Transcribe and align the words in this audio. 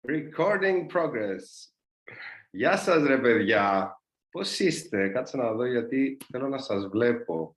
Recording 0.00 0.86
progress. 0.92 1.72
Γεια 2.50 2.76
σας 2.76 3.06
ρε 3.06 3.18
παιδιά. 3.18 3.92
Πώς 4.30 4.58
είστε; 4.58 5.08
Κάτσε 5.08 5.36
να 5.36 5.52
δω 5.52 5.64
γιατί 5.64 6.16
θέλω 6.30 6.48
να 6.48 6.58
σας 6.58 6.86
βλέπω. 6.86 7.56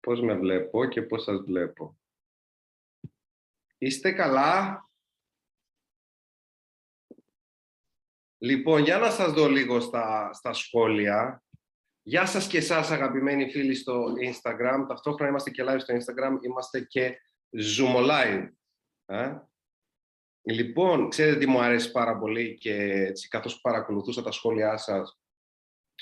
Πώς 0.00 0.20
με 0.20 0.34
βλέπω 0.34 0.84
και 0.84 1.02
πώς 1.02 1.22
σας 1.22 1.40
βλέπω. 1.40 1.98
Είστε 3.78 4.12
καλά; 4.12 4.86
Λοιπόν, 8.38 8.82
για 8.82 8.98
να 8.98 9.10
σας 9.10 9.32
δω 9.32 9.48
λίγο 9.48 9.80
στα, 9.80 10.32
στα 10.32 10.52
σχόλια. 10.52 11.42
Γεια 12.02 12.26
σας 12.26 12.46
και 12.46 12.58
εσάς 12.58 12.90
αγαπημένοι 12.90 13.50
φίλοι 13.50 13.74
στο 13.74 14.04
Instagram. 14.04 14.84
Ταυτόχρονα 14.88 15.28
είμαστε 15.28 15.50
και 15.50 15.64
live 15.66 15.80
στο 15.80 15.94
Instagram. 15.94 16.44
Είμαστε 16.44 16.80
και 16.80 17.18
Zoom 17.50 18.10
Live. 18.10 18.48
Ε; 19.04 19.38
Λοιπόν, 20.44 21.08
ξέρετε 21.08 21.38
τι 21.38 21.46
μου 21.46 21.60
αρέσει 21.60 21.90
πάρα 21.90 22.18
πολύ 22.18 22.58
και 22.58 22.74
έτσι, 22.74 23.28
καθώς 23.28 23.60
παρακολουθούσα 23.60 24.22
τα 24.22 24.30
σχόλιά 24.30 24.76
σας, 24.76 25.20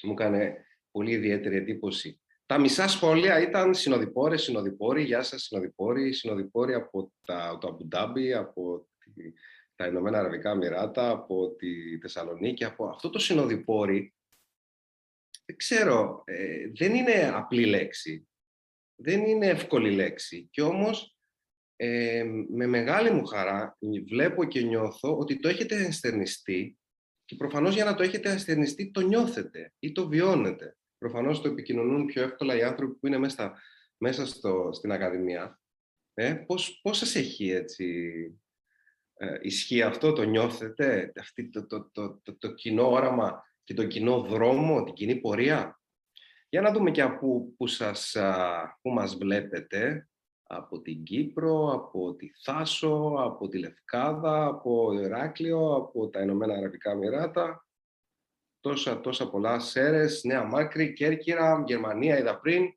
μου 0.03 0.13
έκανε 0.13 0.65
πολύ 0.91 1.11
ιδιαίτερη 1.11 1.57
εντύπωση. 1.57 2.21
Τα 2.47 2.59
μισά 2.59 2.89
σχόλια 2.89 3.41
ήταν 3.41 3.75
συνοδοιπόρε, 3.75 4.37
συνοδοιπόροι, 4.37 5.03
γεια 5.03 5.23
σας 5.23 5.43
συνοδοιπόροι, 5.43 6.13
συνοδοιπόροι 6.13 6.75
από 6.75 7.13
τα, 7.27 7.59
το 7.61 7.69
Αμπουντάμπι, 7.69 8.33
από 8.33 8.89
τη, 9.15 9.33
τα 9.75 9.87
Ηνωμένα 9.87 10.19
Αραβικά 10.19 10.55
Μοιράτα, 10.55 11.11
από 11.11 11.51
τη 11.51 11.99
Θεσσαλονίκη, 11.99 12.65
από 12.65 12.87
αυτό 12.87 13.11
το 13.11 13.19
συνοδοιπόροι, 13.19 14.15
δεν 15.45 15.57
ξέρω, 15.57 16.23
ε, 16.27 16.71
δεν 16.75 16.95
είναι 16.95 17.31
απλή 17.35 17.65
λέξη, 17.65 18.29
δεν 18.95 19.27
είναι 19.27 19.47
εύκολη 19.47 19.91
λέξη 19.91 20.49
και 20.51 20.63
όμως 20.63 21.17
ε, 21.83 22.25
με 22.49 22.67
μεγάλη 22.67 23.11
μου 23.11 23.25
χαρά 23.25 23.77
βλέπω 24.09 24.45
και 24.45 24.61
νιώθω 24.61 25.19
ότι 25.19 25.41
το 25.41 25.49
έχετε 25.49 25.85
ενστερνιστεί 25.85 26.79
και 27.25 27.37
προφανώς 27.37 27.75
για 27.75 27.85
να 27.85 27.95
το 27.95 28.03
έχετε 28.03 28.31
ενστερνιστεί 28.31 28.91
το 28.91 29.01
νιώθετε 29.01 29.73
ή 29.79 29.93
το 29.93 30.09
βιώνετε. 30.09 30.77
Προφανώς 30.99 31.41
το 31.41 31.49
επικοινωνούν 31.49 32.07
πιο 32.07 32.23
εύκολα 32.23 32.57
οι 32.57 32.63
άνθρωποι 32.63 32.95
που 32.95 33.07
είναι 33.07 33.19
μέσα, 33.19 33.63
μέσα 33.97 34.27
στο, 34.27 34.71
στην 34.73 34.93
Ακαδημία. 34.93 35.61
Ε, 36.15 36.35
πώς, 36.35 36.81
πώς 36.83 36.99
σας 36.99 37.15
έχει 37.15 37.51
έτσι, 37.51 38.05
ε, 39.15 39.39
ισχύει 39.43 39.83
αυτό, 39.83 40.13
το 40.13 40.23
νιώθετε, 40.23 41.13
αυτή, 41.21 41.49
το, 41.49 41.67
το, 41.67 41.91
το, 41.93 42.21
το, 42.23 42.39
το 42.39 42.55
κοινό 42.55 42.91
όραμα 42.91 43.43
και 43.65 43.75
το 43.75 43.87
κοινό 43.87 44.21
δρόμο, 44.21 44.85
την 44.85 44.95
κοινή 44.95 45.17
πορεία; 45.17 45.81
Για 46.49 46.61
να 46.61 46.73
δούμε 46.73 46.91
και 46.91 47.03
από 47.03 47.55
που, 47.57 47.67
σας, 47.67 48.17
που 48.83 48.91
μας 48.91 49.17
βλέπετε 49.17 50.10
από 50.53 50.81
την 50.81 51.05
Κύπρο, 51.05 51.73
από 51.73 52.15
τη 52.15 52.31
Θάσο, 52.43 53.15
από 53.19 53.49
τη 53.49 53.59
Λευκάδα, 53.59 54.45
από 54.45 54.93
Ηράκλειο, 54.93 55.75
από 55.75 56.09
τα 56.09 56.21
Ηνωμένα 56.21 56.55
Αραβικά 56.55 56.95
Μοιράτα. 56.95 57.67
Τόσα, 58.61 59.01
τόσα 59.01 59.31
πολλά 59.31 59.61
Σέρες, 59.61 60.25
Νέα 60.25 60.45
Μάκρη, 60.45 60.93
Κέρκυρα, 60.93 61.63
Γερμανία 61.67 62.19
είδα 62.19 62.41
πριν, 62.41 62.75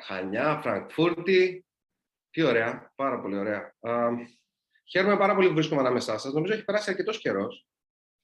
Χανιά, 0.00 0.60
Φραγκφούρτη. 0.62 1.66
Τι 2.30 2.42
ωραία, 2.42 2.92
πάρα 2.94 3.20
πολύ 3.20 3.36
ωραία. 3.38 3.76
Α, 3.80 4.08
χαίρομαι 4.84 5.16
πάρα 5.16 5.34
πολύ 5.34 5.48
που 5.48 5.54
βρίσκομαι 5.54 5.80
ανάμεσά 5.80 6.18
σας. 6.18 6.32
Νομίζω 6.32 6.52
έχει 6.52 6.64
περάσει 6.64 6.90
αρκετός 6.90 7.18
καιρός. 7.18 7.68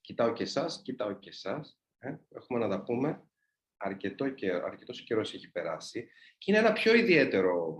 Κοιτάω 0.01 0.33
και 0.33 0.43
εσάς, 0.43 0.81
κοιτάω 0.81 1.19
και 1.19 1.29
εσάς. 1.29 1.79
Ε, 1.97 2.15
έχουμε 2.29 2.59
να 2.59 2.69
τα 2.69 2.83
πούμε. 2.83 3.23
Αρκετό 3.77 4.29
και, 4.29 4.51
αρκετός 4.51 5.01
καιρός 5.01 5.33
έχει 5.33 5.51
περάσει. 5.51 6.09
Και 6.37 6.51
είναι 6.51 6.59
ένα 6.59 6.73
πιο 6.73 6.93
ιδιαίτερο 6.93 7.75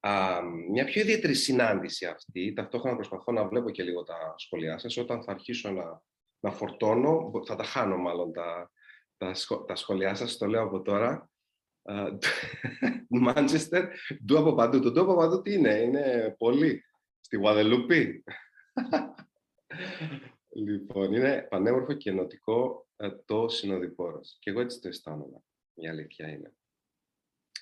α, 0.00 0.42
μια 0.70 0.84
πιο 0.84 1.00
ιδιαίτερη 1.00 1.34
συνάντηση 1.34 2.06
αυτή. 2.06 2.52
Ταυτόχρονα 2.52 2.96
προσπαθώ 2.96 3.32
να 3.32 3.48
βλέπω 3.48 3.70
και 3.70 3.82
λίγο 3.82 4.02
τα 4.02 4.34
σχόλιά 4.36 4.78
σας. 4.78 4.96
Όταν 4.96 5.22
θα 5.22 5.32
αρχίσω 5.32 5.70
να, 5.70 6.02
να 6.40 6.50
φορτώνω, 6.50 7.30
θα 7.46 7.56
τα 7.56 7.64
χάνω 7.64 7.96
μάλλον 7.96 8.32
τα, 8.32 8.70
τα, 9.16 9.32
τα 9.66 9.74
σχόλιά 9.74 10.14
σας, 10.14 10.36
το 10.36 10.46
λέω 10.46 10.62
από 10.62 10.82
τώρα. 10.82 11.30
Μάντσεστερ, 13.08 13.88
ντου 14.24 14.38
από 14.38 14.54
παντού. 14.54 14.80
Το 14.80 14.90
ντου 14.90 15.00
από 15.00 15.16
παντού 15.16 15.42
τι 15.42 15.52
είναι, 15.52 15.74
είναι 15.74 16.34
πολύ. 16.38 16.84
Στη 17.20 17.36
Γουαδελούπη. 17.36 18.24
λοιπόν, 20.66 21.12
είναι 21.12 21.46
πανέμορφο 21.50 21.92
και 21.92 22.10
ενωτικό 22.10 22.86
ε, 22.96 23.10
το 23.24 23.48
συνοδοιπόρος. 23.48 24.36
Και 24.40 24.50
εγώ 24.50 24.60
έτσι 24.60 24.80
το 24.80 24.88
αισθάνομαι. 24.88 25.42
Η 25.74 25.88
αλήθεια 25.88 26.28
είναι 26.28 26.54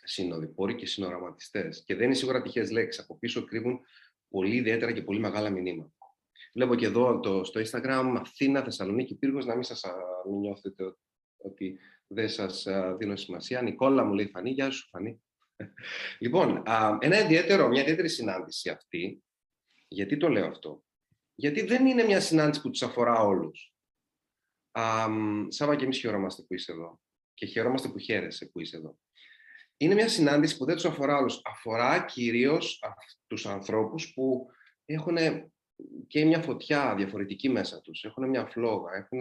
συνοδοιπόροι 0.09 0.75
και 0.75 0.87
συνοραματιστέ. 0.87 1.69
Και 1.85 1.95
δεν 1.95 2.05
είναι 2.05 2.15
σίγουρα 2.15 2.43
τυχαίες 2.43 2.71
λέξεις. 2.71 3.03
Από 3.03 3.19
πίσω 3.19 3.45
κρύβουν 3.45 3.81
πολύ 4.29 4.57
ιδιαίτερα 4.57 4.93
και 4.93 5.03
πολύ 5.03 5.19
μεγάλα 5.19 5.51
μηνύματα. 5.51 5.93
Βλέπω 6.55 6.75
και 6.75 6.87
εδώ 6.87 7.21
το, 7.21 7.45
στο 7.45 7.61
Instagram 7.61 8.15
Αθήνα, 8.21 8.63
Θεσσαλονίκη, 8.63 9.15
Πύργος, 9.15 9.47
να 9.47 9.55
μην 9.55 9.63
σας 9.63 9.85
μην 10.31 10.39
νιώθετε 10.39 10.95
ότι 11.37 11.79
δεν 12.07 12.29
σας 12.29 12.67
δίνω 12.99 13.17
σημασία. 13.17 13.63
Νικόλα 13.63 14.05
μου 14.05 14.15
λέει 14.15 14.27
Φανή, 14.27 14.51
γεια 14.51 14.71
σου 14.71 14.89
Φανή. 14.89 15.23
λοιπόν, 16.25 16.63
ένα 17.01 17.25
ιδιαίτερο, 17.25 17.69
μια 17.69 17.83
ιδιαίτερη 17.83 18.09
συνάντηση 18.09 18.71
αυτή, 18.71 19.23
γιατί 19.89 20.17
το 20.17 20.29
λέω 20.29 20.47
αυτό; 20.47 20.85
Γιατί 21.35 21.63
δεν 21.63 21.87
είναι 21.87 22.05
μια 22.05 22.21
συνάντηση 22.21 22.61
που 22.61 22.71
τους 22.71 22.83
αφορά 22.83 23.21
όλους. 23.21 23.73
Σάβα 25.49 25.77
και 25.77 25.85
εμείς 25.85 25.99
χαιρόμαστε 25.99 26.43
που 26.43 26.55
είσαι 26.55 26.73
εδώ. 26.73 27.01
Και 27.35 27.47
χαιρόμαστε 27.47 27.89
που 27.89 27.99
χαίρεσαι 27.99 28.47
που 28.47 28.61
είσαι 28.61 28.77
εδώ 28.77 28.99
είναι 29.81 29.95
μια 29.95 30.09
συνάντηση 30.09 30.57
που 30.57 30.65
δεν 30.65 30.75
τους 30.75 30.85
αφορά 30.85 31.17
όλους. 31.17 31.41
Αφορά 31.45 32.05
κυρίως 32.05 32.81
τους 33.27 33.47
ανθρώπους 33.47 34.13
που 34.15 34.47
έχουν 34.85 35.17
και 36.07 36.25
μια 36.25 36.43
φωτιά 36.43 36.95
διαφορετική 36.95 37.49
μέσα 37.49 37.81
τους. 37.81 38.05
Έχουν 38.05 38.29
μια 38.29 38.47
φλόγα, 38.47 38.97
έχουν 38.97 39.21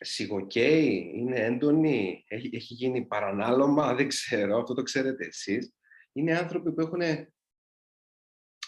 σιγοκαίοι, 0.00 1.12
είναι 1.14 1.40
έντονοι, 1.40 2.24
έχει, 2.28 2.50
έχει 2.52 2.74
γίνει 2.74 3.04
παρανάλωμα, 3.04 3.94
δεν 3.94 4.08
ξέρω, 4.08 4.58
αυτό 4.58 4.74
το 4.74 4.82
ξέρετε 4.82 5.24
εσείς. 5.24 5.74
Είναι 6.12 6.36
άνθρωποι 6.38 6.72
που 6.72 6.80
έχουν 6.80 7.00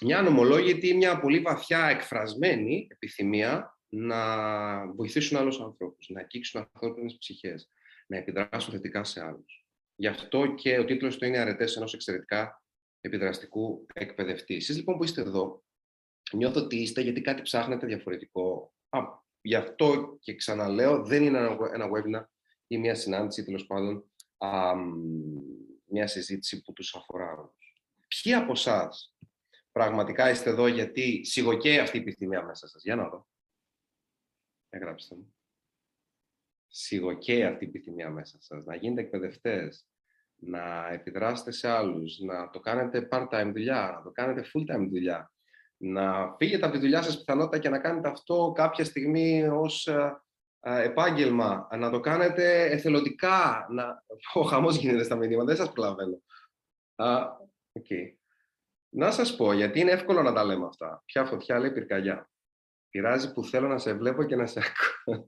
μια 0.01 0.19
ανομολόγητη, 0.19 0.95
μια 0.95 1.21
πολύ 1.21 1.41
βαθιά 1.41 1.87
εκφρασμένη 1.87 2.87
επιθυμία 2.91 3.79
να 3.89 4.93
βοηθήσουν 4.93 5.39
άλλους 5.39 5.61
ανθρώπους, 5.61 6.09
να 6.09 6.21
αγγίξουν 6.21 6.61
ανθρώπινες 6.61 7.17
ψυχές, 7.19 7.71
να 8.07 8.17
επιδράσουν 8.17 8.73
θετικά 8.73 9.05
σε 9.05 9.25
άλλους. 9.25 9.64
Γι' 9.97 10.07
αυτό 10.07 10.55
και 10.55 10.79
ο 10.79 10.85
τίτλος 10.85 11.17
του 11.19 11.25
είναι 11.25 11.39
«Αρετές 11.39 11.77
ενός 11.77 11.95
εξαιρετικά 11.95 12.63
επιδραστικού 13.01 13.87
εκπαιδευτή». 13.93 14.55
Εσείς 14.55 14.77
λοιπόν 14.77 14.97
που 14.97 15.05
είστε 15.05 15.21
εδώ, 15.21 15.65
νιώθω 16.33 16.61
ότι 16.61 16.77
είστε 16.77 17.01
γιατί 17.01 17.21
κάτι 17.21 17.43
ψάχνετε 17.43 17.87
διαφορετικό. 17.87 18.73
Α, 18.89 19.01
γι' 19.41 19.55
αυτό 19.55 20.19
και 20.21 20.35
ξαναλέω, 20.35 21.05
δεν 21.05 21.23
είναι 21.23 21.39
ένα 21.73 21.89
webinar 21.91 22.25
ή 22.67 22.79
μια 22.79 22.95
συνάντηση, 22.95 23.45
τέλος 23.45 23.67
πάντων, 23.67 24.11
α, 24.39 24.75
μια 25.85 26.07
συζήτηση 26.07 26.63
που 26.63 26.73
τους 26.73 26.95
αφορά. 26.95 27.55
Ποιοι 28.09 28.33
από 28.33 28.53
εσάς 28.53 29.15
πραγματικά 29.73 30.31
είστε 30.31 30.51
εδώ 30.51 30.67
γιατί 30.67 31.25
σιγοκαίει 31.25 31.79
αυτή 31.79 31.97
η 31.97 32.01
επιθυμία 32.01 32.43
μέσα 32.43 32.67
σας; 32.67 32.83
Για 32.83 32.97
να 32.97 33.09
δω. 33.09 33.27
Εγγράψτε 34.69 35.15
μου 35.15 35.35
σιγοκαίει 36.77 37.45
αυτή 37.45 37.65
η 37.65 37.69
επιθυμία 37.69 38.11
μέσα 38.11 38.37
σας, 38.41 38.65
να 38.65 38.75
γίνετε 38.77 39.01
εκπαιδευτές, 39.01 39.87
να 40.37 40.89
επιδράσετε 40.93 41.51
σε 41.51 41.69
άλλους, 41.69 42.19
να 42.19 42.51
το 42.51 42.61
κάνετε 42.61 43.09
part-time 43.11 43.51
δουλειά, 43.53 43.93
να 43.97 44.03
το 44.03 44.11
κάνετε 44.11 44.41
full-time 44.41 44.87
δουλειά, 44.89 45.33
να 45.77 46.35
φύγετε 46.37 46.65
από 46.65 46.75
τη 46.75 46.81
δουλειά 46.81 47.03
σας 47.03 47.19
πιθανότητα 47.19 47.59
και 47.59 47.69
να 47.69 47.79
κάνετε 47.79 48.09
αυτό 48.09 48.53
κάποια 48.55 48.85
στιγμή 48.85 49.49
ως 49.49 49.87
ε, 49.87 50.23
ε, 50.61 50.83
επάγγελμα, 50.83 51.69
να 51.79 51.91
το 51.91 52.01
κάνετε 52.01 52.65
εθελοντικά, 52.65 53.67
να... 53.71 54.03
Ο 54.41 54.43
χαμός 54.43 54.77
γίνεται 54.77 55.05
στα 55.05 55.17
μηνύματα, 55.17 55.45
δεν 55.45 55.57
σας 55.57 55.73
προλαβαίνω. 55.73 56.23
okay. 57.79 58.15
Να 58.89 59.11
σας 59.11 59.37
πω, 59.37 59.53
γιατί 59.53 59.81
είναι 59.81 59.91
εύκολο 59.91 60.23
να 60.23 60.33
τα 60.33 60.45
λέμε 60.45 60.67
αυτά. 60.67 61.03
Ποια 61.05 61.25
φωτιά 61.25 61.59
λέει 61.59 61.71
πυρκαγιά. 61.73 62.29
Πειράζει 62.95 63.33
που 63.33 63.45
θέλω 63.45 63.69
να 63.69 63.79
σε 63.79 63.93
βλέπω 63.93 64.25
και 64.25 64.37
να 64.37 64.47
σε 64.47 64.61
ακούω. 64.67 65.27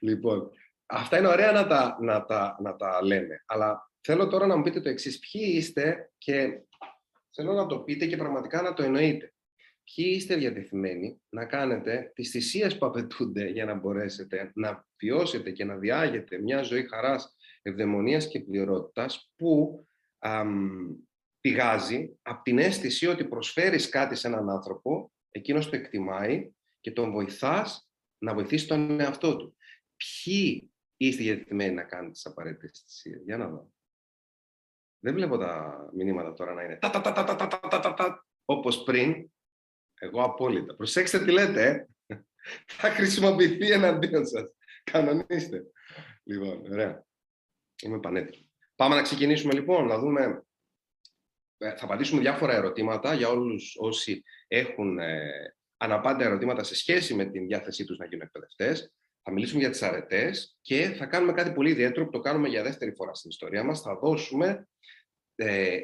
λοιπόν, 0.00 0.50
αυτά 0.86 1.18
είναι 1.18 1.28
ωραία 1.28 1.52
να 1.52 1.66
τα, 1.66 1.98
να, 2.00 2.24
τα, 2.24 2.56
να 2.60 2.76
τα 2.76 3.04
λέμε. 3.04 3.44
Αλλά 3.46 3.90
θέλω 4.00 4.28
τώρα 4.28 4.46
να 4.46 4.56
μου 4.56 4.62
πείτε 4.62 4.80
το 4.80 4.88
εξής. 4.88 5.18
Ποιοι 5.18 5.52
είστε 5.56 6.12
και 6.18 6.62
θέλω 7.34 7.52
να 7.52 7.66
το 7.66 7.78
πείτε 7.78 8.06
και 8.06 8.16
πραγματικά 8.16 8.62
να 8.62 8.74
το 8.74 8.82
εννοείτε. 8.82 9.34
Ποιοι 9.84 10.12
είστε 10.16 10.34
διατεθειμένοι 10.36 11.20
να 11.28 11.44
κάνετε 11.44 12.12
τις 12.14 12.30
θυσίες 12.30 12.78
που 12.78 12.86
απαιτούνται 12.86 13.48
για 13.48 13.64
να 13.64 13.74
μπορέσετε 13.74 14.50
να 14.54 14.86
βιώσετε 14.98 15.50
και 15.50 15.64
να 15.64 15.76
διάγετε 15.76 16.38
μια 16.38 16.62
ζωή 16.62 16.88
χαράς, 16.88 17.36
ευδαιμονίας 17.62 18.28
και 18.28 18.40
πληρότητας 18.40 19.32
που 19.36 19.86
αμ, 20.18 20.68
πηγάζει 21.40 22.18
από 22.22 22.42
την 22.42 22.58
αίσθηση 22.58 23.06
ότι 23.06 23.24
προσφέρεις 23.24 23.88
κάτι 23.88 24.14
σε 24.14 24.26
έναν 24.26 24.50
άνθρωπο, 24.50 25.12
εκείνος 25.30 25.70
το 25.70 25.76
εκτιμάει 25.76 26.52
και 26.84 26.92
τον 26.92 27.10
βοηθάς 27.10 27.88
να 28.18 28.34
βοηθήσει 28.34 28.66
τον 28.66 29.00
εαυτό 29.00 29.36
του. 29.36 29.56
Ποιοι 29.96 30.72
είστε 30.96 31.22
διατεθειμένοι 31.22 31.74
να 31.74 31.84
κάνετε 31.84 32.12
τις 32.12 32.26
απαραίτητες 32.26 32.82
θυσίες. 32.84 33.22
Για 33.24 33.36
να 33.36 33.48
δω. 33.48 33.72
Δεν 34.98 35.14
βλέπω 35.14 35.38
τα 35.38 35.76
μηνύματα 35.94 36.32
τώρα 36.32 36.54
να 36.54 36.62
είναι 36.62 36.76
τα 36.76 36.90
τα 36.90 37.00
τα 37.00 37.12
τα 37.12 37.24
τα 37.24 37.48
τα 37.48 37.80
τα 37.80 37.94
τα 37.94 38.26
όπως 38.44 38.82
πριν. 38.82 39.30
Εγώ 39.94 40.22
απόλυτα. 40.22 40.74
Προσέξτε 40.74 41.24
τι 41.24 41.30
λέτε, 41.30 41.88
ε. 42.06 42.16
Θα 42.66 42.90
χρησιμοποιηθεί 42.90 43.70
εναντίον 43.70 44.26
σας. 44.26 44.54
Κανονίστε. 44.84 45.62
Λοιπόν, 46.24 46.72
ωραία. 46.72 47.06
Είμαι 47.82 48.00
πανέτοιμο. 48.00 48.50
Πάμε 48.74 48.94
να 48.94 49.02
ξεκινήσουμε 49.02 49.52
λοιπόν, 49.52 49.86
να 49.86 49.98
δούμε. 49.98 50.44
Ε, 51.58 51.76
θα 51.76 51.84
απαντήσουμε 51.84 52.20
διάφορα 52.20 52.52
ερωτήματα 52.52 53.14
για 53.14 53.28
όλους 53.28 53.76
όσοι 53.78 54.22
έχουν 54.48 54.98
ε, 54.98 55.54
αναπάντα 55.84 56.24
ερωτήματα 56.24 56.62
σε 56.62 56.74
σχέση 56.74 57.14
με 57.14 57.24
την 57.24 57.46
διάθεσή 57.46 57.84
τους 57.84 57.98
να 57.98 58.06
γίνουν 58.06 58.22
εκπαιδευτές. 58.22 58.92
Θα 59.22 59.32
μιλήσουμε 59.32 59.60
για 59.60 59.70
τις 59.70 59.82
αρετές 59.82 60.58
και 60.60 60.94
θα 60.98 61.06
κάνουμε 61.06 61.32
κάτι 61.32 61.50
πολύ 61.50 61.70
ιδιαίτερο 61.70 62.04
που 62.04 62.10
το 62.10 62.20
κάνουμε 62.20 62.48
για 62.48 62.62
δεύτερη 62.62 62.92
φορά 62.94 63.14
στην 63.14 63.30
ιστορία 63.30 63.64
μας. 63.64 63.80
Θα 63.80 63.96
δώσουμε 63.96 64.68
ε, 65.34 65.78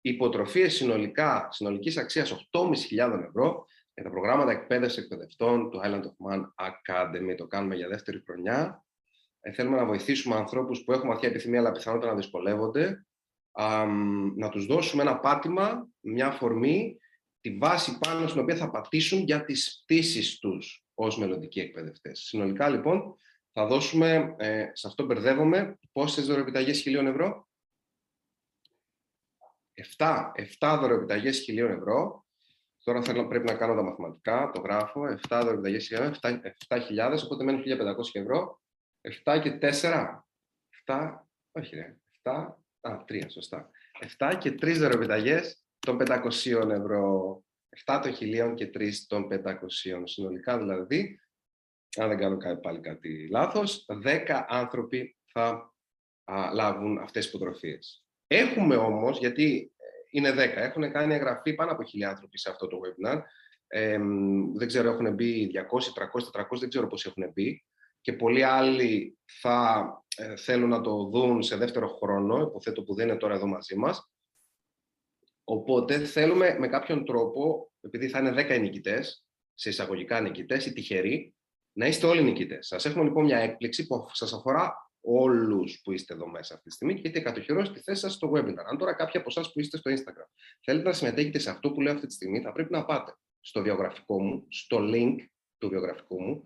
υποτροφίες 0.00 0.74
συνολικά, 0.74 1.48
συνολικής 1.50 1.96
αξίας 1.96 2.48
8.500 2.52 3.22
ευρώ 3.28 3.66
για 3.94 4.02
τα 4.04 4.10
προγράμματα 4.10 4.50
εκπαίδευσης 4.50 5.02
εκπαιδευτών 5.02 5.70
του 5.70 5.80
Island 5.84 6.02
of 6.02 6.32
Man 6.32 6.40
Academy. 6.40 7.34
Το 7.36 7.46
κάνουμε 7.46 7.74
για 7.74 7.88
δεύτερη 7.88 8.22
χρονιά. 8.26 8.84
Ε, 9.40 9.52
θέλουμε 9.52 9.76
να 9.76 9.84
βοηθήσουμε 9.84 10.34
ανθρώπους 10.34 10.84
που 10.84 10.92
έχουν 10.92 11.08
βαθιά 11.08 11.28
επιθυμία 11.28 11.58
αλλά 11.60 11.72
πιθανότητα 11.72 12.10
να 12.10 12.16
δυσκολεύονται, 12.16 13.06
α, 13.52 13.86
να 14.36 14.48
τους 14.48 14.66
δώσουμε 14.66 15.02
ένα 15.02 15.18
πάτημα, 15.18 15.88
μια 16.00 16.26
αφορμή, 16.26 16.98
τη 17.40 17.56
βάση 17.56 17.98
πάνω 17.98 18.26
στην 18.26 18.40
οποία 18.40 18.56
θα 18.56 18.70
πατήσουν 18.70 19.18
για 19.18 19.44
τις 19.44 19.82
πτήσεις 19.82 20.38
τους 20.38 20.84
ως 20.94 21.18
μελλοντικοί 21.18 21.60
εκπαιδευτές. 21.60 22.20
Συνολικά, 22.20 22.68
λοιπόν, 22.68 23.16
θα 23.52 23.66
δώσουμε, 23.66 24.34
ε, 24.38 24.70
σε 24.72 24.86
αυτό 24.86 25.04
μπερδεύομαι, 25.04 25.78
πόσες 25.92 26.26
δωρεοπιταγές 26.26 26.80
χιλίων 26.80 27.06
ευρώ; 27.06 27.48
7, 29.96 30.32
7 30.34 30.78
δωρεοπιταγές 30.80 31.38
χιλίων 31.38 31.70
ευρώ. 31.70 32.24
Τώρα 32.84 33.02
θέλω, 33.02 33.28
πρέπει 33.28 33.46
να 33.46 33.54
κάνω 33.54 33.74
τα 33.74 33.82
μαθηματικά, 33.82 34.50
το 34.54 34.60
γράφω. 34.60 35.06
7 35.06 35.40
δωρεοπιταγές 35.42 35.86
χιλίων, 35.86 36.14
7.000, 36.68 37.22
οπότε 37.24 37.44
μένουν 37.44 37.62
1.500 37.62 38.20
ευρώ. 38.20 38.60
7 39.24 39.40
και 39.42 39.58
4. 39.58 40.24
7, 40.86 41.26
όχι 41.52 41.74
ρε, 41.74 41.96
7, 42.22 42.58
α, 42.80 43.04
3, 43.04 43.30
σωστά. 43.30 43.70
7 44.18 44.36
και 44.38 44.50
3 44.50 44.78
δωρεοπιταγές 44.78 45.64
των 45.80 45.98
500 46.00 46.70
ευρώ. 46.70 47.42
7 47.86 48.00
των 48.02 48.12
1000 48.20 48.54
και 48.54 48.70
3 48.74 48.90
των 49.06 49.28
500. 49.28 50.02
Συνολικά 50.04 50.58
δηλαδή, 50.58 51.20
αν 51.96 52.08
δεν 52.08 52.18
κάνω 52.18 52.56
πάλι 52.56 52.80
κάτι 52.80 53.28
λάθος, 53.30 53.86
10 54.04 54.44
άνθρωποι 54.48 55.16
θα 55.32 55.74
α, 56.24 56.50
λάβουν 56.52 56.98
αυτές 56.98 57.24
τις 57.24 57.34
υποτροφίες. 57.34 58.04
Έχουμε 58.26 58.76
όμως, 58.76 59.18
γιατί 59.18 59.72
ε, 59.76 59.86
είναι 60.10 60.30
10, 60.30 60.34
έχουν 60.36 60.92
κάνει 60.92 61.14
εγγραφή 61.14 61.54
πάνω 61.54 61.72
από 61.72 61.82
1000 61.82 62.02
άνθρωποι 62.02 62.38
σε 62.38 62.50
αυτό 62.50 62.66
το 62.66 62.80
webinar. 62.84 63.20
Ε, 63.66 63.98
δεν 64.54 64.68
ξέρω, 64.68 64.90
έχουν 64.90 65.14
μπει 65.14 65.50
200, 65.54 66.02
300, 66.02 66.40
400, 66.40 66.58
δεν 66.58 66.68
ξέρω 66.68 66.86
πώς 66.86 67.06
έχουν 67.06 67.32
μπει 67.32 67.64
και 68.00 68.12
πολλοί 68.12 68.42
άλλοι 68.42 69.18
θα 69.40 69.88
ε, 70.16 70.36
θέλουν 70.36 70.68
να 70.68 70.80
το 70.80 71.04
δουν 71.04 71.42
σε 71.42 71.56
δεύτερο 71.56 71.88
χρόνο, 71.88 72.40
υποθέτω 72.40 72.82
που 72.82 72.94
δεν 72.94 73.08
είναι 73.08 73.16
τώρα 73.16 73.34
εδώ 73.34 73.46
μαζί 73.46 73.76
μας. 73.76 74.09
Οπότε 75.52 75.98
θέλουμε 75.98 76.56
με 76.58 76.68
κάποιον 76.68 77.04
τρόπο, 77.04 77.70
επειδή 77.80 78.08
θα 78.08 78.18
είναι 78.18 78.56
10 78.56 78.60
νικητές, 78.60 79.24
σε 79.54 79.68
εισαγωγικά 79.68 80.20
νικητές 80.20 80.66
ή 80.66 80.72
τυχεροί, 80.72 81.34
να 81.72 81.86
είστε 81.86 82.06
όλοι 82.06 82.22
νικητές. 82.22 82.66
Σας 82.66 82.84
έχουμε 82.84 83.04
λοιπόν 83.04 83.24
μια 83.24 83.38
έκπληξη 83.38 83.86
που 83.86 84.06
σας 84.12 84.32
αφορά 84.32 84.90
όλους 85.00 85.80
που 85.82 85.92
είστε 85.92 86.14
εδώ 86.14 86.26
μέσα 86.26 86.54
αυτή 86.54 86.68
τη 86.68 86.74
στιγμή 86.74 86.94
και 86.94 87.00
έχετε 87.00 87.20
κατοχυρώσει 87.20 87.72
τη 87.72 87.80
θέση 87.80 88.00
σας 88.00 88.12
στο 88.12 88.32
webinar. 88.34 88.64
Αν 88.70 88.78
τώρα 88.78 88.94
κάποιοι 88.94 89.20
από 89.20 89.28
εσάς 89.28 89.52
που 89.52 89.60
είστε 89.60 89.76
στο 89.76 89.90
Instagram 89.90 90.28
θέλετε 90.60 90.88
να 90.88 90.94
συμμετέχετε 90.94 91.38
σε 91.38 91.50
αυτό 91.50 91.70
που 91.70 91.80
λέω 91.80 91.92
αυτή 91.94 92.06
τη 92.06 92.12
στιγμή, 92.12 92.40
θα 92.40 92.52
πρέπει 92.52 92.72
να 92.72 92.84
πάτε 92.84 93.16
στο 93.40 93.62
βιογραφικό 93.62 94.22
μου, 94.22 94.46
στο 94.48 94.78
link 94.80 95.16
του 95.58 95.68
βιογραφικού 95.68 96.22
μου, 96.22 96.44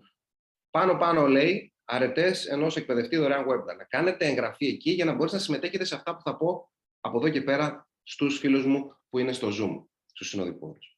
πάνω-πάνω 0.69 1.27
λέει 1.27 1.73
αρετές 1.85 2.45
ενός 2.45 2.75
εκπαιδευτή 2.75 3.15
δωρεάν 3.15 3.45
webinar. 3.47 3.77
Να 3.77 3.83
κάνετε 3.83 4.25
εγγραφή 4.25 4.67
εκεί 4.67 4.91
για 4.91 5.05
να 5.05 5.11
μπορέσετε 5.11 5.37
να 5.37 5.43
συμμετέχετε 5.43 5.83
σε 5.83 5.95
αυτά 5.95 6.15
που 6.15 6.21
θα 6.21 6.37
πω 6.37 6.69
από 6.99 7.17
εδώ 7.17 7.29
και 7.29 7.41
πέρα 7.41 7.84
στους 8.07 8.37
φίλους 8.37 8.65
μου 8.65 8.97
που 9.09 9.19
είναι 9.19 9.33
στο 9.33 9.47
Zoom, 9.47 9.85
στους 10.05 10.29
συνοδοιπόρους. 10.29 10.95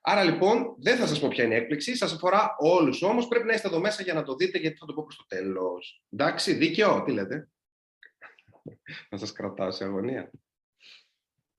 Άρα 0.00 0.24
λοιπόν, 0.24 0.74
δεν 0.78 0.96
θα 0.96 1.06
σας 1.06 1.20
πω 1.20 1.28
ποια 1.28 1.44
είναι 1.44 1.54
η 1.54 1.56
έκπληξη, 1.56 1.96
σας 1.96 2.12
αφορά 2.12 2.54
όλους 2.58 3.02
όμως. 3.02 3.28
Πρέπει 3.28 3.46
να 3.46 3.52
είστε 3.54 3.68
εδώ 3.68 3.80
μέσα 3.80 4.02
για 4.02 4.14
να 4.14 4.22
το 4.22 4.34
δείτε, 4.34 4.58
γιατί 4.58 4.76
θα 4.76 4.86
το 4.86 4.92
πω 4.92 5.02
προς 5.02 5.16
το 5.16 5.26
τέλος. 5.26 6.02
Εντάξει, 6.10 6.52
δίκαιο, 6.52 7.02
τι 7.02 7.12
λέτε. 7.12 7.48
να 9.10 9.18
σας 9.18 9.32
κρατάω 9.32 9.70
σε 9.70 9.84
αγωνία. 9.84 10.30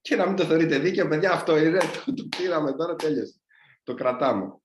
Και 0.02 0.16
να 0.16 0.28
μην 0.28 0.36
το 0.36 0.46
θεωρείτε 0.46 0.80
δίκαιο, 0.80 1.08
παιδιά, 1.08 1.32
αυτό 1.32 1.58
είναι. 1.58 1.80
Το, 1.80 2.14
το 2.18 2.28
πήραμε 2.38 2.74
τώρα, 2.74 2.96
τέλειωσε. 2.96 3.42
Το 3.84 3.94
κρατάμε. 3.94 4.58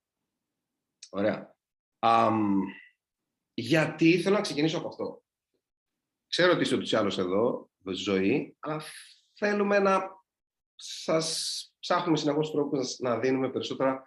Ωραία. 1.10 1.56
Um, 1.98 2.58
γιατί 3.54 4.20
θέλω 4.20 4.34
να 4.34 4.40
ξεκινήσω 4.40 4.78
από 4.78 4.88
αυτό. 4.88 5.22
Ξέρω 6.28 6.52
ότι 6.52 6.62
είστε 6.62 6.74
ούτως 6.74 6.92
ή 6.92 6.96
άλλως 6.96 7.18
εδώ, 7.18 7.70
ζωή, 7.84 8.56
αλλά 8.58 8.82
θέλουμε 9.40 9.78
να 9.78 10.02
σας 10.74 11.64
ψάχνουμε 11.80 12.16
συνεχώς 12.16 12.50
τρόπους 12.50 12.98
να 12.98 13.18
δίνουμε 13.18 13.50
περισσότερα, 13.50 14.06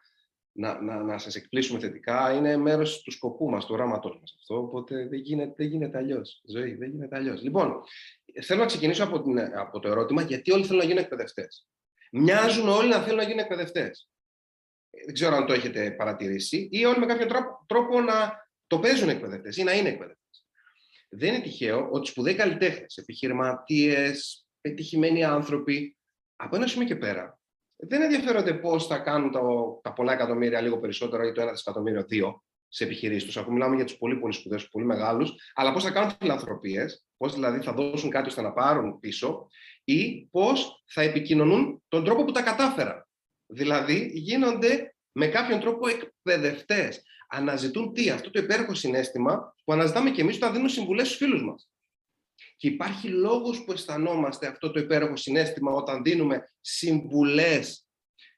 να, 0.51 0.81
να, 0.81 1.03
να 1.03 1.17
σας 1.17 1.35
εκπλήσουμε 1.35 1.79
θετικά. 1.79 2.33
Είναι 2.33 2.57
μέρος 2.57 3.01
του 3.01 3.11
σκοπού 3.11 3.49
μας, 3.49 3.65
του 3.65 3.73
οράματός 3.73 4.17
μας 4.19 4.35
αυτό, 4.39 4.57
οπότε 4.57 5.07
δεν 5.07 5.19
γίνεται, 5.19 5.53
δεν 5.57 5.67
γίνεται 5.67 5.97
αλλιώς. 5.97 6.41
Ζωή, 6.47 6.75
δεν 6.75 6.89
γίνεται 6.89 7.15
αλλιώς. 7.15 7.41
Λοιπόν, 7.41 7.81
θέλω 8.41 8.59
να 8.59 8.65
ξεκινήσω 8.65 9.03
από, 9.03 9.21
την, 9.21 9.39
από 9.39 9.79
το 9.79 9.89
ερώτημα 9.89 10.21
γιατί 10.21 10.51
όλοι 10.51 10.63
θέλουν 10.63 10.79
να 10.79 10.85
γίνουν 10.85 11.03
εκπαιδευτές. 11.03 11.67
Μοιάζουν 12.11 12.69
όλοι 12.69 12.89
να 12.89 13.01
θέλουν 13.01 13.17
να 13.17 13.23
γίνουν 13.23 13.39
εκπαιδευτές. 13.39 14.09
Δεν 15.05 15.13
ξέρω 15.13 15.35
αν 15.35 15.45
το 15.45 15.53
έχετε 15.53 15.91
παρατηρήσει 15.91 16.67
ή 16.71 16.85
όλοι 16.85 16.99
με 16.99 17.05
κάποιο 17.05 17.25
τρόπο, 17.25 17.65
τρόπο 17.67 18.01
να 18.01 18.47
το 18.67 18.79
παίζουν 18.79 19.09
εκπαιδευτές 19.09 19.57
ή 19.57 19.63
να 19.63 19.73
είναι 19.73 19.89
εκπαιδευτές. 19.89 20.45
Δεν 21.09 21.33
είναι 21.33 21.43
τυχαίο 21.43 21.89
ότι 21.91 22.09
σπουδαίοι 22.09 22.35
καλλιτέχνες, 22.35 22.97
επιχειρηματίες, 22.97 24.42
πετυχημένοι 24.63 25.23
άνθρωποι, 25.23 25.97
από 26.35 26.55
ένα 26.55 26.67
σημείο 26.67 26.87
και 26.87 26.95
πέρα, 26.95 27.39
δεν 27.75 28.01
ενδιαφέρονται 28.01 28.53
πώς 28.53 28.87
θα 28.87 28.97
κάνουν 28.97 29.31
τα, 29.31 29.41
τα 29.81 29.93
πολλά 29.93 30.13
εκατομμύρια 30.13 30.61
λίγο 30.61 30.79
περισσότερο 30.79 31.23
ή 31.23 31.31
το 31.31 31.41
ένα 31.41 31.51
δισεκατομμύριο 31.51 32.03
δύο 32.03 32.43
σε 32.67 32.83
επιχειρήσεις 32.83 33.23
τους. 33.23 33.37
Αφού 33.37 33.51
μιλάμε 33.51 33.75
για 33.75 33.85
τους 33.85 33.97
πολύ, 33.97 34.15
πολύ 34.15 34.33
σπουδαίους, 34.33 34.69
πολύ 34.69 34.85
μεγάλους, 34.85 35.33
αλλά 35.53 35.73
πώς 35.73 35.83
θα 35.83 35.91
κάνουν 35.91 36.11
φιλανθρωπίες, 36.19 37.05
πώς 37.17 37.33
δηλαδή 37.33 37.59
θα 37.59 37.73
δώσουν 37.73 38.09
κάτι 38.09 38.27
ώστε 38.27 38.41
να 38.41 38.51
πάρουν 38.51 38.99
πίσω 38.99 39.47
ή 39.83 40.27
πώς 40.31 40.83
θα 40.85 41.01
επικοινωνούν 41.01 41.83
τον 41.87 42.03
τρόπο 42.03 42.23
που 42.25 42.31
τα 42.31 42.41
κατάφεραν. 42.41 43.07
Δηλαδή 43.45 44.11
γίνονται 44.13 44.95
με 45.11 45.27
κάποιον 45.27 45.59
τρόπο 45.59 45.87
εκπαιδευτές 45.87 47.03
αναζητούν 47.27 47.93
τι, 47.93 48.09
αυτό 48.09 48.29
το 48.29 48.39
υπέροχο 48.39 48.73
συνέστημα 48.73 49.55
που 49.63 49.73
αναζητάμε 49.73 50.09
και 50.09 50.21
εμείς 50.21 50.35
όταν 50.35 50.51
δίνουμε 50.51 50.69
συμβουλές 50.69 51.07
στους 51.07 51.17
φίλους 51.17 51.43
μας. 51.43 51.69
Και 52.55 52.67
υπάρχει 52.67 53.07
λόγος 53.07 53.63
που 53.63 53.71
αισθανόμαστε 53.71 54.47
αυτό 54.47 54.71
το 54.71 54.79
υπέροχο 54.79 55.15
συνέστημα 55.15 55.71
όταν 55.71 56.03
δίνουμε 56.03 56.51
συμβουλές 56.61 57.87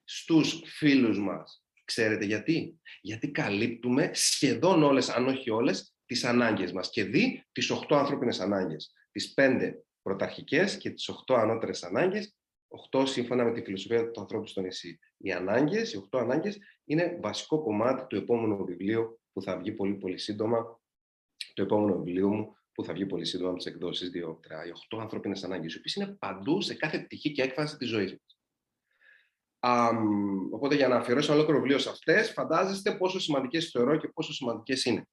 στους 0.04 0.62
φίλους 0.66 1.20
μας. 1.20 1.64
Ξέρετε 1.86 2.26
γιατί; 2.26 2.80
Γιατί 3.02 3.32
καλύπτουμε 3.32 4.10
σχεδόν 4.14 4.84
όλες, 4.84 5.10
αν 5.10 5.28
όχι 5.28 5.50
όλες, 5.50 5.96
τις 6.06 6.24
ανάγκες 6.24 6.72
μας. 6.72 6.90
Και 6.90 7.04
δει 7.04 7.46
τις 7.52 7.70
8 7.70 7.98
ανθρώπινες 7.98 8.40
ανάγκες. 8.40 8.94
Τις 9.12 9.34
5 9.34 9.86
πρωταρχικές 10.02 10.78
και 10.78 10.90
τις 10.90 11.10
8 11.10 11.36
ανώτερες 11.36 11.84
ανάγκες 11.84 12.36
8 12.92 13.06
σύμφωνα 13.06 13.44
με 13.44 13.52
τη 13.52 13.62
φιλοσοφία 13.62 14.12
του 14.12 14.22
ανθρώπου 14.22 14.48
στο 14.48 14.62
νησί. 14.62 15.00
Οι 15.18 15.32
ανάγκες, 15.32 15.94
οι 15.94 15.98
8 15.98 16.20
ανάγκες, 16.20 16.60
είναι 16.86 17.18
βασικό 17.22 17.64
κομμάτι 17.64 18.06
του 18.08 18.16
επόμενου 18.16 18.66
βιβλίου 18.66 19.20
που 19.34 19.42
θα 19.42 19.58
βγει 19.58 19.72
πολύ 19.72 19.94
πολύ 19.94 20.18
σύντομα. 20.18 20.80
Το 21.54 21.62
επόμενο 21.62 21.98
βιβλίο 21.98 22.30
μου 22.30 22.58
που 22.76 22.84
θα 22.84 22.94
βγει 22.94 23.06
πολύ 23.06 23.26
σύντομα 23.26 23.52
με 23.52 23.58
τις 23.58 23.66
εκδόσεις 23.66 24.10
Διόπτρα. 24.10 24.66
Οι 24.66 24.70
8 24.96 25.00
ανθρώπινες 25.00 25.44
ανάγκες, 25.44 25.74
οι 25.74 25.78
οποίες 25.78 25.96
είναι 25.96 26.16
παντού 26.20 26.62
σε 26.62 26.74
κάθε 26.76 27.00
πτυχή 27.00 27.32
και 27.32 27.42
έκφραση 27.42 27.78
της 27.78 27.90
ζωής 27.90 28.12
μας. 28.12 28.40
Um, 29.60 30.50
οπότε 30.52 30.76
για 30.76 30.88
να 30.88 30.96
αφιερώσω 30.96 31.26
ένα 31.26 31.36
ολόκληρο 31.36 31.62
βιβλίο 31.62 31.80
σε 31.80 31.90
αυτές, 31.90 32.32
φαντάζεστε 32.32 32.98
πόσο 32.98 33.20
σημαντικές 33.20 33.70
θεωρώ 33.70 33.98
και 33.98 34.08
πόσο 34.08 34.34
σημαντικές 34.34 34.86
είναι. 34.86 35.08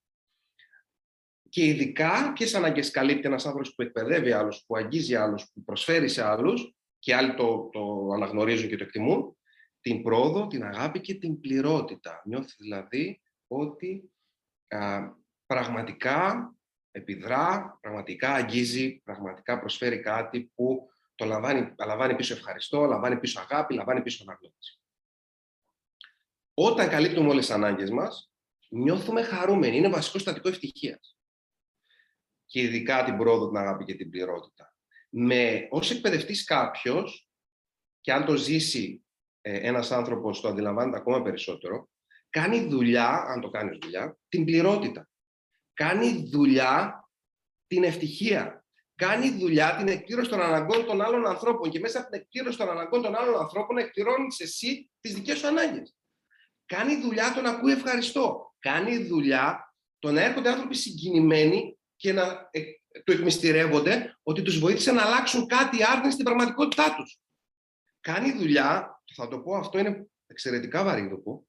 Και 1.48 1.64
ειδικά 1.64 2.32
ποιες 2.32 2.54
ανάγκες 2.54 2.90
καλύπτει 2.90 3.26
ένας 3.26 3.46
άνθρωπος 3.46 3.74
που 3.74 3.82
εκπαιδεύει 3.82 4.32
άλλους, 4.32 4.64
που 4.66 4.76
αγγίζει 4.76 5.14
άλλους, 5.14 5.50
που 5.54 5.64
προσφέρει 5.64 6.08
σε 6.08 6.22
άλλους, 6.22 6.74
και 6.98 7.14
άλλοι 7.14 7.34
το, 7.34 7.68
το 7.72 8.08
αναγνωρίζουν 8.14 8.68
και 8.68 8.76
το 8.76 8.84
εκτιμούν, 8.84 9.36
την 9.80 10.02
πρόοδο, 10.02 10.46
την 10.46 10.64
αγάπη 10.64 11.00
και 11.00 11.14
την 11.14 11.40
πληρότητα. 11.40 12.22
Νιώθεις 12.24 12.56
δηλαδή 12.58 13.20
ότι 13.46 14.12
α, 14.68 15.00
πραγματικά 15.46 16.54
επιδρά, 16.92 17.78
πραγματικά 17.80 18.32
αγγίζει, 18.32 19.00
πραγματικά 19.04 19.58
προσφέρει 19.58 20.00
κάτι 20.00 20.52
που 20.54 20.88
το 21.14 21.24
λαμβάνει, 21.24 21.74
λαμβάνει 21.86 22.16
πίσω 22.16 22.34
ευχαριστώ, 22.34 22.84
λαμβάνει 22.84 23.18
πίσω 23.18 23.40
αγάπη, 23.40 23.74
λαμβάνει 23.74 24.02
πίσω 24.02 24.24
αναγνώριση. 24.26 24.80
Όταν 26.54 26.88
καλύπτουμε 26.88 27.28
όλες 27.28 27.46
τις 27.46 27.54
ανάγκες 27.54 27.90
μας, 27.90 28.32
νιώθουμε 28.68 29.22
χαρούμενοι. 29.22 29.76
Είναι 29.76 29.88
βασικό 29.88 30.18
στατικό 30.18 30.48
ευτυχίας. 30.48 31.16
Και 32.44 32.60
ειδικά 32.60 33.04
την 33.04 33.16
πρόοδο, 33.16 33.48
την 33.48 33.56
αγάπη 33.56 33.84
και 33.84 33.94
την 33.94 34.10
πληρότητα 34.10 34.72
με 35.14 35.66
ως 35.70 35.90
εκπαιδευτής 35.90 36.44
κάποιος, 36.44 37.28
και 38.00 38.12
αν 38.12 38.24
το 38.24 38.36
ζήσει 38.36 39.04
ε, 39.40 39.68
ένας 39.68 39.90
άνθρωπος 39.90 40.40
το 40.40 40.48
αντιλαμβάνεται 40.48 40.96
ακόμα 40.96 41.22
περισσότερο, 41.22 41.88
κάνει 42.30 42.66
δουλειά, 42.66 43.08
αν 43.08 43.40
το 43.40 43.50
κάνεις 43.50 43.78
δουλειά, 43.80 44.18
την 44.28 44.44
πληρότητα. 44.44 45.10
Κάνει 45.74 46.28
δουλειά 46.30 47.08
την 47.66 47.84
ευτυχία. 47.84 48.64
Κάνει 48.94 49.30
δουλειά 49.30 49.76
την 49.76 49.88
εκπλήρωση 49.88 50.30
των 50.30 50.40
αναγκών 50.40 50.84
των 50.84 51.02
άλλων 51.02 51.26
ανθρώπων 51.26 51.70
και 51.70 51.78
μέσα 51.78 51.98
από 51.98 52.10
την 52.10 52.20
εκπλήρωση 52.20 52.58
των 52.58 52.70
αναγκών 52.70 53.02
των 53.02 53.14
άλλων 53.14 53.40
ανθρώπων 53.40 53.76
εκπληρώνεις 53.76 54.40
εσύ 54.40 54.90
τις 55.00 55.14
δικές 55.14 55.38
σου 55.38 55.46
ανάγκες. 55.46 55.96
Κάνει 56.66 56.96
δουλειά 56.96 57.32
το 57.34 57.40
να 57.40 57.50
ακούει 57.50 57.72
ευχαριστώ. 57.72 58.54
Κάνει 58.58 58.96
δουλειά 59.04 59.74
το 59.98 60.12
να 60.12 60.22
έρχονται 60.22 60.48
άνθρωποι 60.48 60.74
συγκινημένοι 60.74 61.78
και 61.96 62.12
να 62.12 62.48
ε, 62.50 62.60
το 63.04 63.12
εκμυστηρεύονται 63.12 64.18
ότι 64.22 64.42
τους 64.42 64.58
βοήθησε 64.58 64.92
να 64.92 65.02
αλλάξουν 65.02 65.46
κάτι 65.46 65.84
άρνη 65.84 66.10
στην 66.10 66.24
πραγματικότητά 66.24 66.94
τους. 66.94 67.20
Κάνει 68.00 68.32
δουλειά, 68.32 69.02
θα 69.14 69.28
το 69.28 69.38
πω, 69.38 69.56
αυτό 69.56 69.78
είναι 69.78 70.06
εξαιρετικά 70.26 70.84
βαρύ 70.84 71.08
το 71.08 71.16
πω, 71.16 71.46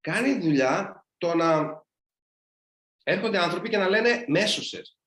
κάνει 0.00 0.38
δουλειά 0.38 1.06
το 1.18 1.34
να 1.34 1.84
έρχονται 3.06 3.38
άνθρωποι 3.38 3.68
και 3.68 3.76
να 3.76 3.88
λένε 3.88 4.24
μέσωσες. 4.28 4.98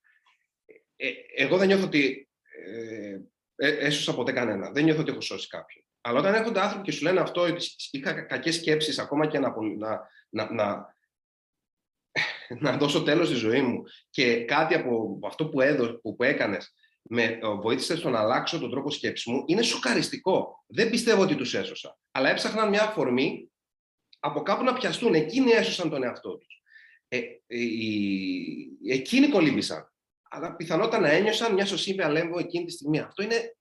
Ε, 0.95 1.09
εγώ 1.35 1.57
δεν 1.57 1.67
νιώθω 1.67 1.85
ότι 1.85 2.29
ε, 2.65 3.19
ε, 3.55 3.85
έσωσα 3.85 4.15
ποτέ 4.15 4.31
κανένα. 4.31 4.71
Δεν 4.71 4.83
νιώθω 4.83 5.01
ότι 5.01 5.11
έχω 5.11 5.21
σώσει 5.21 5.47
κάποιον. 5.47 5.85
Αλλά 6.01 6.19
όταν 6.19 6.33
έρχονται 6.33 6.59
άνθρωποι 6.59 6.83
και 6.83 6.91
σου 6.91 7.03
λένε 7.03 7.19
αυτό, 7.19 7.41
ότι 7.41 7.65
είχα 7.91 8.21
κακές 8.21 8.55
σκέψεις 8.55 8.99
ακόμα 8.99 9.27
και 9.27 9.39
να, 9.39 9.53
να, 9.77 10.09
να, 10.29 10.53
να, 10.53 10.95
να 12.59 12.77
δώσω 12.77 13.03
τέλος 13.03 13.27
στη 13.27 13.35
ζωή 13.35 13.61
μου 13.61 13.83
και 14.09 14.45
κάτι 14.45 14.75
από 14.75 15.19
αυτό 15.23 15.49
που, 15.49 15.61
έδω, 15.61 15.99
που, 15.99 16.15
που 16.15 16.23
έκανες 16.23 16.73
με 17.01 17.39
βοήθησε 17.61 17.97
στο 17.97 18.09
να 18.09 18.19
αλλάξω 18.19 18.59
τον 18.59 18.69
τρόπο 18.71 18.91
σκέψης 18.91 19.25
μου, 19.25 19.43
είναι 19.45 19.61
σοκαριστικό. 19.61 20.63
Δεν 20.67 20.89
πιστεύω 20.89 21.21
ότι 21.21 21.35
τους 21.35 21.53
έσωσα. 21.53 21.97
Αλλά 22.11 22.29
έψαχναν 22.29 22.69
μια 22.69 22.83
αφορμή 22.83 23.51
από 24.19 24.41
κάπου 24.41 24.63
να 24.63 24.73
πιαστούν. 24.73 25.13
Εκείνοι 25.13 25.51
έσωσαν 25.51 25.89
τον 25.89 26.03
εαυτό 26.03 26.37
τους. 26.37 26.58
Ε, 27.09 27.21
εκείνοι 28.87 29.29
κολύμπησαν. 29.29 29.93
Αλλά 30.29 30.55
πιθανότατα 30.55 30.99
να 30.99 31.09
ένιωσαν 31.09 31.53
μια 31.53 31.65
σωσή 31.65 31.93
με 31.93 32.03
αλέμβο 32.03 32.39
εκείνη 32.39 32.65
τη 32.65 32.71
στιγμή. 32.71 32.99
Αυτό 32.99 33.23
είναι 33.23 33.57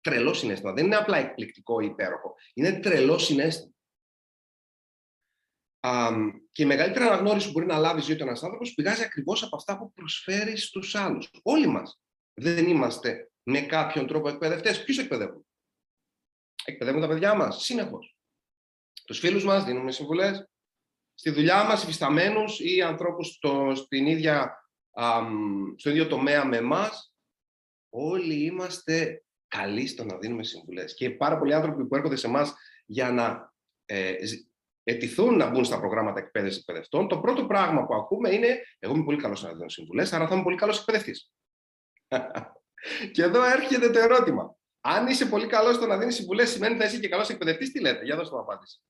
τρελό 0.00 0.34
συνέστημα. 0.34 0.72
Δεν 0.72 0.84
είναι 0.84 0.96
απλά 0.96 1.16
εκπληκτικό 1.16 1.80
ή 1.80 1.86
υπέροχο. 1.86 2.34
Είναι 2.54 2.80
τρελό 2.80 3.18
συνέστημα. 3.18 3.72
και 6.52 6.62
η 6.62 6.66
μεγαλύτερη 6.66 7.04
αναγνώριση 7.04 7.46
που 7.46 7.52
μπορεί 7.52 7.66
να 7.66 7.78
λάβει 7.78 8.00
η 8.00 8.02
ζωή 8.02 8.16
του 8.16 8.22
ένας 8.22 8.42
άνθρωπος 8.42 8.74
πηγάζει 8.74 9.02
ακριβώς 9.02 9.42
από 9.42 9.56
αυτά 9.56 9.78
που 9.78 9.92
προσφέρει 9.92 10.56
στους 10.56 10.94
άλλους. 10.94 11.30
Όλοι 11.42 11.66
μας 11.66 12.00
δεν 12.34 12.66
είμαστε 12.68 13.30
με 13.42 13.60
κάποιον 13.60 14.06
τρόπο 14.06 14.28
εκπαιδευτές. 14.28 14.84
Ποιους 14.84 14.98
εκπαιδεύουν, 14.98 15.46
Εκπαιδεύουν 16.64 17.00
τα 17.00 17.08
παιδιά 17.08 17.34
μας 17.34 17.64
συνεχώς. 17.64 18.16
Τους 19.04 19.18
φίλους 19.18 19.44
μας 19.44 19.64
δίνουμε 19.64 19.92
συμβουλές. 19.92 20.51
Στη 21.14 21.30
δουλειά 21.30 21.64
μας, 21.64 21.82
υφισταμένους 21.82 22.60
ή 22.60 22.82
ανθρώπους 22.82 23.38
στην 23.74 24.06
ίδια, 24.06 24.66
στο 25.76 25.90
ίδιο 25.90 26.06
τομέα 26.06 26.44
με 26.44 26.56
εμάς, 26.56 27.14
όλοι 27.88 28.44
είμαστε 28.44 29.24
καλοί 29.48 29.86
στο 29.86 30.04
να 30.04 30.18
δίνουμε 30.18 30.44
συμβουλές. 30.44 30.94
Και 30.94 31.10
πάρα 31.10 31.38
πολλοί 31.38 31.54
άνθρωποι 31.54 31.86
που 31.86 31.96
έρχονται 31.96 32.16
σε 32.16 32.26
εμάς 32.26 32.54
για 32.86 33.12
να 33.12 33.52
ε, 33.84 34.14
ετηθούν 34.82 35.36
να 35.36 35.50
μπουν 35.50 35.64
στα 35.64 35.78
προγράμματα 35.78 36.20
εκπαίδευσης 36.20 36.60
εκπαιδευτών, 36.60 37.08
το 37.08 37.20
πρώτο 37.20 37.46
πράγμα 37.46 37.86
που 37.86 37.94
ακούμε 37.94 38.34
είναι: 38.34 38.62
Εγώ 38.78 38.94
είμαι 38.94 39.04
πολύ 39.04 39.16
καλός 39.16 39.42
να 39.42 39.52
δίνω 39.52 39.68
συμβουλές, 39.68 40.12
άρα 40.12 40.28
θα 40.28 40.34
είμαι 40.34 40.42
πολύ 40.42 40.56
καλός 40.56 40.78
εκπαιδευτής. 40.78 41.32
και 43.12 43.22
εδώ 43.22 43.44
έρχεται 43.44 43.90
το 43.90 43.98
ερώτημα. 43.98 44.56
Αν 44.80 45.06
είσαι 45.06 45.26
πολύ 45.26 45.46
καλός 45.46 45.74
στο 45.74 45.86
να 45.86 45.98
δίνεις 45.98 46.14
συμβουλές, 46.14 46.50
σημαίνει 46.50 46.74
ότι 46.74 46.82
θα 46.82 46.88
είσαι 46.88 46.98
και 46.98 47.08
καλός 47.08 47.28
εκπαιδευτής, 47.28 47.72
τι 47.72 47.80
λέτε, 47.80 48.04
για 48.04 48.16
δώστε 48.16 48.34
μου 48.34 48.40
απάντηση. 48.40 48.82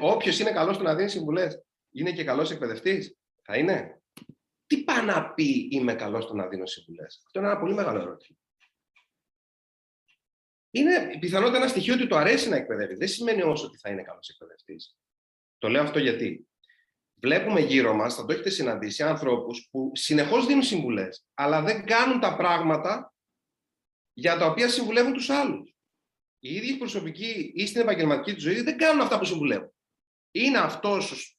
Όποιος 0.00 0.38
είναι 0.38 0.52
καλός 0.52 0.74
στο 0.74 0.84
να 0.84 0.94
δίνει 0.94 1.08
συμβουλές, 1.08 1.62
είναι 1.90 2.12
και 2.12 2.24
καλός 2.24 2.50
εκπαιδευτής, 2.50 3.16
θα 3.42 3.56
είναι. 3.56 4.02
Τι 4.66 4.84
πάει 4.84 5.04
να 5.04 5.32
πει 5.32 5.68
είμαι 5.70 5.94
καλός 5.94 6.24
στο 6.24 6.34
να 6.34 6.48
δίνω 6.48 6.66
συμβουλές. 6.66 7.22
Αυτό 7.26 7.38
είναι 7.38 7.48
ένα 7.48 7.58
πολύ 7.58 7.74
μεγάλο 7.74 8.00
ερώτημα. 8.00 8.38
Είναι 10.70 11.18
πιθανότατα 11.20 11.56
ένα 11.56 11.68
στοιχείο 11.68 11.94
ότι 11.94 12.06
του 12.06 12.16
αρέσει 12.16 12.48
να 12.48 12.56
εκπαιδεύει. 12.56 12.94
Δεν 12.94 13.08
σημαίνει 13.08 13.42
όσο 13.42 13.66
ότι 13.66 13.78
θα 13.78 13.90
είναι 13.90 14.02
καλός 14.02 14.28
εκπαιδευτής. 14.28 14.96
Το 15.58 15.68
λέω 15.68 15.82
αυτό 15.82 15.98
γιατί 15.98 16.48
βλέπουμε 17.20 17.60
γύρω 17.60 17.94
μας, 17.94 18.14
θα 18.14 18.24
το 18.24 18.32
έχετε 18.32 18.50
συναντήσει, 18.50 19.02
ανθρώπους 19.02 19.68
που 19.70 19.90
συνεχώς 19.94 20.46
δίνουν 20.46 20.62
συμβουλές, 20.62 21.26
αλλά 21.34 21.62
δεν 21.62 21.84
κάνουν 21.84 22.20
τα 22.20 22.36
πράγματα 22.36 23.14
για 24.12 24.38
τα 24.38 24.46
οποία 24.46 24.68
συμβουλεύουν 24.68 25.12
τους 25.12 25.30
άλλους. 25.30 25.77
Οι 26.38 26.54
ίδιοι 26.54 26.76
προσωπικοί 26.76 27.52
ή 27.54 27.66
στην 27.66 27.80
επαγγελματική 27.80 28.34
τους 28.34 28.42
ζωή 28.42 28.60
δεν 28.60 28.78
κάνουν 28.78 29.00
αυτά 29.00 29.18
που 29.18 29.24
συμβουλεύουν. 29.24 29.72
Είναι 30.30 30.58
αυτός, 30.58 31.38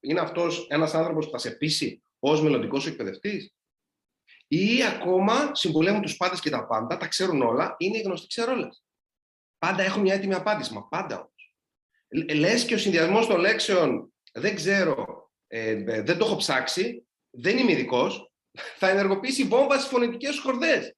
είναι 0.00 0.20
αυτός 0.20 0.66
ένας 0.70 0.94
άνθρωπος 0.94 1.24
που 1.24 1.30
θα 1.30 1.38
σε 1.38 1.50
πείσει 1.50 2.02
ως 2.18 2.42
μελλοντικός 2.42 2.82
σου 2.82 2.88
εκπαιδευτής; 2.88 3.54
Ή 4.48 4.84
ακόμα 4.84 5.54
συμβουλεύουν 5.54 6.02
τους 6.02 6.16
πάντες 6.16 6.40
και 6.40 6.50
τα 6.50 6.66
πάντα, 6.66 6.96
τα 6.96 7.06
ξέρουν 7.06 7.42
όλα, 7.42 7.74
είναι 7.78 7.98
οι 7.98 8.00
γνωστοί 8.00 8.26
ξερόλες. 8.26 8.84
Πάντα 9.58 9.82
έχουν 9.82 10.02
μια 10.02 10.14
έτοιμη 10.14 10.34
απάντηση, 10.34 10.72
μα 10.72 10.88
πάντα 10.88 11.16
όμως. 11.16 11.54
Λες 12.34 12.64
και 12.64 12.74
ο 12.74 12.78
συνδυασμός 12.78 13.26
των 13.26 13.40
λέξεων 13.40 14.14
δεν 14.32 14.54
ξέρω, 14.54 15.30
ε, 15.46 15.70
ε, 15.70 16.02
δεν 16.02 16.18
το 16.18 16.24
έχω 16.24 16.36
ψάξει, 16.36 17.06
δεν 17.30 17.58
είμαι 17.58 17.72
ειδικός, 17.72 18.32
θα 18.76 18.88
ενεργοποιήσει 18.88 19.44
βόμβα 19.44 19.78
στις 19.78 19.90
φωνητικές 19.90 20.38
χορδές. 20.38 20.94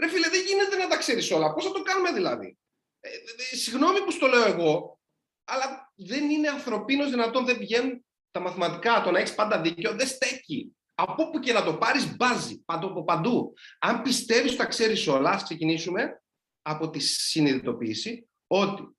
Ρε 0.00 0.08
φίλε, 0.08 0.28
δεν 0.28 0.44
γίνεται 0.46 0.76
να 0.76 0.88
τα 0.88 0.96
ξέρεις 0.96 1.30
όλα. 1.30 1.52
Πώς 1.54 1.64
θα 1.64 1.72
το 1.72 1.82
κάνουμε 1.82 2.12
δηλαδή; 2.12 2.57
Ε, 3.00 3.56
συγγνώμη 3.56 4.00
που 4.00 4.10
στο 4.10 4.26
λέω 4.26 4.44
εγώ, 4.44 5.00
αλλά 5.44 5.92
δεν 5.94 6.30
είναι 6.30 6.48
ανθρωπίνω 6.48 7.08
δυνατόν, 7.10 7.44
δεν 7.44 7.58
βγαίνουν 7.58 8.04
τα 8.30 8.40
μαθηματικά. 8.40 9.02
Το 9.02 9.10
να 9.10 9.18
έχεις 9.18 9.34
πάντα 9.34 9.60
δίκιο 9.60 9.92
δεν 9.92 10.06
στέκει. 10.06 10.72
Από 10.94 11.22
όπου 11.22 11.38
και 11.38 11.52
να 11.52 11.64
το 11.64 11.76
πάρεις, 11.76 12.16
μπάζει 12.16 12.62
παντού, 12.64 13.04
παντού. 13.04 13.54
Αν 13.78 14.02
πιστεύεις 14.02 14.50
ότι 14.50 14.60
τα 14.60 14.66
ξέρεις 14.66 15.06
όλα, 15.06 15.30
ας 15.30 15.42
ξεκινήσουμε 15.42 16.22
από 16.62 16.90
τη 16.90 16.98
συνειδητοποίηση 16.98 18.28
ότι 18.46 18.96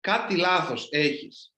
κάτι 0.00 0.36
λάθος 0.36 0.88
έχεις 0.90 1.52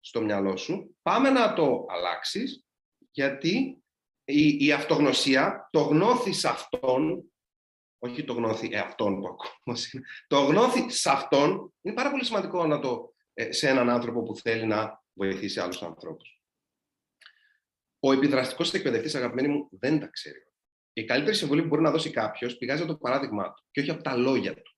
στο 0.00 0.20
μυαλό 0.20 0.56
σου, 0.56 0.96
πάμε 1.02 1.30
να 1.30 1.52
το 1.52 1.86
αλλάξεις, 1.88 2.64
γιατί 3.10 3.82
η, 4.24 4.66
η 4.66 4.72
αυτογνωσία, 4.72 5.68
το 5.72 5.80
γνώθεις 5.80 6.44
αυτόν, 6.44 7.32
όχι 8.04 8.24
το 8.24 8.32
γνώθει 8.32 8.68
εαυτόν 8.72 9.20
που 9.20 9.26
ακόμα, 9.32 9.78
το 10.26 10.38
γνώθει 10.38 10.90
σε 10.90 11.10
αυτόν, 11.10 11.74
είναι 11.80 11.94
πάρα 11.94 12.10
πολύ 12.10 12.24
σημαντικό 12.24 12.66
να 12.66 12.80
το, 12.80 13.14
ε, 13.34 13.52
σε 13.52 13.68
έναν 13.68 13.90
άνθρωπο 13.90 14.22
που 14.22 14.36
θέλει 14.36 14.66
να 14.66 15.02
βοηθήσει 15.12 15.60
άλλους 15.60 15.82
ανθρώπους. 15.82 16.42
Ο 18.00 18.12
επιδραστικός 18.12 18.72
εκπαιδευτής, 18.74 19.14
αγαπημένοι 19.14 19.48
μου, 19.48 19.68
δεν 19.70 20.00
τα 20.00 20.06
ξέρει. 20.06 20.46
Η 20.92 21.04
καλύτερη 21.04 21.36
συμβουλή 21.36 21.62
που 21.62 21.68
μπορεί 21.68 21.82
να 21.82 21.90
δώσει 21.90 22.10
κάποιος 22.10 22.56
πηγάζει 22.56 22.82
από 22.82 22.92
το 22.92 22.98
παράδειγμά 22.98 23.52
του 23.52 23.64
και 23.70 23.80
όχι 23.80 23.90
από 23.90 24.02
τα 24.02 24.16
λόγια 24.16 24.54
του. 24.54 24.76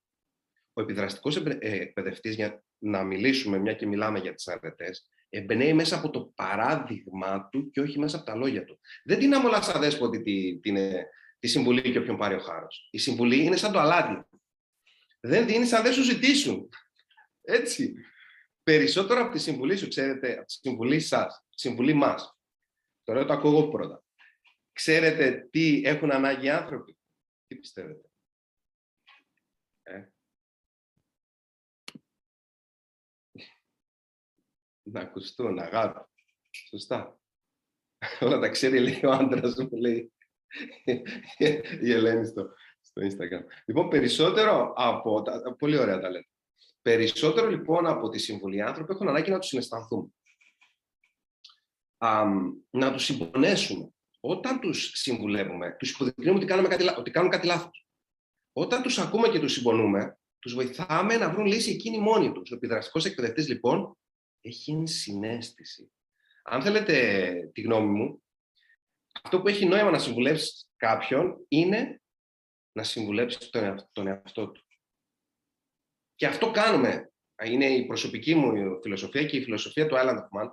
Ο 0.72 0.80
επιδραστικός 0.80 1.36
ε, 1.36 1.58
εκπαιδευτής, 1.58 2.34
για 2.34 2.64
να 2.78 3.04
μιλήσουμε, 3.04 3.58
μια 3.58 3.74
και 3.74 3.86
μιλάμε 3.86 4.18
για 4.18 4.34
τις 4.34 4.48
αρετές, 4.48 5.06
εμπνέει 5.28 5.72
μέσα 5.72 5.96
από 5.96 6.10
το 6.10 6.32
παράδειγμα 6.34 7.48
του 7.48 7.70
και 7.70 7.80
όχι 7.80 7.98
μέσα 7.98 8.16
από 8.16 8.26
τα 8.26 8.34
λόγια 8.34 8.64
του. 8.64 8.80
Δεν 9.04 9.18
την 9.18 9.34
άμολα 9.34 9.62
σαν 9.62 9.80
δέσποτη 9.80 10.22
τη, 10.22 10.58
τη, 10.60 10.72
τη 11.46 11.52
συμβουλή 11.52 11.92
και 11.92 11.98
όποιον 11.98 12.16
πάρει 12.16 12.34
ο 12.34 12.40
χάρος. 12.40 12.88
Η 12.90 12.98
συμβουλή 12.98 13.44
είναι 13.44 13.56
σαν 13.56 13.72
το 13.72 13.78
αλάτι. 13.78 14.28
Δεν 15.20 15.46
δίνεις 15.46 15.72
αν 15.72 15.82
δεν 15.82 15.92
σου 15.92 16.02
ζητήσουν. 16.02 16.68
Έτσι. 17.40 17.94
Περισσότερο 18.62 19.20
από 19.20 19.32
τη 19.32 19.38
συμβουλή 19.38 19.76
σου, 19.76 19.88
ξέρετε, 19.88 20.32
από 20.32 20.46
τη 20.46 20.52
συμβουλή 20.52 21.00
σας, 21.00 21.44
τη 21.50 21.60
συμβουλή 21.60 21.92
μας. 21.92 22.38
Τώρα 23.02 23.24
το 23.24 23.32
ακούω 23.32 23.50
εγώ 23.50 23.68
πρώτα. 23.68 24.04
Ξέρετε 24.72 25.48
τι 25.50 25.82
έχουν 25.84 26.12
ανάγκη 26.12 26.46
οι 26.46 26.50
άνθρωποι; 26.50 26.98
Τι 27.46 27.56
πιστεύετε; 27.56 28.08
Ε; 29.82 30.04
να 34.82 35.00
ακουστούν, 35.00 35.58
αγάπη. 35.58 36.10
Σωστά. 36.68 37.20
Όλα 38.20 38.38
τα 38.38 38.48
ξέρει, 38.48 38.78
λέει 38.80 39.04
ο 39.04 39.10
άντρας 39.10 39.56
μου, 39.56 39.76
λέει 39.76 40.12
η 41.80 41.92
Ελένη 41.92 42.26
στο, 42.26 42.48
στο 42.80 43.02
Instagram. 43.02 43.44
Λοιπόν, 43.66 43.88
περισσότερο 43.88 44.72
από. 44.76 45.22
Τα, 45.22 45.54
πολύ 45.58 45.78
ωραία 45.78 46.00
τα 46.00 46.10
λέτε. 46.10 46.28
Περισσότερο 46.82 47.48
λοιπόν 47.48 47.86
από 47.86 48.08
τη 48.08 48.18
συμβουλή 48.18 48.62
άνθρωποι 48.62 48.92
έχουν 48.92 49.08
ανάγκη 49.08 49.30
να 49.30 49.38
τους 49.38 49.48
συναισθανθούν. 49.48 50.14
Α, 51.98 52.24
να 52.70 52.92
τους 52.92 53.04
συμπονέσουμε. 53.04 53.90
Όταν 54.20 54.60
τους 54.60 54.90
συμβουλεύουμε, 54.94 55.76
τους 55.78 55.90
υποδεικνύουμε 55.90 56.36
ότι, 56.36 56.46
κάνουμε 56.46 56.68
κάτι, 56.68 56.84
ότι 56.98 57.10
κάνουν 57.10 57.30
κάτι 57.30 57.46
λάθος. 57.46 57.86
Όταν 58.52 58.82
τους 58.82 58.98
ακούμε 58.98 59.28
και 59.28 59.40
τους 59.40 59.52
συμπονούμε, 59.52 60.18
τους 60.38 60.54
βοηθάμε 60.54 61.16
να 61.16 61.30
βρουν 61.30 61.46
λύση 61.46 61.70
εκείνοι 61.70 61.98
μόνοι 61.98 62.32
τους. 62.32 62.50
Ο 62.50 62.54
επιδραστικός 62.54 63.04
εκπαιδευτής, 63.04 63.48
λοιπόν, 63.48 63.98
έχει 64.40 64.70
ενσυναίσθηση. 64.70 65.92
Αν 66.42 66.62
θέλετε 66.62 67.50
τη 67.52 67.60
γνώμη 67.60 67.98
μου, 67.98 68.22
αυτό 69.22 69.40
που 69.40 69.48
έχει 69.48 69.66
νόημα 69.66 69.90
να 69.90 69.98
συμβουλεύσει 69.98 70.66
κάποιον 70.76 71.44
είναι 71.48 72.00
να 72.72 72.82
συμβουλέψεις 72.82 73.50
τον, 73.50 73.64
εαυτό, 73.64 73.88
τον 73.92 74.06
εαυτό 74.06 74.48
του. 74.50 74.64
Και 76.14 76.26
αυτό 76.26 76.50
κάνουμε 76.50 77.12
είναι 77.44 77.66
η 77.66 77.86
προσωπική 77.86 78.34
μου 78.34 78.52
φιλοσοφία 78.82 79.24
και 79.24 79.36
η 79.36 79.42
φιλοσοφία 79.42 79.86
του 79.86 79.94
Island 79.94 80.16
of 80.16 80.40
Man, 80.40 80.50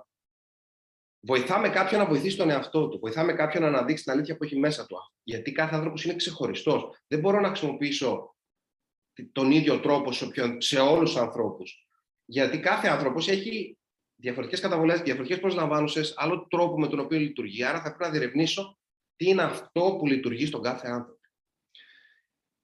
βοηθάμε 1.20 1.68
κάποιον 1.68 2.00
να 2.00 2.06
βοηθήσει 2.06 2.36
τον 2.36 2.50
εαυτό 2.50 2.88
του. 2.88 2.98
Βοηθάμε 2.98 3.32
κάποιον 3.32 3.62
να 3.62 3.68
αναδείξει 3.68 4.04
την 4.04 4.12
αλήθεια 4.12 4.36
που 4.36 4.44
έχει 4.44 4.58
μέσα 4.58 4.86
του. 4.86 4.96
Γιατί 5.22 5.52
κάθε 5.52 5.74
άνθρωπος 5.74 6.04
είναι 6.04 6.14
ξεχωριστός. 6.14 7.02
Δεν 7.06 7.20
μπορώ 7.20 7.40
να 7.40 7.48
χρησιμοποιήσω 7.48 8.34
τον 9.32 9.50
ίδιο 9.50 9.80
τρόπο 9.80 10.12
σε, 10.12 10.30
σε 10.58 10.80
όλους 10.80 11.10
τους 11.10 11.20
ανθρώπους. 11.20 11.88
Γιατί 12.24 12.60
κάθε 12.60 12.88
άνθρωπος 12.88 13.28
έχει 13.28 13.78
διαφορετικές 14.24 14.60
καταβολές, 14.60 15.00
διαφορετικές 15.00 15.40
προσλαμβάνουσες, 15.40 16.14
άλλο 16.16 16.46
τρόπο 16.50 16.78
με 16.78 16.88
τον 16.88 16.98
οποίο 16.98 17.18
λειτουργεί. 17.18 17.64
Άρα 17.64 17.76
θα 17.76 17.88
πρέπει 17.88 18.02
να 18.04 18.10
διερευνήσω 18.10 18.78
τι 19.16 19.28
είναι 19.28 19.42
αυτό 19.42 19.96
που 19.98 20.06
λειτουργεί 20.06 20.46
στον 20.46 20.62
κάθε 20.62 20.88
άνθρωπο. 20.88 21.20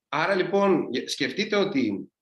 Άρα 0.09 0.35
λοιπόν, 0.35 0.89
σκεφτείτε 1.07 1.57
ότι 1.57 2.13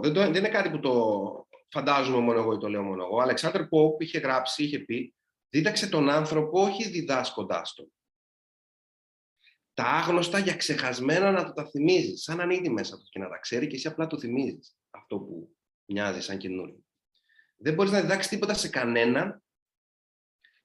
δεν, 0.00 0.12
το, 0.12 0.20
δεν 0.20 0.34
είναι 0.34 0.48
κάτι 0.48 0.70
που 0.70 0.80
το 0.80 1.46
φαντάζομαι 1.70 2.18
μόνο 2.18 2.38
εγώ 2.38 2.52
ή 2.52 2.58
το 2.58 2.68
λέω 2.68 2.82
μόνο 2.82 3.04
εγώ. 3.04 3.16
Ο 3.16 3.20
Αλεξάνδρ 3.20 3.64
Πόπ 3.64 4.00
είχε 4.00 4.18
γράψει, 4.18 4.64
είχε 4.64 4.78
πει, 4.78 5.14
δίδαξε 5.48 5.88
τον 5.88 6.10
άνθρωπο 6.10 6.62
όχι 6.62 6.88
διδάσκοντάς 6.88 7.74
τον. 7.74 7.92
Τα 9.74 9.84
άγνωστα 9.84 10.38
για 10.38 10.56
ξεχασμένα 10.56 11.30
να 11.30 11.44
του 11.44 11.52
τα 11.52 11.66
θυμίζεις, 11.66 12.22
σαν 12.22 12.36
να 12.36 12.42
είναι 12.42 12.54
ήδη 12.54 12.68
μέσα 12.68 12.96
του 12.96 13.06
και 13.10 13.18
να 13.18 13.28
τα 13.28 13.38
ξέρει 13.38 13.66
και 13.66 13.76
εσύ 13.76 13.88
απλά 13.88 14.06
του 14.06 14.18
θυμίζεις 14.18 14.76
αυτό 14.90 15.18
που 15.18 15.56
μοιάζει 15.84 16.20
σαν 16.20 16.38
καινούριο. 16.38 16.83
Δεν 17.64 17.74
μπορείς 17.74 17.92
να 17.92 18.00
διδάξεις 18.00 18.30
τίποτα 18.30 18.54
σε 18.54 18.68
κανέναν. 18.68 19.42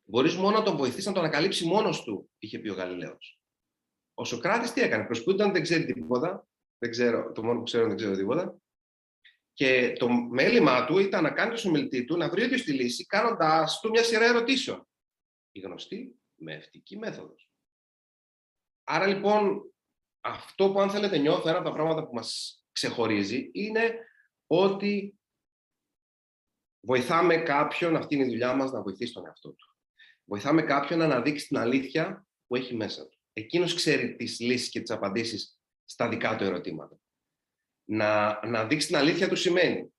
Μπορείς 0.03 0.35
μόνο 0.35 0.57
να 0.57 0.63
τον 0.63 0.77
βοηθήσει 0.77 1.07
να 1.07 1.13
το 1.13 1.19
ανακαλύψεις 1.19 1.65
μόνος 1.65 2.03
του, 2.03 2.29
είχε 2.37 2.59
πει 2.59 2.69
ο 2.69 2.73
Γαλιλαίος. 2.73 3.39
Ο 4.13 4.25
Σοκράτης 4.25 4.73
τι 4.73 4.81
έκανε, 4.81 5.05
προσποιούνταν 5.05 5.51
δεν 5.51 5.61
ξέρει 5.61 5.85
τίποτα. 5.85 6.47
Δεν 6.77 6.89
ξέρω, 6.89 7.31
το 7.31 7.43
μόνο 7.43 7.57
που 7.57 7.63
ξέρω 7.63 7.87
δεν 7.87 7.95
ξέρω 7.95 8.15
τίποτα. 8.15 8.57
Και 9.53 9.95
το 9.99 10.09
μέλημά 10.09 10.85
του 10.85 10.97
ήταν 10.97 11.23
να 11.23 11.31
κάνει 11.31 11.51
το 11.51 11.57
συμμελητή 11.57 12.05
του 12.05 12.17
να 12.17 12.29
βρει 12.29 12.43
ίδιο 12.43 12.63
τη 12.63 12.73
λύση, 12.73 13.05
κάνοντά 13.05 13.67
του 13.81 13.89
μια 13.89 14.03
σειρά 14.03 14.25
ερωτήσεων. 14.25 14.87
Η 15.51 15.59
γνωστή 15.59 16.19
μευτική 16.35 16.97
μέθοδος. 16.97 17.51
Άρα 18.83 19.07
λοιπόν, 19.07 19.73
αυτό 20.19 20.71
που 20.71 20.79
αν 20.79 20.89
θέλετε 20.89 21.17
νιώθω, 21.17 21.49
ένα 21.49 21.57
από 21.57 21.67
τα 21.67 21.73
πράγματα 21.73 22.07
που 22.07 22.13
μας 22.13 22.59
ξεχωρίζει, 22.71 23.49
είναι 23.53 23.93
ότι 24.47 25.18
βοηθάμε 26.79 27.37
κάποιον, 27.37 27.95
αυτή 27.95 28.15
είναι 28.15 28.25
η 28.25 28.29
δουλειά 28.29 28.53
μας, 28.53 28.71
να 28.71 28.81
βοηθήσει 28.81 29.13
τον 29.13 29.25
εαυτό 29.25 29.49
του. 29.49 29.75
Βοηθάμε 30.23 30.61
κάποιον 30.61 30.99
να 30.99 31.05
αναδείξει 31.05 31.47
την 31.47 31.57
αλήθεια 31.57 32.27
που 32.47 32.55
έχει 32.55 32.75
μέσα 32.75 33.07
του. 33.07 33.17
Εκείνος 33.33 33.73
ξέρει 33.73 34.15
τις 34.15 34.39
λύσεις 34.39 34.69
και 34.69 34.79
τις 34.79 34.91
απαντήσεις 34.91 35.59
στα 35.85 36.09
δικά 36.09 36.35
του 36.35 36.43
ερωτήματα 36.43 36.99
να, 37.89 38.39
να 38.47 38.65
δείξει 38.65 38.87
την 38.87 38.95
αλήθεια 38.95 39.27
του 39.29 39.35
σημαίνει. 39.35 39.93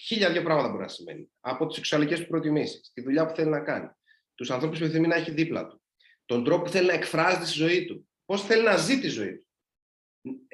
Χίλια 0.00 0.30
δύο 0.30 0.42
πράγματα 0.42 0.68
μπορεί 0.68 0.82
να 0.82 0.88
σημαίνει. 0.88 1.30
Από 1.40 1.66
τις 1.66 1.76
σεξουαλικές 1.76 2.20
του 2.20 2.26
προτιμήσεις, 2.26 2.90
τη 2.94 3.00
δουλειά 3.00 3.26
που 3.26 3.34
θέλει 3.34 3.50
να 3.50 3.60
κάνει, 3.60 3.88
τους 4.34 4.50
ανθρώπους 4.50 4.78
που 4.78 4.84
επιθυμεί 4.84 5.06
να 5.06 5.14
έχει 5.14 5.30
δίπλα 5.30 5.66
του, 5.66 5.82
τον 6.24 6.44
τρόπο 6.44 6.62
που 6.62 6.70
θέλει 6.70 6.86
να 6.86 6.92
εκφράζεται 6.92 7.44
στη 7.44 7.58
ζωή 7.58 7.84
του, 7.84 8.08
πώς 8.24 8.42
θέλει 8.42 8.62
να 8.62 8.76
ζει 8.76 9.00
τη 9.00 9.08
ζωή 9.08 9.36
του. 9.36 9.46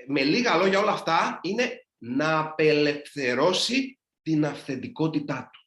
Με 0.06 0.22
λίγα 0.22 0.56
λόγια, 0.56 0.78
όλα 0.78 0.92
αυτά 0.92 1.40
είναι 1.42 1.86
να 1.98 2.38
απελευθερώσει 2.38 3.95
την 4.26 4.44
αυθεντικότητά 4.44 5.50
του. 5.52 5.60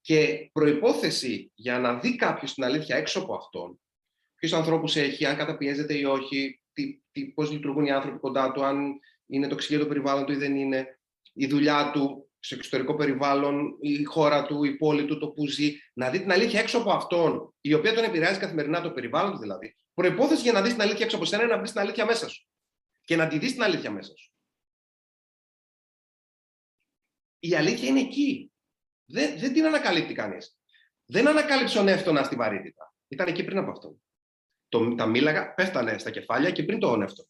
Και 0.00 0.50
προϋπόθεση 0.52 1.52
για 1.54 1.78
να 1.78 1.98
δει 1.98 2.16
κάποιος 2.16 2.54
την 2.54 2.64
αλήθεια 2.64 2.96
έξω 2.96 3.20
από 3.20 3.34
αυτόν, 3.34 3.80
ποιους 4.34 4.52
ανθρώπους 4.52 4.96
έχει, 4.96 5.26
αν 5.26 5.36
καταπιέζεται 5.36 5.98
ή 5.98 6.04
όχι, 6.04 6.60
τι, 6.72 7.00
τι, 7.12 7.26
πώς 7.26 7.50
λειτουργούν 7.50 7.84
οι 7.84 7.90
άνθρωποι 7.90 8.18
κοντά 8.18 8.52
του, 8.52 8.64
αν 8.64 8.98
είναι 9.26 9.48
τοξική 9.48 9.78
το 9.78 9.86
περιβάλλον 9.86 10.26
του 10.26 10.32
ή 10.32 10.36
δεν 10.36 10.56
είναι, 10.56 11.00
η 11.32 11.46
δουλειά 11.46 11.90
του 11.90 12.30
σε 12.38 12.54
εξωτερικό 12.54 12.94
περιβάλλον, 12.94 13.76
η 13.80 14.04
χώρα 14.04 14.46
του, 14.46 14.64
η 14.64 14.76
πόλη 14.76 15.04
του, 15.04 15.18
το 15.18 15.28
που 15.28 15.46
ζει, 15.46 15.72
να 15.92 16.10
δει 16.10 16.20
την 16.20 16.32
αλήθεια 16.32 16.60
έξω 16.60 16.78
από 16.78 16.90
αυτόν, 16.90 17.54
η 17.60 17.74
οποία 17.74 17.94
τον 17.94 18.04
επηρεάζει 18.04 18.38
καθημερινά 18.38 18.80
το 18.80 18.90
περιβάλλον 18.90 19.32
του 19.32 19.38
δηλαδή. 19.38 19.76
Προπόθεση 19.94 20.42
για 20.42 20.52
να 20.52 20.62
δεις 20.62 20.72
την 20.72 20.82
αλήθεια 20.82 21.04
έξω 21.04 21.16
από 21.16 21.24
σένα 21.24 21.42
είναι 21.42 21.52
να 21.52 21.58
βρεις 21.58 21.72
την 21.72 21.80
αλήθεια 21.80 22.04
μέσα 22.04 22.28
σου. 22.28 22.46
Και 23.04 23.16
να 23.16 23.28
τη 23.28 23.38
δεις 23.38 23.52
την 23.52 23.62
αλήθεια 23.62 23.90
μέσα 23.90 24.12
σου. 24.16 24.35
Η 27.48 27.54
αλήθεια 27.54 27.88
είναι 27.88 28.00
εκεί. 28.00 28.52
Δεν, 29.04 29.38
δεν 29.38 29.52
την 29.52 29.66
ανακαλύπτει 29.66 30.14
κανείς. 30.14 30.58
Δεν 31.04 31.28
ανακάλυψε 31.28 31.78
ο 31.78 31.82
Νεύτωνα 31.82 32.22
στη 32.22 32.36
βαρύτητα. 32.36 32.94
Ήταν 33.08 33.28
εκεί 33.28 33.44
πριν 33.44 33.58
από 33.58 33.70
αυτό. 33.70 33.96
Το, 34.68 34.94
τα 34.94 35.06
μίλαγα 35.06 35.54
πέφτανε 35.54 35.98
στα 35.98 36.10
κεφάλια 36.10 36.50
και 36.50 36.62
πριν 36.62 36.78
το 36.78 36.90
όνευτο. 36.90 37.26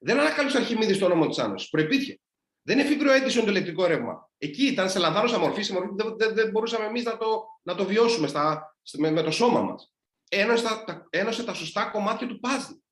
Δεν 0.00 0.20
ανακάλυψε 0.20 0.56
ο 0.56 0.60
Αρχιμίδης 0.60 0.98
το 0.98 1.04
όνομα 1.04 1.28
τη 1.28 1.42
Άνωση. 1.42 1.68
Προπήρχε. 1.70 2.20
Δεν 2.62 2.78
εφήβρε 2.78 3.08
ο 3.08 3.12
Έντισον 3.12 3.44
το 3.44 3.50
ηλεκτρικό 3.50 3.86
ρεύμα. 3.86 4.30
Εκεί 4.38 4.66
ήταν 4.66 4.90
σε 4.90 4.98
λανθάνουσα 4.98 5.38
μορφή, 5.38 5.62
σε 5.62 5.72
μορφή 5.72 5.90
δεν, 5.94 6.16
δεν, 6.16 6.34
δεν 6.34 6.50
μπορούσαμε 6.50 6.84
εμείς 6.86 7.04
να 7.04 7.16
το, 7.16 7.44
να 7.62 7.74
το 7.74 7.84
βιώσουμε 7.84 8.26
στα, 8.26 8.76
με, 8.98 9.10
με 9.10 9.22
το 9.22 9.30
σώμα 9.30 9.60
μας. 9.60 9.92
Ένωσε 10.28 10.62
τα, 10.62 11.06
ένωσε 11.10 11.44
τα 11.44 11.54
σωστά 11.54 11.84
κομμάτια 11.84 12.26
του 12.26 12.40
πάζι. 12.40 12.83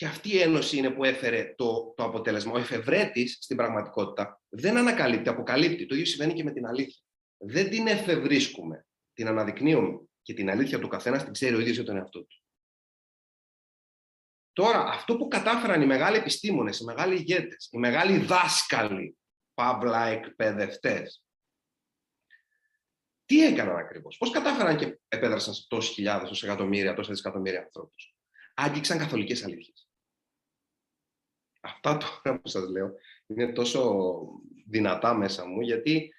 Και 0.00 0.06
αυτή 0.06 0.28
η 0.28 0.40
ένωση 0.40 0.76
είναι 0.76 0.90
που 0.90 1.04
έφερε 1.04 1.54
το, 1.56 1.94
το 1.96 2.04
αποτέλεσμα. 2.04 2.52
Ο 2.52 2.58
εφευρέτης 2.58 3.38
στην 3.40 3.56
πραγματικότητα 3.56 4.40
δεν 4.48 4.76
ανακαλύπτει, 4.76 5.28
αποκαλύπτει. 5.28 5.86
Το 5.86 5.94
ίδιο 5.94 6.06
συμβαίνει 6.06 6.32
και 6.32 6.44
με 6.44 6.52
την 6.52 6.66
αλήθεια. 6.66 7.02
Δεν 7.36 7.70
την 7.70 7.86
εφευρίσκουμε 7.86 8.86
την 9.12 9.26
αναδεικνύουμε 9.26 10.00
και 10.22 10.34
την 10.34 10.50
αλήθεια 10.50 10.78
του 10.78 10.88
καθένας 10.88 11.22
την 11.24 11.32
ξέρει 11.32 11.54
ο 11.54 11.60
ίδιος 11.60 11.76
για 11.76 11.84
τον 11.84 11.96
εαυτό 11.96 12.24
του. 12.24 12.42
Τώρα, 14.52 14.78
αυτό 14.78 15.16
που 15.16 15.28
κατάφεραν 15.28 15.82
οι 15.82 15.86
μεγάλοι 15.86 16.16
επιστήμονες, 16.16 16.78
οι 16.78 16.84
μεγάλοι 16.84 17.14
ηγέτες, 17.14 17.68
οι 17.70 17.78
μεγάλοι 17.78 18.18
δάσκαλοι, 18.18 19.18
παύλα 19.54 20.06
εκπαιδευτές. 20.06 21.24
τι 23.24 23.44
έκαναν 23.44 23.76
ακριβώς, 23.76 24.16
πώς 24.16 24.30
κατάφεραν 24.30 24.76
και 24.76 24.98
επέδρασαν 25.08 25.54
σε 25.54 25.66
τόσες 25.68 25.94
χιλιάδες, 25.94 26.28
τόσες 26.28 26.48
εκατομμύρια, 26.48 26.94
τόσες 26.94 27.12
δισεκατομμύρια 27.12 27.60
ανθρώπους; 27.60 28.14
Άγγιξαν 28.54 28.98
καθολικές 28.98 29.44
αλήθειες. 29.44 29.89
Αυτά 31.60 31.96
τώρα 31.96 32.40
που 32.40 32.48
σας 32.48 32.68
λέω 32.68 32.90
είναι 33.26 33.52
τόσο 33.52 34.10
δυνατά 34.66 35.14
μέσα 35.14 35.46
μου, 35.46 35.60
γιατί 35.60 36.12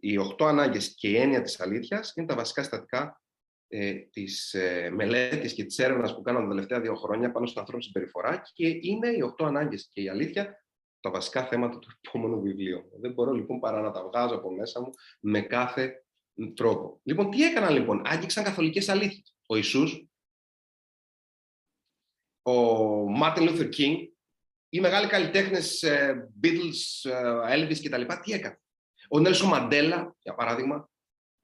οι 0.00 0.16
οχτώ 0.16 0.44
ανάγκες 0.44 0.94
και 0.94 1.08
η 1.08 1.16
έννοια 1.16 1.42
της 1.42 1.60
αλήθειας 1.60 2.12
είναι 2.16 2.26
τα 2.26 2.34
βασικά 2.34 2.62
συστατικά 2.62 3.22
ε, 3.68 3.92
της 3.92 4.54
ε, 4.54 4.90
μελέτης 4.90 5.54
και 5.54 5.64
της 5.64 5.78
έρευνας 5.78 6.14
που 6.14 6.22
κάναμε 6.22 6.44
τα 6.44 6.50
τελευταία 6.50 6.80
δύο 6.80 6.94
χρόνια 6.94 7.32
πάνω 7.32 7.46
στην 7.46 7.60
ανθρώπινη 7.60 7.86
συμπεριφορά 7.86 8.42
και 8.52 8.78
είναι 8.80 9.08
οι 9.08 9.20
οχτώ 9.20 9.44
ανάγκες 9.44 9.88
και 9.92 10.02
η 10.02 10.08
αλήθεια 10.08 10.62
τα 11.00 11.10
βασικά 11.10 11.46
θέματα 11.46 11.78
του 11.78 11.88
επόμενου 12.04 12.40
βιβλίου. 12.40 12.82
Δεν 13.00 13.12
μπορώ 13.12 13.32
λοιπόν 13.32 13.60
παρά 13.60 13.80
να 13.80 13.90
τα 13.90 14.02
βγάζω 14.02 14.34
από 14.34 14.50
μέσα 14.50 14.80
μου 14.80 14.90
με 15.20 15.40
κάθε 15.40 16.04
τρόπο. 16.54 17.00
Λοιπόν, 17.02 17.30
τι 17.30 17.44
έκαναν 17.44 17.74
λοιπόν, 17.74 18.02
άγγιξαν 18.04 18.44
καθολικές 18.44 18.88
αλήθειες. 18.88 19.36
Ο 19.46 19.56
Ιησούς, 19.56 20.06
ο 22.42 22.52
Μάρτιν 23.10 23.44
Λούθερ 23.44 23.68
Κίνγκ, 23.68 24.11
οι 24.74 24.80
μεγάλοι 24.80 25.06
καλλιτέχνες, 25.06 25.82
ε, 25.82 26.28
Beatles, 26.42 27.10
ε, 27.10 27.56
Elvis 27.56 27.78
κτλ. 27.82 28.02
Τι 28.22 28.32
έκαναν; 28.32 28.60
Ο 29.08 29.20
Νέλσον 29.20 29.46
Μαντέλα, 29.46 30.16
για 30.22 30.34
παράδειγμα, 30.34 30.90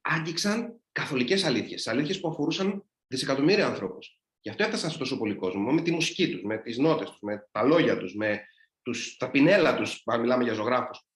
άγγιξαν 0.01 0.81
καθολικές 0.91 1.43
αλήθειες. 1.43 1.87
Αλήθειες 1.87 2.19
που 2.19 2.27
αφορούσαν 2.27 2.89
δισεκατομμύρια 3.07 3.67
ανθρώπους. 3.67 4.19
Γι' 4.41 4.49
αυτό 4.49 4.63
έφτασαν 4.63 4.91
σε 4.91 4.97
τόσο 4.97 5.17
πολύ 5.17 5.35
κόσμο. 5.35 5.71
Με 5.71 5.81
τη 5.81 5.91
μουσική 5.91 6.31
τους, 6.31 6.43
με 6.43 6.57
τις 6.57 6.77
νότες 6.77 7.09
τους, 7.09 7.19
με 7.21 7.47
τα 7.51 7.63
λόγια 7.63 7.97
τους, 7.97 8.15
με 8.15 8.41
τους, 8.81 9.17
τα 9.17 9.31
πινέλα 9.31 9.75
τους, 9.75 10.01
αν 10.05 10.19
μιλάμε 10.19 10.43
για 10.43 10.53
ζωγράφους. 10.53 11.07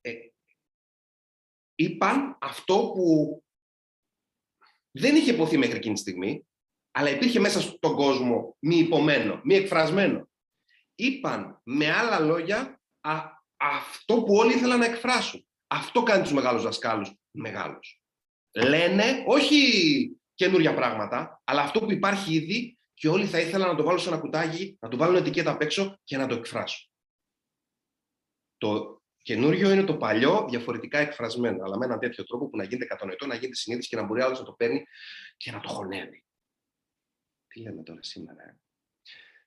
Ε, 0.00 0.12
είπαν 1.74 2.38
αυτό 2.40 2.74
που 2.94 3.42
δεν 4.90 5.16
είχε 5.16 5.32
υποθεί 5.32 5.58
μέχρι 5.58 5.76
εκείνη 5.76 5.94
τη 5.94 6.00
στιγμή, 6.00 6.46
αλλά 6.90 7.10
υπήρχε 7.10 7.40
μέσα 7.40 7.60
στον 7.60 7.94
κόσμο 7.94 8.56
μη 8.58 8.76
υπομένο, 8.76 9.40
μη 9.44 9.54
εκφρασμένο. 9.54 10.29
Είπαν 11.00 11.60
με 11.62 11.90
άλλα 11.90 12.20
λόγια 12.20 12.80
αυτό 13.56 14.22
που 14.22 14.34
όλοι 14.34 14.54
ήθελαν 14.54 14.78
να 14.78 14.84
εκφράσουν. 14.84 15.46
Αυτό 15.66 16.02
κάνει 16.02 16.22
τους 16.22 16.32
μεγάλους 16.32 16.62
δασκάλους 16.62 17.14
μεγάλους. 17.30 18.02
Λένε 18.50 19.24
όχι 19.26 19.60
καινούργια 20.34 20.74
πράγματα, 20.74 21.42
αλλά 21.44 21.62
αυτό 21.62 21.80
που 21.80 21.92
υπάρχει 21.92 22.34
ήδη 22.34 22.78
και 22.94 23.08
όλοι 23.08 23.26
θα 23.26 23.40
ήθελαν 23.40 23.68
να 23.68 23.74
το 23.74 23.82
βάλουν 23.82 24.00
σε 24.00 24.08
ένα 24.08 24.18
κουτάκι, 24.18 24.76
να 24.80 24.88
το 24.88 24.96
βάλουν 24.96 25.16
ετικέτα 25.16 25.50
απ' 25.50 25.62
έξω 25.62 25.98
και 26.04 26.16
να 26.16 26.26
το 26.26 26.34
εκφράσουν. 26.34 26.90
Το 28.56 29.02
καινούριο 29.22 29.70
είναι 29.70 29.84
το 29.84 29.96
παλιό 29.96 30.46
διαφορετικά 30.50 30.98
εκφρασμένο, 30.98 31.64
αλλά 31.64 31.78
με 31.78 31.84
έναν 31.84 31.98
τέτοιο 31.98 32.24
τρόπο 32.24 32.48
που 32.48 32.56
να 32.56 32.64
γίνεται 32.64 32.84
κατανοητό, 32.84 33.26
να 33.26 33.34
γίνεται 33.34 33.54
συνείδηση 33.54 33.88
και 33.88 33.96
να 33.96 34.02
μπορεί 34.02 34.22
άλλος 34.22 34.38
να 34.38 34.44
το 34.44 34.52
παίρνει 34.52 34.84
και 35.36 35.52
να 35.52 35.60
το 35.60 35.68
χωνεύει. 35.68 36.24
Τι 37.46 37.60
λέμε 37.60 37.82
τώρα 37.82 38.02
σήμερα, 38.02 38.42
ε; 38.42 38.58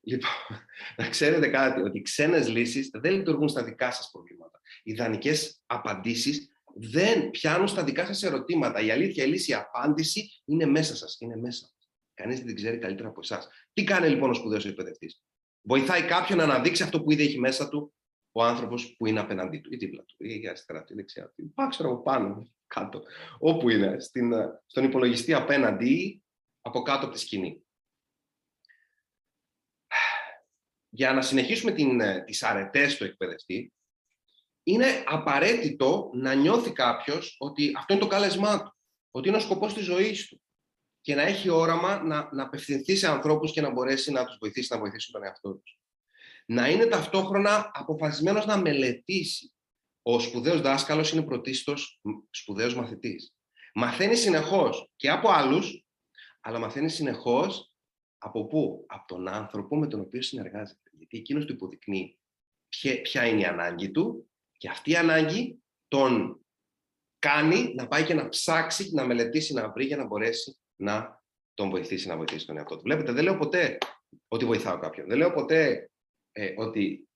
Λοιπόν, 0.04 0.32
να 0.98 1.10
ξέρετε 1.10 1.48
κάτι, 1.48 1.82
ότι 1.82 1.98
οι 1.98 2.02
ξένες 2.02 2.50
λύσεις 2.50 2.90
δεν 2.94 3.14
λειτουργούν 3.14 3.48
στα 3.48 3.64
δικά 3.64 3.92
σας 3.92 4.10
προβλήματα. 4.12 4.62
Οι 4.84 4.92
ιδανικές 4.92 5.62
απαντήσεις 5.66 6.52
δεν 6.76 7.30
πιάνουν 7.30 7.68
στα 7.68 7.84
δικά 7.84 8.06
σας 8.06 8.24
ερωτήματα. 8.24 8.80
Η 8.80 8.92
αλήθεια, 8.92 9.24
η 9.24 9.28
λύση, 9.28 9.52
η 9.52 9.54
απάντηση 9.54 10.42
είναι 10.46 10.66
μέσα 10.66 10.96
σας, 10.96 11.18
είναι 11.20 11.36
μέσα. 11.36 11.68
Κανείς 12.14 12.38
δεν 12.38 12.46
την 12.46 12.56
ξέρει 12.56 12.78
καλύτερα 12.78 13.10
από 13.10 13.20
εσάς. 13.24 13.48
Τι 13.74 13.84
κάνει 13.84 14.08
λοιπόν 14.08 14.30
ο 14.30 14.34
σπουδαίος 14.34 14.66
εκπαιδευτής; 14.66 15.24
Βοηθάει 15.62 16.02
κάποιον 16.02 16.38
να 16.38 16.44
αναδείξει 16.44 16.84
αυτό 16.84 17.04
που 17.04 17.12
ήδη 17.12 17.24
έχει 17.24 17.40
μέσα 17.40 17.70
του 17.70 17.94
ο 18.32 18.44
άνθρωπος 18.44 18.96
που 18.98 19.06
είναι 19.06 19.20
απέναντί 19.20 19.58
του, 19.58 19.74
ή 19.74 19.76
δίπλα 19.76 20.04
του, 20.04 20.16
ή 20.18 20.48
αριστερά 20.48 20.84
του, 20.84 20.94
ή 20.94 20.96
δεξιά 20.96 21.34
του. 21.36 21.54
Πάω 21.54 21.68
ξέρω 21.68 22.02
πάνω, 22.02 22.48
κάτω, 22.68 23.04
όπου 23.40 23.70
είναι, 23.70 24.00
στην, 24.00 24.34
στον 24.66 24.84
υπολογιστή 24.84 25.34
απέναντι 25.34 25.90
ή 25.90 26.24
από 26.62 26.82
κάτω 26.82 27.06
από 27.06 27.14
τη 27.14 27.20
σκηνή. 27.20 27.63
Για 30.96 31.14
να 31.14 31.22
συνεχίσουμε 31.22 31.72
την, 31.72 32.02
τις 32.26 32.44
αρετές 32.44 32.98
του 32.98 33.04
εκπαιδευτή, 33.04 33.74
είναι 34.64 35.04
απαραίτητο 35.06 36.10
να 36.14 36.34
νιώθει 36.34 36.72
κάποιος 36.72 37.36
ότι 37.40 37.72
αυτό 37.78 37.94
είναι 37.94 38.02
το 38.02 38.08
κάλεσμά 38.08 38.64
του, 38.64 38.78
ότι 39.12 39.28
είναι 39.28 39.38
ο 39.38 39.40
σκοπός 39.40 39.74
της 39.74 39.84
ζωής 39.84 40.28
του 40.28 40.42
και 41.02 41.16
να 41.16 41.22
έχει 41.22 41.50
όραμα 41.50 42.04
να, 42.04 42.30
να 42.34 42.44
απευθυνθεί 42.44 42.96
σε 42.96 43.08
ανθρώπους 43.08 43.52
και 43.52 43.62
να 43.62 43.72
μπορέσει 43.72 44.12
να 44.12 44.26
τους 44.26 44.38
βοηθήσει 44.40 44.74
να 44.74 44.80
βοηθήσουν 44.80 45.14
τον 45.14 45.24
εαυτό 45.24 45.54
τους. 45.54 45.80
Να 46.46 46.70
είναι 46.70 46.86
ταυτόχρονα 46.86 47.72
αποφασισμένος 47.74 48.46
να 48.46 48.58
μελετήσει. 48.58 49.54
Ο 50.02 50.20
σπουδαίος 50.20 50.62
δάσκαλος 50.62 51.12
είναι 51.12 51.24
πρωτίστως 51.24 52.02
σπουδαίος 52.30 52.76
μαθητής. 52.76 53.34
Μαθαίνει 53.74 54.16
συνεχώς 54.16 54.90
και 54.96 55.10
από 55.10 55.30
άλλους, 55.30 55.86
αλλά 56.42 56.60
μαθαίνει 56.60 56.90
συνεχώς 56.90 57.72
από 58.18 58.46
πού; 58.48 58.86
Από 58.88 59.08
τον 59.08 59.28
άνθρωπο 59.28 59.78
με 59.78 59.88
τον 59.88 60.00
οποίο 60.00 60.22
συνεργάζεται. 60.22 60.83
Γιατί 61.04 61.18
εκείνος 61.18 61.46
του 61.46 61.54
υποδεικνύει 61.54 62.18
ποια 63.04 63.26
είναι 63.26 63.42
η 63.42 63.46
ανάγκη 63.46 63.92
του 63.92 64.30
και 64.58 64.70
αυτή 64.70 64.92
η 64.92 64.96
ανάγκη 64.96 65.64
τον 65.88 66.42
κάνει 67.20 67.74
να 67.76 67.88
πάει 67.88 68.04
και 68.04 68.14
να 68.14 68.30
ψάξει, 68.30 68.90
να 68.94 69.06
μελετήσει, 69.06 69.54
να 69.54 69.70
βρει 69.70 69.86
για 69.86 69.98
να 69.98 70.06
μπορέσει 70.06 70.58
να 70.76 71.22
τον 71.54 71.70
βοηθήσει 71.70 72.08
να 72.08 72.18
βοηθήσει 72.18 72.46
τον 72.46 72.58
εαυτό 72.58 72.76
του. 72.76 72.82
Βλέπετε, 72.82 73.12
δεν 73.12 73.24
λέω 73.24 73.38
ποτέ 73.38 73.78
ότι 74.28 74.46
βοηθάω 74.46 74.80
κάποιον. 74.80 75.08
Δεν 75.08 75.18
λέω 75.18 75.34
ποτέ 75.34 75.92
ε, 76.32 76.54
ότι 76.58 77.08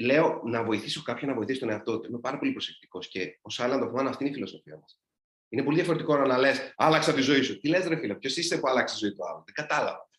λέω 0.00 0.42
να 0.44 0.64
βοηθήσω 0.64 1.02
κάποιον 1.02 1.30
να 1.30 1.36
βοηθήσει 1.36 1.60
τον 1.60 1.70
εαυτό 1.70 2.00
του. 2.00 2.08
Είμαι 2.08 2.18
πάρα 2.18 2.38
πολύ 2.38 2.52
προσεκτικός 2.52 3.08
και 3.08 3.38
ω 3.42 3.62
άλλο 3.62 3.78
το 3.78 4.08
αυτή 4.08 4.22
είναι 4.22 4.30
η 4.30 4.34
φιλοσοφία 4.34 4.78
μας. 4.78 5.00
Είναι 5.48 5.62
πολύ 5.62 5.76
διαφορετικό 5.76 6.16
να 6.16 6.38
λες: 6.38 6.72
Άλλαξα 6.76 7.14
τη 7.14 7.20
ζωή 7.20 7.42
σου. 7.42 7.58
Τι 7.58 7.68
λες, 7.68 7.86
ρε 7.86 7.96
φίλε, 7.96 8.14
ποιος 8.14 8.36
είσαι 8.36 8.58
που 8.58 8.68
άλλαξε 8.68 8.94
τη 8.94 9.00
ζωή 9.00 9.14
του 9.14 9.26
άλλου. 9.26 9.42
Δεν 9.44 9.54
κατάλαβα. 9.54 10.10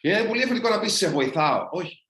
Είναι 0.00 0.24
πολύ 0.24 0.38
διαφορετικό 0.38 0.68
να 0.68 0.80
πεις: 0.80 0.92
Σε 0.92 1.10
βοηθάω. 1.10 1.68
Όχι 1.70 2.05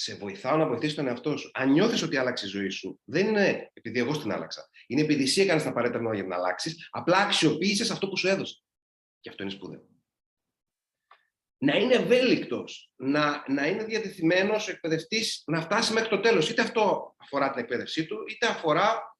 σε 0.00 0.14
βοηθάω 0.14 0.56
να 0.56 0.66
βοηθήσει 0.66 0.94
τον 0.94 1.06
εαυτό 1.06 1.36
σου. 1.36 1.50
Αν 1.54 1.70
νιώθεις 1.70 2.02
ότι 2.02 2.16
άλλαξε 2.16 2.46
η 2.46 2.48
ζωή 2.48 2.68
σου, 2.68 3.00
δεν 3.04 3.26
είναι 3.26 3.70
επειδή 3.72 3.98
εγώ 3.98 4.18
την 4.18 4.32
άλλαξα. 4.32 4.68
Είναι 4.86 5.00
επειδή 5.00 5.22
εσύ 5.22 5.40
έκανες 5.40 5.62
τα 5.62 5.68
απαραίτητα 5.68 5.98
για 5.98 6.12
να 6.12 6.22
την 6.22 6.32
αλλάξεις, 6.32 6.88
απλά 6.90 7.16
αξιοποίησες 7.16 7.90
αυτό 7.90 8.08
που 8.08 8.16
σου 8.16 8.28
έδωσε. 8.28 8.62
Και 9.20 9.28
αυτό 9.28 9.42
είναι 9.42 9.52
σπουδαίο. 9.52 9.88
Να 11.58 11.76
είναι 11.76 11.94
ευέλικτος, 11.94 12.92
να, 12.96 13.44
να 13.48 13.66
είναι 13.66 13.84
διατεθειμένος 13.84 14.68
ο 14.68 14.70
εκπαιδευτής 14.70 15.42
να 15.46 15.60
φτάσει 15.60 15.92
μέχρι 15.92 16.08
το 16.08 16.20
τέλος. 16.20 16.50
Είτε 16.50 16.62
αυτό 16.62 17.14
αφορά 17.16 17.50
την 17.50 17.60
εκπαίδευσή 17.60 18.06
του, 18.06 18.24
είτε 18.28 18.46
αφορά 18.46 19.16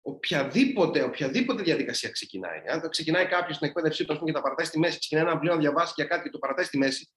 οποιαδήποτε, 0.00 1.02
οποιαδήποτε 1.02 1.62
διαδικασία 1.62 2.10
ξεκινάει. 2.10 2.58
Αν 2.68 2.88
ξεκινάει 2.88 3.26
κάποιος 3.26 3.56
στην 3.56 3.68
εκπαίδευσή 3.68 4.04
του 4.04 4.24
και 4.24 4.32
τα 4.32 4.42
παρατάει 4.42 4.66
στη 4.66 4.78
μέση, 4.78 4.98
ξεκινάει 4.98 5.24
ένα 5.24 5.32
βιβλίο 5.32 5.54
να 5.54 5.60
διαβάσει 5.60 5.92
για 5.96 6.04
κάτι 6.04 6.22
και 6.22 6.30
το 6.30 6.38
παρατάει 6.38 6.64
στη 6.64 6.78
μέση, 6.78 7.10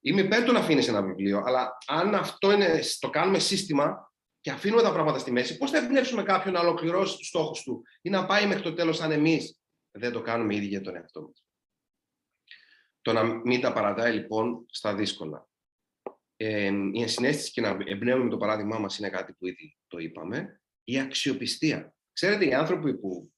Είμαι 0.00 0.20
υπέρ 0.20 0.44
του 0.44 0.52
να 0.52 0.58
αφήνεις 0.58 0.88
ένα 0.88 1.02
βιβλίο, 1.02 1.42
αλλά 1.46 1.78
αν 1.86 2.14
αυτό 2.14 2.52
είναι, 2.52 2.80
το 2.98 3.10
κάνουμε 3.10 3.38
σύστημα 3.38 4.12
και 4.40 4.50
αφήνουμε 4.50 4.82
τα 4.82 4.92
πράγματα 4.92 5.18
στη 5.18 5.30
μέση, 5.30 5.56
πώς 5.56 5.70
θα 5.70 5.78
εμπνεύσουμε 5.78 6.22
κάποιον 6.22 6.54
να 6.54 6.60
ολοκληρώσει 6.60 7.16
τους 7.16 7.26
στόχους 7.26 7.62
του 7.62 7.82
ή 8.02 8.10
να 8.10 8.26
πάει 8.26 8.46
μέχρι 8.46 8.62
το 8.62 8.74
τέλος, 8.74 9.00
αν 9.00 9.10
εμείς; 9.10 9.60
Δεν 9.90 10.12
το 10.12 10.22
κάνουμε 10.22 10.54
ήδη 10.54 10.66
για 10.66 10.80
τον 10.80 10.96
εαυτό 10.96 11.22
μας. 11.22 11.44
Το 13.00 13.12
να 13.12 13.22
μην 13.22 13.60
τα 13.60 13.72
παρατάει 13.72 14.12
λοιπόν 14.12 14.66
στα 14.70 14.94
δύσκολα. 14.94 15.48
Ε, 16.36 16.72
η 16.92 17.02
ενσυναίσθηση 17.02 17.50
και 17.50 17.60
να 17.60 17.76
εμπνέουμε 17.84 18.30
το 18.30 18.36
παράδειγμά 18.36 18.78
μας 18.78 18.98
είναι 18.98 19.10
κάτι 19.10 19.32
που 19.32 19.46
ήδη 19.46 19.76
το 19.86 19.98
είπαμε. 19.98 20.60
Η 20.84 20.98
αξιοπιστία. 20.98 21.94
Ξέρετε, 22.12 22.46
οι 22.46 22.54
άνθρωποι 22.54 22.98
που 22.98 23.32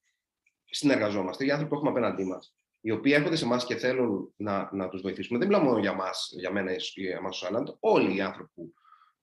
συνεργαζόμαστε, 0.64 1.44
οι 1.44 1.50
άνθρωποι 1.50 1.70
που 1.70 1.76
έχουμε 1.76 1.90
απέναντί 1.90 2.24
μας, 2.24 2.54
οι 2.80 2.90
οποίοι 2.90 3.12
έρχονται 3.16 3.36
σε 3.36 3.44
εμάς 3.44 3.64
και 3.64 3.76
θέλουν 3.76 4.32
να, 4.36 4.70
να 4.72 4.88
τους 4.88 5.00
βοηθήσουμε. 5.00 5.38
Δεν 5.38 5.48
μιλάω 5.48 5.62
μόνο 5.62 5.78
για, 5.78 5.92
μας, 5.92 6.32
για 6.36 6.52
μένα 6.52 6.72
ή 6.72 6.76
για 6.94 7.16
εμάς 7.16 7.38
τους 7.38 7.48
Άλλαντ. 7.48 7.68
Όλοι 7.80 8.16
οι 8.16 8.20
άνθρωποι 8.20 8.50
που, 8.54 8.74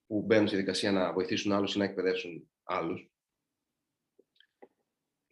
που 0.06 0.22
μπαίνουν 0.26 0.46
στη 0.46 0.56
δικασία 0.56 0.92
να 0.92 1.12
βοηθήσουν 1.12 1.52
άλλους 1.52 1.74
ή 1.74 1.78
να 1.78 1.84
εκπαιδεύσουν 1.84 2.50
άλλους. 2.62 3.10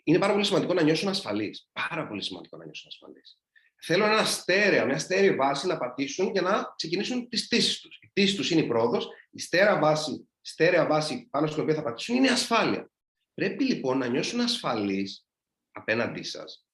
Είναι 0.02 0.18
πάρα 0.18 0.32
πολύ 0.32 0.44
σημαντικό 0.44 0.74
να 0.74 0.82
νιώσουν 0.82 1.08
ασφαλείς. 1.08 1.70
Πάρα 1.72 2.06
πολύ 2.06 2.22
σημαντικό 2.22 2.56
να 2.56 2.64
νιώσουν 2.64 2.88
ασφαλείς. 2.88 3.40
Θέλουν 3.80 4.08
ένα 4.08 4.24
στέρεα, 4.24 4.84
μια 4.84 4.98
στέρεη 4.98 5.34
βάση 5.34 5.66
να 5.66 5.78
πατήσουν 5.78 6.30
για 6.30 6.42
να 6.42 6.72
ξεκινήσουν 6.76 7.28
τις 7.28 7.48
τήσει 7.48 7.82
τους. 7.82 7.98
Η 8.02 8.10
τήση 8.12 8.36
τους 8.36 8.50
είναι 8.50 8.60
η 8.60 8.66
πρόοδος, 8.66 9.08
η 9.30 9.40
στέρεα 9.40 9.78
βάση, 9.78 10.28
στέρεα 10.40 10.86
βάση 10.86 11.28
πάνω 11.30 11.46
στην 11.46 11.62
οποία 11.62 11.74
θα 11.74 11.82
πατήσουν 11.82 12.16
είναι 12.16 12.26
η 12.26 12.30
ασφάλεια. 12.30 12.90
Πρέπει 13.34 13.64
λοιπόν 13.64 13.98
να 13.98 14.06
νιώσουν 14.06 14.40
ασφαλείς 14.40 15.26
απέναντί 15.70 16.22
σας 16.22 16.65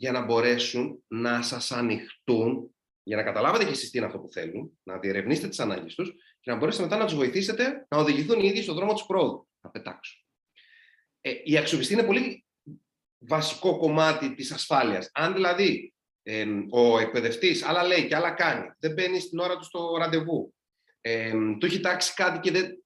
για 0.00 0.12
να 0.12 0.24
μπορέσουν 0.24 1.04
να 1.08 1.42
σας 1.42 1.72
ανοιχτούν, 1.72 2.74
για 3.02 3.16
να 3.16 3.22
καταλάβετε 3.22 3.64
και 3.64 3.70
εσείς 3.70 3.90
τι 3.90 3.98
είναι 3.98 4.06
αυτό 4.06 4.18
που 4.18 4.32
θέλουν, 4.32 4.78
να 4.82 4.98
διερευνήσετε 4.98 5.48
τις 5.48 5.60
ανάγκες 5.60 5.94
τους 5.94 6.14
και 6.40 6.50
να 6.50 6.56
μπορέσετε 6.56 6.82
μετά 6.82 6.96
να 6.96 7.04
τους 7.04 7.14
βοηθήσετε 7.14 7.86
να 7.88 7.98
οδηγηθούν 7.98 8.40
οι 8.40 8.46
ίδιοι 8.46 8.62
στον 8.62 8.74
δρόμο 8.74 8.92
της 8.92 9.06
πρόοδου, 9.06 9.48
να 9.60 9.70
πετάξουν. 9.70 10.24
Ε, 11.20 11.32
η 11.44 11.56
αξιοπιστία 11.56 11.98
είναι 11.98 12.06
πολύ 12.06 12.44
βασικό 13.18 13.78
κομμάτι 13.78 14.34
της 14.34 14.52
ασφάλειας. 14.52 15.10
Αν 15.12 15.32
δηλαδή 15.32 15.94
ε, 16.22 16.46
ο 16.70 16.98
εκπαιδευτής 16.98 17.62
άλλα 17.62 17.84
λέει 17.86 18.06
και 18.06 18.16
άλλα 18.16 18.30
κάνει, 18.30 18.70
δεν 18.78 18.92
μπαίνει 18.92 19.20
στην 19.20 19.38
ώρα 19.38 19.56
του 19.56 19.64
στο 19.64 19.96
ραντεβού, 19.98 20.54
ε, 21.00 21.32
του 21.58 21.66
έχει 21.66 21.80
τάξει 21.80 22.14
κάτι 22.14 22.38
και 22.38 22.50
δεν... 22.50 22.84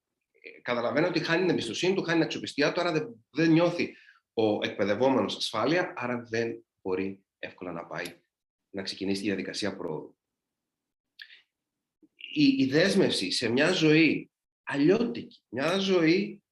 Καταλαβαίνει 0.63 1.07
ότι 1.07 1.21
χάνει 1.21 1.41
την 1.41 1.51
εμπιστοσύνη 1.51 1.95
του, 1.95 2.03
χάνει 2.03 2.17
την 2.17 2.25
αξιοπιστία 2.25 2.73
του, 2.73 2.81
άρα 2.81 2.93
δεν, 2.93 3.27
δεν 3.31 3.51
νιώθει 3.51 3.97
ο 4.33 4.59
εκπαιδευόμενος 4.63 5.37
ασφάλεια, 5.37 5.93
άρα 5.97 6.27
δεν 6.31 6.65
μπορεί 6.85 7.25
εύκολα 7.39 7.73
να 7.73 7.87
πάει 7.87 8.21
να 8.71 8.83
ξεκινήσει 8.83 9.21
τη 9.21 9.27
διαδικασία 9.27 9.77
πρόοδου. 9.77 10.19
Η, 12.17 12.45
η 12.45 12.67
δέσμευση 12.67 13.31
σε 13.31 13.49
μια 13.49 13.73
ζωή 13.73 14.31
αλλιώτικη, 14.63 15.43
μια 15.49 15.79
ζωή 15.79 16.43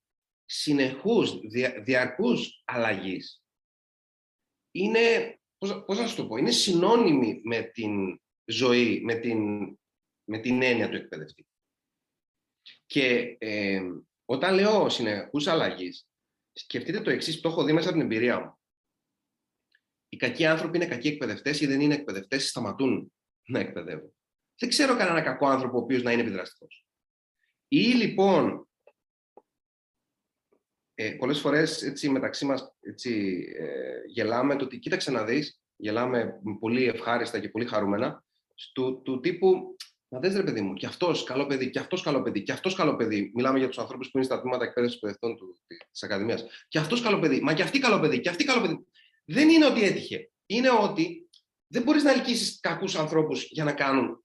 συνεχούς, 0.44 1.40
δια, 1.40 1.82
διαρκούς 1.82 2.62
αλλαγής, 2.64 3.42
είναι, 4.70 5.38
πώς, 5.58 5.84
πώς 5.84 5.98
να 5.98 6.06
σου 6.06 6.16
το 6.16 6.26
πω, 6.26 6.36
είναι 6.36 6.50
συνώνυμη 6.50 7.40
με 7.44 7.62
την 7.62 8.20
ζωή, 8.44 9.00
με 9.04 9.14
την, 9.14 9.38
με 10.24 10.38
την 10.38 10.62
έννοια 10.62 10.88
του 10.88 10.96
εκπαιδευτή. 10.96 11.46
Και 12.86 13.36
ε, 13.38 13.82
όταν 14.24 14.54
λέω 14.54 14.88
συνεχούς 14.88 15.46
αλλαγής, 15.46 16.08
σκεφτείτε 16.52 17.00
το 17.00 17.10
εξής, 17.10 17.40
το 17.40 17.48
έχω 17.48 17.64
δει 17.64 17.72
μέσα 17.72 17.88
από 17.88 17.98
την 17.98 18.06
εμπειρία 18.06 18.40
μου 18.40 18.61
οι 20.12 20.16
κακοί 20.16 20.46
άνθρωποι 20.46 20.76
είναι 20.76 20.86
κακοί 20.86 21.08
εκπαιδευτές 21.08 21.60
ή 21.60 21.66
δεν 21.66 21.80
είναι 21.80 21.94
εκπαιδευτές 21.94 22.44
ή 22.44 22.48
σταματούν 22.48 23.12
να 23.46 23.58
εκπαιδεύουν. 23.58 24.14
Δεν 24.58 24.68
ξέρω 24.68 24.96
κανένα 24.96 25.20
κακό 25.20 25.46
άνθρωπο 25.46 25.78
ο 25.78 25.80
οποίος 25.80 26.02
να 26.02 26.12
είναι 26.12 26.22
επιδραστικός. 26.22 26.86
Ή 27.68 27.82
λοιπόν, 27.82 28.68
ε, 30.94 31.10
πολλές 31.10 31.40
φορές 31.40 31.82
έτσι, 31.82 32.08
μεταξύ 32.08 32.44
μας 32.44 32.74
έτσι, 32.80 33.44
ε, 33.58 34.00
γελάμε 34.06 34.56
το 34.56 34.64
ότι 34.64 34.78
κοίταξε 34.78 35.10
να 35.10 35.24
δεις, 35.24 35.60
γελάμε 35.76 36.40
πολύ 36.60 36.84
ευχάριστα 36.84 37.38
και 37.38 37.48
πολύ 37.48 37.66
χαρούμενα, 37.66 38.24
του, 38.72 39.02
του 39.02 39.20
τύπου, 39.20 39.76
να 40.08 40.18
δες 40.18 40.34
ρε 40.34 40.42
παιδί 40.42 40.60
μου, 40.60 40.74
και 40.74 40.86
αυτός 40.86 41.24
καλό 41.24 41.46
παιδί, 41.46 41.70
και 41.70 41.78
αυτός 41.78 42.02
καλό 42.02 42.22
παιδί, 42.22 42.42
και 42.42 42.52
αυτός 42.52 42.74
καλό 42.74 42.96
παιδί. 42.96 43.32
Μιλάμε 43.34 43.58
για 43.58 43.68
τους 43.68 43.78
ανθρώπους 43.78 44.10
που 44.10 44.16
είναι 44.16 44.26
στα 44.26 44.40
τμήματα 44.40 44.64
εκπαίδευσης 44.64 44.96
εκπαιδευτών 44.96 45.36
της 45.90 46.02
Ακαδημίας. 46.02 46.44
Και 46.68 46.78
αυτός 46.78 47.02
καλό 47.02 47.18
παιδί, 47.18 47.40
μα 47.40 47.54
και 47.54 47.62
αυτή 47.62 47.78
καλό 47.78 48.00
παιδί, 48.00 48.20
και 48.20 48.28
αυτή 48.28 48.44
καλό 48.44 48.60
παιδί 48.60 48.86
δεν 49.24 49.48
είναι 49.48 49.66
ότι 49.66 49.82
έτυχε. 49.82 50.30
Είναι 50.46 50.70
ότι 50.70 51.30
δεν 51.66 51.82
μπορείς 51.82 52.02
να 52.02 52.10
ελκύσεις 52.10 52.60
κακούς 52.60 52.96
ανθρώπους 52.96 53.44
για 53.50 53.64
να 53.64 53.72
κάνουν 53.72 54.24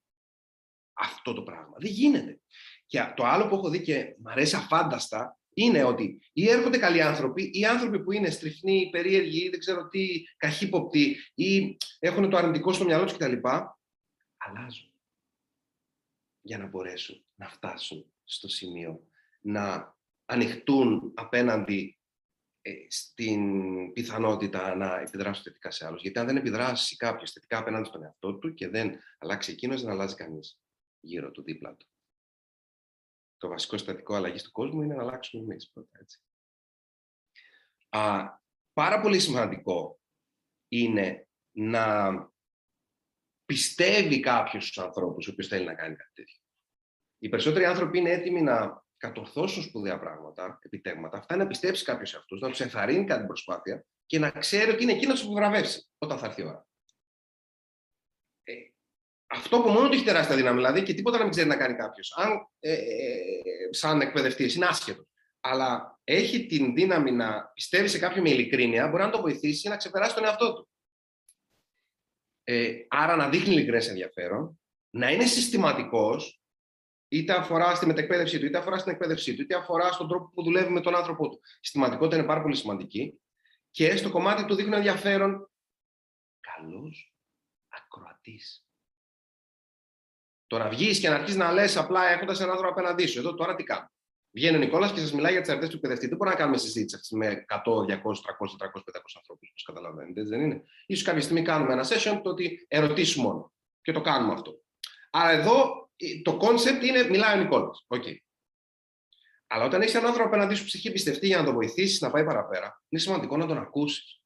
αυτό 0.94 1.34
το 1.34 1.42
πράγμα. 1.42 1.76
Δεν 1.78 1.92
γίνεται. 1.92 2.40
Και 2.86 3.14
το 3.16 3.26
άλλο 3.26 3.48
που 3.48 3.56
έχω 3.56 3.70
δει 3.70 3.82
και 3.82 4.16
μου 4.20 4.30
αρέσει 4.30 4.56
αφάνταστα 4.56 5.38
είναι 5.54 5.84
ότι 5.84 6.20
ή 6.34 6.50
έρχονται 6.50 6.78
καλοί 6.78 7.02
άνθρωποι, 7.02 7.50
ή 7.54 7.66
άνθρωποι 7.66 8.04
που 8.04 8.12
είναι 8.12 8.30
στριφνοί, 8.30 8.90
περίεργοι, 8.92 9.46
ή 9.46 9.50
δεν 9.50 9.60
ξέρω 9.60 9.88
τι, 9.88 10.24
καχύποπτοι, 10.38 11.18
ή 11.34 11.78
έχουν 12.00 12.30
το 12.30 12.38
αρνητικό 12.38 12.74
στο 12.74 12.86
μυαλό 12.86 13.04
τους 13.04 13.14
κτλ. 13.14 13.48
Αλλάζουν 14.38 14.92
για 16.42 16.58
να 16.58 16.68
μπορέσουν 16.68 17.26
να 17.36 17.50
φτάσουν 17.50 18.06
στο 18.24 18.48
σημείο 18.48 19.08
να 19.42 19.96
ανοιχτούν 20.26 21.14
απέναντι 21.16 21.97
ε, 21.97 21.97
στην 22.88 23.42
πιθανότητα 23.94 24.76
να 24.76 25.00
επιδράσουν 25.00 25.44
θετικά 25.44 25.72
σε 25.72 25.86
άλλους. 25.86 26.02
Γιατί 26.02 26.20
αν 26.20 26.26
δεν 26.26 26.38
επιδράσει 26.38 26.96
κάποιος 26.96 27.32
θετικά 27.32 27.58
απέναντι 27.58 27.88
στον 27.88 28.04
εαυτό 28.04 28.38
του 28.38 28.54
και 28.54 28.68
δεν 28.68 29.00
αλλάξει 29.18 29.52
εκείνος, 29.52 29.82
δεν 29.82 29.92
αλλάζει 29.92 30.16
κανείς 30.16 30.60
γύρω 31.00 31.32
του 31.32 31.44
δίπλα 31.44 31.76
του. 31.76 31.88
Το 33.38 33.48
βασικό 33.48 33.78
συστατικό 33.78 34.16
αλλαγής 34.16 34.44
του 34.44 34.52
κόσμου 34.52 34.82
είναι 34.82 34.96
να 34.96 35.02
αλλάξουμε 35.02 35.44
εμείς 35.44 35.70
πρώτα. 35.72 36.00
Έτσι. 36.00 36.22
Α, 37.90 38.26
πάρα 38.74 39.02
πολύ 39.02 39.20
σημαντικό 39.20 40.00
είναι 40.68 41.28
να 41.52 42.16
πιστεύει 43.46 44.20
κάποιος 44.20 44.64
στους 44.64 44.84
ανθρώπους 44.84 45.28
ο 45.28 45.32
οποίος 45.32 45.48
θέλει 45.48 45.66
να 45.66 45.76
κάνει 45.76 45.96
κάτι 45.96 46.12
τέτοιο. 46.14 46.38
Οι 47.18 47.30
περισσότεροι 47.30 47.66
άνθρωποι 47.66 47.98
είναι 47.98 48.10
έτοιμοι 48.10 48.42
να 48.42 48.86
κατορθώσουν 48.98 49.64
σπουδαία 49.64 50.00
πράγματα, 50.00 50.60
επιτέγματα, 50.62 51.18
αυτά 51.18 51.36
να 51.36 51.48
πιστέψει 51.48 51.84
κάποιος 51.84 52.10
σε 52.10 52.18
αυτούς, 52.18 52.42
να 52.42 52.50
τους 52.50 52.60
ενθαρρύνει 52.60 53.06
κάτι 53.06 53.18
την 53.18 53.28
προσπάθεια 53.28 53.86
και 54.06 54.20
να 54.20 54.32
ξέρει 54.32 54.72
ότι 54.72 54.84
είναι 54.84 54.92
εκείνος 54.92 55.26
που 55.26 55.34
βραβεύσει 55.34 55.88
όταν 55.98 56.18
θα 56.18 56.26
έρθει 56.26 56.42
η 56.42 56.46
ώρα. 56.46 56.68
Ε, 58.44 58.54
αυτό 59.28 59.62
που 59.62 59.70
μόνο 59.70 59.88
του 59.88 59.94
έχει 59.94 60.04
τεράστια 60.04 60.36
δύναμη, 60.36 60.58
δηλαδή 60.58 60.84
και 60.84 60.94
τίποτα 60.94 61.18
να 61.18 61.24
μην 61.24 61.32
ξέρει 61.32 61.48
να 61.48 61.58
κάνει 61.58 61.76
κάποιος. 61.76 62.14
Αν 62.18 62.48
ε, 62.60 62.74
ε, 62.74 62.80
σαν 63.70 64.02
εκπαιδευτής 64.02 64.56
είναι 64.56 64.66
άσχετος, 64.66 65.06
αλλά 65.40 66.00
έχει 66.04 66.46
την 66.46 66.74
δύναμη 66.74 67.12
να 67.12 67.52
πιστεύει 67.54 67.88
σε 67.88 68.00
κάποιον 68.00 68.24
με 68.24 68.30
ειλικρίνεια, 68.30 68.88
μπορεί 68.88 69.04
να 69.04 69.10
το 69.10 69.22
βοηθήσει 69.22 69.70
να 69.70 69.78
ξεπεράσει 69.78 70.16
τον 70.16 70.26
εαυτό 70.26 70.54
του. 70.54 70.70
Ε, 72.44 72.86
άρα 72.88 73.16
να 73.16 73.30
δείχνει 73.30 73.54
ειλικρινές 73.54 73.88
ενδιαφέρον, 73.88 74.60
να 74.90 75.12
είναι 75.12 75.26
συστηματικός, 75.26 76.42
είτε 77.08 77.34
αφορά 77.34 77.76
στη 77.76 77.86
μετεκπαίδευσή 77.86 78.40
του, 78.40 78.46
είτε 78.46 78.58
αφορά 78.58 78.78
στην 78.78 78.92
εκπαίδευσή 78.92 79.36
του, 79.36 79.42
είτε 79.42 79.56
αφορά 79.56 79.92
στον 79.92 80.08
τρόπο 80.08 80.32
που 80.34 80.44
δουλεύει 80.44 80.72
με 80.72 80.82
τον 80.82 80.96
άνθρωπό 80.96 81.30
του. 81.30 81.40
Η 81.44 81.60
συστηματικότητα 81.62 82.18
είναι 82.18 82.26
πάρα 82.26 82.42
πολύ 82.42 82.56
σημαντική. 82.56 83.20
Και 83.72 83.96
στο 83.96 84.10
κομμάτι 84.10 84.46
του 84.46 84.56
δείχνει 84.56 84.76
ενδιαφέρον, 84.76 85.50
καλός 86.40 87.14
ακροατής. 87.68 88.66
Το 90.48 90.58
να 90.58 90.70
βγεις 90.70 91.00
και 91.00 91.10
να 91.10 91.16
αρχίσεις 91.16 91.36
να 91.36 91.52
λες 91.52 91.78
απλά 91.78 92.08
έχοντας 92.08 92.40
έναν 92.40 92.52
άνθρωπο 92.52 92.72
απέναντί 92.74 93.06
σου. 93.06 93.20
Εδώ 93.20 93.34
τώρα 93.34 93.56
τι 93.56 93.64
κάνω. 93.64 93.92
Βγαίνει 94.32 94.56
ο 94.56 94.60
Νικόλας 94.60 94.92
και 94.92 95.00
σας 95.00 95.14
μιλάει 95.14 95.32
για 95.32 95.42
τις 95.42 95.50
αρετέ 95.50 95.68
του 95.68 95.76
εκπαιδευτή. 95.76 96.08
Δεν 96.08 96.18
μπορούμε 96.18 96.36
να 96.36 96.42
κάνουμε 96.42 96.58
συζήτηση 96.58 96.96
αυτή 96.96 97.16
με 97.16 97.46
100, 97.48 97.86
200, 97.86 98.22
300, 98.22 98.58
400, 98.58 98.84
500 98.84 99.18
ανθρώπους, 99.18 99.50
όπως 99.50 99.64
καταλαβαίνετε. 99.66 100.24
Δεν 100.24 100.42
είναι. 100.42 100.64
σω 100.96 101.04
κάποια 101.04 101.22
στιγμή 101.22 101.42
κάνουμε 101.42 101.74
ένα 101.74 101.84
session 101.84 102.22
το 102.24 102.30
ότι 102.30 102.66
ερωτήσεις 102.68 103.16
μόνο. 103.16 103.54
Και 103.82 103.92
το 103.92 104.02
κάνουμε 104.02 104.34
αυτό. 104.34 104.62
Άρα 105.12 105.30
εδώ 105.30 105.87
το 106.24 106.40
concept 106.42 106.84
είναι 106.84 107.04
μιλάει 107.04 107.40
ο 107.40 107.44
Νικόλας. 107.44 107.86
Okay. 107.88 108.16
Αλλά 109.48 109.64
όταν 109.66 109.82
έχεις 109.82 109.94
έναν 109.94 110.08
άνθρωπο 110.08 110.28
απέναντί 110.28 110.56
σου 110.56 110.66
ψυχή 110.66 110.92
πιστευτή 110.92 111.28
για 111.28 111.38
να 111.38 111.44
τον 111.44 111.54
βοηθήσεις 111.54 112.02
να 112.02 112.12
πάει 112.12 112.26
παραπέρα, 112.26 112.82
είναι 112.90 113.02
σημαντικό 113.02 113.38
να 113.38 113.48
τον 113.48 113.58
ακούσεις. 113.58 114.22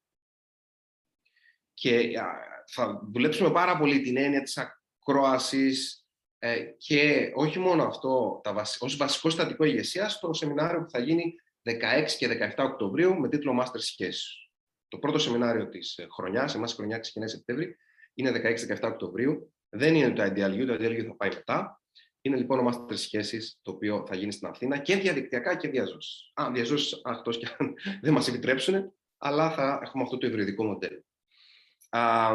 Και 1.74 2.12
θα 2.68 3.02
δουλέψουμε 3.12 3.52
πάρα 3.52 3.78
πολύ 3.78 4.02
την 4.02 4.18
έννοια 4.18 4.42
της 4.42 4.58
ακρόασης 4.58 6.06
ε, 6.40 6.60
και 6.78 7.32
όχι 7.36 7.60
μόνο 7.60 7.84
αυτό, 7.84 8.40
τα 8.44 8.54
βασ... 8.54 8.78
ως 8.82 8.96
βασικό 8.96 9.30
στατικό 9.30 9.64
ηγεσίας 9.64 10.14
στο 10.14 10.34
σεμινάριο 10.34 10.84
που 10.84 10.90
θα 10.90 11.00
γίνει 11.00 11.34
16 11.64 12.06
και 12.18 12.54
17 12.58 12.64
Οκτωβρίου 12.64 13.20
με 13.20 13.30
τίτλο 13.30 13.62
Master 13.62 13.80
Σχέσεις. 13.80 14.50
Το 14.88 14.98
πρώτο 14.98 15.20
σεμινάριο 15.20 15.70
της 15.70 15.98
ε, 15.98 16.08
χρονιάς, 16.12 16.56
εμάς 16.56 16.72
η 16.72 16.76
χρονιά 16.76 17.00
ξεκινάει 17.00 17.28
Σεπτέμβρη, 17.28 17.78
είναι 18.14 18.56
16-17 18.80 18.80
Οκτωβρίου. 18.82 19.54
Δεν 19.74 19.96
είναι 19.96 20.12
το 20.12 20.24
IDLU, 20.24 20.66
το 20.68 20.74
IDLU 20.74 21.06
θα 21.08 21.16
πάει 21.16 21.30
μετά. 21.34 21.82
Είναι 22.22 22.38
λοιπόν 22.38 22.60
ο 22.60 22.70
Master 22.70 22.98
Σχέσεις, 22.98 23.60
το 23.62 23.72
οποίο 23.72 24.06
θα 24.08 24.16
γίνει 24.16 24.32
στην 24.32 24.48
Αθήνα 24.48 24.78
και 24.78 24.96
διαδικτυακά 24.96 25.56
και 25.56 25.68
διαζώσεις. 25.68 26.32
Α, 26.34 26.52
διαζώσεις, 26.54 27.02
αυτός 27.04 27.38
και 27.38 27.48
αν 27.58 27.74
δεν 28.04 28.14
μας 28.14 28.28
επιτρέψουν, 28.28 28.94
αλλά 29.18 29.52
θα 29.52 29.80
έχουμε 29.84 30.04
αυτό 30.04 30.18
το 30.18 30.28
υβριδικό 30.28 30.66
μοντέλο. 30.66 31.04
Α, 31.90 32.32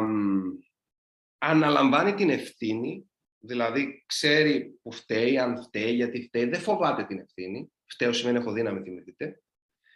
αναλαμβάνει 1.37 2.13
την 2.13 2.29
ευθύνη 2.29 3.09
Δηλαδή, 3.39 4.03
ξέρει 4.05 4.79
που 4.81 4.91
φταίει, 4.91 5.37
αν 5.37 5.63
φταίει, 5.63 5.93
γιατί 5.93 6.21
φταίει, 6.21 6.45
δεν 6.45 6.59
φοβάται 6.59 7.05
την 7.05 7.19
ευθύνη. 7.19 7.71
Φταίω 7.85 8.13
σημαίνει 8.13 8.37
έχω 8.37 8.51
δύναμη, 8.51 8.81
θυμηθείτε. 8.81 9.41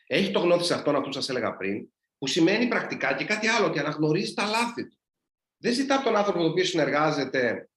Έχει 0.08 0.32
το 0.32 0.40
γνώθι 0.40 0.64
σε 0.64 0.74
αυτόν, 0.74 0.96
αυτό 0.96 1.12
σας 1.12 1.30
έλεγα 1.30 1.58
πριν, 1.58 1.88
που 2.18 2.28
σημαίνει 2.28 2.68
πρακτικά 2.68 3.14
και 3.14 3.26
κάτι 3.26 3.48
άλλο, 3.48 3.66
ότι 3.66 3.80
αναγνωρίζει 3.80 4.34
τα 4.34 4.46
λάθη 4.46 4.88
του. 4.88 5.01
Δεν 5.62 5.74
ζητά 5.74 5.96
από 5.96 6.04
τον 6.04 6.16
άνθρωπο 6.16 6.38
με 6.38 6.44
τον 6.44 6.52
οποίο 6.52 6.66
συνεργάζεται 6.66 7.70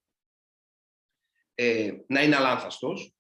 ε, 1.55 1.93
να 2.07 2.23
είναι 2.23 2.37
αλάνθαστος, 2.37 3.15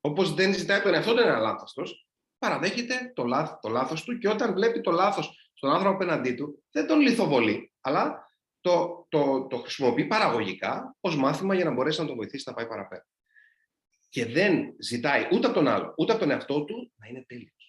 όπως 0.00 0.34
δεν 0.34 0.54
ζητάει 0.54 0.80
τον 0.80 0.94
εαυτό 0.94 1.10
του 1.10 1.16
να 1.16 1.22
είναι 1.22 1.36
αλάνθαστος, 1.36 2.08
παραδέχεται 2.38 3.12
το, 3.14 3.24
λάθ, 3.24 3.60
το 3.60 3.68
λάθος 3.68 4.04
του 4.04 4.18
και 4.18 4.28
όταν 4.28 4.52
βλέπει 4.52 4.80
το 4.80 4.90
λάθος 4.90 5.50
στον 5.54 5.70
άνθρωπο 5.70 5.94
απέναντί 5.94 6.32
του, 6.34 6.64
δεν 6.70 6.86
τον 6.86 7.00
λιθοβολεί, 7.00 7.72
αλλά 7.80 8.32
το, 8.60 9.06
το, 9.08 9.46
το 9.46 9.56
χρησιμοποιεί 9.56 10.04
παραγωγικά 10.04 10.96
ως 11.00 11.16
μάθημα 11.16 11.54
για 11.54 11.64
να 11.64 11.70
μπορέσει 11.70 12.00
να 12.00 12.06
τον 12.06 12.16
βοηθήσει 12.16 12.44
να 12.46 12.54
πάει 12.54 12.66
παραπέρα. 12.66 13.06
Και 14.08 14.26
δεν 14.26 14.74
ζητάει 14.78 15.28
ούτε 15.32 15.46
από 15.46 15.54
τον 15.54 15.68
άλλο, 15.68 15.94
ούτε 15.96 16.12
από 16.12 16.20
τον 16.20 16.30
εαυτό 16.30 16.64
του 16.64 16.92
να 16.96 17.06
είναι 17.06 17.24
τέλειος. 17.26 17.59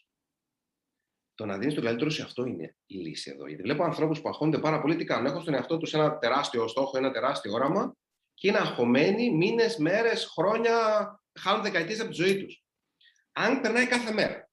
Το 1.41 1.47
να 1.47 1.58
δίνεις 1.58 1.73
τον 1.73 1.84
καλύτερο 1.84 2.10
σε 2.10 2.21
αυτό 2.21 2.45
είναι 2.45 2.75
η 2.86 2.95
λύση 2.95 3.32
εδώ. 3.34 3.47
Γιατί 3.47 3.62
βλέπω 3.62 3.84
ανθρώπους 3.84 4.21
που 4.21 4.30
αγχώνονται 4.30 4.60
πάρα 4.60 4.82
πολύ 4.82 4.95
τι 4.95 5.04
κάνουν. 5.04 5.25
Έχουν 5.25 5.41
στον 5.41 5.54
εαυτό 5.54 5.77
τους 5.77 5.93
ένα 5.93 6.17
τεράστιο 6.17 6.67
στόχο, 6.67 6.97
ένα 6.97 7.12
τεράστιο 7.12 7.54
όραμα 7.54 7.95
και 8.34 8.47
είναι 8.47 8.58
αγχωμένοι 8.58 9.32
μήνες, 9.32 9.77
μέρες, 9.77 10.25
χρόνια, 10.25 10.75
χάνουν 11.39 11.62
δεκαετίες 11.62 11.99
από 11.99 12.10
τη 12.10 12.15
ζωή 12.15 12.43
τους. 12.43 12.63
Αν 13.32 13.62
περνάει 13.62 13.88
κάθε 13.88 14.13
μέρα 14.13 14.49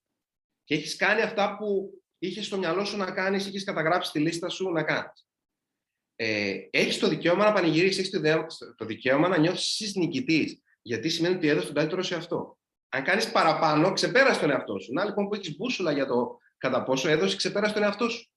και 0.64 0.74
έχεις 0.74 0.96
κάνει 0.96 1.20
αυτά 1.20 1.56
που 1.56 1.90
είχες 2.18 2.46
στο 2.46 2.58
μυαλό 2.58 2.84
σου 2.84 2.96
να 2.96 3.10
κάνεις, 3.10 3.46
είχες 3.46 3.64
καταγράψει 3.64 4.12
τη 4.12 4.18
λίστα 4.18 4.48
σου 4.48 4.70
να 4.70 4.82
κάνεις 4.82 5.26
ε, 6.16 6.54
έχεις 6.70 6.98
το 6.98 7.08
δικαίωμα 7.08 7.44
να 7.44 7.52
πανηγυρίσεις, 7.52 7.98
έχεις 7.98 8.46
το 8.76 8.84
δικαίωμα 8.84 9.28
να 9.28 9.38
νιώθεις 9.38 9.94
νικητής. 9.94 10.62
Γιατί 10.82 11.08
σημαίνει 11.08 11.34
ότι 11.34 11.48
έδωσες 11.48 11.66
τον 11.66 11.74
καλύτερο 11.74 12.02
σε 12.02 12.14
αυτό. 12.14 12.58
Αν 12.88 13.04
κάνεις 13.04 13.30
παραπάνω, 13.30 13.92
ξεπέρασε 13.92 14.40
τον 14.40 14.50
εαυτό 14.50 14.78
σου. 14.78 14.92
Να 14.92 15.04
λοιπόν 15.04 15.28
που 15.28 15.34
έχεις 15.34 15.56
μπούσουλα 15.56 15.92
για 15.92 16.06
το 16.06 16.38
κατά 16.58 16.82
πόσο 16.82 17.08
έδωσε, 17.08 17.36
ξεπέρασε 17.36 17.74
τον 17.74 17.82
εαυτό 17.82 18.08
σου. 18.08 18.30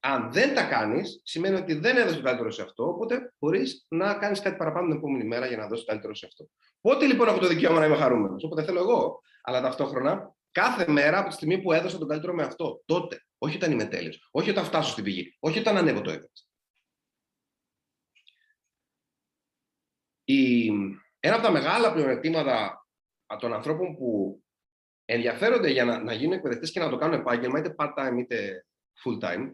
Αν 0.00 0.32
δεν 0.32 0.54
τα 0.54 0.64
κάνεις, 0.68 1.20
σημαίνει 1.24 1.56
ότι 1.56 1.74
δεν 1.74 1.96
έδωσε 1.96 2.14
τον 2.14 2.24
καλύτερο 2.24 2.50
σε 2.50 2.62
αυτό, 2.62 2.84
οπότε 2.88 3.34
μπορείς 3.38 3.86
να 3.88 4.14
κάνεις 4.14 4.40
κάτι 4.40 4.56
παραπάνω 4.56 4.86
την 4.88 4.96
επόμενη 4.96 5.24
μέρα 5.24 5.46
για 5.46 5.56
να 5.56 5.66
δώσεις 5.66 5.84
τον 5.84 5.86
καλύτερο 5.86 6.14
σε 6.14 6.26
αυτό. 6.26 6.48
Πότε 6.80 7.06
λοιπόν 7.06 7.28
έχω 7.28 7.38
το 7.38 7.46
δικαίωμα 7.46 7.78
να 7.78 7.86
είμαι 7.86 7.96
χαρούμενος, 7.96 8.44
όποτε 8.44 8.62
θέλω 8.64 8.80
εγώ, 8.80 9.20
αλλά 9.42 9.60
ταυτόχρονα 9.60 10.34
κάθε 10.52 10.92
μέρα 10.92 11.18
από 11.18 11.28
τη 11.28 11.34
στιγμή 11.34 11.62
που 11.62 11.72
έδωσα 11.72 11.98
τον 11.98 12.08
καλύτερο 12.08 12.34
με 12.34 12.42
αυτό. 12.42 12.82
Τότε. 12.84 13.24
Όχι 13.38 13.56
όταν 13.56 13.72
είμαι 13.72 13.84
τέλειος. 13.84 14.28
Όχι 14.30 14.50
όταν 14.50 14.64
φτάσω 14.64 14.90
στην 14.90 15.04
πηγή. 15.04 15.36
Όχι 15.40 15.58
όταν 15.58 15.76
ανέβω 15.76 16.00
το 16.00 16.10
έβρεσ. 16.10 16.48
Η, 20.24 20.66
ένα 21.20 21.34
από 21.34 21.42
τα 21.42 21.50
μεγάλα 21.50 21.92
πλεονεκτήματα 21.92 22.86
των 23.38 23.52
ανθρώπων 23.52 23.96
που 23.96 24.42
ενδιαφέρονται 25.12 25.70
για 25.70 25.84
να, 25.84 26.02
να 26.02 26.12
γίνουν 26.12 26.32
εκπαιδευτές 26.32 26.70
και 26.70 26.80
να 26.80 26.88
το 26.88 26.96
κάνουν 26.96 27.20
επάγγελμα, 27.20 27.58
είτε 27.58 27.74
part-time 27.78 28.18
είτε 28.18 28.66
full-time, 29.04 29.52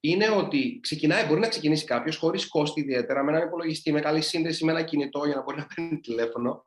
είναι 0.00 0.30
ότι 0.30 0.78
ξεκινάει, 0.82 1.26
μπορεί 1.26 1.40
να 1.40 1.48
ξεκινήσει 1.48 1.84
κάποιος 1.84 2.16
χωρίς 2.16 2.48
κόστη 2.48 2.80
ιδιαίτερα, 2.80 3.22
με 3.22 3.32
έναν 3.32 3.46
υπολογιστή, 3.46 3.92
με 3.92 4.00
καλή 4.00 4.20
σύνδεση, 4.20 4.64
με 4.64 4.72
ένα 4.72 4.82
κινητό 4.82 5.24
για 5.24 5.34
να 5.34 5.42
μπορεί 5.42 5.56
να 5.58 5.66
παίρνει 5.74 6.00
τηλέφωνο. 6.00 6.64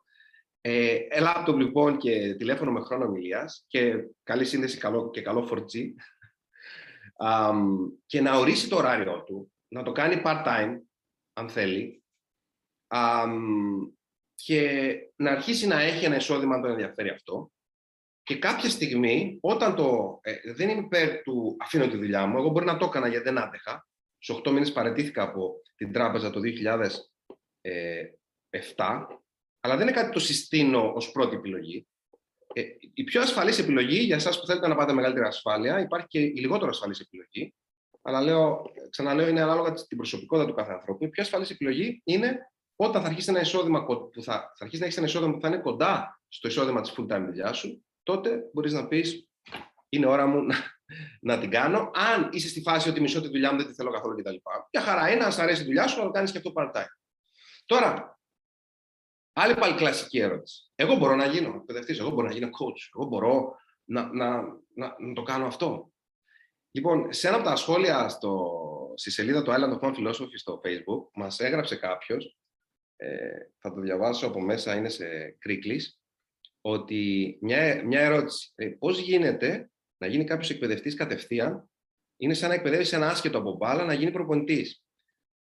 Ε, 0.62 0.98
laptop 1.22 1.56
λοιπόν 1.56 1.98
και 1.98 2.36
τηλέφωνο 2.36 2.72
με 2.72 2.80
χρόνο 2.80 3.06
ομιλίας 3.06 3.66
και 3.68 4.08
καλή 4.24 4.46
σύνδεση 4.46 4.78
καλό, 4.78 5.10
και 5.10 5.22
καλό 5.22 5.50
4G. 5.52 5.94
Um, 7.26 7.66
και 8.06 8.22
να 8.22 8.38
ορίσει 8.38 8.70
το 8.70 8.76
ωράριο 8.76 9.24
του, 9.24 9.52
να 9.68 9.84
το 9.84 9.92
κάνει 9.92 10.22
part-time, 10.26 10.78
αν 11.34 11.50
θέλει, 11.50 12.04
και 14.36 14.94
να 15.16 15.32
αρχίσει 15.32 15.68
να 15.68 15.82
έχει 15.82 16.06
ένα 16.06 16.16
εισόδημα 16.16 16.56
αν 16.56 16.62
τον 16.62 16.72
ενδιαφέρει 16.72 17.10
αυτό. 17.10 17.52
Και 18.30 18.38
κάποια 18.38 18.70
στιγμή, 18.70 19.38
όταν 19.42 19.76
το. 19.76 20.20
Ε, 20.22 20.54
δεν 20.54 20.70
είμαι 20.70 20.82
υπέρ 20.82 21.22
του 21.22 21.58
αφήνω 21.60 21.88
τη 21.88 21.98
δουλειά 21.98 22.26
μου, 22.26 22.38
εγώ 22.38 22.50
μπορεί 22.50 22.66
να 22.66 22.78
το 22.78 22.86
έκανα 22.86 23.08
γιατί 23.08 23.24
δεν 23.24 23.38
άτεχα. 23.38 23.88
Στου 24.20 24.42
8 24.46 24.52
μήνες 24.52 24.72
παρετήθηκα 24.72 25.24
από 25.24 25.62
την 25.76 25.92
τράπεζα 25.92 26.30
το 26.30 26.40
2007, 28.76 29.06
αλλά 29.60 29.76
δεν 29.76 29.82
είναι 29.82 29.92
κάτι 29.92 30.08
που 30.08 30.14
το 30.14 30.20
συστήνω 30.20 30.92
ως 30.96 31.12
πρώτη 31.12 31.36
επιλογή. 31.36 31.88
Ε, 32.54 32.62
η 32.94 33.04
πιο 33.04 33.22
ασφαλής 33.22 33.60
επιλογή 33.60 34.00
για 34.00 34.16
εσάς 34.16 34.40
που 34.40 34.46
θέλετε 34.46 34.68
να 34.68 34.76
πάτε 34.76 34.94
μεγαλύτερη 34.94 35.26
ασφάλεια, 35.26 35.80
υπάρχει 35.80 36.08
και 36.08 36.20
η 36.20 36.36
λιγότερο 36.36 36.70
ασφαλής 36.70 37.00
επιλογή. 37.00 37.54
Αλλά 38.02 38.22
λέω, 38.22 38.62
ξαναλέω, 38.90 39.28
είναι 39.28 39.42
ανάλογα 39.42 39.74
την 39.74 39.98
προσωπικότητα 39.98 40.48
του 40.48 40.56
κάθε 40.56 40.72
ανθρώπου. 40.72 41.04
Η 41.04 41.10
πιο 41.10 41.24
ασφαλής 41.24 41.50
επιλογή 41.50 42.02
είναι 42.04 42.52
όταν 42.76 43.02
θα 43.02 43.08
αρχίσει 43.08 43.30
ένα 43.30 43.42
εισόδημα 43.42 43.86
που 43.86 44.10
θα, 44.22 44.34
θα 44.34 44.64
αρχίσει 44.64 44.80
να 44.80 44.86
έχεις 44.86 44.98
ένα 44.98 45.08
εισόδημα 45.08 45.34
που 45.34 45.40
θα 45.42 45.48
είναι 45.48 45.58
κοντά 45.58 46.22
στο 46.28 46.48
εισόδημα 46.48 46.82
της 46.82 46.94
full 46.98 47.14
time 47.14 47.24
δουλειάς 47.26 47.58
σου, 47.58 47.84
τότε 48.10 48.50
μπορείς 48.54 48.74
να 48.74 48.88
πεις: 48.88 49.30
Είναι 49.90 50.06
ώρα 50.06 50.26
μου 50.26 50.42
να, 50.42 50.56
να 51.22 51.40
την 51.40 51.50
κάνω. 51.50 51.92
Αν 51.94 52.30
είσαι 52.32 52.48
στη 52.48 52.62
φάση 52.62 52.90
ότι 52.90 53.02
μισώ 53.02 53.22
τη 53.22 53.28
δουλειά 53.28 53.52
μου, 53.52 53.58
δεν 53.58 53.68
τη 53.68 53.74
θέλω 53.74 53.92
καθόλου 53.92 54.16
κτλ. 54.16 54.36
Για 54.72 54.82
χαρά 54.82 55.12
είναι, 55.12 55.24
αν 55.24 55.32
σου 55.32 55.42
αρέσει 55.42 55.62
η 55.62 55.66
δουλειά 55.66 55.88
σου, 55.88 56.00
να 56.00 56.06
το 56.06 56.12
κάνεις 56.12 56.32
και 56.32 56.38
αυτό 56.38 56.52
part-time. 56.56 56.94
Τώρα, 57.66 58.20
άλλη 59.34 59.56
πάλι 59.56 59.76
κλασική 59.76 60.20
ερώτηση. 60.20 60.72
Εγώ 60.76 60.96
μπορώ 60.96 61.16
να 61.16 61.26
γίνω 61.26 61.56
εκπαιδευτής, 61.56 62.00
εγώ 62.00 62.10
μπορώ 62.10 62.28
να 62.28 62.34
γίνω 62.34 62.48
coach, 62.48 62.90
εγώ 62.96 63.06
μπορώ 63.06 63.56
να, 63.84 64.14
να, 64.14 64.42
να, 64.76 64.96
να 65.00 65.14
το 65.14 65.24
κάνω 65.24 65.46
αυτό. 65.46 65.92
Λοιπόν, 66.72 67.14
σε 67.14 67.28
ένα 67.28 67.38
από 67.38 67.46
τα 67.46 67.56
σχόλια 67.56 68.10
στο, 68.10 68.54
στη 68.96 69.12
σελίδα 69.12 69.44
του 69.44 69.52
Island 69.52 69.80
of 69.80 69.90
One 69.90 69.96
Philosophy 69.96 70.38
στο 70.38 70.62
Facebook, 70.66 71.10
μας 71.14 71.40
έγραψε 71.40 71.76
κάποιος 71.76 72.38
ε, 72.96 73.38
θα 73.58 73.74
το 73.74 73.82
διαβάσω 73.82 74.28
από 74.28 74.42
μέσα, 74.42 74.76
είναι 74.76 74.90
σε 74.90 75.30
κρίκλης, 75.40 75.99
ότι 76.70 77.38
μια, 77.42 77.84
μια 77.86 78.00
ερώτηση, 78.00 78.52
ε, 78.56 78.68
πώς 78.68 79.00
γίνεται 79.00 79.72
να 79.98 80.08
γίνει 80.08 80.24
κάποιος 80.24 80.50
εκπαιδευτής 80.50 80.96
κατευθείαν, 80.96 81.70
είναι 82.18 82.34
σαν 82.34 82.50
να 82.50 82.56
εκπαιδεύεις 82.56 82.94
ένα 82.94 83.10
άσχετο 83.10 83.38
από 83.38 83.56
μπάλα 83.56 83.86
να 83.86 83.94
γίνει 83.94 84.12
προπονητής 84.12 84.84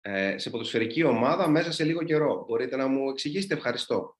ε, 0.01 0.37
σε 0.37 0.49
ποδοσφαιρική 0.49 1.03
ομάδα 1.03 1.47
μέσα 1.47 1.71
σε 1.71 1.83
λίγο 1.83 2.03
καιρό. 2.03 2.45
Μπορείτε 2.47 2.75
να 2.75 2.87
μου 2.87 3.09
εξηγήσετε, 3.09 3.53
ευχαριστώ. 3.53 4.17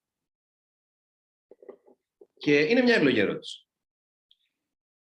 Και 2.38 2.60
είναι 2.60 2.82
μια 2.82 2.96
ευλογή 2.96 3.20
ερώτηση. 3.20 3.68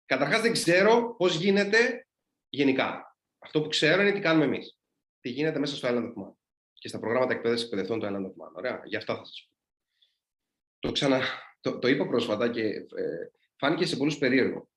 Καταρχάς 0.06 0.42
δεν 0.42 0.52
ξέρω 0.52 1.16
πώς 1.16 1.36
γίνεται 1.36 2.08
γενικά. 2.50 3.18
Αυτό 3.40 3.62
που 3.62 3.68
ξέρω 3.68 4.02
είναι 4.02 4.12
τι 4.12 4.20
κάνουμε 4.20 4.46
εμείς. 4.46 4.78
Τι 5.20 5.30
γίνεται 5.30 5.60
μέσα 5.60 5.76
στο 5.76 5.88
Island 5.88 6.04
of 6.04 6.24
Man 6.24 6.34
και 6.74 6.88
στα 6.88 7.00
προγράμματα 7.00 7.34
εκπαίδευσης 7.34 7.66
εκπαιδευτών 7.66 8.00
του 8.00 8.06
Island 8.06 8.26
of 8.26 8.48
Man. 8.48 8.52
Ωραία, 8.56 8.82
γι' 8.86 8.96
αυτά 8.96 9.16
θα 9.16 9.26
σας 9.26 9.48
πω. 9.50 9.58
Το, 10.80 10.92
ξανα... 10.92 11.22
το, 11.64 11.80
το 11.80 11.88
είπα 11.88 12.08
πρόσφατα 12.08 12.50
και 12.50 12.62
ε, 12.62 12.86
φάνηκε 13.58 13.86
σε 13.86 13.96
πολλούς 13.96 14.18
περίεργο. 14.18 14.70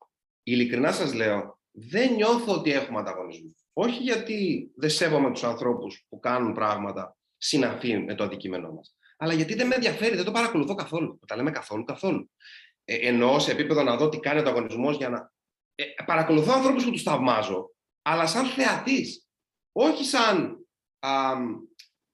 Ειλικρινά 0.42 0.92
σας 0.92 1.14
λέω, 1.14 1.58
δεν 1.70 2.14
νιώθω 2.14 2.54
ότι 2.54 2.72
έχουμε 2.72 2.98
ανταγωνισμό. 2.98 3.54
Όχι 3.72 4.02
γιατί 4.02 4.70
δεν 4.76 4.90
σέβομαι 4.90 5.32
τους 5.32 5.44
ανθρώπους 5.44 6.06
που 6.08 6.20
κάνουν 6.20 6.54
πράγματα 6.54 7.16
συναφή 7.36 7.98
με 7.98 8.14
το 8.14 8.24
αντικείμενό 8.24 8.72
μας. 8.72 8.96
Αλλά 9.16 9.32
γιατί 9.32 9.54
δεν 9.54 9.66
με 9.66 9.74
ενδιαφέρει, 9.74 10.16
δεν 10.16 10.24
το 10.24 10.30
παρακολουθώ 10.30 10.74
καθόλου. 10.74 11.20
Τα 11.26 11.36
λέμε 11.36 11.50
καθόλου, 11.50 11.84
καθόλου. 11.84 12.30
Ε, 12.84 12.94
εννοώ 12.94 13.38
σε 13.38 13.50
επίπεδο 13.52 13.82
να 13.82 13.96
δω 13.96 14.08
τι 14.08 14.20
κάνει 14.20 14.38
ο 14.38 14.42
ανταγωνισμός 14.42 14.96
για 14.96 15.08
να. 15.08 15.32
Ε, 15.74 15.84
παρακολουθώ 16.06 16.52
ανθρώπους 16.52 16.84
που 16.84 16.90
τους 16.90 17.02
θαυμάζω, 17.02 17.70
αλλά 18.02 18.26
σαν 18.26 18.46
θεατής. 18.46 19.26
Όχι 19.72 20.04
σαν 20.04 20.66
α, 20.98 21.34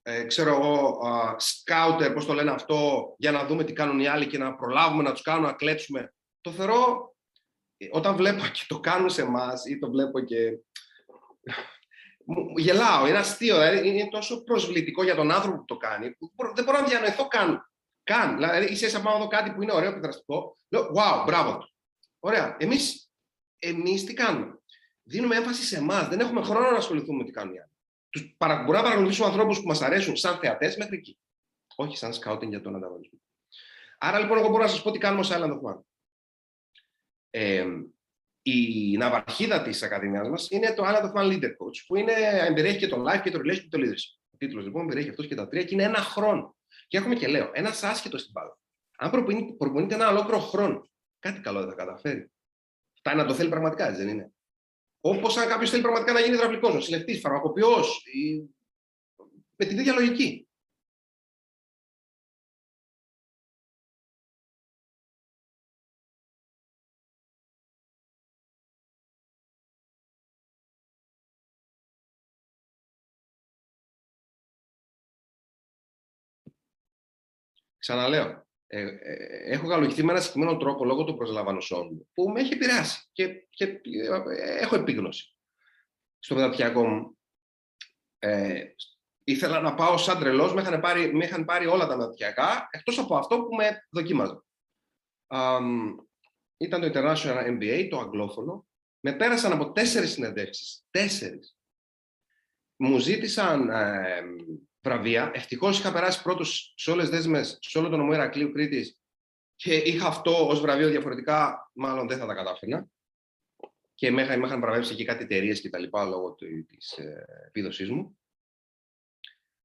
ε, 0.02 0.24
ξέρω 0.24 0.50
εγώ, 0.50 0.98
σκάουτερ, 1.36 2.12
πώς 2.12 2.26
το 2.26 2.32
λένε 2.32 2.50
αυτό, 2.50 3.14
για 3.18 3.30
να 3.30 3.46
δούμε 3.46 3.64
τι 3.64 3.72
κάνουν 3.72 4.00
οι 4.00 4.06
άλλοι 4.06 4.26
και 4.26 4.38
να 4.38 4.54
προλάβουμε 4.54 5.02
να 5.02 5.12
τους 5.12 5.22
κάνουμε, 5.22 5.46
να 5.46 5.52
κλέψουμε. 5.52 6.14
Το 6.40 6.50
θεωρώ, 6.50 7.14
ε, 7.76 7.86
όταν 7.90 8.16
βλέπω 8.16 8.42
και 8.46 8.64
το 8.68 8.80
κάνουν 8.80 9.10
σε 9.10 9.22
εμάς 9.22 9.66
ή 9.66 9.78
το 9.78 9.90
βλέπω 9.90 10.20
και... 10.20 10.58
Γελάω, 12.56 13.06
είναι 13.06 13.18
αστείο, 13.18 13.58
δηλαδή 13.58 13.88
είναι 13.88 14.08
τόσο 14.10 14.42
προσβλητικό 14.42 15.02
για 15.02 15.14
τον 15.14 15.30
άνθρωπο 15.30 15.56
που 15.56 15.64
το 15.64 15.76
κάνει, 15.76 16.10
που 16.10 16.32
δεν 16.54 16.64
μπορώ 16.64 16.80
να 16.80 16.86
διανοηθώ 16.86 17.28
καν. 17.28 17.70
Καν. 18.04 18.34
Δηλαδή, 18.34 18.72
είσαι 18.72 18.88
σαν 18.88 19.02
πάνω 19.02 19.28
κάτι 19.28 19.50
που 19.50 19.62
είναι 19.62 19.72
ωραίο, 19.72 19.90
επιδραστικό. 19.90 20.58
Λέω, 20.68 20.82
wow, 20.82 21.24
μπράβο 21.26 21.58
του. 21.58 21.74
Ωραία. 22.18 22.56
Εμείς, 22.58 23.10
εμείς 23.58 24.04
τι 24.04 24.14
κάνουμε; 24.14 24.58
Δίνουμε 25.02 25.36
έμφαση 25.36 25.62
σε 25.62 25.76
εμάς. 25.76 26.08
Δεν 26.08 26.20
έχουμε 26.20 26.42
χρόνο 26.42 26.70
να 26.70 26.76
ασχοληθούμε 26.76 27.18
με 27.18 27.24
τι 27.24 27.30
κάνουν 27.30 27.54
οι 27.54 27.60
άλλοι. 27.60 27.71
Τους 28.12 28.34
παρα, 28.36 28.56
μπορούμε 28.56 28.76
να 28.76 28.82
παρακολουθήσουμε 28.82 29.26
ανθρώπους 29.26 29.60
που 29.60 29.66
μας 29.66 29.82
αρέσουν 29.82 30.16
σαν 30.16 30.38
θεατές 30.38 30.76
μέχρι 30.76 30.96
εκεί. 30.96 31.18
Όχι 31.76 31.96
σαν 31.96 32.12
σκάουτινγκ 32.12 32.50
για 32.50 32.60
τον 32.60 32.76
ανταγωνισμό. 32.76 33.18
Άρα 33.98 34.18
λοιπόν, 34.18 34.38
εγώ 34.38 34.48
μπορώ 34.48 34.62
να 34.62 34.68
σας 34.68 34.82
πω 34.82 34.90
τι 34.90 34.98
κάνουμε 34.98 35.22
σε 35.22 35.34
Island 35.36 35.50
of 35.50 35.60
Man. 35.60 35.80
Ε, 37.30 37.66
η 38.42 38.96
ναυαρχίδα 38.96 39.62
της 39.62 39.82
Ακαδημίας 39.82 40.28
μας 40.28 40.50
είναι 40.50 40.74
το 40.74 40.82
Island 40.86 41.04
of 41.04 41.12
Man 41.12 41.32
Leader 41.32 41.50
Coach, 41.50 41.84
που 41.86 41.96
είναι, 41.96 42.12
περιέχει 42.54 42.78
και 42.78 42.88
το 42.88 43.04
life 43.08 43.20
και 43.22 43.30
το 43.30 43.38
relationship 43.38 43.68
και 43.68 43.68
το 43.68 43.78
leadership. 43.78 44.20
Ο 44.30 44.36
τίτλος 44.36 44.64
λοιπόν 44.64 44.86
περιέχει 44.86 45.08
αυτός 45.08 45.26
και 45.26 45.34
τα 45.34 45.48
τρία 45.48 45.64
και 45.64 45.74
είναι 45.74 45.82
ένα 45.82 45.98
χρόνο. 45.98 46.56
Και 46.88 46.96
έχουμε 46.96 47.14
και 47.14 47.26
λέω, 47.26 47.50
ένας 47.52 47.82
άσχετος 47.82 48.20
στην 48.20 48.32
μπάλα. 48.32 48.58
Αν 48.96 49.10
προπονείται 49.58 49.94
ένα 49.94 50.08
ολόκληρο 50.08 50.38
χρόνο, 50.38 50.88
κάτι 51.18 51.40
καλό 51.40 51.60
δεν 51.60 51.68
θα 51.68 51.74
καταφέρει. 51.74 52.30
Φτάνει 52.98 53.16
να 53.16 53.26
το 53.26 53.34
θέλει 53.34 53.48
πραγματικά, 53.48 53.88
έτσι 53.88 54.04
δεν 54.04 54.08
είναι; 54.08 54.32
Όπως 55.04 55.36
αν 55.36 55.48
κάποιος 55.48 55.70
θέλει 55.70 55.82
πραγματικά 55.82 56.12
να 56.12 56.20
γίνει 56.20 56.34
υδραυλικός, 56.34 56.74
νοσηλευτή, 56.74 57.20
φαρμακοποιός, 57.20 58.02
με 59.56 59.64
την 59.64 59.78
ίδια 59.78 59.92
λογική. 59.92 60.46
Ξαναλέω, 77.78 78.46
ε, 78.74 78.98
ε, 79.00 79.52
έχω 79.52 79.66
γαλογηθεί 79.66 80.02
με 80.04 80.12
ένα 80.12 80.20
συγκεκριμένο 80.20 80.56
τρόπο 80.58 80.84
λόγω 80.84 81.04
του 81.04 81.16
προσλαμβανωσών 81.16 81.88
μου 81.92 82.08
που 82.14 82.28
με 82.28 82.40
έχει 82.40 82.52
επηρεάσει 82.52 83.08
και, 83.12 83.46
και 83.50 83.64
ε, 83.64 84.58
έχω 84.58 84.74
επίγνωση. 84.74 85.36
Στο 86.18 86.34
μεταπτυχιακό 86.34 86.86
μου 86.88 87.18
ε, 88.18 88.64
ήθελα 89.24 89.60
να 89.60 89.74
πάω 89.74 89.96
σαν 89.96 90.18
τρελός, 90.18 90.54
με, 90.54 90.60
είχαν 90.60 90.80
πάρει, 90.80 91.14
με 91.14 91.24
είχαν 91.24 91.44
πάρει 91.44 91.66
όλα 91.66 91.86
τα 91.86 91.96
μεταπτυχιακά 91.96 92.68
εκτός 92.70 92.98
από 92.98 93.16
αυτό 93.16 93.42
που 93.42 93.54
με 93.54 93.86
δοκίμαζε. 93.90 94.42
ήταν 96.56 96.80
το 96.80 96.90
International 96.94 97.46
MBA, 97.46 97.86
το 97.90 97.98
αγγλόφωνο. 97.98 98.66
Με 99.00 99.12
πέρασαν 99.12 99.52
από 99.52 99.72
τέσσερις 99.72 100.10
συνεντεύξεις. 100.10 100.86
Τέσσερις. 100.90 101.56
Μου 102.76 102.98
ζήτησαν 102.98 103.70
βραβεία. 104.82 105.30
Ευτυχώς 105.34 105.78
είχα 105.78 105.92
περάσει 105.92 106.22
πρώτος 106.22 106.74
σε 106.76 106.90
όλες 106.90 107.08
τις 107.08 107.16
δέσμες, 107.16 107.58
σε 107.60 107.78
όλο 107.78 107.88
τον 107.88 107.98
νομό 107.98 108.12
Ηρακλείου 108.12 108.52
Κρήτης 108.52 108.98
και 109.56 109.74
είχα 109.74 110.06
αυτό 110.06 110.48
ως 110.48 110.60
βραβείο 110.60 110.88
διαφορετικά, 110.88 111.70
μάλλον 111.74 112.08
δεν 112.08 112.18
θα 112.18 112.26
τα 112.26 112.34
κατάφερνα. 112.34 112.86
Και 113.94 114.10
με 114.10 114.22
είχαν 114.22 114.60
βραβεύσει 114.60 114.94
και 114.94 115.04
κάτι 115.04 115.22
εταιρείες 115.24 115.60
και 115.60 115.70
τα 115.70 115.78
λοιπά 115.78 116.04
λόγω 116.04 116.34
της 116.34 116.92
ε, 116.92 117.24
επίδοσής 117.46 117.90
μου. 117.90 118.18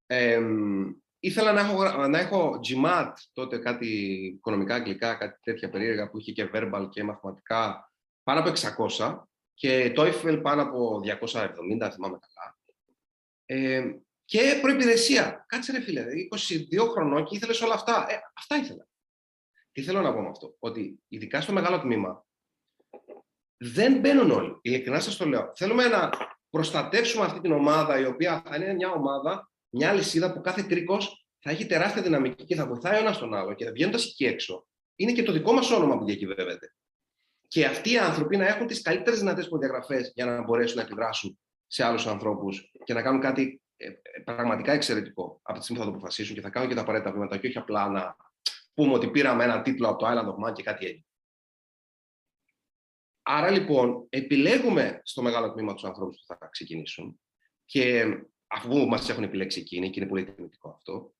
Ε, 0.05 0.41
ήθελα 1.19 1.51
να 1.51 1.59
έχω, 1.59 2.07
να 2.07 2.19
έχω 2.19 2.59
GMAT, 2.67 3.13
τότε 3.33 3.57
κάτι 3.57 3.87
οικονομικά 4.25 4.75
αγγλικά, 4.75 5.15
κάτι 5.15 5.39
τέτοια 5.41 5.69
περίεργα 5.69 6.09
που 6.09 6.17
είχε 6.17 6.31
και 6.31 6.49
verbal 6.53 6.87
και 6.91 7.03
μαθηματικά 7.03 7.91
πάνω 8.23 8.39
από 8.39 8.51
600 8.97 9.23
και 9.53 9.91
το 9.91 10.03
TOEFL 10.03 10.39
πάνω 10.41 10.61
από 10.61 11.01
270, 11.03 11.89
θυμάμαι 11.93 12.19
καλά. 12.19 12.57
Ε, 13.45 13.99
και 14.27 14.59
προπηρεσία. 14.61 15.45
Κάτσε 15.47 15.71
ρε 15.71 15.81
φίλε, 15.81 16.05
22 16.79 16.89
χρονών 16.91 17.25
και 17.25 17.35
ήθελες 17.35 17.61
όλα 17.61 17.73
αυτά. 17.73 18.05
Ε, 18.09 18.19
αυτά 18.33 18.55
ήθελα. 18.55 18.87
Τι 19.71 19.81
θέλω 19.81 20.01
να 20.01 20.13
πω 20.13 20.21
με 20.21 20.29
αυτό, 20.29 20.55
ότι 20.59 20.99
ειδικά 21.07 21.41
στο 21.41 21.53
μεγάλο 21.53 21.79
τμήμα 21.79 22.25
δεν 23.57 23.99
μπαίνουν 23.99 24.31
όλοι. 24.31 24.59
Ειλικρινά 24.61 24.99
σας 24.99 25.15
το 25.15 25.25
λέω. 25.25 25.51
Θέλουμε 25.55 25.87
να 25.87 26.09
προστατεύσουμε 26.49 27.25
αυτή 27.25 27.39
την 27.39 27.51
ομάδα, 27.51 27.99
η 27.99 28.05
οποία 28.05 28.43
θα 28.45 28.55
είναι 28.55 28.73
μια 28.73 28.91
ομάδα, 28.91 29.51
μια 29.69 29.93
λυσίδα 29.93 30.33
που 30.33 30.41
κάθε 30.41 30.61
κρίκο 30.61 30.97
θα 31.39 31.51
έχει 31.51 31.65
τεράστια 31.65 32.01
δυναμική 32.01 32.43
και 32.43 32.55
θα 32.55 32.67
βοηθάει 32.67 32.95
ο 32.95 32.99
ένας 32.99 33.17
τον 33.17 33.33
άλλο. 33.33 33.53
Και 33.53 33.69
βγαίνοντας 33.69 34.05
εκεί 34.05 34.25
έξω, 34.25 34.67
είναι 34.95 35.11
και 35.11 35.23
το 35.23 35.31
δικό 35.31 35.53
μας 35.53 35.71
όνομα 35.71 35.97
που 35.97 36.05
διακυβεύεται. 36.05 36.73
Και 37.47 37.65
αυτοί 37.65 37.91
οι 37.91 37.97
άνθρωποι 37.97 38.37
να 38.37 38.47
έχουν 38.47 38.67
τις 38.67 38.81
καλύτερες 38.81 39.19
δυνατές 39.19 39.47
προδιαγραφές 39.47 40.11
για 40.15 40.25
να 40.25 40.43
μπορέσουν 40.43 40.77
να 40.77 40.81
επιδράσουν 40.81 41.39
σε 41.67 41.83
άλλους 41.83 42.07
ανθρώπους 42.07 42.71
και 42.83 42.93
να 42.93 43.01
κάνουν 43.01 43.21
κάτι 43.21 43.41
ε, 43.41 43.53
ε, 43.53 43.65
πραγματικά 44.23 44.71
εξαιρετικό 44.71 45.39
από 45.43 45.57
τη 45.57 45.63
στιγμή 45.63 45.81
που 45.81 45.87
θα 45.87 45.91
το 45.91 45.97
αποφασίσουν 45.97 46.35
και 46.35 46.41
θα 46.41 46.49
κάνουν 46.49 46.69
και 46.69 46.75
τα 46.75 46.81
απαραίτητα 46.81 47.11
βήματα 47.11 47.37
και 47.37 47.47
όχι 47.47 47.57
απλά 47.57 47.89
να 47.89 48.15
πούμε 48.73 48.93
ότι 48.93 49.07
πήραμε 49.07 49.43
ένα 49.43 49.61
τίτλο 49.61 49.87
από 49.87 49.97
το 49.97 50.07
Island 50.07 50.27
of 50.27 50.49
Man 50.49 50.53
και 50.53 50.63
κάτι 50.63 50.85
έγινε. 50.85 51.05
Άρα 53.21 53.51
λοιπόν 53.51 54.05
επιλέγουμε 54.09 55.01
στο 55.03 55.21
μεγάλο 55.21 55.53
τμήμα 55.53 55.73
τους 55.73 55.83
ανθρώπους 55.83 56.17
που 56.17 56.35
θα 56.35 56.47
ξεκινήσουν 56.51 57.19
και 57.65 58.05
αφού 58.47 58.87
μας 58.87 59.09
έχουν 59.09 59.23
επιλέξει 59.23 59.59
εκείνοι 59.59 59.89
και 59.89 59.99
είναι 59.99 60.09
πολύ 60.09 60.25
τιμητικό 60.25 60.69
αυτό. 60.69 61.13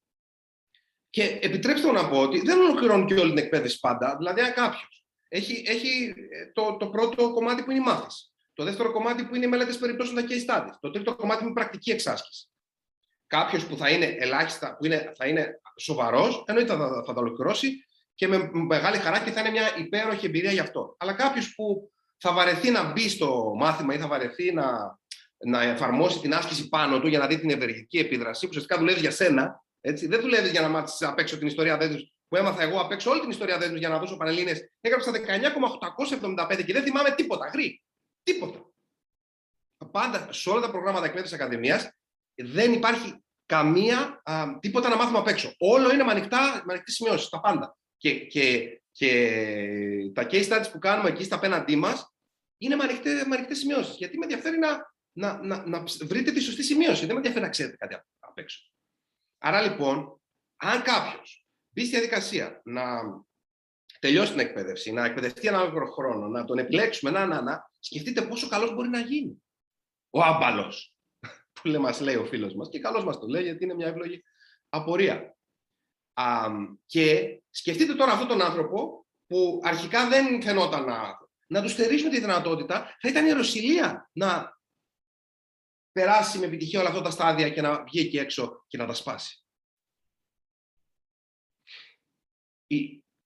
Και 1.10 1.40
επιτρέψτε 1.42 1.88
μου 1.88 1.94
να 1.94 2.10
πω 2.10 2.22
ότι 2.22 2.42
δεν 2.42 2.60
ολοκληρώνουν 2.60 3.08
και 3.08 3.14
όλη 3.14 3.34
την 3.34 3.44
εκπαίδευση 3.44 3.80
πάντα. 3.80 4.18
Δηλαδή, 4.18 4.42
αν 4.42 4.54
κάποιος 4.54 5.06
έχει, 5.28 5.64
έχει 5.68 6.14
ε, 6.30 6.52
το, 6.54 6.78
το 6.78 6.90
πρώτο 6.90 7.34
κομμάτι 7.34 7.64
που 7.64 7.72
είναι 7.72 7.80
η 7.80 7.84
μάθηση. 7.84 8.32
Το 8.58 8.64
δεύτερο 8.64 8.92
κομμάτι 8.92 9.24
που 9.24 9.36
είναι 9.36 9.46
οι 9.46 9.50
μελέτες 9.50 9.78
περιπτώσεων, 9.78 10.16
τα 10.16 10.24
case 10.30 10.50
studies. 10.50 10.74
Το 10.80 10.92
τρίτο 10.92 11.16
κομμάτι 11.16 11.40
που 11.40 11.46
είναι 11.46 11.54
πρακτική 11.54 11.92
εξάσκηση. 11.92 12.50
Κάποιος 13.28 13.66
που 13.66 13.78
θα 13.78 13.90
είναι 13.90 14.06
ελάχιστα, 14.20 14.78
που 14.78 14.86
είναι, 14.86 15.12
θα 15.16 15.28
είναι 15.28 15.60
σοβαρός, 15.78 16.44
εννοείται 16.48 16.72
θα, 16.72 16.78
θα, 16.78 17.04
θα 17.06 17.14
τα 17.14 17.20
ολοκληρώσει 17.20 17.86
και 18.16 18.28
με 18.28 18.50
μεγάλη 18.52 18.98
χαρά 18.98 19.20
και 19.20 19.32
θα 19.32 19.40
είναι 19.40 19.50
μια 19.50 19.78
υπέροχη 19.78 20.26
εμπειρία 20.26 20.52
γι' 20.52 20.60
αυτό. 20.60 20.96
Αλλά 21.00 21.14
κάποιος 21.14 21.56
που 21.56 21.92
θα 22.18 22.34
βαρεθεί 22.34 22.70
να 22.70 22.92
μπει 22.92 23.10
στο 23.10 23.54
μάθημα 23.58 23.94
ή 23.94 23.98
θα 23.98 24.08
βαρεθεί 24.08 24.54
να, 24.54 24.98
να 25.38 25.62
εφαρμόσει 25.62 26.20
την 26.20 26.34
άσκηση 26.34 26.70
πάνω 26.70 27.00
του 27.00 27.08
για 27.08 27.20
να 27.20 27.28
δει 27.28 27.40
την 27.40 27.50
ευεργετική 27.50 27.98
επίδραση, 27.98 28.42
που 28.42 28.50
ουσιαστικά 28.50 28.78
δουλεύεις 28.78 29.02
για 29.02 29.12
σένα. 29.12 29.64
Έτσι. 29.82 30.08
Δεν 30.08 30.22
δουλεύεις 30.22 30.52
για 30.52 30.62
να 30.62 30.68
μάθεις 30.68 31.02
απ' 31.02 31.20
έξω 31.20 31.38
την 31.38 31.48
ιστορία 31.48 31.78
δέσμευση 31.78 32.14
που 32.28 32.36
έμαθα 32.36 32.62
εγώ 32.62 32.80
απ' 32.80 32.92
έξω 32.92 33.12
όλη 33.12 33.20
την 33.20 33.30
ιστορία 33.30 33.58
δέσμευση 33.58 33.80
για 33.80 33.90
να 33.90 34.00
δώσω 34.00 34.18
πανελίνε. 34.18 34.72
Έγραψα 34.82 35.12
19,875 35.12 36.64
και 36.66 36.74
δεν 36.74 36.84
θυμάμαι 36.84 37.12
τίποτα. 37.12 37.50
Γρή. 37.54 37.82
Τίποτα. 38.28 38.72
Πάντα 39.92 40.34
σε 40.34 40.50
όλα 40.50 40.62
τα 40.62 40.72
προγράμματα 40.72 41.06
εκπαίδευσης 41.06 41.40
Ακαδημίας 41.40 41.92
δεν 42.36 42.74
υπάρχει 42.74 43.24
καμία 43.46 44.22
α, 44.24 44.58
τίποτα 44.60 44.90
να 44.90 44.96
μάθουμε 44.96 45.18
απ' 45.18 45.28
έξω. 45.28 45.54
Όλο 45.58 45.94
είναι 45.94 46.04
με 46.04 46.12
ανοιχτά, 46.12 46.64
ανοιχτές 46.70 46.94
σημειώσεις, 46.94 47.30
τα 47.30 47.40
πάντα. 47.40 47.78
Και, 47.98 48.26
και, 48.26 48.82
και 48.92 50.12
τα 50.14 50.28
case 50.32 50.48
studies 50.48 50.72
που 50.72 50.80
κάνουμε 50.80 51.10
εκεί 51.10 51.24
στα 51.24 51.36
απέναντί 51.36 51.76
μας 51.76 52.16
είναι 52.58 52.76
με 52.76 52.84
ανοιχτέ 53.36 53.54
σημειώσεις. 53.54 53.96
Γιατί 53.96 54.18
με 54.18 54.26
ενδιαφέρει 54.26 54.58
να, 54.58 54.94
να, 55.12 55.44
να, 55.44 55.68
να 55.68 55.84
βρείτε 56.02 56.32
τη 56.32 56.40
σωστή 56.40 56.64
σημείωση. 56.64 57.00
Δεν 57.00 57.10
με 57.10 57.16
ενδιαφέρει 57.16 57.44
να 57.44 57.50
ξέρετε 57.50 57.76
κάτι 57.76 57.96
απ' 58.20 58.38
έξω. 58.38 58.72
Άρα 59.38 59.62
λοιπόν, 59.62 60.22
αν 60.56 60.82
κάποιος 60.82 61.48
μπει 61.70 61.82
στη 61.82 61.90
διαδικασία 61.90 62.62
να 62.66 62.84
τελειώσει 64.00 64.32
την 64.32 64.40
εκπαίδευση, 64.40 64.92
να 64.92 65.06
εκπαιδευτεί 65.06 65.48
ένα 65.48 65.60
άλλο 65.60 65.86
χρόνο, 65.86 66.28
να 66.28 66.46
τον 66.46 66.58
επιλέξουμε, 66.58 67.12
να, 67.12 67.26
να, 67.26 67.42
να, 67.42 67.72
σκεφτείτε 67.88 68.22
πόσο 68.22 68.48
καλός 68.48 68.74
μπορεί 68.74 68.90
να 68.90 69.00
γίνει. 69.00 69.44
Ο 70.10 70.24
άμπαλος, 70.24 70.96
που 71.54 71.68
λέει, 71.68 71.82
μας 71.82 72.00
λέει 72.00 72.16
ο 72.16 72.26
φίλος 72.26 72.56
μας. 72.56 72.70
Και 72.70 72.80
καλώς 72.80 73.04
μας 73.04 73.20
το 73.20 73.28
λέει, 73.28 73.44
γιατί 73.44 73.64
είναι 73.64 73.74
μια 73.74 73.88
εύλογη 73.88 74.24
απορία. 74.70 75.38
Α, 76.14 76.48
και 76.86 77.40
σκεφτείτε 77.50 77.96
τώρα 77.96 78.12
αυτόν 78.12 78.28
τον 78.28 78.42
άνθρωπο 78.42 79.06
που 79.28 79.62
αρχικά 79.64 80.08
δεν 80.08 80.42
φαινόταν 80.42 80.86
να, 80.86 81.18
να 81.48 81.62
του 81.62 81.70
στερήσουμε 81.70 82.10
τη 82.10 82.20
δυνατότητα, 82.20 82.98
θα 83.00 83.10
ήταν 83.10 83.26
η 83.26 83.32
Ρωσιλία 83.32 84.10
να 84.14 84.60
περάσει 85.92 86.40
με 86.40 86.46
επιτυχία 86.46 86.80
όλα 86.80 86.90
αυτά 86.90 87.02
τα 87.02 87.10
στάδια 87.10 87.50
και 87.50 87.62
να 87.62 87.84
βγει 87.84 88.00
εκεί 88.00 88.18
έξω 88.18 88.66
και 88.68 88.78
να 88.78 88.86
τα 88.86 88.94
σπάσει. 88.94 89.46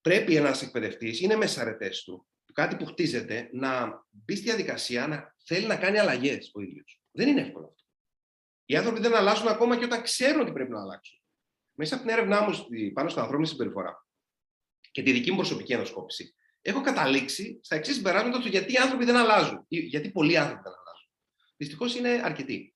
Πρέπει 0.02 0.36
ένας 0.36 0.62
εκπαιδευτής, 0.62 1.22
είναι 1.22 1.36
μέσα 1.36 1.62
αρετές 1.62 2.04
του, 2.04 2.28
κάτι 2.52 2.76
που 2.76 2.86
χτίζεται, 2.86 3.50
να 3.54 4.04
μπει 4.10 4.36
στη 4.36 4.46
διαδικασία 4.46 5.08
να 5.08 5.36
θέλει 5.46 5.68
να 5.68 5.76
κάνει 5.76 6.00
αλλαγές 6.00 6.52
ο 6.54 6.62
ίδιος. 6.62 7.02
Δεν 7.12 7.28
είναι 7.28 7.42
εύκολο 7.42 7.66
αυτό. 7.66 7.84
Οι 8.66 8.76
άνθρωποι 8.76 9.00
δεν 9.00 9.16
αλλάζουν 9.16 9.48
ακόμα 9.48 9.78
και 9.78 9.86
όταν 9.86 10.02
ξέρουν 10.02 10.42
ότι 10.42 10.52
πρέπει 10.52 10.72
να 10.72 10.82
αλλάξουν. 10.82 11.20
Μέσα 11.74 11.96
από 11.96 12.04
την 12.04 12.14
έρευνά 12.14 12.42
μου 12.42 12.66
πάνω 12.94 13.10
στην 13.10 13.22
ανθρώπινη 13.22 13.48
συμπεριφορά 13.48 14.06
και 14.92 15.04
τη 15.04 15.12
δική 15.12 15.32
μου 15.32 15.38
προσωπική 15.38 15.74
ενδοσκόπηση, 15.74 16.36
έχω 16.62 16.82
καταλήξει 16.82 17.60
στα 17.64 17.76
εξής 17.76 17.96
συμπεράσματα 17.96 18.40
του 18.40 18.48
γιατί 18.48 18.74
οι 18.74 18.78
άνθρωποι 18.78 19.06
δεν 19.06 19.16
αλλάζουν. 19.16 19.66
Γιατί 19.68 20.12
πολλοί 20.12 20.38
άνθρωποι 20.38 20.62
δεν 20.64 20.72
αλλάζουν. 20.72 21.10
Δυστυχώς 21.58 21.96
είναι 21.96 22.22
αρκετοί. 22.24 22.76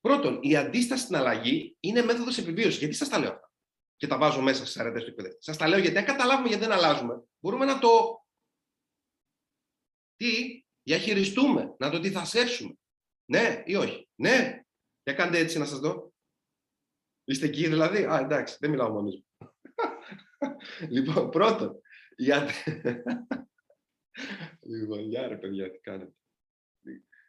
Πρώτον, 0.00 0.38
η 0.42 0.56
αντίσταση 0.56 1.02
στην 1.02 1.16
αλλαγή 1.16 1.76
είναι 1.80 2.02
μέθοδος 2.02 2.38
επιβίωσης. 2.38 2.78
Γιατί 2.78 2.94
σας 2.94 3.08
τα 3.08 3.18
λέω 3.18 3.30
αυτά; 3.30 3.52
Και 3.96 4.06
τα 4.06 4.18
βάζω 4.18 4.40
μέσα 4.40 4.64
στις 4.64 4.78
αρετές 4.78 5.02
του 5.02 5.10
εκπαιδευτή. 5.10 5.42
Σας 5.42 5.56
τα 5.56 5.68
λέω 5.68 5.78
γιατί 5.78 5.98
αν 5.98 6.04
καταλάβουμε 6.04 6.48
γιατί 6.48 6.64
δεν 6.64 6.72
αλλάζουμε, 6.72 7.22
μπορούμε 7.38 7.64
να 7.64 7.78
το. 7.78 8.19
Τι, 10.20 10.64
διαχειριστούμε, 10.82 11.74
να 11.78 11.90
το 11.90 11.96
αντιθασέψουμε. 11.96 12.74
Ναι 13.30 13.62
ή 13.66 13.74
όχι; 13.74 14.08
Ναι. 14.14 14.64
Για 15.02 15.14
κάντε 15.14 15.38
έτσι 15.38 15.58
να 15.58 15.64
σας 15.64 15.78
δω. 15.78 16.12
Είστε 17.24 17.46
εκεί 17.46 17.68
δηλαδή; 17.68 18.04
Α, 18.04 18.18
εντάξει, 18.18 18.56
δεν 18.60 18.70
μιλάω 18.70 18.90
μόνος 18.90 19.14
μου. 19.14 19.24
λοιπόν, 20.94 21.30
πρώτον, 21.30 21.80
γιατί... 22.16 22.54
λοιπόν, 24.72 25.00
για 25.00 25.28
ρε 25.28 25.36
παιδιά, 25.36 25.70
τι 25.70 25.78
κάνετε. 25.78 26.14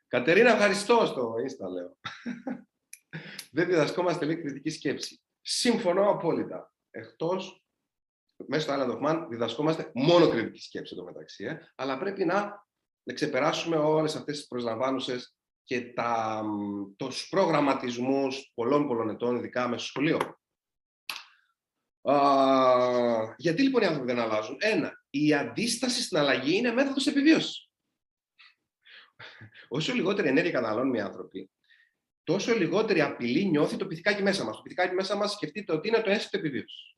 Κατερίνα, 0.08 0.52
ευχαριστώ 0.52 1.06
στο 1.06 1.34
Insta, 1.34 1.70
λέω. 1.72 1.98
Δεν 3.52 3.68
διδασκόμαστε 3.68 4.26
λέει 4.26 4.42
κριτική 4.42 4.70
σκέψη. 4.70 5.22
Συμφωνώ 5.42 6.10
απόλυτα. 6.10 6.74
Εκτός, 6.90 7.66
μέσα 8.48 8.62
στο 8.62 8.74
Island 8.74 8.98
of 8.98 9.10
Man, 9.10 9.28
διδασκόμαστε 9.30 9.92
μόνο 9.94 10.30
κριτική 10.30 10.62
σκέψη 10.62 10.94
εδώ 10.94 11.04
μεταξύ. 11.04 11.44
Ε. 11.44 11.72
Αλλά 11.76 11.98
πρέπει 11.98 12.26
να, 12.26 12.68
να 13.04 13.14
ξεπεράσουμε 13.14 13.76
όλες 13.76 14.16
αυτές 14.16 14.38
τις 14.38 14.48
προσλαμβάνουσες 14.48 15.36
και 15.64 15.82
τα, 15.82 16.44
τους 16.98 17.30
προγραμματισμούς 17.30 18.52
πολλών 18.54 18.88
πολλών 18.88 19.10
ετών, 19.10 19.36
ειδικά 19.36 19.68
μέσα 19.68 19.86
στο 19.86 19.88
σχολείο. 19.88 20.40
Α, 22.02 23.36
γιατί 23.38 23.62
λοιπόν 23.62 23.82
οι 23.82 23.86
άνθρωποι 23.86 24.08
δεν 24.08 24.20
αλλάζουν; 24.20 24.58
Ένα, 24.60 24.92
η 25.10 25.34
αντίσταση 25.34 26.02
στην 26.02 26.18
αλλαγή 26.18 26.58
είναι 26.58 26.72
μέθοδος 26.72 27.08
επιβίωσης. 27.08 27.70
Όσο 29.68 29.94
λιγότερη 29.94 30.28
ενέργεια 30.28 30.52
καταναλώνουν 30.52 30.94
οι 30.94 31.02
άνθρωποι, 31.02 31.52
τόσο 32.24 32.54
λιγότερη 32.56 33.02
απειλή 33.02 33.46
νιώθει 33.46 33.78
το 33.78 33.88
πυθικάκι 33.88 34.22
μέσα 34.22 34.44
μας. 34.44 34.56
Το 34.56 34.62
πυθικάκι 34.62 34.94
μέσα 34.94 35.16
μας 35.16 35.32
σκεφτείτε 35.32 35.74
ότι 35.74 35.88
είναι 35.88 36.02
το 36.02 36.10
αίσθητο 36.10 36.38
επιβίωσης. 36.38 36.96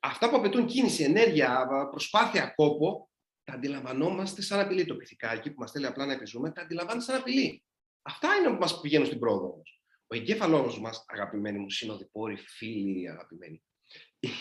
Αυτά 0.00 0.30
που 0.30 0.36
απαιτούν 0.36 0.66
κίνηση, 0.66 1.02
ενέργεια, 1.02 1.66
προσπάθεια, 1.90 2.52
κόπο, 2.56 3.10
τα 3.44 3.52
αντιλαμβανόμαστε 3.52 4.42
σαν 4.42 4.60
απειλή. 4.60 4.84
Το 4.84 4.96
πυθικάκι 4.96 5.50
που 5.50 5.60
μας 5.60 5.70
θέλει 5.70 5.86
απλά 5.86 6.06
να 6.06 6.12
επιζούμε, 6.12 6.52
τα 6.52 6.62
αντιλαμβάνεται 6.62 7.04
σαν 7.04 7.20
απειλή. 7.20 7.64
Αυτά 8.02 8.34
είναι 8.34 8.48
που 8.48 8.58
μας 8.60 8.80
πηγαίνουν 8.80 9.06
στην 9.06 9.18
πρόοδο 9.18 9.52
όμως. 9.52 9.82
Ο 10.06 10.16
εγκέφαλός 10.16 10.80
μας, 10.80 11.04
αγαπημένοι 11.08 11.58
μου 11.58 11.70
συνοδοιπόροι, 11.70 12.36
φίλοι, 12.36 13.08
αγαπημένοι, 13.08 13.62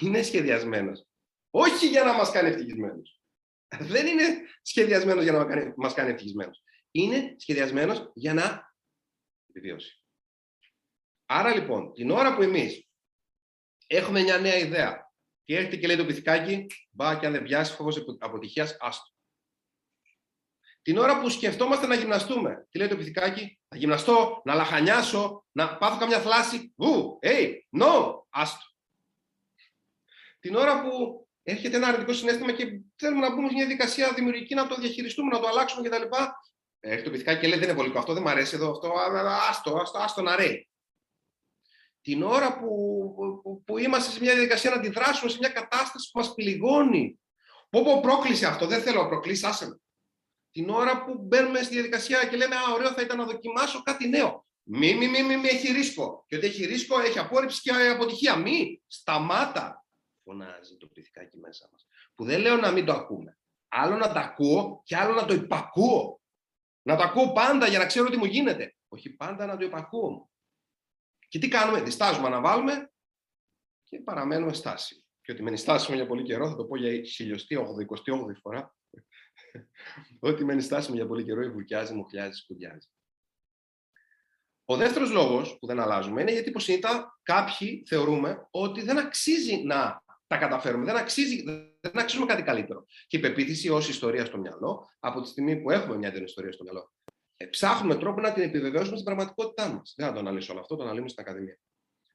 είναι 0.02 0.22
σχεδιασμένος 0.22 1.08
όχι 1.56 1.88
για 1.88 2.04
να 2.04 2.14
μας 2.14 2.32
κάνει 2.32 2.50
ευτυχισμένους. 2.50 3.22
Δεν 3.80 4.08
είναι 4.08 4.42
σχεδιασμένος 4.62 5.24
για 5.24 5.32
να 5.32 5.74
μας 5.76 5.94
κάνει 5.94 6.10
ευτυχισμένους. 6.10 6.64
Είναι 6.92 7.36
σχεδιασμένος 7.38 8.12
για 8.14 8.34
να 8.34 8.76
επιβιώσει. 9.50 10.04
Άρα 11.26 11.56
λοιπόν, 11.56 11.94
την 11.94 12.12
ώρα 12.12 12.36
που 12.36 12.42
εμείς 12.42 12.88
έχουμε 13.88 14.22
μια 14.22 14.38
νέα 14.38 14.58
ιδέα 14.58 15.03
και 15.44 15.56
έρχεται 15.58 15.76
και 15.76 15.88
λέει 15.88 15.96
το 15.96 16.06
πυθικάκι, 16.06 16.66
μπα 16.90 17.20
και 17.20 17.26
αν 17.26 17.32
δεν 17.32 17.44
πιάσεις 17.44 17.76
φόβος 17.76 18.06
αποτυχίας, 18.20 18.78
άστο. 18.80 19.12
Την 20.82 20.98
ώρα 20.98 21.22
που 21.22 21.30
σκεφτόμαστε 21.30 21.88
να 21.88 21.96
γυμναστούμε, 21.96 22.68
τι 22.70 22.78
λέει 22.78 22.88
το 22.88 22.98
πυθικάκι, 22.98 23.60
θα 23.68 23.78
γυμναστώ, 23.78 24.42
να 24.46 24.54
λαχανιάσω, 24.54 25.46
να 25.52 25.78
πάθω 25.78 26.00
καμιά 26.00 26.20
θλάση, 26.20 26.74
βου, 26.76 27.20
hey, 27.22 27.54
no, 27.82 28.22
άστο. 28.30 28.66
Την 30.40 30.56
ώρα 30.56 30.82
που 30.82 31.28
έρχεται 31.44 31.78
ένα 31.78 31.88
αρνητικό 31.88 32.14
συνέστημα 32.14 32.52
και 32.52 32.82
θέλουμε 32.96 33.28
να 33.28 33.36
μπούμε 33.36 33.48
σε 33.48 33.54
μια 33.54 33.66
διαδικασία 33.66 34.14
δημιουργική, 34.14 34.56
να 34.56 34.68
το 34.68 34.76
διαχειριστούμε, 34.76 35.32
να 35.32 35.40
το 35.40 35.48
αλλάξουμε 35.48 35.90
κτλ. 35.90 36.04
Έρχεται 36.80 37.04
το 37.04 37.12
πυθικάκι 37.12 37.40
και 37.40 37.48
λέει 37.48 37.60
δεν 37.60 37.70
είναι 37.70 37.78
πολύ 37.78 37.98
αυτό 37.98 38.14
δεν 38.14 38.24
μου 38.24 38.30
αρέσει 38.30 38.56
εδώ, 38.56 38.72
αυτό, 38.72 38.94
άστο, 39.50 39.78
άστο, 39.78 39.98
άστο 40.00 40.22
να 40.22 40.36
ρέει 40.36 40.68
την 42.04 42.24
ώρα 42.24 42.60
που, 42.60 42.70
που, 43.44 43.64
που, 43.64 43.78
είμαστε 43.78 44.12
σε 44.12 44.20
μια 44.20 44.34
διαδικασία 44.34 44.70
να 44.70 44.76
αντιδράσουμε 44.76 45.32
σε 45.32 45.38
μια 45.40 45.50
κατάσταση 45.50 46.10
που 46.12 46.20
μας 46.20 46.34
πληγώνει. 46.34 47.20
Πω 47.70 47.84
πω 47.84 48.00
πρόκληση 48.00 48.46
αυτό, 48.46 48.66
δεν 48.66 48.82
θέλω 48.82 49.02
να 49.02 49.08
προκλήσεις, 49.08 49.44
άσε 49.44 49.68
με. 49.68 49.82
Την 50.52 50.70
ώρα 50.70 51.04
που 51.04 51.18
μπαίνουμε 51.18 51.62
στη 51.62 51.74
διαδικασία 51.74 52.26
και 52.26 52.36
λέμε 52.36 52.56
«Α, 52.56 52.74
ωραίο 52.74 52.92
θα 52.92 53.02
ήταν 53.02 53.18
να 53.18 53.26
δοκιμάσω 53.26 53.84
κάτι 53.84 54.08
νέο». 54.10 54.46
Μη, 54.64 54.96
μη, 54.96 55.08
μη, 55.08 55.24
μη, 55.24 55.38
μη 55.38 55.48
έχει 55.48 55.72
ρίσκο. 55.72 56.26
Και 56.28 56.36
ότι 56.36 56.46
έχει 56.46 56.66
ρίσκο 56.66 57.00
έχει 57.00 57.20
απόρριψη 57.20 57.62
και 57.62 57.72
αποτυχία. 57.72 58.36
Μη, 58.36 58.82
σταμάτα, 58.88 59.86
φωνάζει 60.24 60.78
το 60.78 60.88
πληθυκάκι 60.88 61.38
μέσα 61.38 61.68
μας. 61.72 61.88
Που 62.16 62.24
δεν 62.24 62.40
λέω 62.40 62.56
να 62.56 62.72
μην 62.72 62.86
το 62.86 62.94
ακούμε. 62.94 63.38
Άλλο 63.68 63.96
να 63.96 64.12
τα 64.12 64.20
ακούω 64.20 64.82
και 64.86 64.98
άλλο 64.98 65.14
να 65.14 65.26
το 65.26 65.34
υπακούω. 65.34 66.22
Να 66.82 66.96
το 66.96 67.04
ακούω 67.04 67.32
πάντα 67.32 67.68
για 67.68 67.80
να 67.80 67.86
ξέρω 67.86 68.10
τι 68.10 68.18
μου 68.18 68.26
γίνεται. 68.26 68.76
Όχι 68.88 69.10
πάντα 69.10 69.46
να 69.46 69.58
το 69.58 69.66
υπακούω. 69.66 70.30
Και 71.34 71.40
τι 71.40 71.48
κάνουμε, 71.48 71.82
διστάζουμε 71.82 72.30
να 72.30 72.42
βάλουμε 72.42 72.92
και 73.84 74.00
παραμένουμε 74.00 74.54
στάση. 74.54 75.06
Και 75.22 75.32
ότι 75.32 75.44
μένει 75.44 75.58
στάσιμο 75.58 75.96
για 75.96 76.08
πολύ 76.08 76.24
καιρό, 76.24 76.50
θα 76.50 76.56
το 76.56 76.66
πω 76.66 76.78
για 76.78 77.04
χιλιοστή, 77.04 77.58
88η 77.58 78.36
φορά. 78.42 78.76
ότι 80.20 80.46
μένει 80.46 80.62
στάσιμο 80.62 80.96
για 80.96 81.08
πολύ 81.08 81.24
καιρό, 81.24 81.42
η 81.42 81.50
βουλιάζει, 81.50 81.94
μοχλιάζει, 81.94 82.40
σκουδιάζει. 82.40 82.88
Ο 84.66 84.76
δεύτερος 84.76 85.12
λόγος 85.12 85.58
που 85.60 85.68
δεν 85.68 85.80
αλλάζουμε 85.80 86.22
είναι 86.22 86.32
γιατί 86.32 86.50
υποσυνείδητα 86.50 87.20
κάποιοι 87.24 87.84
θεωρούμε 87.88 88.48
ότι 88.52 88.82
δεν 88.82 88.98
αξίζει 88.98 89.64
να 89.64 90.04
τα 90.28 90.38
καταφέρουμε, 90.38 90.86
δεν 90.86 90.96
αξίζει, 90.96 91.44
δεν 91.80 92.00
αξίζουμε 92.00 92.28
κάτι 92.28 92.44
καλύτερο. 92.44 92.86
Και 93.08 93.18
η 93.18 93.20
πεποίθηση 93.20 93.70
ως 93.70 93.90
ιστορία 93.90 94.26
στο 94.26 94.38
μυαλό, 94.38 94.90
από 95.00 95.22
τη 95.22 95.28
στιγμή 95.28 95.62
που 95.62 95.72
έχουμε 95.72 95.98
μια 95.98 96.10
τέτοια 96.10 96.26
ιστορία 96.26 96.52
στο 96.52 96.64
μυαλό, 96.64 96.92
ε, 97.03 97.03
ψάχνουμε 97.50 97.96
τρόπο 97.96 98.22
να 98.22 98.34
την 98.34 98.44
επιβεβαιώσουμε 98.44 98.98
στην 98.98 99.06
πραγματικότητά 99.06 99.74
μας. 99.74 99.94
Δεν 99.98 100.08
θα 100.08 100.14
το 100.14 100.20
αναλύσω 100.20 100.52
όλο 100.52 100.62
αυτό, 100.62 100.76
το 100.76 100.84
αναλύουμε 100.84 101.10
στην 101.10 101.24
Ακαδημία, 101.24 101.60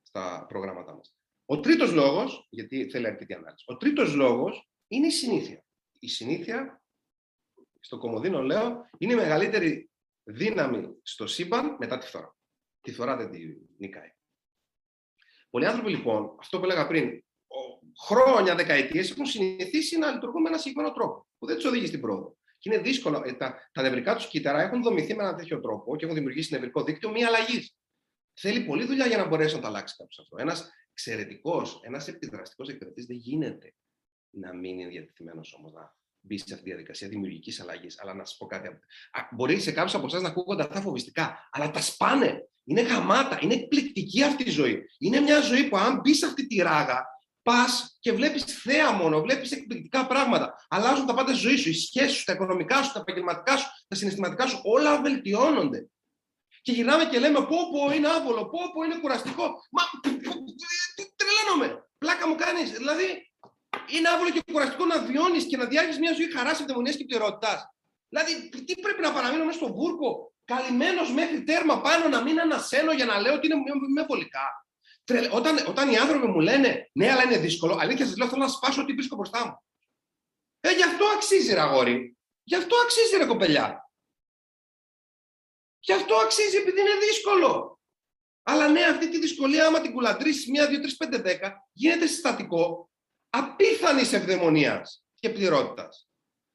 στα 0.03 0.47
προγράμματά 0.49 0.95
μας. 0.95 1.17
Ο 1.45 1.61
τρίτος 1.61 1.93
λόγος, 1.93 2.47
γιατί 2.51 2.91
θέλει 2.91 3.07
αρκετή 3.07 3.35
ανάλυση, 3.35 3.65
ο 3.69 3.77
τρίτος 3.77 4.15
λόγος 4.15 4.71
είναι 4.89 5.07
η 5.07 5.11
συνήθεια. 5.11 5.65
Η 5.99 6.09
συνήθεια, 6.09 6.83
στο 7.81 7.99
Κομοδίνο 7.99 8.43
λέω, 8.43 8.91
είναι 8.99 9.13
η 9.13 9.17
μεγαλύτερη 9.17 9.91
δύναμη 10.23 10.99
στο 11.03 11.27
σύμπαν 11.27 11.77
μετά 11.79 11.99
τη 11.99 12.07
φθορά. 12.07 12.37
Τη 12.81 12.93
φθορά 12.93 13.17
δεν 13.17 13.31
τη 13.31 13.41
νικάει. 13.79 14.13
Πολλοί 15.51 15.67
άνθρωποι 15.67 15.91
λοιπόν, 15.91 16.37
αυτό 16.39 16.59
που 16.59 16.65
έλεγα 16.65 16.87
πριν, 16.87 17.25
χρόνια, 18.01 18.55
δεκαετίες 18.55 19.11
έχουν 19.11 19.27
συνηθίσει 19.27 19.99
να 19.99 20.11
λειτουργούν 20.11 20.43
με 20.43 20.49
ένα 20.49 20.59
συγκεκριμένο 20.59 20.95
τρόπο 20.95 21.27
που 21.39 21.47
δεν 21.47 21.57
τους 21.57 21.65
οδηγεί 21.65 21.87
στην 21.87 22.01
πρόοδο. 22.01 22.38
Και 22.59 22.71
είναι 22.73 22.83
δύσκολο. 22.83 23.23
Ε, 23.27 23.33
τα, 23.33 23.69
τα 23.73 23.83
νευρικά 23.83 24.15
τους 24.15 24.29
κύτταρα 24.29 24.63
έχουν 24.63 24.83
δομηθεί 24.83 25.15
με 25.15 25.23
έναν 25.23 25.37
τέτοιο 25.37 25.61
τρόπο 25.61 25.97
και 25.97 26.05
έχουν 26.05 26.17
δημιουργήσει 26.17 26.55
νευρικό 26.55 26.83
δίκτυο 26.83 27.11
μία 27.11 27.27
αλλαγής. 27.27 27.77
Θέλει 28.35 28.61
πολλή 28.61 28.85
δουλειά 28.85 29.07
για 29.07 29.17
να 29.17 29.27
μπορέσει 29.27 29.55
να 29.55 29.61
τα 29.61 29.69
αλλάξει 29.69 29.97
κάποιος 29.97 30.19
αυτό. 30.19 30.37
Ένας 30.41 30.71
εξαιρετικός, 30.91 31.81
ένας 31.85 32.09
επιδραστικός 32.09 32.69
εκπαιδευτή 32.69 33.05
δεν 33.07 33.17
γίνεται 33.17 33.75
να 34.31 34.55
μην 34.55 34.79
είναι 34.79 34.89
διατεθειμένος 34.89 35.55
όμως 35.55 35.73
να 35.73 35.97
μπει 36.21 36.39
σε 36.39 36.45
αυτή 36.49 36.65
τη 36.65 36.71
διαδικασία 36.71 37.09
δημιουργικής 37.09 37.61
αλλαγής. 37.61 38.01
Αλλά 38.01 38.15
να 38.15 38.25
σας 38.25 38.37
πω 38.37 38.47
κάτι. 38.47 38.69
Μπορεί 39.31 39.61
σε 39.61 39.73
κάποιους 39.73 39.95
από 39.95 40.07
εσάς 40.07 40.23
να 40.23 40.29
ακούγονται 40.29 40.63
αυτά 40.63 40.81
φοβιστικά, 40.81 41.49
αλλά 41.51 41.71
τα 41.71 41.81
σπάνε. 41.81 42.49
Είναι 42.65 42.81
γαμάτα. 42.81 43.39
Είναι 43.43 43.55
εκπληκτική 43.55 44.23
αυτή 44.23 44.43
η 44.43 44.51
ζωή. 44.51 44.85
Είναι 44.99 45.21
μια 45.21 45.41
ζωή 45.41 45.69
που 45.69 45.77
αν 45.77 46.01
μπει 46.01 46.15
σε 46.15 46.27
αυτή 46.27 46.47
τη 46.47 46.57
ράγα, 46.57 47.07
πας 47.49 47.97
και 48.01 48.13
βλέπεις 48.13 48.45
θέα 48.45 48.93
μόνο, 48.93 49.21
βλέπεις 49.21 49.53
εκπληκτικά 49.53 50.07
πράγματα. 50.07 50.67
Αλλάζουν 50.69 51.07
τα 51.07 51.15
πάντα 51.15 51.33
στη 51.33 51.41
ζωή 51.41 51.57
σου, 51.57 51.69
οι 51.69 51.75
σχέσεις 51.75 52.17
σου, 52.17 52.25
τα 52.25 52.33
οικονομικά 52.33 52.83
σου, 52.83 52.93
τα 52.93 53.01
επαγγελματικά 53.01 53.57
σου, 53.57 53.67
τα 53.89 53.97
συναισθηματικά 53.97 54.47
σου, 54.47 54.61
όλα 54.65 55.01
βελτιώνονται. 55.01 55.89
Και 56.63 56.73
γυρνάμε 56.73 57.05
και 57.05 57.19
λέμε: 57.19 57.39
Πω, 57.39 57.59
πω, 57.73 57.95
είναι 57.95 58.09
άβολο, 58.09 58.43
πω, 58.47 58.59
πω, 58.73 58.83
είναι 58.85 58.99
κουραστικό. 59.01 59.45
Μα 59.71 59.83
τρελαίνομαι. 61.17 61.69
Πλάκα 61.99 62.29
μου 62.29 62.35
κάνεις. 62.35 62.71
Δηλαδή, 62.71 63.33
είναι 63.87 64.09
άβολο 64.09 64.31
και 64.31 64.43
κουραστικό 64.53 64.85
να 64.85 64.99
βιώνεις 64.99 65.45
και 65.45 65.57
να 65.57 65.65
διάγει 65.65 65.99
μια 65.99 66.13
ζωή 66.13 66.33
χαράς, 66.33 66.61
ευδαιμονίας 66.61 66.97
και 66.97 67.05
πληρότητα. 67.05 67.75
Δηλαδή, 68.09 68.49
τι 68.49 68.75
πρέπει 68.81 69.01
να 69.01 69.13
παραμείνω 69.13 69.45
μέσα 69.45 69.59
στον 69.59 69.73
βούρκο, 69.73 70.33
καλυμμένος 70.45 71.13
μέχρι 71.13 71.45
τέρμα 71.45 71.81
πάνω, 71.81 72.09
να 72.09 72.23
μην 72.23 72.41
ανασένω 72.41 72.93
για 72.93 73.05
να 73.05 73.21
λέω 73.21 73.35
ότι 73.35 73.47
είναι 73.47 73.57
με 73.95 74.03
βολικά. 74.09 74.67
Όταν, 75.33 75.67
όταν 75.69 75.91
οι 75.91 75.97
άνθρωποι 75.97 76.27
μου 76.27 76.41
λένε 76.41 76.91
ναι, 76.93 77.11
αλλά 77.11 77.23
είναι 77.23 77.39
δύσκολο, 77.39 77.77
αλήθεια 77.81 78.07
σας 78.07 78.17
λέω, 78.17 78.29
θέλω 78.29 78.43
να 78.43 78.49
σπάσω 78.49 78.83
ό,τι 78.83 78.93
βρίσκω 78.93 79.17
μπροστά 79.17 79.47
μου. 79.47 79.63
Ε, 80.61 80.73
γι' 80.73 80.83
αυτό 80.83 81.07
αξίζει, 81.07 81.55
ρε 81.55 81.61
αγόρι. 81.61 82.17
Γι' 82.43 82.55
αυτό 82.55 82.77
αξίζει, 82.77 83.17
ρε 83.17 83.25
κοπελιά. 83.25 83.91
Γι' 85.81 85.93
αυτό 85.93 86.17
αξίζει, 86.17 86.57
επειδή 86.57 86.81
είναι 86.81 86.99
δύσκολο. 87.07 87.81
Αλλά 88.43 88.69
ναι, 88.69 88.85
αυτή 88.85 89.09
τη 89.09 89.19
δυσκολία, 89.19 89.67
άμα 89.67 89.81
την 89.81 89.93
κουλαντρήσει 89.93 90.51
μία, 90.51 90.67
δύο, 90.67 90.81
τρεις, 90.81 90.97
πέντε, 90.97 91.19
δέκα, 91.19 91.69
γίνεται 91.73 92.07
συστατικό 92.07 92.91
απίθανης 93.31 94.13
ευδαιμονίας 94.13 95.05
και 95.15 95.31
πληρότητας. 95.31 96.09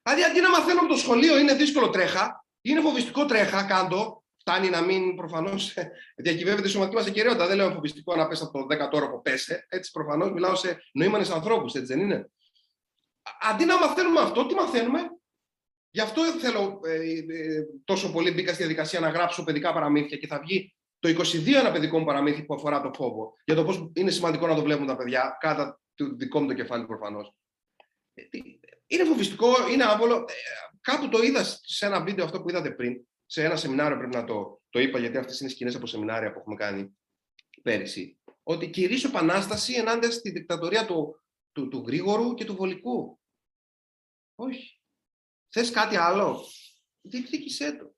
Δηλαδή, 0.03 0.23
αντί 0.23 0.41
να 0.41 0.49
μαθαίνω 0.49 0.79
από 0.79 0.89
το 0.89 0.97
σχολείο 0.97 1.37
είναι 1.37 1.53
δύσκολο 1.53 1.89
τρέχα, 1.89 2.45
είναι 2.61 2.81
φοβιστικό 2.81 3.25
τρέχα, 3.25 3.63
κάτω, 3.63 4.22
Φτάνει 4.45 4.69
να 4.69 4.81
μην 4.81 5.15
προφανώς 5.15 5.73
διακυβεύεται 6.15 6.67
η 6.67 6.71
σωματική 6.71 6.95
μας 6.95 7.07
ακαιρεότητα. 7.07 7.47
Δεν 7.47 7.55
λέω 7.55 7.71
φοβιστικό 7.71 8.15
να 8.15 8.27
πέσει 8.27 8.43
από 8.43 8.67
το 8.67 8.75
10 8.85 8.89
τόρο 8.91 9.09
που 9.09 9.21
πέσε. 9.21 9.65
Έτσι 9.69 9.91
προφανώς 9.91 10.31
μιλάω 10.31 10.55
σε 10.55 10.83
νοήμανες 10.93 11.29
ανθρώπους, 11.29 11.73
έτσι 11.73 11.93
δεν 11.93 12.03
είναι. 12.03 12.31
Αντί 13.51 13.65
να 13.65 13.79
μαθαίνουμε 13.79 14.19
αυτό, 14.19 14.45
τι 14.45 14.53
μαθαίνουμε; 14.53 14.99
Γι' 15.95 16.01
αυτό 16.01 16.23
θέλω 16.23 16.79
ε, 16.85 16.93
ε, 16.93 17.65
τόσο 17.83 18.11
πολύ 18.11 18.31
μπήκα 18.31 18.53
στη 18.53 18.57
διαδικασία 18.57 18.99
να 18.99 19.09
γράψω 19.09 19.43
παιδικά 19.43 19.73
παραμύθια 19.73 20.17
και 20.17 20.27
θα 20.27 20.39
βγει 20.39 20.75
το 20.99 21.09
22 21.09 21.53
ένα 21.53 21.71
παιδικό 21.71 21.99
μου 21.99 22.05
παραμύθι 22.05 22.43
που 22.43 22.53
αφορά 22.53 22.81
το 22.81 22.91
φόβο. 22.93 23.33
Για 23.45 23.55
το 23.55 23.63
πώς 23.63 23.91
είναι 23.93 24.11
σημαντικό 24.11 24.47
να 24.47 24.55
το 24.55 24.61
βλέπουν 24.61 24.87
τα 24.87 24.95
παιδιά, 24.95 25.37
κατά 25.39 25.81
το 25.95 26.15
δικό 26.15 26.39
μου 26.39 26.47
το 26.47 26.53
κεφάλι 26.53 26.85
προφανώς. 26.85 27.33
Ε, 28.13 28.23
είναι 28.87 29.03
φοβιστικό, 29.03 29.69
είναι 29.71 29.83
άβολο. 29.83 30.15
Ε, 30.15 30.33
κάπου 30.81 31.09
το 31.09 31.21
είδα 31.21 31.43
σε 31.61 31.85
ένα 31.85 32.03
βίντεο 32.03 32.25
αυτό 32.25 32.41
που 32.41 32.49
είδατε 32.49 32.71
πριν 32.71 33.05
σε 33.33 33.43
ένα 33.43 33.55
σεμινάριο 33.55 33.97
πρέπει 33.97 34.15
να 34.15 34.23
το, 34.23 34.61
το 34.69 34.79
είπα, 34.79 34.99
γιατί 34.99 35.17
αυτές 35.17 35.39
είναι 35.39 35.49
σκηνές 35.49 35.75
από 35.75 35.85
σεμινάρια 35.85 36.33
που 36.33 36.39
έχουμε 36.39 36.55
κάνει 36.55 36.97
πέρυσι, 37.61 38.19
ότι 38.43 38.69
κηρύσσω 38.69 39.07
επανάσταση 39.07 39.73
ενάντια 39.73 40.11
στη 40.11 40.31
δικτατορία 40.31 40.85
του, 40.85 41.21
του, 41.51 41.67
του 41.67 41.83
γρήγορου 41.87 42.33
και 42.33 42.45
του 42.45 42.55
βολικού. 42.55 43.19
Όχι. 44.35 44.81
Θες 45.49 45.71
κάτι 45.71 45.95
άλλο; 45.95 46.45
Διεκδίκησέ 47.01 47.77
το. 47.77 47.93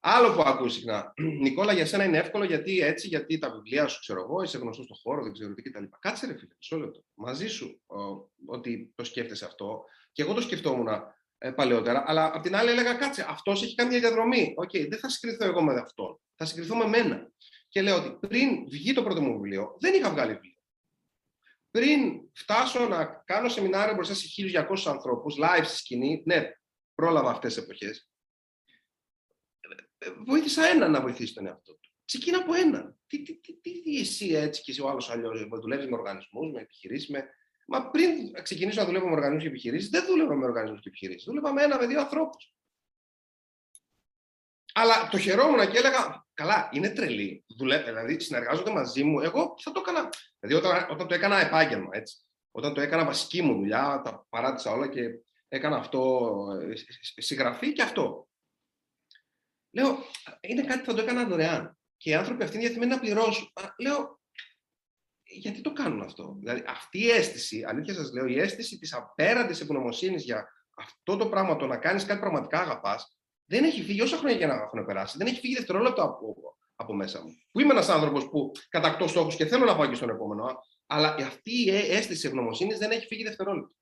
Άλλο 0.00 0.34
που 0.34 0.42
ακούω 0.42 0.68
συχνά. 0.68 1.12
Νικόλα, 1.42 1.72
για 1.72 1.86
σένα 1.86 2.04
είναι 2.04 2.18
εύκολο 2.18 2.44
γιατί 2.44 2.80
έτσι, 2.80 3.08
γιατί 3.08 3.38
τα 3.38 3.50
βιβλία 3.50 3.86
σου 3.86 4.00
ξέρω 4.00 4.20
εγώ, 4.20 4.42
είσαι 4.42 4.58
γνωστός 4.58 4.84
στον 4.84 4.96
χώρο, 5.02 5.22
δεν 5.22 5.32
ξέρω 5.32 5.54
τι 5.54 5.62
κτλ. 5.62 5.84
Κάτσε 5.98 6.26
ρε 6.26 6.38
φίλε, 6.38 6.54
μισό 6.56 6.78
λεπτό. 6.78 7.04
Μαζί 7.14 7.46
σου 7.46 7.82
ότι 8.46 8.92
το 8.94 9.04
σκέφτεσαι 9.04 9.44
αυτό. 9.44 9.84
Και 10.12 10.22
εγώ 10.22 10.34
το 10.34 10.40
σκεφτόμουν 10.40 10.88
ε, 11.42 11.50
παλαιότερα, 11.50 12.04
αλλά 12.06 12.30
απ' 12.34 12.42
την 12.42 12.56
άλλη 12.56 12.70
έλεγα 12.70 12.94
κάτσε, 12.94 13.26
αυτός 13.28 13.62
έχει 13.62 13.74
κάνει 13.74 13.90
μια 13.90 14.00
διαδρομή. 14.00 14.54
Okay, 14.56 14.88
δεν 14.88 14.98
θα 14.98 15.08
συγκριθώ 15.08 15.44
εγώ 15.44 15.62
με 15.62 15.74
αυτόν. 15.80 16.20
Θα 16.34 16.44
συγκριθώ 16.44 16.76
με 16.76 16.86
μένα. 16.86 17.32
Και 17.68 17.82
λέω 17.82 17.96
ότι 17.96 18.28
πριν 18.28 18.68
βγει 18.68 18.92
το 18.92 19.02
πρώτο 19.02 19.22
μου 19.22 19.32
βιβλίο, 19.32 19.76
δεν 19.80 19.94
είχα 19.94 20.10
βγάλει 20.10 20.32
βιβλίο. 20.32 20.58
Πριν 21.70 22.20
φτάσω 22.32 22.88
να 22.88 23.04
κάνω 23.04 23.48
σεμινάριο 23.48 23.94
μπροστά 23.94 24.14
σε 24.14 24.26
1.200 24.36 24.76
ανθρώπους, 24.84 25.36
live 25.38 25.64
στη 25.64 25.76
σκηνή, 25.76 26.22
ναι, 26.26 26.50
πρόλαβα 26.94 27.30
αυτές 27.30 27.54
τις 27.54 27.62
εποχές. 27.62 28.10
Βοήθησα 30.26 30.66
έναν 30.66 30.90
να 30.90 31.00
βοηθήσει 31.00 31.34
τον 31.34 31.46
εαυτό 31.46 31.72
του. 31.72 31.90
Ξεκίνα 32.04 32.38
από 32.38 32.54
έναν. 32.54 32.98
Τι, 33.06 33.22
τι, 33.22 33.40
τι, 33.40 33.60
τι, 33.60 34.00
εσύ 34.00 34.28
έτσι 34.28 34.62
και 34.62 34.70
εσύ 34.70 34.80
ο 34.80 34.88
άλλος 34.88 35.10
αλλιώς. 35.10 35.48
Δουλεύεις 35.60 35.86
με 35.86 35.96
οργανισμούς, 35.96 36.52
με 36.52 36.60
επιχειρήσεις, 36.60 37.08
με 37.08 37.28
Μα 37.72 37.90
πριν 37.90 38.32
ξεκινήσω 38.42 38.80
να 38.80 38.86
δουλεύω 38.86 39.06
με 39.06 39.12
οργανισμούς 39.12 39.42
και 39.42 39.48
επιχειρήσεις, 39.48 39.90
δεν 39.90 40.06
δούλευα 40.06 40.34
με 40.34 40.44
οργανισμούς 40.44 40.80
και 40.80 40.88
επιχειρήσεις. 40.88 41.24
Δούλευα 41.24 41.52
με 41.52 41.62
ένα, 41.62 41.78
με 41.78 41.86
δύο 41.86 42.00
ανθρώπους. 42.00 42.54
Αλλά 44.72 45.08
το 45.08 45.18
χαιρόμουν 45.18 45.70
και 45.70 45.78
έλεγα, 45.78 46.26
καλά, 46.34 46.68
είναι 46.72 46.90
τρελή. 46.90 47.44
Δουλεύει, 47.56 47.84
δηλαδή 47.84 48.20
συνεργάζονται 48.20 48.70
μαζί 48.70 49.04
μου. 49.04 49.20
Εγώ 49.20 49.54
θα 49.58 49.72
το 49.72 49.80
έκανα. 49.80 50.08
Δηλαδή 50.40 50.66
όταν, 50.66 50.86
όταν 50.90 51.08
το 51.08 51.14
έκανα 51.14 51.40
επάγγελμα, 51.40 51.88
έτσι. 51.90 52.16
Όταν 52.50 52.74
το 52.74 52.80
έκανα 52.80 53.04
βασική 53.04 53.42
μου 53.42 53.54
δουλειά, 53.54 54.00
τα 54.04 54.26
παράτησα 54.28 54.70
όλα 54.70 54.88
και 54.88 55.00
έκανα 55.48 55.76
αυτό, 55.76 56.36
ε, 57.16 57.22
συγγραφή 57.22 57.72
και 57.72 57.82
αυτό. 57.82 58.28
Λέω, 59.70 59.98
είναι 60.40 60.62
κάτι 60.62 60.78
που 60.78 60.90
θα 60.90 60.94
το 60.94 61.02
έκανα 61.02 61.24
δωρεάν. 61.24 61.78
Και 61.96 62.10
οι 62.10 62.14
άνθρωποι 62.14 62.42
αυτοί 62.42 62.56
είναι 62.56 62.64
διαθυμένοι 62.64 62.92
να 62.92 63.00
πληρώσουν. 63.00 63.52
Λέω, 63.78 64.19
γιατί 65.30 65.60
το 65.60 65.72
κάνουν 65.72 66.00
αυτό. 66.00 66.36
Δηλαδή, 66.38 66.64
αυτή 66.66 66.98
η 66.98 67.10
αίσθηση, 67.10 67.64
αλήθεια 67.66 67.94
σας 67.94 68.12
λέω, 68.12 68.26
η 68.26 68.38
αίσθηση 68.38 68.78
της 68.78 68.94
απέραντης 68.94 69.60
ευγνωμοσύνης 69.60 70.24
για 70.24 70.48
αυτό 70.76 71.16
το 71.16 71.28
πράγμα, 71.28 71.56
το 71.56 71.66
να 71.66 71.76
κάνεις 71.76 72.04
κάτι 72.04 72.20
πραγματικά 72.20 72.60
αγαπάς, 72.60 73.18
δεν 73.44 73.64
έχει 73.64 73.82
φύγει 73.82 74.02
όσα 74.02 74.16
χρόνια 74.16 74.36
για 74.36 74.46
να 74.46 74.54
έχουν 74.54 74.84
περάσει. 74.84 75.18
Δεν 75.18 75.26
έχει 75.26 75.40
φύγει 75.40 75.54
δευτερόλεπτο 75.54 76.02
από, 76.02 76.36
από 76.74 76.94
μέσα 76.94 77.22
μου. 77.22 77.30
Που 77.50 77.60
είμαι 77.60 77.72
ένας 77.72 77.88
άνθρωπος 77.88 78.28
που 78.28 78.52
κατακτώ 78.68 79.06
στόχους 79.06 79.36
και 79.36 79.46
θέλω 79.46 79.64
να 79.64 79.76
πάω 79.76 79.86
και 79.86 79.94
στον 79.94 80.08
επόμενο, 80.08 80.60
αλλά 80.86 81.14
αυτή 81.14 81.64
η 81.64 81.70
αίσθηση 81.70 82.26
ευγνωμοσύνης 82.26 82.78
δεν 82.78 82.90
έχει 82.90 83.06
φύγει 83.06 83.22
δευτερόλεπτο. 83.22 83.74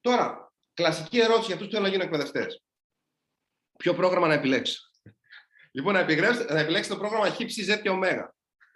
Τώρα, 0.00 0.52
κλασική 0.74 1.18
ερώτηση 1.18 1.46
για 1.46 1.54
αυτούς 1.54 1.66
που 1.66 1.72
θέλουν 1.72 1.86
να 1.86 1.90
γίνουν 1.90 2.06
εκπαιδευτές. 2.06 2.62
Ποιο 3.78 3.94
πρόγραμμα 3.94 4.26
να 4.26 4.34
επιλέξω. 4.34 4.80
Λοιπόν, 5.76 5.92
να 5.92 5.98
επιλέξετε 5.98 6.94
το 6.94 6.96
πρόγραμμα 6.96 7.30
Χ, 7.30 7.38
Z 7.40 7.80
και 7.82 7.90
Ω. 7.90 7.98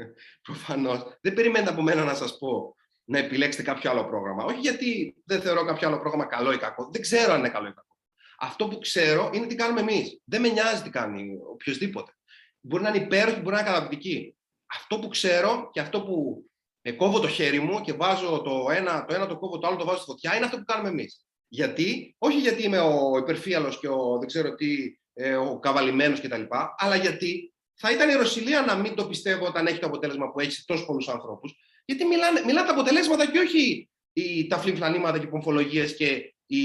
Προφανώς. 0.47 1.19
Δεν 1.21 1.35
περιμένετε 1.35 1.71
από 1.71 1.83
μένα 1.83 2.05
να 2.05 2.15
σας 2.15 2.39
πω 2.39 2.75
να 3.05 3.19
επιλέξετε 3.19 3.63
κάποιο 3.63 3.91
άλλο 3.91 4.05
πρόγραμμα. 4.05 4.45
Όχι 4.45 4.59
γιατί 4.59 5.17
δεν 5.25 5.41
θεωρώ 5.41 5.65
κάποιο 5.65 5.89
άλλο 5.89 5.99
πρόγραμμα 5.99 6.25
καλό 6.25 6.53
ή 6.53 6.59
κακό. 6.59 6.89
Δεν 6.93 7.01
ξέρω 7.01 7.33
αν 7.33 7.39
είναι 7.39 7.49
καλό 7.49 7.67
ή 7.67 7.73
κακό. 7.73 7.97
Αυτό 8.39 8.69
που 8.69 8.79
ξέρω 8.79 9.31
είναι 9.33 9.47
τι 9.47 9.55
κάνουμε 9.55 9.81
εμείς. 9.81 10.21
Δεν 10.25 10.41
με 10.41 10.49
νοιάζει 10.49 10.83
τι 10.83 10.91
κάνει 10.91 11.39
οποιοδήποτε. 11.53 12.13
Μπορεί 12.61 12.83
να 12.83 12.89
είναι 12.89 13.05
υπέροχη, 13.05 13.41
μπορεί 13.41 13.55
να 13.55 13.61
είναι 13.61 13.71
καταπληκτική. 13.71 14.37
Αυτό 14.67 14.99
που 14.99 15.09
ξέρω 15.09 15.71
και 15.73 15.81
αυτό 15.81 16.03
που 16.03 16.45
ε, 16.83 16.93
κόβω 16.93 17.21
το 17.21 17.29
χέρι 17.29 17.59
μου 17.61 17.81
και 17.81 17.93
βάζω 17.93 18.43
το 18.43 18.71
ένα, 18.71 19.05
το 19.05 19.15
ένα 19.15 19.27
το 19.27 19.39
κόβω, 19.39 19.59
το 19.59 19.67
άλλο 19.67 19.77
το 19.77 19.85
βάζω 19.85 19.99
στη 19.99 20.07
φωτιά, 20.11 20.37
είναι 20.37 20.45
αυτό 20.45 20.57
που 20.57 20.65
κάνουμε 20.65 20.89
εμείς. 20.89 21.25
Γιατί, 21.49 22.15
όχι 22.19 22.39
γιατί 22.39 22.63
είμαι 22.63 22.79
ο 22.79 23.17
υπερφύαλος 23.19 23.79
και 23.79 23.89
ο 23.89 24.17
δεν 24.19 24.27
ξέρω 24.27 24.55
τι, 24.55 24.99
ε, 25.15 25.35
ο 25.35 25.59
καβαλημένος 25.59 26.21
κτλ. 26.21 26.43
Αλλά 26.77 26.97
γιατί 26.97 27.50
θα 27.83 27.91
ήταν 27.93 28.09
η 28.11 28.13
Ρωσιλία 28.13 28.61
να 28.61 28.75
μην 28.75 28.95
το 28.95 29.09
πιστεύω 29.09 29.47
όταν 29.47 29.67
έχει 29.67 29.79
το 29.79 29.87
αποτέλεσμα 29.87 30.31
που 30.31 30.41
έχει 30.41 30.51
σε 30.51 30.65
τόσους 30.67 30.87
πολλούς 30.87 31.09
ανθρώπους. 31.09 31.55
Γιατί 31.85 32.05
μιλάνε, 32.05 32.41
μιλάνε 32.45 32.67
τα 32.67 32.73
αποτελέσματα 32.73 33.31
και 33.31 33.39
όχι 33.39 33.91
οι, 34.13 34.47
τα 34.47 34.59
φλιμφλανήματα 34.59 35.19
και 35.19 35.25
οι 35.25 35.29
πομφολογίες 35.29 35.97
και 35.97 36.35
η, 36.47 36.65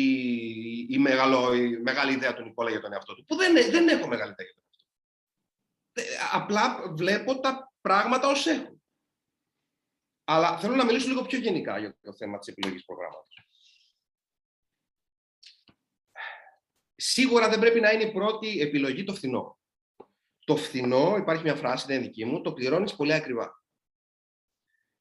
η, 0.89 0.97
μεγάλο, 0.97 1.53
η, 1.53 1.81
μεγάλη 1.81 2.13
ιδέα 2.13 2.33
του 2.33 2.43
Νικόλα 2.43 2.69
για 2.69 2.81
τον 2.81 2.93
εαυτό 2.93 3.15
του. 3.15 3.25
Που 3.25 3.35
δεν, 3.35 3.53
δεν 3.53 3.87
έχω 3.87 4.07
μεγάλη 4.07 4.31
ιδέα 4.31 4.45
για 4.45 4.53
τον 4.53 4.63
εαυτό 4.65 4.83
του. 4.83 4.91
Ε, 5.93 6.03
απλά 6.31 6.93
βλέπω 6.95 7.39
τα 7.39 7.73
πράγματα 7.81 8.27
ως 8.27 8.45
έχουν. 8.45 8.81
Αλλά 10.23 10.57
θέλω 10.57 10.75
να 10.75 10.85
μιλήσω 10.85 11.07
λίγο 11.07 11.21
πιο 11.21 11.39
γενικά 11.39 11.79
για 11.79 11.97
το 12.01 12.13
θέμα 12.13 12.39
της 12.39 12.47
επιλογής 12.47 12.85
προγράμματος. 12.85 13.47
Σίγουρα 16.95 17.49
δεν 17.49 17.59
πρέπει 17.59 17.79
να 17.79 17.91
είναι 17.91 18.03
η 18.03 18.11
πρώτη 18.11 18.59
επιλογή 18.59 19.03
το 19.03 19.13
φθηνό 19.13 19.57
το 20.45 20.55
φθηνό, 20.55 21.15
υπάρχει 21.17 21.43
μια 21.43 21.55
φράση, 21.55 21.85
δεν 21.87 21.95
είναι 21.95 22.05
δική 22.05 22.25
μου, 22.25 22.41
το 22.41 22.53
πληρώνεις 22.53 22.95
πολύ 22.95 23.13
ακριβά. 23.13 23.63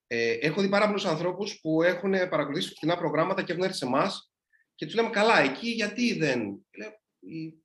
Ε, 0.07 0.33
έχω 0.33 0.61
δει 0.61 0.69
πάρα 0.69 0.87
πολλούς 0.87 1.05
ανθρώπους 1.05 1.61
που 1.61 1.83
έχουν 1.83 2.11
παρακολουθήσει 2.11 2.75
φθηνά 2.75 2.97
προγράμματα 2.97 3.43
και 3.43 3.53
έχουν 3.53 3.65
έρθει 3.65 3.77
σε 3.77 3.85
εμάς 3.85 4.33
και 4.75 4.85
τους 4.87 4.95
λέμε 4.95 5.11
καλά, 5.11 5.39
εκεί 5.39 5.69
γιατί 5.69 6.19
δεν; 6.19 6.67
Λέω, 6.77 7.03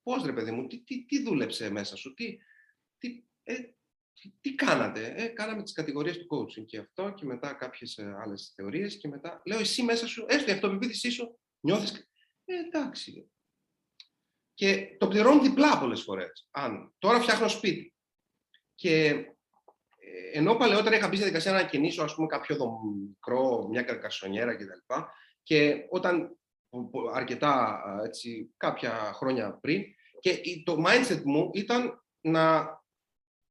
Πώς 0.03 0.25
ρε 0.25 0.33
παιδί 0.33 0.51
μου, 0.51 0.67
τι, 0.67 0.83
τι, 0.83 1.05
τι 1.05 1.23
δούλεψε 1.23 1.69
μέσα 1.69 1.95
σου, 1.95 2.13
τι, 2.13 2.37
τι, 2.97 3.23
ε, 3.43 3.55
τι, 4.41 4.55
κάνατε. 4.55 5.13
Ε, 5.17 5.27
κάναμε 5.27 5.63
τις 5.63 5.73
κατηγορίες 5.73 6.17
του 6.17 6.27
coaching 6.29 6.65
και 6.65 6.77
αυτό 6.77 7.13
και 7.13 7.25
μετά 7.25 7.53
κάποιες 7.53 7.99
άλλες 7.99 8.53
θεωρίες 8.55 8.97
και 8.97 9.07
μετά. 9.07 9.41
Λέω, 9.45 9.59
εσύ 9.59 9.83
μέσα 9.83 10.07
σου, 10.07 10.25
έστω 10.27 10.51
η 10.51 10.53
αυτοπεποίθησή 10.53 11.09
σου, 11.09 11.39
νιώθεις. 11.59 12.09
Ε, 12.45 12.53
εντάξει, 12.53 13.31
και 14.59 14.95
το 14.97 15.07
πληρώνουν 15.07 15.43
διπλά 15.43 15.79
πολλές 15.79 16.01
φορές. 16.01 16.47
Αν 16.51 16.93
τώρα 16.97 17.19
φτιάχνω 17.19 17.47
σπίτι. 17.47 17.93
Και 18.75 19.07
ε, 19.07 19.25
ενώ 20.33 20.55
παλαιότερα 20.55 20.95
είχα 20.95 21.07
μπει 21.07 21.15
στη 21.15 21.23
διαδικασία 21.23 21.51
να 21.51 21.67
κινήσω 21.67 22.03
ας 22.03 22.15
πούμε, 22.15 22.27
κάποιο 22.27 22.79
μικρό, 23.07 23.67
μια 23.69 23.81
καρκασονιέρα 23.81 24.55
κτλ. 24.55 24.93
Και 25.43 25.85
όταν 25.89 26.37
αρκετά 27.13 27.83
έτσι, 28.05 28.53
κάποια 28.57 29.11
χρόνια 29.13 29.57
πριν, 29.61 29.83
και 30.19 30.41
το 30.63 30.83
mindset 30.87 31.21
μου 31.23 31.49
ήταν 31.53 32.05
να 32.21 32.77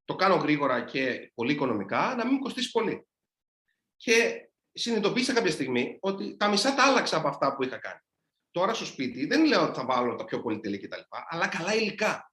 το 0.04 0.14
κάνω 0.14 0.34
γρήγορα 0.34 0.84
και 0.84 1.32
πολύ 1.34 1.52
οικονομικά, 1.52 2.14
να 2.16 2.24
μην 2.24 2.34
μου 2.34 2.40
κοστίσει 2.40 2.70
πολύ. 2.70 3.06
Και 3.96 4.48
συνειδητοποίησα 4.72 5.32
κάποια 5.32 5.50
στιγμή 5.50 5.98
ότι 6.00 6.36
τα 6.36 6.48
μισά 6.48 6.74
τα 6.74 6.84
άλλαξα 6.84 7.16
από 7.16 7.28
αυτά 7.28 7.56
που 7.56 7.62
είχα 7.62 7.78
κάνει 7.78 8.00
τώρα 8.58 8.74
στο 8.74 8.84
σπίτι 8.84 9.26
δεν 9.26 9.44
λέω 9.44 9.62
ότι 9.62 9.78
θα 9.78 9.84
βάλω 9.84 10.14
τα 10.14 10.24
πιο 10.24 10.42
πολυτελή 10.42 10.78
κτλ. 10.78 11.00
Αλλά 11.28 11.48
καλά 11.48 11.74
υλικά. 11.74 12.32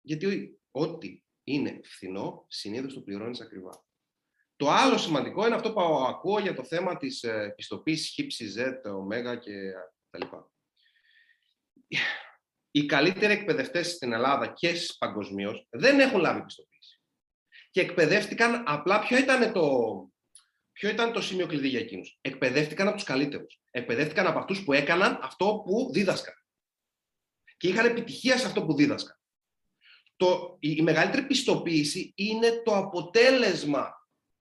Γιατί 0.00 0.58
ό,τι 0.70 1.22
είναι 1.44 1.80
φθηνό, 1.84 2.44
συνήθως 2.48 2.94
το 2.94 3.00
πληρώνεις 3.00 3.40
ακριβά. 3.40 3.84
Το 4.56 4.70
άλλο 4.70 4.98
σημαντικό 4.98 5.46
είναι 5.46 5.54
αυτό 5.54 5.72
που 5.72 5.80
ακούω 5.80 6.38
για 6.38 6.54
το 6.54 6.64
θέμα 6.64 6.96
της 6.96 7.22
ε, 7.22 7.52
πιστοποίησης 7.56 8.08
χύψης 8.08 8.56
Z, 8.58 8.72
ω 8.84 9.36
και 9.36 9.72
τα 10.10 10.18
λοιπά. 10.18 10.50
Οι 12.70 12.86
καλύτεροι 12.86 13.32
εκπαιδευτές 13.32 13.90
στην 13.90 14.12
Ελλάδα 14.12 14.52
και 14.52 14.74
παγκοσμίως 14.98 15.66
δεν 15.70 16.00
έχουν 16.00 16.20
λάβει 16.20 16.42
πιστοποίηση. 16.42 17.00
Και 17.70 17.80
εκπαιδεύτηκαν 17.80 18.62
απλά 18.66 19.00
ποιο 19.00 19.18
ήταν 19.18 19.52
το, 19.52 19.68
ποιο 20.74 20.88
ήταν 20.88 21.12
το 21.12 21.20
σημείο 21.20 21.46
κλειδί 21.46 21.68
για 21.68 21.78
εκείνους; 21.78 22.18
Εκπαιδεύτηκαν 22.20 22.86
από 22.86 22.96
τους 22.96 23.04
καλύτερους. 23.04 23.60
Εκπαιδεύτηκαν 23.70 24.26
από 24.26 24.38
αυτούς 24.38 24.64
που 24.64 24.72
έκαναν 24.72 25.18
αυτό 25.22 25.62
που 25.66 25.90
δίδασκαν. 25.92 26.34
Και 27.56 27.68
είχαν 27.68 27.86
επιτυχία 27.86 28.38
σε 28.38 28.46
αυτό 28.46 28.64
που 28.64 28.74
δίδασκαν. 28.74 29.18
Το, 30.16 30.56
η, 30.60 30.74
η 30.76 30.82
μεγαλύτερη 30.82 31.26
πιστοποίηση 31.26 32.12
είναι 32.16 32.62
το 32.64 32.76
αποτέλεσμα 32.76 33.92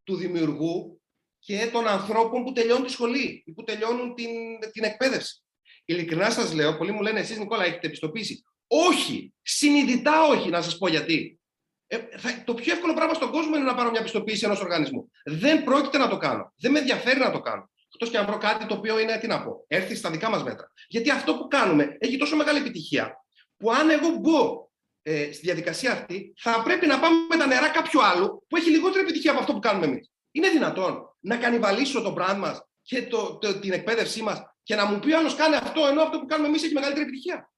του 0.03 0.15
δημιουργού 0.15 1.01
και 1.39 1.69
των 1.71 1.88
ανθρώπων 1.88 2.43
που 2.43 2.51
τελειώνουν 2.51 2.86
τη 2.86 2.91
σχολή 2.91 3.43
ή 3.45 3.51
που 3.51 3.63
τελειώνουν 3.63 4.15
την, 4.15 4.29
την 4.71 4.84
εκπαίδευση. 4.84 5.43
Ειλικρινά 5.86 6.29
σας 6.29 6.53
λέω, 6.53 6.77
πολλοί 6.77 6.91
μου 6.91 7.01
λένε 7.01 7.19
εσείς 7.19 7.38
Νικόλα, 7.38 7.63
έχετε 7.63 7.89
πιστοποίηση. 7.89 8.43
Όχι, 8.67 9.34
συνειδητά 9.41 10.27
όχι, 10.27 10.49
να 10.49 10.61
σας 10.61 10.77
πω 10.77 10.88
γιατί. 10.88 11.39
Ε, 11.88 11.97
θα, 12.17 12.43
το 12.45 12.53
πιο 12.53 12.73
εύκολο 12.73 12.93
πράγμα 12.93 13.13
στον 13.13 13.31
κόσμο 13.31 13.55
είναι 13.55 13.65
να 13.65 13.75
πάρω 13.75 13.89
μια 13.89 14.01
πιστοποίηση 14.01 14.45
ενός 14.45 14.61
οργανισμού. 14.61 15.11
Δεν 15.25 15.63
πρόκειται 15.63 15.97
να 15.97 16.07
το 16.07 16.17
κάνω. 16.17 16.53
Δεν 16.57 16.71
με 16.71 16.79
ενδιαφέρει 16.79 17.19
να 17.19 17.31
το 17.31 17.39
κάνω. 17.39 17.71
Εκτός 17.93 18.09
και 18.09 18.17
αν 18.17 18.25
βρω 18.25 18.38
κάτι 18.38 18.65
το 18.65 18.73
οποίο 18.73 18.99
είναι, 18.99 19.17
τι 19.17 19.27
να 19.27 19.43
πω, 19.43 19.65
έρθει 19.67 19.95
στα 19.95 20.09
δικά 20.11 20.29
μας 20.29 20.43
μέτρα. 20.43 20.71
Γιατί 20.88 21.09
αυτό 21.09 21.38
που 21.38 21.47
κάνουμε 21.47 21.97
έχει 21.99 22.17
τόσο 22.17 22.36
μεγάλη 22.36 22.59
επιτυχία, 22.59 23.25
που 23.57 23.71
αν 23.71 23.89
εγώ 23.89 24.09
μπω 24.09 24.69
ε, 25.01 25.31
στη 25.31 25.45
διαδικασία 25.45 25.91
αυτή, 25.91 26.34
θα 26.38 26.61
πρέπει 26.63 26.88
να 26.88 26.99
πάμε 26.99 27.15
με 27.29 27.38
τα 27.38 27.45
νερά 27.45 27.69
κάποιου 27.69 28.03
άλλου 28.03 28.45
που 28.47 28.57
έχει 28.57 28.69
λιγότερη 28.69 29.03
επιτυχία 29.03 29.31
από 29.31 29.39
αυτό 29.39 29.53
που 29.53 29.59
κάνουμε 29.59 29.86
εμείς. 29.86 30.11
Είναι 30.31 30.49
δυνατόν 30.49 31.15
να 31.19 31.38
κανιβαλίσω 31.38 32.01
το 32.01 32.15
brand 32.17 32.38
μας 32.38 32.67
και 32.81 33.07
το, 33.07 33.38
το, 33.38 33.59
την 33.59 33.71
εκπαίδευσή 33.71 34.21
μας 34.21 34.41
και 34.63 34.75
να 34.75 34.86
μου 34.86 34.99
πει 34.99 35.13
ο 35.13 35.17
άλλος 35.17 35.36
κάνει 35.36 35.55
αυτό, 35.55 35.88
ενώ 35.88 36.01
αυτό 36.01 36.19
που 36.19 36.25
κάνουμε 36.25 36.47
εμείς 36.47 36.63
έχει 36.63 36.73
μεγαλύτερη 36.73 37.05
επιτυχία. 37.05 37.51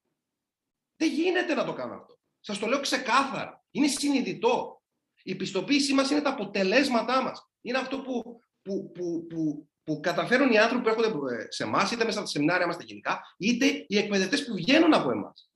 Δεν 0.96 1.08
γίνεται 1.08 1.54
να 1.54 1.64
το 1.64 1.72
κάνω 1.72 1.94
αυτό. 1.94 2.18
Σας 2.40 2.58
το 2.58 2.66
λέω 2.66 2.80
ξεκάθαρα. 2.80 3.64
Είναι 3.76 3.88
συνειδητό. 3.88 4.82
Η 5.22 5.34
πιστοποίησή 5.34 5.94
μας 5.94 6.10
είναι 6.10 6.20
τα 6.20 6.30
αποτελέσματά 6.30 7.22
μας. 7.22 7.50
Είναι 7.60 7.78
αυτό 7.78 8.00
που, 8.00 8.40
που, 8.62 8.90
που, 8.92 9.26
που, 9.26 9.68
που 9.84 10.00
καταφέρουν 10.00 10.52
οι 10.52 10.58
άνθρωποι 10.58 10.82
που 10.82 10.88
έρχονται 10.88 11.46
σε 11.52 11.62
εμάς, 11.62 11.90
είτε 11.90 12.04
μέσα 12.04 12.18
από 12.18 12.26
τα 12.26 12.32
σεμινάρια 12.32 12.66
μας 12.66 12.76
τα 12.76 12.82
γενικά, 12.84 13.20
είτε 13.38 13.84
οι 13.88 13.98
εκπαιδευτές 13.98 14.44
που 14.44 14.54
βγαίνουν 14.54 14.94
από 14.94 15.10
εμάς. 15.10 15.50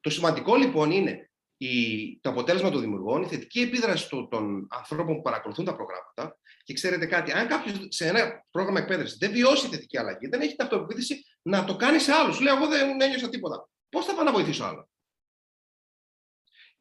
Το 0.00 0.10
σημαντικό 0.10 0.56
λοιπόν 0.56 0.90
είναι 0.90 1.30
η, 1.56 2.18
το 2.20 2.30
αποτέλεσμα 2.30 2.70
των 2.70 2.80
δημιουργών, 2.80 3.22
η 3.22 3.26
θετική 3.26 3.60
επίδραση 3.60 4.08
των, 4.08 4.66
ανθρώπων 4.70 5.16
που 5.16 5.22
παρακολουθούν 5.22 5.64
τα 5.64 5.76
προγράμματα. 5.76 6.38
Και 6.62 6.72
ξέρετε 6.72 7.06
κάτι, 7.06 7.32
αν 7.32 7.48
κάποιος 7.48 7.86
σε 7.88 8.06
ένα 8.06 8.44
πρόγραμμα 8.50 8.78
εκπαίδευσης 8.78 9.18
δεν 9.18 9.30
βιώσει 9.30 9.68
θετική 9.68 9.98
αλλαγή, 9.98 10.28
δεν 10.28 10.40
έχει 10.40 10.56
ταυτοποίηση 10.56 11.24
να 11.42 11.64
το 11.64 11.76
κάνει 11.76 11.98
σε 11.98 12.12
άλλους. 12.12 12.40
Λέει, 12.40 12.54
Εγώ 12.54 12.66
δεν 12.66 13.00
ένιωσα 13.00 13.28
τίποτα. 13.28 13.68
Πώς 13.88 14.04
θα 14.04 14.14
πάω 14.14 14.24
να 14.24 14.32
βοηθήσω 14.32 14.64
άλλο. 14.64 14.88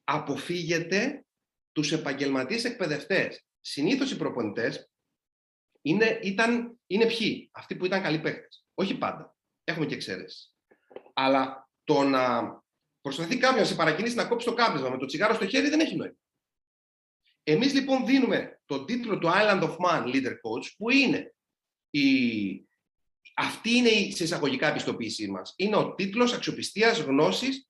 Αποφύγετε 0.03 1.25
τους 1.71 1.91
επαγγελματίες 1.91 2.63
εκπαιδευτές. 2.63 3.45
Συνήθως 3.59 4.11
οι 4.11 4.17
προπονητές 4.17 4.91
είναι, 5.81 6.19
ήταν, 6.23 6.79
είναι 6.87 7.05
ποιοι, 7.05 7.49
αυτοί 7.53 7.75
που 7.75 7.85
ήταν 7.85 8.01
καλοί 8.01 8.19
παίκτες. 8.19 8.65
Όχι 8.73 8.97
πάντα. 8.97 9.35
Έχουμε 9.63 9.85
και 9.85 9.95
εξαίρεση. 9.95 10.53
Αλλά 11.13 11.69
το 11.83 12.03
να 12.03 12.63
Προσπαθεί 13.03 13.37
κάποιος 13.37 13.59
να 13.59 13.65
σε 13.65 13.75
παρακινήσει 13.75 14.15
να 14.15 14.25
κόψει 14.25 14.45
το 14.45 14.53
κάπνισμα 14.53 14.89
με 14.89 14.97
το 14.97 15.05
τσιγάρο 15.05 15.33
στο 15.33 15.47
χέρι, 15.47 15.69
δεν 15.69 15.79
έχει 15.79 15.95
νόημα. 15.95 16.15
Εμείς 17.43 17.73
λοιπόν 17.73 18.05
δίνουμε 18.05 18.61
τον 18.65 18.85
τίτλο 18.85 19.17
του 19.17 19.27
Island 19.27 19.61
of 19.61 19.75
Man 19.75 20.03
Leader 20.03 20.31
Coach, 20.31 20.71
που 20.77 20.89
είναι 20.89 21.35
η... 21.89 22.67
αυτή 23.35 23.71
είναι 23.71 23.89
η 23.89 24.11
σε 24.11 24.23
εισαγωγικά 24.23 24.67
επιστοποίησή 24.67 25.27
μας. 25.27 25.53
Είναι 25.55 25.75
ο 25.75 25.93
τίτλος 25.93 26.33
αξιοπιστίας, 26.33 26.99
γνώσης 26.99 27.69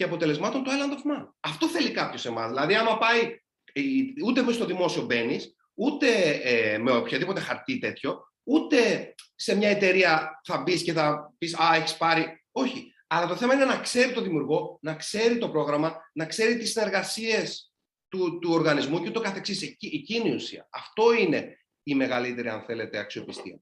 και 0.00 0.06
αποτελεσμάτων 0.06 0.64
του 0.64 0.70
Island 0.70 0.92
of 0.92 1.10
Man. 1.10 1.32
Αυτό 1.40 1.68
θέλει 1.68 1.90
κάποιος 1.90 2.26
εμάς. 2.26 2.48
Δηλαδή, 2.48 2.74
άμα 2.74 2.98
πάει, 2.98 3.40
ε, 3.72 3.82
ούτε 4.24 4.40
εγώ 4.40 4.52
στο 4.52 4.64
δημόσιο 4.64 5.02
μπαίνεις, 5.02 5.56
ούτε 5.74 6.30
ε, 6.42 6.78
με 6.78 6.92
οποιοδήποτε 6.92 7.40
χαρτί 7.40 7.78
τέτοιο, 7.78 8.32
ούτε 8.42 9.14
σε 9.34 9.56
μια 9.56 9.68
εταιρεία 9.68 10.40
θα 10.44 10.58
μπεις 10.58 10.82
και 10.82 10.92
θα 10.92 11.34
πεις 11.38 11.54
Α, 11.54 11.74
έχεις 11.74 11.96
πάρει. 11.96 12.44
Όχι. 12.50 12.94
Αλλά 13.06 13.26
το 13.26 13.36
θέμα 13.36 13.54
είναι 13.54 13.64
να 13.64 13.80
ξέρει 13.80 14.12
το 14.12 14.20
δημιουργό, 14.20 14.78
να 14.82 14.94
ξέρει 14.94 15.38
το 15.38 15.50
πρόγραμμα, 15.50 16.10
να 16.12 16.26
ξέρει 16.26 16.58
τις 16.58 16.70
συνεργασίες 16.70 17.72
του, 18.08 18.38
του 18.38 18.50
οργανισμού 18.52 19.02
και 19.02 19.10
το 19.10 19.20
καθεξής. 19.20 19.62
Εκείνη 19.80 20.30
η 20.30 20.34
ουσία. 20.34 20.68
Αυτό 20.70 21.12
είναι 21.12 21.58
η 21.82 21.94
μεγαλύτερη, 21.94 22.48
αν 22.48 22.62
θέλετε, 22.62 22.98
αξιοπιστία. 22.98 23.60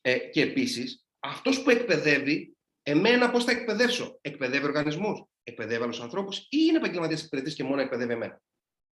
Ε, 0.00 0.18
και 0.18 0.42
επίσης, 0.42 1.06
αυτός 1.18 1.62
που 1.62 1.70
εκπαιδεύει, 1.70 2.57
εμένα 2.90 3.30
πώς 3.30 3.44
θα 3.44 3.50
εκπαιδεύσω; 3.50 4.18
Εκπαιδεύει 4.20 4.64
οργανισμούς, 4.64 5.22
εκπαιδεύει 5.42 5.82
άλλους 5.82 6.00
ανθρώπους 6.00 6.38
ή 6.38 6.46
είναι 6.50 6.76
επαγγελματίας 6.76 7.22
εκπαιδευτής 7.22 7.54
και 7.54 7.64
μόνο 7.64 7.80
εκπαιδεύει 7.80 8.12
εμένα; 8.12 8.42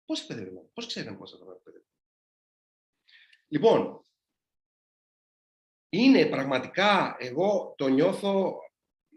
Πώς 0.05 0.21
εκπαιδεύει 0.21 0.49
εμένα, 0.49 0.67
πώς 0.75 0.87
ξέρει 0.87 1.17
πώς 1.17 1.31
θα 1.31 1.39
το 1.39 1.51
εκπαιδεύει; 1.51 1.85
Λοιπόν, 3.49 4.05
είναι 5.89 6.27
πραγματικά, 6.27 7.17
εγώ 7.19 7.75
το 7.77 7.89
νιώθω 7.89 8.59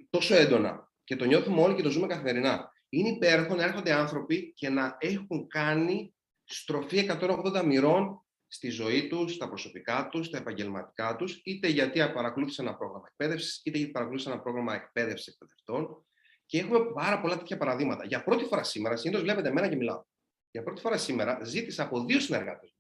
τόσο 0.10 0.36
έντονα 0.36 0.92
και 1.04 1.16
το 1.16 1.26
νιώθουμε 1.26 1.62
όλοι 1.62 1.76
και 1.76 1.82
το 1.82 1.90
ζούμε 1.90 2.08
καθημερινά. 2.08 2.72
Είναι 2.90 3.10
υπέροχο 3.10 3.56
να 3.56 3.64
έρχονται 3.64 3.94
άνθρωποι 3.94 4.54
και 4.54 4.70
να 4.70 4.98
έχουν 5.00 5.48
κάνει 5.48 6.16
στροφή 6.44 7.10
180 7.22 7.64
μοιρών 7.66 8.23
στη 8.54 8.70
ζωή 8.70 9.08
τους, 9.08 9.34
στα 9.34 9.48
προσωπικά 9.48 10.08
τους, 10.12 10.26
στα 10.26 10.38
επαγγελματικά 10.38 11.16
τους, 11.16 11.42
είτε 11.44 11.68
γιατί 11.68 12.00
παρακολούθησαν 12.14 12.68
ένα 12.68 12.76
πρόγραμμα 12.76 13.06
εκπαίδευσης, 13.08 13.62
είτε 13.64 13.78
γιατί 13.78 13.92
παρακολούθησαν 13.92 14.34
ένα 14.34 14.42
πρόγραμμα 14.42 14.76
εκπαίδευσης 14.76 15.28
εκπαιδευτών. 15.28 16.06
Και 16.46 16.60
έχουμε 16.60 16.80
πάρα 16.94 17.22
πολλά 17.22 17.38
τέτοια 17.38 17.58
παραδείγματα. 17.58 18.06
Για 18.06 18.24
πρώτη 18.24 18.44
φορά 18.44 18.64
σήμερα, 18.64 18.98
συνήθως 18.98 19.24
βλέπετε 19.24 19.48
εμένα 19.48 19.70
και 19.70 19.76
μιλάω. 19.76 20.04
Για 20.52 20.64
πρώτη 20.64 20.82
φορά 20.82 20.98
σήμερα 20.98 21.44
ζήτησα 21.44 21.84
από 21.84 22.06
δύο 22.06 22.20
συνεργάτες 22.20 22.76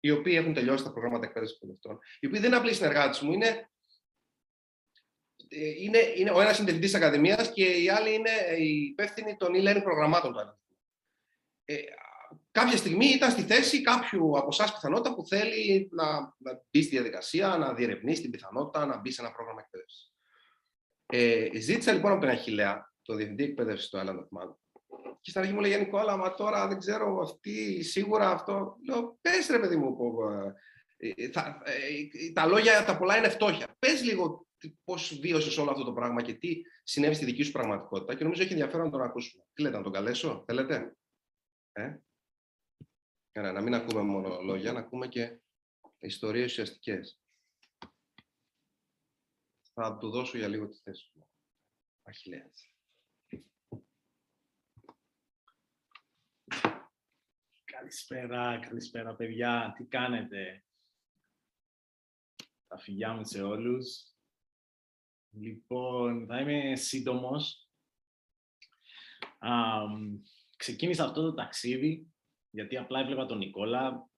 οι 0.00 0.10
οποίοι 0.10 0.34
έχουν 0.36 0.54
τελειώσει 0.54 0.84
τα 0.84 0.92
προγράμματα 0.92 1.26
εκπαίδευσης 1.26 1.56
εκπαιδευτών, 1.56 1.98
οι 2.20 2.26
οποίοι 2.26 2.40
δεν 2.40 2.48
είναι 2.48 2.58
απλοί 2.58 2.74
συνεργάτες 2.74 3.20
μου, 3.20 3.32
είναι, 3.32 3.70
είναι, 5.78 5.98
είναι 6.16 6.30
ο 6.30 6.40
ένας 6.40 6.58
είναι 6.58 6.70
διευθυντή 6.70 6.96
Ακαδημίας 6.96 7.52
και 7.52 7.64
οι 7.64 7.88
άλλοι 7.88 8.14
είναι 8.14 8.30
οι 8.58 8.84
υπεύθυνοι 8.84 9.36
των 9.36 9.52
e-learning 9.54 9.82
προγραμμάτων 9.82 10.32
του 10.32 10.58
ε, 11.64 11.76
κάποια 12.54 12.76
στιγμή 12.76 13.06
ήταν 13.06 13.30
στη 13.30 13.42
θέση 13.42 13.82
κάποιου 13.82 14.38
από 14.38 14.48
εσάς 14.50 14.72
πιθανότητα 14.72 15.14
που 15.14 15.26
θέλει 15.26 15.88
να, 15.92 16.04
να 16.20 16.62
μπει 16.70 16.82
στη 16.82 16.90
διαδικασία, 16.90 17.56
να 17.56 17.74
διερευνήσει 17.74 18.22
την 18.22 18.30
πιθανότητα 18.30 18.86
να 18.86 19.00
μπει 19.00 19.10
σε 19.10 19.22
ένα 19.22 19.32
πρόγραμμα 19.32 19.60
εκπαίδευσης. 19.60 20.12
Ε, 21.06 21.60
ζήτησα 21.60 21.92
λοιπόν 21.92 22.12
από 22.12 22.20
τον 22.20 22.30
Αχηλέα, 22.30 22.92
το 23.02 23.14
διευθυντή 23.14 23.44
εκπαίδευσης 23.44 23.88
του 23.88 23.98
Island 23.98 24.18
of 24.18 24.38
Man, 24.38 24.54
και 25.20 25.30
στην 25.30 25.42
αρχή 25.42 25.52
μου 25.52 25.60
λέει 25.60 25.78
Νικόλα, 25.78 26.16
μα 26.16 26.34
τώρα 26.34 26.68
δεν 26.68 26.78
ξέρω 26.78 27.20
αυτή, 27.22 27.82
σίγουρα 27.82 28.30
αυτό. 28.30 28.76
Λέω, 28.88 29.18
πες 29.20 29.46
ρε 29.50 29.58
παιδί 29.58 29.76
μου, 29.76 29.96
πω, 29.96 30.30
ε, 30.96 31.12
ε, 31.16 31.30
θα, 31.30 31.62
ε, 31.64 32.32
τα 32.32 32.46
λόγια 32.46 32.84
τα 32.84 32.98
πολλά 32.98 33.16
είναι 33.16 33.28
φτώχεια. 33.28 33.76
Πες 33.78 34.02
λίγο 34.02 34.46
πώς 34.84 35.18
βίωσες 35.20 35.56
όλο 35.58 35.70
αυτό 35.70 35.84
το 35.84 35.92
πράγμα 35.92 36.22
και 36.22 36.34
τι 36.34 36.60
συνέβη 36.82 37.14
στη 37.14 37.24
δική 37.24 37.42
σου 37.42 37.52
πραγματικότητα 37.52 38.14
και 38.14 38.24
νομίζω 38.24 38.42
έχει 38.42 38.52
ενδιαφέρον 38.52 38.84
να 38.84 38.90
τον 38.90 39.02
ακούσουμε. 39.02 39.44
Τι 39.52 39.62
λέτε, 39.62 39.76
να 39.76 39.82
τον 39.82 39.92
καλέσω, 39.92 40.44
θέλετε; 40.46 40.96
Ε; 41.72 41.96
Άρα, 43.36 43.52
να 43.52 43.60
μην 43.60 43.74
ακούμε 43.74 44.02
μόνο 44.02 44.40
λόγια, 44.40 44.72
να 44.72 44.78
ακούμε 44.78 45.08
και 45.08 45.40
ιστορίες 45.98 46.50
ουσιαστικές. 46.50 47.20
Θα 49.72 49.96
του 49.96 50.10
δώσω 50.10 50.38
για 50.38 50.48
λίγο 50.48 50.68
τη 50.68 50.76
θέση 50.76 51.10
του. 51.12 51.28
Αχιλέας. 52.02 52.72
Καλησπέρα, 57.64 58.58
καλησπέρα 58.58 59.14
παιδιά. 59.14 59.74
Τι 59.76 59.84
κάνετε; 59.84 60.64
Τα 62.66 62.78
φιλιά 62.78 63.12
μου 63.12 63.24
σε 63.24 63.42
όλους. 63.42 64.14
Λοιπόν, 65.30 66.26
θα 66.26 66.40
είμαι 66.40 66.76
σύντομος. 66.76 67.68
ξεκίνησα 70.56 71.04
αυτό 71.04 71.22
το 71.22 71.34
ταξίδι, 71.34 72.13
γιατί 72.54 72.76
απλά 72.76 73.00
έβλεπα 73.00 73.26
τον 73.26 73.38
Νικόλα. 73.38 74.10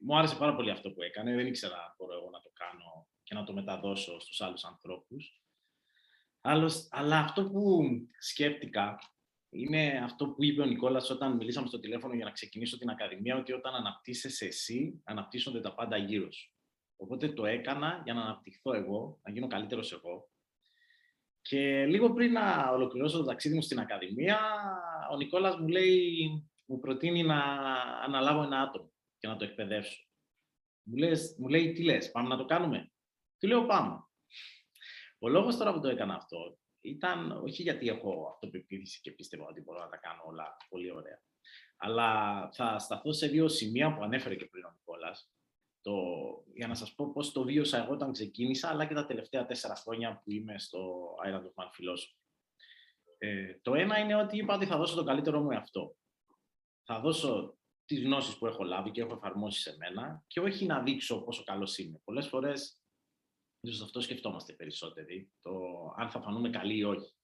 Μου 0.00 0.18
άρεσε 0.18 0.36
πάρα 0.36 0.54
πολύ 0.54 0.70
αυτό 0.70 0.90
που 0.90 1.02
έκανε. 1.02 1.34
Δεν 1.34 1.46
ήξερα 1.46 1.74
αν 1.74 1.94
μπορώ 1.96 2.12
εγώ 2.14 2.30
να 2.30 2.40
το 2.40 2.50
κάνω 2.54 3.08
και 3.22 3.34
να 3.34 3.44
το 3.44 3.52
μεταδώσω 3.52 4.20
στους 4.20 4.40
άλλους 4.40 4.64
ανθρώπους. 4.64 5.42
αλλά 6.90 7.18
αυτό 7.18 7.50
που 7.50 7.82
σκέφτηκα 8.18 8.98
είναι 9.50 10.00
αυτό 10.04 10.28
που 10.28 10.44
είπε 10.44 10.62
ο 10.62 10.64
Νικόλας 10.64 11.10
όταν 11.10 11.36
μιλήσαμε 11.36 11.66
στο 11.66 11.80
τηλέφωνο 11.80 12.14
για 12.14 12.24
να 12.24 12.30
ξεκινήσω 12.30 12.78
την 12.78 12.90
Ακαδημία, 12.90 13.36
ότι 13.36 13.52
όταν 13.52 13.74
αναπτύσσεσαι 13.74 14.44
εσύ, 14.44 15.02
αναπτύσσονται 15.04 15.60
τα 15.60 15.74
πάντα 15.74 15.96
γύρω 15.96 16.32
σου. 16.32 16.52
Οπότε 16.96 17.32
το 17.32 17.46
έκανα 17.46 18.00
για 18.04 18.14
να 18.14 18.22
αναπτυχθώ 18.22 18.72
εγώ, 18.72 19.20
να 19.22 19.32
γίνω 19.32 19.46
καλύτερος 19.46 19.92
εγώ. 19.92 20.30
Και 21.40 21.86
λίγο 21.86 22.12
πριν 22.12 22.32
να 22.32 22.70
ολοκληρώσω 22.70 23.18
το 23.18 23.24
ταξίδι 23.24 23.54
μου 23.54 23.62
στην 23.62 23.78
Ακαδημία, 23.78 24.40
ο 25.12 25.16
Νικόλας 25.16 25.56
μου 25.56 25.68
λέει, 25.68 26.28
μου 26.72 26.80
προτείνει 26.80 27.22
να 27.22 27.40
αναλάβω 28.02 28.42
ένα 28.42 28.60
άτομο 28.60 28.92
και 29.18 29.28
να 29.28 29.36
το 29.36 29.44
εκπαιδεύσω. 29.44 30.06
Μου, 30.82 30.96
λες, 30.96 31.36
μου 31.38 31.48
λέει, 31.48 31.72
τι 31.72 31.82
λες, 31.82 32.10
πάμε 32.10 32.28
να 32.28 32.36
το 32.36 32.44
κάνουμε; 32.44 32.92
Του 33.38 33.46
λέω, 33.46 33.66
πάμε. 33.66 34.04
Ο 35.18 35.28
λόγος 35.28 35.56
τώρα 35.56 35.72
που 35.72 35.80
το 35.80 35.88
έκανα 35.88 36.14
αυτό 36.14 36.58
ήταν 36.80 37.30
όχι 37.30 37.62
γιατί 37.62 37.88
έχω 37.88 38.28
αυτοπεποίθηση 38.32 39.00
και 39.00 39.12
πίστευα 39.12 39.46
ότι 39.46 39.60
μπορώ 39.60 39.78
να 39.78 39.88
τα 39.88 39.96
κάνω 39.96 40.22
όλα 40.26 40.56
πολύ 40.68 40.90
ωραία. 40.90 41.22
Αλλά 41.76 42.48
θα 42.52 42.78
σταθώ 42.78 43.12
σε 43.12 43.26
δύο 43.26 43.48
σημεία 43.48 43.94
που 43.94 44.02
ανέφερε 44.02 44.34
και 44.34 44.44
πριν 44.44 44.64
ο 44.64 44.70
Νικόλας, 44.70 45.30
το, 45.82 45.92
για 46.54 46.66
να 46.66 46.74
σας 46.74 46.94
πω 46.94 47.12
πώς 47.12 47.32
το 47.32 47.42
βίωσα 47.42 47.82
εγώ 47.82 47.92
όταν 47.92 48.12
ξεκίνησα, 48.12 48.68
αλλά 48.68 48.86
και 48.86 48.94
τα 48.94 49.06
τελευταία 49.06 49.46
τέσσερα 49.46 49.74
χρόνια 49.74 50.20
που 50.24 50.30
είμαι 50.30 50.58
στο 50.58 51.14
Island 51.26 51.44
of 51.44 51.62
Man 51.62 51.66
Philosophy. 51.66 52.16
Ε, 53.18 53.58
το 53.62 53.74
ένα 53.74 53.98
είναι 53.98 54.14
ότι 54.14 54.38
είπα 54.38 54.54
ότι 54.54 54.66
θα 54.66 54.76
δώσω 54.76 54.94
το 54.94 55.04
καλύτερό 55.04 55.40
μου 55.40 55.50
εαυτό. 55.50 55.96
Θα 56.84 57.00
δώσω 57.00 57.56
τις 57.84 58.02
γνώσεις 58.02 58.38
που 58.38 58.46
έχω 58.46 58.64
λάβει 58.64 58.90
και 58.90 59.00
έχω 59.00 59.14
εφαρμόσει 59.14 59.60
σε 59.60 59.76
μένα 59.78 60.24
και 60.26 60.40
όχι 60.40 60.66
να 60.66 60.82
δείξω 60.82 61.22
πόσο 61.22 61.42
καλός 61.42 61.78
είμαι. 61.78 62.00
Πολλές 62.04 62.28
φορές, 62.28 62.80
ίσως 63.60 63.82
αυτό 63.82 64.00
σκεφτόμαστε 64.00 64.52
περισσότεροι, 64.52 65.32
το 65.42 65.52
αν 65.96 66.10
θα 66.10 66.20
φανούμε 66.20 66.50
καλοί 66.50 66.76
ή 66.76 66.84
όχι. 66.84 67.14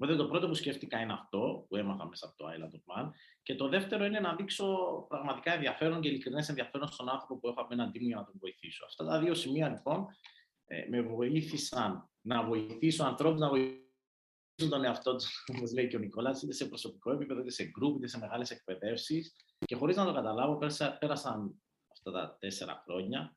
Οπότε 0.00 0.16
το 0.16 0.28
πρώτο 0.28 0.48
που 0.48 0.54
σκέφτηκα 0.54 1.00
είναι 1.00 1.12
αυτό 1.12 1.66
που 1.68 1.76
έμαθα 1.76 2.06
μέσα 2.06 2.26
από 2.26 2.36
το 2.36 2.46
Island 2.48 2.74
of 2.74 3.04
Man. 3.04 3.10
Και 3.42 3.54
το 3.54 3.68
δεύτερο 3.68 4.04
είναι 4.04 4.20
να 4.20 4.34
δείξω 4.34 4.76
πραγματικά 5.08 5.52
ενδιαφέρον 5.52 6.00
και 6.00 6.08
ειλικρινές 6.08 6.48
ενδιαφέρον 6.48 6.88
στον 6.88 7.08
άνθρωπο 7.08 7.38
που 7.38 7.48
έχω 7.48 7.60
απέναντί 7.60 8.00
μου 8.00 8.06
για 8.06 8.16
να 8.16 8.24
τον 8.24 8.34
βοηθήσω. 8.40 8.84
Αυτά 8.84 9.04
τα 9.04 9.18
δύο 9.18 9.34
σημεία 9.34 9.68
λοιπόν 9.68 10.06
ε, 10.64 10.86
με 10.88 11.00
βοήθησαν 11.02 12.10
να 12.20 12.42
βοηθήσω 12.42 13.04
ανθρώπους 13.04 13.40
να 13.40 13.48
βοηθήσουν 13.48 13.87
τον 14.68 14.84
εαυτό 14.84 15.16
τους, 15.16 15.44
όπως 15.56 15.72
λέει 15.72 15.88
και 15.88 15.96
ο 15.96 15.98
Νικόλας, 15.98 16.42
είτε 16.42 16.52
σε 16.52 16.66
προσωπικό 16.66 17.12
επίπεδο, 17.12 17.40
είτε 17.40 17.50
σε 17.50 17.64
γκρουπ, 17.64 17.96
είτε 17.96 18.06
σε 18.06 18.18
μεγάλες 18.18 18.50
εκπαιδεύσεις. 18.50 19.34
Και 19.58 19.74
χωρίς 19.74 19.96
να 19.96 20.04
το 20.04 20.12
καταλάβω, 20.12 20.56
πέρασα, 20.56 20.96
πέρασαν 20.98 21.62
αυτά 21.92 22.10
τα 22.10 22.36
τέσσερα 22.40 22.82
χρόνια 22.84 23.36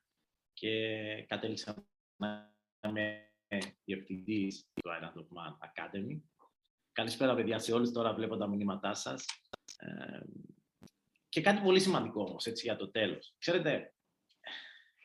και 0.53 1.25
κατέληξα 1.27 1.87
να 2.15 2.55
είμαι 2.87 3.31
διευθυντής 3.83 4.69
του 4.73 4.89
Island 4.89 5.17
of 5.19 5.25
Man 5.37 5.51
Academy 5.51 6.21
Καλησπέρα, 6.93 7.35
παιδιά, 7.35 7.59
σε 7.59 7.73
όλους. 7.73 7.91
Τώρα 7.91 8.13
βλέπω 8.13 8.37
τα 8.37 8.47
μηνύματά 8.47 8.93
σας. 8.93 9.25
Ε, 9.77 10.19
και 11.29 11.41
κάτι 11.41 11.61
πολύ 11.61 11.79
σημαντικό 11.79 12.21
όμως, 12.21 12.45
έτσι, 12.45 12.65
για 12.65 12.75
το 12.75 12.91
τέλος. 12.91 13.35
Ξέρετε, 13.37 13.93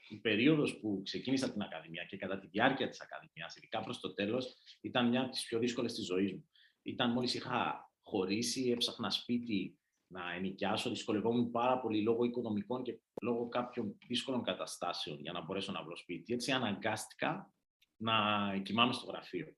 η 0.09 0.17
περίοδος 0.17 0.79
που 0.81 1.01
ξεκίνησα 1.05 1.53
την 1.53 1.63
Ακαδημία 1.63 2.05
και 2.05 2.17
κατά 2.17 2.39
τη 2.39 2.47
διάρκεια 2.47 2.89
της 2.89 3.01
Ακαδημίας, 3.01 3.57
ειδικά 3.57 3.81
προς 3.81 4.01
το 4.01 4.15
τέλος, 4.15 4.55
ήταν 4.81 5.09
μια 5.09 5.21
από 5.21 5.31
τις 5.31 5.45
πιο 5.45 5.59
δύσκολες 5.59 5.95
της 5.95 6.05
ζωής 6.05 6.33
μου. 6.33 6.49
Ήταν 6.83 7.11
μόλις 7.11 7.35
είχα 7.35 7.91
χωρίσει, 8.03 8.71
έψαχνα 8.71 9.11
σπίτι 9.11 9.79
να 10.07 10.33
ενοικιάσω, 10.33 10.91
δυσκολευόμουν 10.91 11.51
πάρα 11.51 11.81
πολύ 11.81 12.03
λόγω 12.03 12.25
οικονομικών 12.25 12.83
και 12.83 13.01
λόγω 13.23 13.49
κάποιων 13.49 13.99
δύσκολων 14.07 14.43
καταστάσεων 14.43 15.21
για 15.21 15.33
να 15.33 15.45
μπορέσω 15.45 15.73
να 15.73 15.83
βρω 15.83 15.97
σπίτι. 15.97 16.33
Έτσι 16.33 16.53
αναγκάστηκα 16.53 17.53
να 17.97 18.15
κοιμάμαι 18.63 18.93
στο 18.93 19.07
γραφείο. 19.07 19.57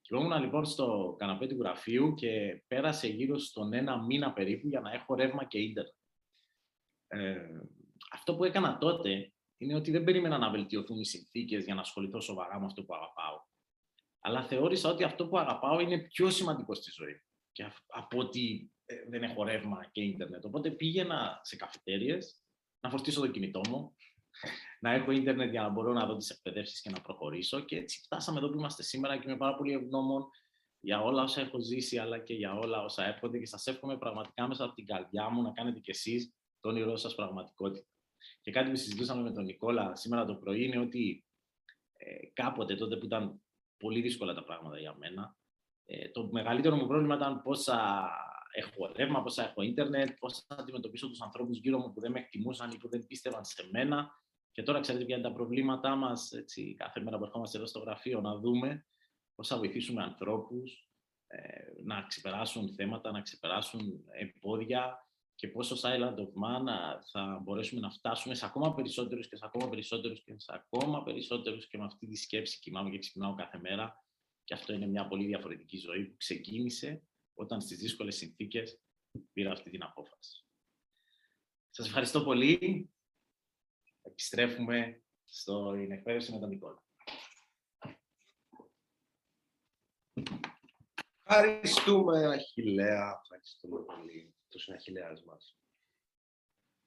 Κοιμόμουν 0.00 0.40
λοιπόν 0.40 0.64
στο 0.64 1.16
καναπέ 1.18 1.46
του 1.46 1.58
γραφείου 1.58 2.14
και 2.14 2.62
πέρασε 2.66 3.08
γύρω 3.08 3.38
στον 3.38 3.72
ένα 3.72 4.02
μήνα 4.02 4.32
περίπου 4.32 4.68
για 4.68 4.80
να 4.80 4.92
έχω 4.92 5.14
ρεύμα 5.14 5.44
και 5.44 5.58
ίντερνετ. 5.58 5.94
Ε, 7.06 7.36
αυτό 8.12 8.36
που 8.36 8.44
έκανα 8.44 8.78
τότε 8.78 9.32
είναι 9.58 9.74
ότι 9.74 9.90
δεν 9.90 10.04
περίμενα 10.04 10.38
να 10.38 10.50
βελτιωθούν 10.50 11.00
οι 11.00 11.06
συνθήκες 11.06 11.64
για 11.64 11.74
να 11.74 11.80
ασχοληθώ 11.80 12.20
σοβαρά 12.20 12.60
με 12.60 12.66
αυτό 12.66 12.84
που 12.84 12.94
αγαπάω. 12.94 13.40
Αλλά 14.20 14.46
θεώρησα 14.46 14.90
ότι 14.90 15.04
αυτό 15.04 15.28
που 15.28 15.38
αγαπάω 15.38 15.80
είναι 15.80 15.98
πιο 15.98 16.30
σημαντικό 16.30 16.74
στη 16.74 16.90
ζωή 16.94 17.22
και 17.52 17.72
από 17.86 18.18
ότι 18.18 18.72
ε, 18.84 18.94
δεν 19.08 19.22
έχω 19.22 19.44
ρεύμα 19.44 19.88
και 19.92 20.02
ίντερνετ. 20.02 20.44
Οπότε 20.44 20.70
πήγαινα 20.70 21.40
σε 21.42 21.56
καφετέριες 21.56 22.40
να 22.80 22.90
φορτίσω 22.90 23.20
το 23.20 23.30
κινητό 23.30 23.60
μου, 23.68 23.96
να 24.84 24.92
έχω 24.92 25.10
ίντερνετ 25.10 25.50
για 25.50 25.62
να 25.62 25.68
μπορώ 25.68 25.92
να 25.92 26.06
δω 26.06 26.16
τις 26.16 26.30
εκπαιδεύσεις 26.30 26.80
και 26.80 26.90
να 26.90 27.00
προχωρήσω. 27.00 27.60
Και 27.60 27.76
έτσι 27.76 28.00
φτάσαμε 28.02 28.38
εδώ 28.38 28.48
που 28.48 28.58
είμαστε 28.58 28.82
σήμερα 28.82 29.16
και 29.16 29.28
είμαι 29.28 29.36
πάρα 29.36 29.56
πολύ 29.56 29.72
ευγνώμων 29.72 30.28
για 30.80 31.02
όλα 31.02 31.22
όσα 31.22 31.40
έχω 31.40 31.60
ζήσει, 31.60 31.98
αλλά 31.98 32.18
και 32.18 32.34
για 32.34 32.54
όλα 32.54 32.84
όσα 32.84 33.04
έρχονται. 33.06 33.38
Και 33.38 33.46
σας 33.46 33.66
εύχομαι 33.66 33.98
πραγματικά 33.98 34.48
μέσα 34.48 34.64
από 34.64 34.74
την 34.74 34.86
καρδιά 34.86 35.28
μου 35.28 35.42
να 35.42 35.52
κάνετε 35.52 35.80
κι 35.80 35.90
εσείς 35.90 36.34
το 36.60 36.68
όνειρό 36.68 36.96
σας 36.96 37.14
πραγματικότητα. 37.14 37.86
Και 38.40 38.50
κάτι 38.50 38.70
που 38.70 38.76
συζητούσαμε 38.76 39.22
με 39.22 39.32
τον 39.32 39.44
Νικόλα 39.44 39.96
σήμερα 39.96 40.24
το 40.24 40.34
πρωί 40.34 40.64
είναι 40.64 40.78
ότι 40.78 41.24
ε, 41.92 42.26
κάποτε 42.32 42.74
τότε 42.76 42.96
που 42.96 43.04
ήταν 43.04 43.42
πολύ 43.76 44.00
δύσκολα 44.00 44.34
τα 44.34 44.44
πράγματα 44.44 44.78
για 44.78 44.94
μένα, 44.94 45.36
ε, 45.84 46.08
το 46.08 46.28
μεγαλύτερο 46.32 46.76
μου 46.76 46.86
πρόβλημα 46.86 47.14
ήταν 47.14 47.42
πόσα 47.42 48.08
έχω 48.52 48.92
ρεύμα, 48.96 49.22
πόσα 49.22 49.48
έχω 49.48 49.62
ίντερνετ, 49.62 50.10
πώς 50.18 50.44
θα 50.46 50.54
αντιμετωπίσω 50.58 51.08
τους 51.08 51.20
ανθρώπους 51.20 51.58
γύρω 51.58 51.78
μου 51.78 51.92
που 51.92 52.00
δεν 52.00 52.10
με 52.10 52.18
εκτιμούσαν 52.18 52.70
ή 52.70 52.76
που 52.76 52.88
δεν 52.88 53.06
πίστευαν 53.06 53.44
σε 53.44 53.68
μένα. 53.72 54.10
Και 54.52 54.62
τώρα 54.62 54.80
ξέρετε 54.80 55.04
ποια 55.04 55.16
είναι 55.16 55.28
τα 55.28 55.32
προβλήματά 55.32 55.96
μας, 55.96 56.30
κάθε 56.76 57.00
μέρα 57.00 57.18
που 57.18 57.24
ερχόμαστε 57.24 57.56
εδώ 57.56 57.66
στο 57.66 57.78
γραφείο, 57.78 58.20
να 58.20 58.36
δούμε 58.38 58.86
πώς 59.34 59.48
θα 59.48 59.56
βοηθήσουμε 59.56 60.02
ανθρώπους 60.02 60.90
ε, 61.26 61.38
να 61.84 62.02
ξεπεράσουν 62.02 62.74
θέματα, 62.74 63.10
να 63.10 63.20
ξεπεράσουν 63.20 64.04
εμπόδια 64.10 65.08
και 65.36 65.48
πώς 65.48 65.66
στο 65.66 65.76
Silent 65.82 66.14
of 66.14 66.28
Man 66.42 66.66
θα 67.12 67.40
μπορέσουμε 67.42 67.80
να 67.80 67.90
φτάσουμε 67.90 68.34
σε 68.34 68.46
ακόμα 68.46 68.74
περισσότερους 68.74 69.28
και 69.28 69.36
σε 69.36 69.44
ακόμα 69.44 69.68
περισσότερους 69.68 70.22
και 70.22 70.34
σε 70.36 70.52
ακόμα 70.54 71.02
περισσότερους 71.02 71.66
και 71.66 71.78
με 71.78 71.84
αυτή 71.84 72.06
τη 72.06 72.16
σκέψη 72.16 72.58
κοιμάμαι 72.58 72.90
και 72.90 72.98
ξυπνάω 72.98 73.34
κάθε 73.34 73.58
μέρα. 73.58 74.04
Και 74.44 74.54
αυτό 74.54 74.72
είναι 74.72 74.86
μια 74.86 75.08
πολύ 75.08 75.26
διαφορετική 75.26 75.76
ζωή 75.76 76.04
που 76.04 76.16
ξεκίνησε 76.16 77.02
όταν 77.34 77.60
στις 77.60 77.78
δύσκολες 77.78 78.16
συνθήκες 78.16 78.80
πήρα 79.32 79.52
αυτή 79.52 79.70
την 79.70 79.82
απόφαση. 79.82 80.44
Σας 81.70 81.86
ευχαριστώ 81.86 82.22
πολύ. 82.24 82.90
Επιστρέφουμε 84.02 85.02
στο 85.24 85.72
εκπαίδευση 85.90 86.32
με 86.32 86.38
τον 86.38 86.48
Νικόλα. 86.48 86.84
Ευχαριστούμε, 91.22 92.26
Αχιλέα. 92.26 93.20
Ευχαριστούμε 93.22 93.80
πολύ 93.80 94.35
το 94.56 94.62
συναχιλέας 94.62 95.24
μας. 95.24 95.56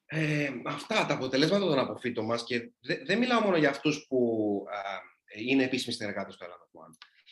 Ε, 0.06 0.52
αυτά 0.66 1.06
τα 1.06 1.14
αποτελέσματα 1.14 1.66
των 1.66 1.80
αποφύτων 1.80 2.26
μας 2.26 2.44
και 2.44 2.72
δεν 3.06 3.18
μιλάω 3.18 3.42
μόνο 3.42 3.58
για 3.58 3.70
αυτούς 3.70 4.06
που 4.08 4.64
είναι 5.36 5.64
επίσημοι 5.64 5.94
συνεργάτες 5.94 6.36
του 6.36 6.44
Ελλάδα 6.44 6.70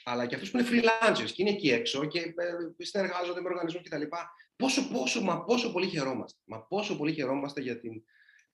αλλά 0.09 0.25
και 0.25 0.35
αυτούς 0.35 0.51
που 0.51 0.57
είναι 0.57 0.67
freelancers 0.69 1.31
και 1.31 1.41
είναι 1.41 1.49
εκεί 1.49 1.69
έξω 1.69 2.05
και 2.05 2.19
ε, 2.19 2.33
συνεργάζονται 2.83 3.41
με 3.41 3.49
οργανισμούς 3.49 3.83
κτλ. 3.83 4.03
Πόσο, 4.55 4.88
πόσο, 4.91 5.21
μα 5.21 5.43
πόσο 5.43 5.71
πολύ 5.71 5.88
χαιρόμαστε. 5.88 6.39
Μα 6.43 6.65
πόσο 6.67 6.97
πολύ 6.97 7.13
χαιρόμαστε 7.13 7.61
για 7.61 7.79
την, 7.79 8.03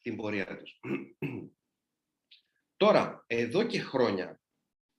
την 0.01 0.15
πορεία 0.15 0.57
τους. 0.57 0.79
Τώρα, 2.77 3.23
εδώ 3.27 3.63
και 3.63 3.79
χρόνια, 3.79 4.41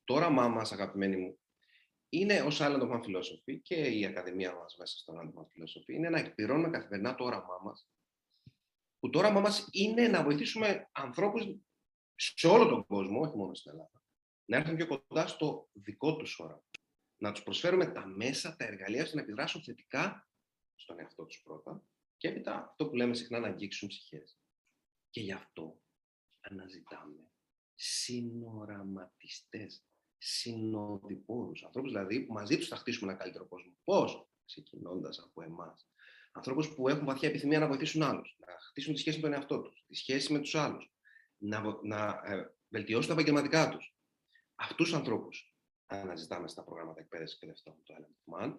το 0.05 0.15
όραμά 0.15 0.49
μας, 0.49 0.73
αγαπημένοι 0.73 1.17
μου, 1.17 1.39
είναι 2.19 2.41
ως 2.41 2.59
Island 2.61 2.81
of 2.81 2.91
Man 2.91 3.01
Philosophy 3.01 3.61
και 3.63 3.75
η 3.75 4.07
Ακαδημία 4.07 4.55
μας 4.55 4.77
μέσα 4.77 4.99
στο 4.99 5.13
Island 5.13 5.29
of 5.29 5.41
Man 5.41 5.45
Philosophy, 5.45 5.89
είναι 5.89 6.09
να 6.09 6.19
εκπληρώνουμε 6.19 6.71
καθημερινά 6.71 7.15
το 7.15 7.25
όραμά 7.25 7.59
μας. 7.65 7.89
Που 8.99 9.11
το 9.11 9.19
όραμά 9.19 9.41
μας 9.41 9.69
είναι 9.71 10.09
να 10.09 10.23
βοηθήσουμε 10.23 10.89
ανθρώπους 10.93 11.45
σε 12.15 12.47
όλο 12.47 12.69
τον 12.69 12.87
κόσμο, 12.87 13.21
όχι 13.21 13.37
μόνο 13.37 13.55
στην 13.55 13.71
Ελλάδα, 13.71 14.03
να 14.45 14.57
έρθουν 14.57 14.77
πιο 14.77 14.87
κοντά 14.87 15.27
στο 15.27 15.69
δικό 15.73 16.17
τους 16.17 16.39
όραμα. 16.39 16.65
Να 17.17 17.33
τους 17.33 17.43
προσφέρουμε 17.43 17.87
τα 17.87 18.07
μέσα, 18.07 18.57
τα 18.57 18.65
εργαλεία 18.65 19.03
ώστε 19.03 19.17
να 19.17 19.23
επιδράσουν 19.23 19.63
θετικά 19.63 20.29
στον 20.75 21.01
εαυτό 21.01 21.25
τους 21.25 21.43
πρώτα 21.43 21.85
και 22.17 22.29
έπειτα 22.29 22.65
αυτό 22.65 22.89
που 22.89 22.95
λέμε 22.95 23.15
συχνά 23.15 23.39
να 23.39 23.47
αγγίξουν 23.47 23.89
ψυχές. 23.89 24.39
Και 25.11 25.21
γι' 25.21 25.33
αυτό 25.33 25.81
αναζητάμε 26.41 27.29
συνοραματιστέ, 27.75 29.67
συνοδοιπόρους, 30.27 31.65
ανθρώπους 31.65 31.91
δηλαδή 31.93 32.21
που 32.21 32.33
μαζί 32.33 32.59
τους 32.59 32.69
θα 32.69 32.77
χτίσουμε 32.77 33.11
ένα 33.13 33.21
καλύτερο 33.21 33.47
κόσμο. 33.47 33.73
Πώς, 33.85 34.29
ξεκινώντας 34.45 35.19
από 35.19 35.43
εμάς. 35.43 35.89
Ανθρώπους 36.33 36.75
που 36.75 36.89
έχουν 36.89 37.05
βαθιά 37.05 37.29
επιθυμία 37.29 37.59
να 37.59 37.67
βοηθήσουν 37.67 38.03
άλλους, 38.03 38.37
να 38.47 38.59
χτίσουν 38.69 38.95
τη 38.95 39.01
σχέση 39.01 39.17
με 39.17 39.23
τον 39.23 39.33
εαυτό 39.33 39.61
τους, 39.61 39.85
τη 39.87 39.95
σχέση 39.95 40.33
με 40.33 40.39
τους 40.39 40.55
άλλους, 40.55 40.93
να, 41.37 41.63
να 41.83 42.21
ε, 42.25 42.55
βελτιώσουν 42.69 43.07
τα 43.07 43.13
επαγγελματικά 43.13 43.69
τους, 43.69 43.95
Αυτούς 44.55 44.89
τους 44.89 44.95
ανθρώπους 44.95 45.55
αναζητάμε 45.87 46.49
στα 46.49 46.63
προγράμματα 46.63 47.01
εκπαίδευσης 47.01 47.37
εκπαιδευτών 47.37 47.75
του 47.83 47.95
Element 47.95 48.57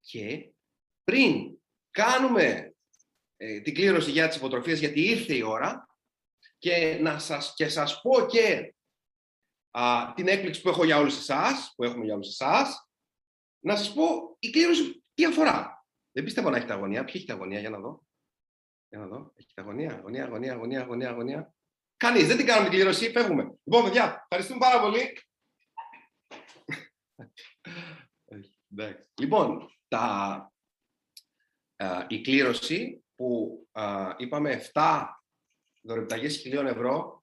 και 0.00 0.52
πριν 1.04 1.58
κάνουμε 1.90 2.74
ε, 3.36 3.60
την 3.60 3.74
κλήρωση 3.74 4.10
για 4.10 4.28
τις 4.28 4.36
υποτροφίες, 4.36 4.78
γιατί 4.78 5.00
ήρθε 5.00 5.34
η 5.34 5.42
ώρα, 5.42 5.86
και 6.58 6.98
να 7.02 7.18
σας, 7.18 7.54
και 7.56 7.68
σας 7.68 8.00
πω 8.00 8.26
και 8.26 8.74
α, 9.78 10.12
την 10.14 10.28
έκπληξη 10.28 10.62
που 10.62 10.68
έχω 10.68 10.84
για 10.84 10.98
όλους 10.98 11.16
εσάς, 11.18 11.72
που 11.76 11.84
έχουμε 11.84 12.04
για 12.04 12.14
όλους 12.14 12.28
εσάς, 12.28 12.88
να 13.64 13.76
σας 13.76 13.92
πω 13.94 14.36
η 14.38 14.50
κλήρωση 14.50 15.04
τι 15.14 15.24
αφορά. 15.24 15.86
Δεν 16.12 16.24
πιστεύω 16.24 16.50
να 16.50 16.56
έχει 16.56 16.66
τα 16.66 16.74
αγωνία. 16.74 17.04
Ποια 17.04 17.14
έχει 17.14 17.26
τα 17.26 17.34
αγωνία, 17.34 17.60
για 17.60 17.70
να 17.70 17.78
δω. 17.78 18.06
Για 18.88 18.98
να 18.98 19.06
δω. 19.06 19.32
Έχει 19.36 19.52
τα 19.54 19.62
αγωνία, 19.62 19.94
αγωνία, 19.94 20.24
αγωνία, 20.24 20.52
αγωνία, 20.52 20.80
αγωνία, 20.80 21.08
αγωνία. 21.08 21.54
Κανείς, 21.96 22.26
δεν 22.26 22.36
την 22.36 22.46
κάνουμε 22.46 22.68
την 22.68 22.78
κλήρωση, 22.78 23.10
φεύγουμε. 23.10 23.54
Λοιπόν, 23.64 23.84
παιδιά, 23.84 24.26
ευχαριστούμε 24.28 24.58
πάρα 24.58 24.80
πολύ. 24.80 25.18
Λοιπόν, 29.20 29.70
τα, 29.88 30.52
η 32.08 32.20
κλήρωση 32.20 33.04
που 33.14 33.60
είπαμε 34.16 34.70
7 34.72 35.06
δωρεπιταγές 35.82 36.36
χιλίων 36.36 36.66
ευρώ 36.66 37.15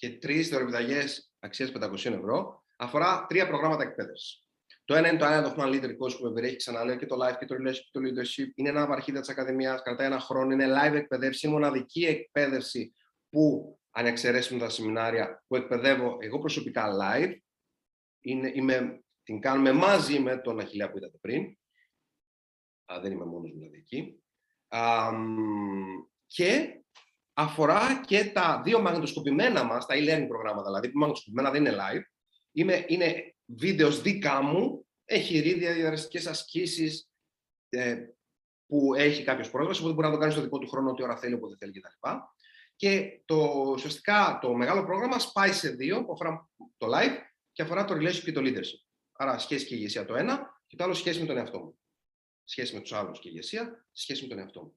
και 0.00 0.18
3 0.22 0.48
δωρεπιταγές 0.50 1.32
αξίας 1.38 1.72
500 1.72 1.92
ευρώ 1.92 2.64
αφορά 2.76 3.26
τρία 3.28 3.46
προγράμματα 3.46 3.82
εκπαίδευσης. 3.82 4.44
Το 4.84 4.94
ένα 4.94 5.08
είναι 5.08 5.18
το 5.18 5.26
Island 5.26 5.44
of 5.44 5.56
Man 5.56 5.68
Leader 5.74 5.88
Course 5.88 6.16
που 6.18 6.24
με 6.24 6.32
περιέχει, 6.32 6.56
ξαναλέω, 6.56 6.96
και 6.96 7.06
το 7.06 7.16
Life 7.24 7.36
και 7.38 7.44
το 7.44 7.54
Relationship 7.54 7.88
και 7.90 7.98
το 7.98 8.00
Leadership. 8.00 8.46
Είναι 8.54 8.68
ένα 8.68 8.82
από 8.82 8.92
αρχίδια 8.92 9.20
της 9.20 9.28
Ακαδημίας, 9.28 9.82
κρατάει 9.82 10.06
ένα 10.06 10.18
χρόνο, 10.18 10.52
είναι 10.52 10.66
live 10.68 10.94
εκπαίδευση, 10.94 11.46
είναι 11.46 11.54
μοναδική 11.54 12.04
εκπαίδευση 12.04 12.94
που, 13.30 13.78
αν 13.90 14.06
εξαιρέσουμε 14.06 14.60
τα 14.60 14.68
σεμινάρια, 14.68 15.44
που 15.46 15.56
εκπαιδεύω 15.56 16.16
εγώ 16.20 16.38
προσωπικά 16.38 16.88
live. 17.02 17.36
Είναι, 18.20 18.52
είμαι, 18.54 19.04
την 19.22 19.40
κάνουμε 19.40 19.72
μαζί 19.72 20.20
με 20.20 20.36
τον 20.36 20.58
Αχιλιά 20.58 20.90
που 20.90 20.96
είδατε 20.96 21.18
πριν. 21.20 21.56
Α, 22.92 23.00
δεν 23.00 23.12
είμαι 23.12 23.24
μόνος 23.24 23.52
δηλαδή 23.52 23.76
εκεί. 23.76 24.22
Α, 24.68 25.10
και 26.26 26.79
αφορά 27.40 28.00
και 28.06 28.24
τα 28.24 28.60
δύο 28.64 28.80
μαγνητοσκοπημένα 28.80 29.64
μας, 29.64 29.86
τα 29.86 29.94
e-learning 29.94 30.26
προγράμματα, 30.28 30.64
δηλαδή 30.64 30.90
που 30.90 30.98
μαγνητοσκοπημένα 30.98 31.50
δεν 31.50 31.64
είναι 31.64 31.76
live. 31.76 32.02
Είναι, 32.52 32.84
είναι 32.88 33.34
βίντεος 33.44 34.02
δικά 34.02 34.42
μου, 34.42 34.86
έχει 35.04 35.38
ρίδια, 35.38 35.72
διαδραστικές 35.72 36.26
ασκήσεις 36.26 37.10
ε, 37.68 37.96
που 38.66 38.94
έχει 38.94 39.24
κάποιος 39.24 39.50
πρόσβαση, 39.50 39.80
οπότε 39.80 39.94
μπορεί 39.94 40.06
να 40.06 40.12
το 40.12 40.20
κάνει 40.20 40.32
στο 40.32 40.40
δικό 40.42 40.58
του 40.58 40.68
χρόνο, 40.68 40.90
ό,τι 40.90 41.02
ώρα 41.02 41.16
θέλει, 41.16 41.34
όποτε 41.34 41.56
θέλει 41.58 41.72
κτλ. 41.72 42.08
Και 42.76 43.22
το, 43.24 43.36
ουσιαστικά 43.74 44.38
το 44.42 44.54
μεγάλο 44.54 44.84
πρόγραμμα 44.84 45.18
σπάει 45.18 45.52
σε 45.52 45.68
δύο, 45.68 46.04
που 46.04 46.12
αφορά 46.12 46.50
το 46.76 46.86
live 46.86 47.16
και 47.52 47.62
αφορά 47.62 47.84
το 47.84 47.94
relationship 47.94 48.22
και 48.24 48.32
το 48.32 48.40
leadership. 48.44 48.80
Άρα 49.12 49.38
σχέση 49.38 49.66
και 49.66 49.74
ηγεσία 49.74 50.04
το 50.04 50.14
ένα 50.14 50.62
και 50.66 50.76
το 50.76 50.84
άλλο 50.84 50.94
σχέση 50.94 51.20
με 51.20 51.26
τον 51.26 51.36
εαυτό 51.36 51.58
μου. 51.58 51.78
Σχέση 52.44 52.74
με 52.74 52.80
τους 52.80 52.92
άλλους 52.92 53.18
και 53.18 53.28
ηγεσία, 53.28 53.86
σχέση 53.92 54.22
με 54.22 54.28
τον 54.28 54.38
εαυτό 54.38 54.62
μου. 54.62 54.74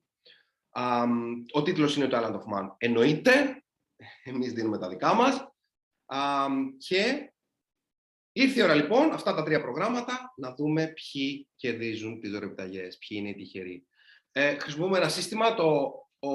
Um, 0.76 1.43
ο 1.51 1.63
τίτλος 1.63 1.95
είναι 1.95 2.07
το 2.07 2.17
Island 2.17 2.34
of 2.36 2.57
Man. 2.57 2.76
Εννοείται, 2.78 3.63
εμείς 4.24 4.53
δίνουμε 4.53 4.78
τα 4.78 4.88
δικά 4.88 5.13
μας. 5.13 5.47
Um, 6.05 6.51
και 6.78 7.34
ήρθε 8.32 8.59
η 8.59 8.63
ώρα 8.63 8.76
λοιπόν, 8.76 9.11
αυτά 9.11 9.34
τα 9.34 9.43
τρία 9.43 9.61
προγράμματα, 9.61 10.34
να 10.36 10.55
δούμε 10.55 10.88
ποιοι 10.88 11.49
κερδίζουν 11.55 12.19
τις 12.19 12.32
δωρεπιταγές, 12.32 12.97
ποιοι 12.97 13.17
είναι 13.21 13.30
οι 13.30 13.36
τυχεροί. 13.36 13.88
Ε, 14.32 14.57
χρησιμοποιούμε 14.57 14.97
ένα 14.97 15.09
σύστημα, 15.09 15.53
το 15.53 15.93
ο, 16.19 16.30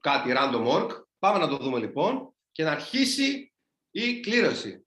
κάτι 0.00 0.32
random 0.36 0.66
org. 0.66 0.90
Πάμε 1.18 1.38
να 1.38 1.48
το 1.48 1.56
δούμε 1.56 1.78
λοιπόν 1.78 2.34
και 2.52 2.64
να 2.64 2.70
αρχίσει 2.70 3.52
η 3.90 4.20
κλήρωση. 4.20 4.80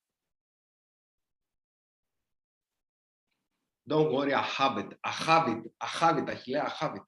Don't 3.89 4.11
worry, 4.11 4.33
I 4.33 4.43
have 4.57 4.77
it. 4.77 4.91
I 5.01 5.11
have 5.25 5.47
it. 5.47 5.63
I 5.79 5.87
have 5.99 6.17
it. 6.19 6.29
I 6.29 6.69
have 6.79 6.95
it. 6.95 7.07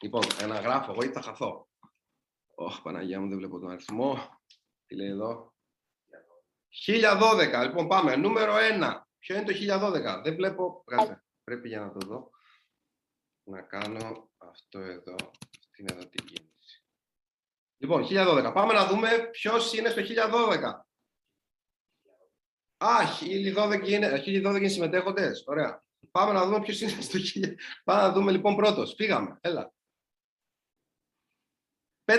Λοιπόν, 0.00 0.22
ένα 0.40 0.60
γράφω 0.60 0.92
εγώ 0.92 1.02
ή 1.02 1.08
θα 1.08 1.22
χαθώ; 1.22 1.68
Ωχ, 2.54 2.82
Παναγία 2.82 3.20
μου, 3.20 3.28
δεν 3.28 3.38
βλέπω 3.38 3.58
τον 3.58 3.70
αριθμό. 3.70 4.40
Τι 4.86 4.96
λέει 4.96 5.08
εδώ; 5.08 5.54
1012. 6.86 7.62
Λοιπόν, 7.66 7.88
πάμε. 7.88 8.16
Νούμερο 8.16 8.52
1. 8.54 9.02
Ποιο 9.18 9.36
είναι 9.36 9.44
το 9.44 9.52
1012. 9.52 10.20
Δεν 10.22 10.34
βλέπω. 10.34 10.82
Κάτσε. 10.86 11.24
Πρέπει 11.44 11.68
για 11.68 11.80
να 11.80 11.92
το 11.92 12.06
δω. 12.06 12.30
Να 13.42 13.62
κάνω 13.62 14.30
αυτό 14.36 14.78
εδώ. 14.78 15.14
Αυτή 15.14 15.80
είναι 15.80 15.92
εδώ 15.92 16.08
την 16.08 16.24
κίνηση. 16.24 16.84
Λοιπόν, 17.76 18.06
1012. 18.10 18.52
Πάμε 18.54 18.72
να 18.72 18.86
δούμε 18.86 19.28
ποιος 19.30 19.72
είναι 19.72 19.88
στο 19.88 20.00
1012. 20.00 20.86
Α, 22.76 23.04
1012 23.20 23.88
είναι, 23.88 24.22
1012 24.26 24.56
είναι 24.56 24.68
συμμετέχοντες. 24.68 25.44
Ωραία. 25.46 25.84
Πάμε 26.10 26.32
να 26.32 26.44
δούμε 26.44 26.60
ποιος 26.60 26.80
είναι 26.80 27.00
στο 27.00 27.18
1000. 27.18 27.54
Πάμε 27.84 28.02
να 28.02 28.12
δούμε 28.12 28.30
λοιπόν 28.30 28.56
πρώτος. 28.56 28.94
Φύγαμε. 28.94 29.38
Έλα. 29.40 29.72
538! 32.08 32.14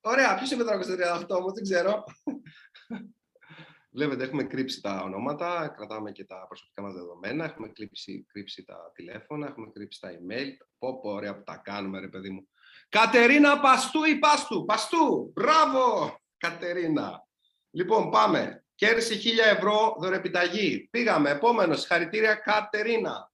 Ωραία, 0.00 0.34
ποιος 0.34 0.50
είναι 0.50 0.64
538 0.64 1.26
όμως, 1.28 1.52
δεν 1.52 1.62
ξέρω. 1.62 2.04
Βλέπετε, 3.90 4.24
έχουμε 4.24 4.44
κρύψει 4.44 4.80
τα 4.80 5.02
ονόματα, 5.02 5.68
κρατάμε 5.76 6.12
και 6.12 6.24
τα 6.24 6.44
προσωπικά 6.46 6.82
μας 6.82 6.92
δεδομένα, 6.92 7.44
έχουμε 7.44 7.68
κρύψει, 7.68 8.26
κρύψει 8.28 8.64
τα 8.64 8.90
τηλέφωνα, 8.94 9.46
έχουμε 9.46 9.70
κρύψει 9.72 10.00
τα 10.00 10.10
email. 10.10 10.48
Πω, 10.78 11.00
πω, 11.00 11.10
ωραία 11.10 11.36
που 11.36 11.42
τα 11.42 11.56
κάνουμε, 11.56 12.00
ρε 12.00 12.08
παιδί 12.08 12.30
μου. 12.30 12.48
Κατερίνα 12.88 13.60
Παστού 13.60 14.04
ή 14.04 14.18
Πάστου, 14.18 14.64
Παστού, 14.64 15.32
μπράβο, 15.34 16.16
Κατερίνα. 16.36 17.26
Λοιπόν, 17.70 18.10
πάμε. 18.10 18.64
Κέρδισε 18.74 19.14
1000 19.14 19.54
ευρώ 19.56 19.96
δωρεπιταγή. 20.00 20.88
Πήγαμε, 20.90 21.30
επόμενος, 21.30 21.80
συγχαρητήρια 21.80 22.34
Κατερίνα. 22.34 23.32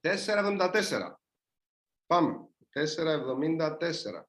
4,74. 0.00 1.20
Πάμε. 2.06 2.47
4,74. 2.86 4.24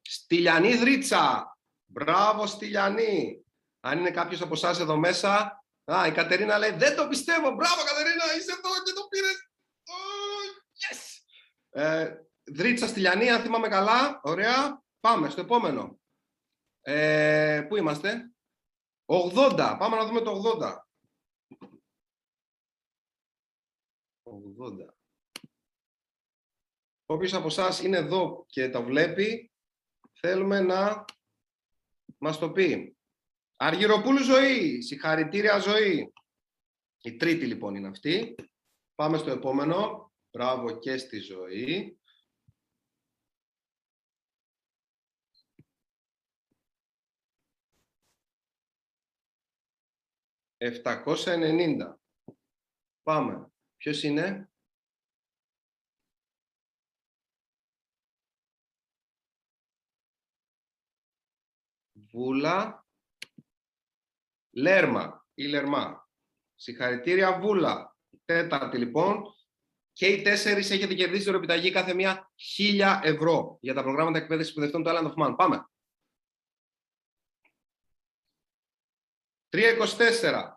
Στυλιανή 0.00 0.76
Δρίτσα. 0.76 1.56
Μπράβο 1.84 2.46
Στυλιανή. 2.46 3.44
Αν 3.80 3.98
είναι 3.98 4.10
κάποιος 4.10 4.40
από 4.40 4.54
εσάς 4.54 4.80
εδώ 4.80 4.96
μέσα. 4.96 5.62
Α, 5.84 6.06
η 6.06 6.12
Κατερίνα 6.12 6.58
λέει, 6.58 6.70
δεν 6.70 6.96
το 6.96 7.08
πιστεύω. 7.08 7.50
Μπράβο 7.50 7.82
Κατερίνα, 7.84 8.24
είσαι 8.38 8.52
εδώ 8.52 8.82
και 8.84 8.92
το 8.92 9.06
πήρες. 9.08 9.50
Oh, 9.84 10.62
yes. 10.82 11.22
Ε, 11.70 12.14
Δρίτσα 12.42 12.86
Στυλιανή, 12.86 13.30
αν 13.30 13.42
θυμάμαι 13.42 13.68
καλά. 13.68 14.20
Ωραία. 14.22 14.82
Πάμε 15.00 15.30
στο 15.30 15.40
επόμενο. 15.40 16.00
Ε, 16.80 17.66
πού 17.68 17.76
είμαστε; 17.76 18.32
80. 19.06 19.76
Πάμε 19.78 19.96
να 19.96 20.06
δούμε 20.06 20.20
το 20.20 20.30
80. 20.30 20.87
80. 24.28 24.94
Όποιος 27.06 27.34
από 27.34 27.46
εσάς 27.46 27.82
είναι 27.82 27.96
εδώ 27.96 28.44
και 28.48 28.70
το 28.70 28.82
βλέπει, 28.82 29.52
θέλουμε 30.20 30.60
να 30.60 31.04
μας 32.18 32.38
το 32.38 32.52
πει. 32.52 32.96
Αργυροπούλου 33.56 34.22
ζωή, 34.22 34.80
συγχαρητήρια 34.82 35.58
ζωή. 35.58 36.12
Η 37.02 37.16
τρίτη 37.16 37.46
λοιπόν 37.46 37.74
είναι 37.74 37.88
αυτή. 37.88 38.34
Πάμε 38.94 39.18
στο 39.18 39.30
επόμενο. 39.30 40.12
Μπράβο 40.30 40.78
και 40.78 40.96
στη 40.96 41.18
ζωή. 41.18 41.98
790. 50.58 51.94
Πάμε. 53.02 53.52
Ποιος 53.78 54.02
είναι; 54.02 54.50
Βούλα 61.92 62.86
Λέρμα 64.50 65.26
ή 65.34 65.46
Λερμά. 65.46 66.08
Συγχαρητήρια 66.54 67.38
Βούλα. 67.40 67.96
Τέταρτη 68.24 68.78
λοιπόν. 68.78 69.22
Και 69.92 70.06
οι 70.06 70.22
τέσσερις 70.22 70.70
έχετε 70.70 70.94
κερδίσει 70.94 71.24
δωρεπιταγή 71.24 71.70
κάθε 71.70 71.94
μία 71.94 72.32
χίλια 72.36 73.00
ευρώ 73.04 73.58
για 73.60 73.74
τα 73.74 73.82
προγράμματα 73.82 74.18
εκπαίδευσης 74.18 74.52
σπουδευτών 74.52 74.82
του 74.82 74.90
Island 74.90 75.12
of 75.12 75.26
Man. 75.26 75.34
Πάμε. 75.36 75.68
3.24. 79.48 80.52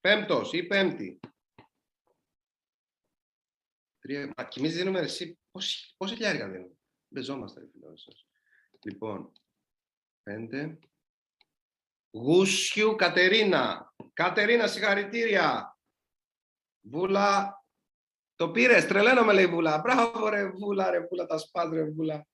Πέμπτος 0.00 0.52
ή 0.52 0.62
πέμπτη. 0.62 1.20
Τρία... 4.04 4.32
Μα 4.36 4.44
και 4.44 4.60
εμείς 4.60 4.74
δίνουμε 4.74 5.00
εσύ 5.00 5.38
πόση, 5.50 5.94
πόση 5.96 6.14
χιλιάρικα 6.14 6.48
δίνουμε. 6.48 6.76
Μπεζόμαστε, 7.08 7.60
ρε 7.60 7.66
φίλε. 7.72 7.86
Λοιπόν, 8.84 9.32
πέντε. 10.22 10.78
Γούσιου 12.10 12.94
Κατερίνα. 12.96 13.94
Κατερίνα, 14.12 14.66
συγχαρητήρια. 14.66 15.78
Βούλα, 16.80 17.58
το 18.34 18.50
πήρες, 18.50 18.86
τρελαίνω 18.86 19.24
με 19.24 19.32
λέει 19.32 19.46
Βούλα. 19.46 19.78
Μπράβο 19.78 20.28
ρε 20.28 20.50
Βούλα, 20.50 20.90
ρε 20.90 21.00
Βούλα, 21.00 21.26
τα 21.26 21.38
σπάς 21.38 21.70
ρε 21.72 21.84
Βούλα. 21.84 22.26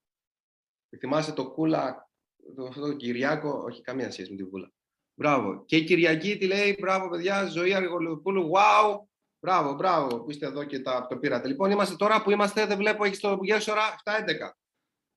Θυμάσαι 0.99 1.33
το 1.33 1.51
κούλα, 1.51 2.11
το, 2.57 2.65
αυτό 2.65 2.81
το 2.81 2.97
Κυριάκο, 2.97 3.51
όχι 3.51 3.81
καμία 3.81 4.11
σχέση 4.11 4.31
με 4.31 4.37
τη 4.37 4.45
Βούλα. 4.45 4.73
Μπράβο. 5.15 5.65
Και 5.65 5.77
η 5.77 5.85
Κυριακή 5.85 6.39
τη 6.39 6.47
λέει, 6.47 6.77
μπράβο 6.81 7.09
παιδιά, 7.09 7.47
ζωή 7.47 7.75
Αργολοπούλου, 7.75 8.51
wow. 8.55 9.10
Μπράβο, 9.41 9.75
μπράβο 9.75 10.23
που 10.23 10.31
είστε 10.31 10.47
εδώ 10.47 10.65
και 10.65 10.81
τα, 10.81 11.07
το 11.07 11.19
πήρατε. 11.19 11.49
Λοιπόν, 11.49 11.71
είμαστε 11.71 11.97
τώρα 11.97 12.23
που 12.23 12.31
είμαστε, 12.31 12.67
δεν 12.67 12.77
βλέπω, 12.77 13.05
έχεις 13.05 13.21
το 13.21 13.39
γεύση 13.43 13.71
ώρα 13.71 13.97
7-11. 14.05 14.51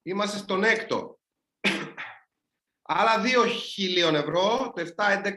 Είμαστε 0.01 0.38
στον 0.38 0.63
έκτο. 0.63 1.19
Άλλα 2.82 3.21
δύο 3.21 3.45
χιλίων 3.45 4.15
ευρώ, 4.15 4.71
το 4.76 4.93
7-11. 4.95 5.34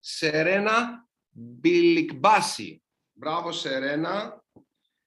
Σερένα 0.00 1.08
Μπιλικμπάση. 1.28 2.82
Μπράβο, 3.12 3.52
Σερένα. 3.52 4.44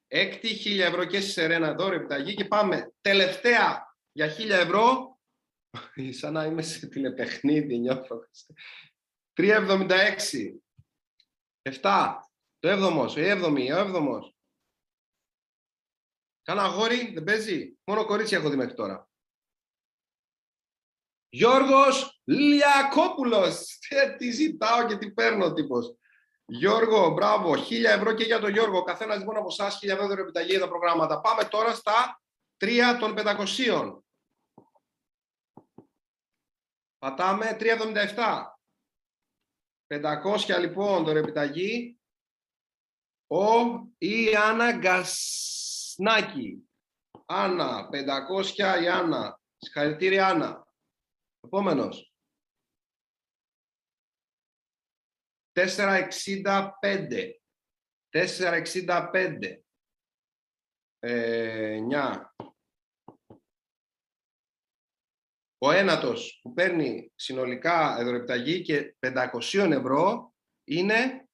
Έκτη, 0.07 0.47
χίλια 0.47 0.86
ευρώ 0.86 1.05
και 1.05 1.22
στη 1.22 1.32
Σερένα 1.32 1.68
εδώ, 1.68 1.91
επιταγή. 1.91 2.34
Και 2.34 2.45
πάμε 2.45 2.93
τελευταία 3.01 3.95
για 4.11 4.28
χίλια 4.28 4.57
ευρώ. 4.57 5.12
Σαν 6.19 6.34
να 6.34 6.45
είμαι 6.45 6.61
σε 6.61 6.88
τηλεπαιχνίδι, 6.88 7.80
νιώθω. 7.80 8.21
3,76. 9.34 10.55
Εφτά. 11.61 12.28
Το 12.59 12.69
έβδομος, 12.69 13.15
η 13.15 13.28
έβδομη, 13.28 13.71
ο 13.71 13.78
έβδομος. 13.78 14.36
Κάνα 16.41 16.63
αγόρι, 16.63 17.11
δεν 17.13 17.24
παίζει. 17.24 17.78
Μόνο 17.84 18.05
κορίτσια 18.05 18.38
έχω 18.38 18.49
δει 18.49 18.55
μέχρι 18.55 18.74
τώρα. 18.74 19.09
Γιώργος 21.30 22.21
Λιακόπουλος. 22.24 23.80
Τι 24.17 24.32
ζητάω 24.32 24.88
και 24.88 24.97
τι 24.97 25.11
παίρνω 25.11 25.45
ο 25.45 25.53
τύπος. 25.53 25.95
Γιώργο, 26.45 27.09
μπράβο. 27.09 27.57
Χίλια 27.57 27.91
ευρώ 27.91 28.13
και 28.13 28.24
για 28.24 28.39
τον 28.39 28.51
Γιώργο. 28.51 28.84
Καθένας 28.84 29.17
λοιπόν 29.17 29.38
από 29.38 29.47
εσάς 29.47 29.78
χίλια 29.78 29.93
ευρώ 29.93 30.21
επιταγή 30.21 30.49
για 30.49 30.59
τα 30.59 30.67
προγράμματα. 30.67 31.21
Πάμε 31.21 31.43
τώρα 31.43 31.74
στα 31.74 32.21
3 32.57 32.97
των 32.99 33.13
500. 33.17 34.03
Πατάμε 37.04 37.58
3,77. 37.60 38.43
500 39.88 40.60
λοιπόν 40.60 41.04
τώρα 41.04 41.20
επιταγή. 41.20 41.99
Ο 43.28 43.45
ή 43.97 44.36
Άννα 44.36 44.72
Γκασνάκη. 44.78 46.70
Άννα, 47.26 47.89
500 47.91 48.82
η 48.84 48.88
Άννα. 48.88 49.41
Συγχαρητήρια 49.58 50.28
Άννα. 50.28 50.68
Επόμενος. 51.39 52.14
465. 55.51 57.41
465. 58.10 59.64
Ε, 60.99 61.80
9. 61.80 62.34
Ο 65.66 65.72
ένατος 65.72 66.39
που 66.41 66.53
παίρνει 66.53 67.11
συνολικά 67.16 67.97
εδωρεπταγή 67.99 68.61
και 68.61 68.95
500 68.99 69.72
ευρώ 69.72 70.34
είναι 70.64 71.28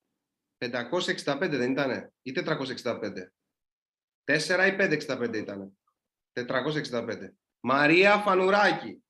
565 0.57 1.37
δεν 1.39 1.71
ήτανε 1.71 2.13
ή 2.21 2.33
465. 2.35 3.31
4 4.25 4.67
ή 4.67 4.75
565 5.07 5.35
ήτανε. 5.35 5.71
465. 6.33 7.33
Μαρία 7.59 8.17
Φανουράκη. 8.17 9.03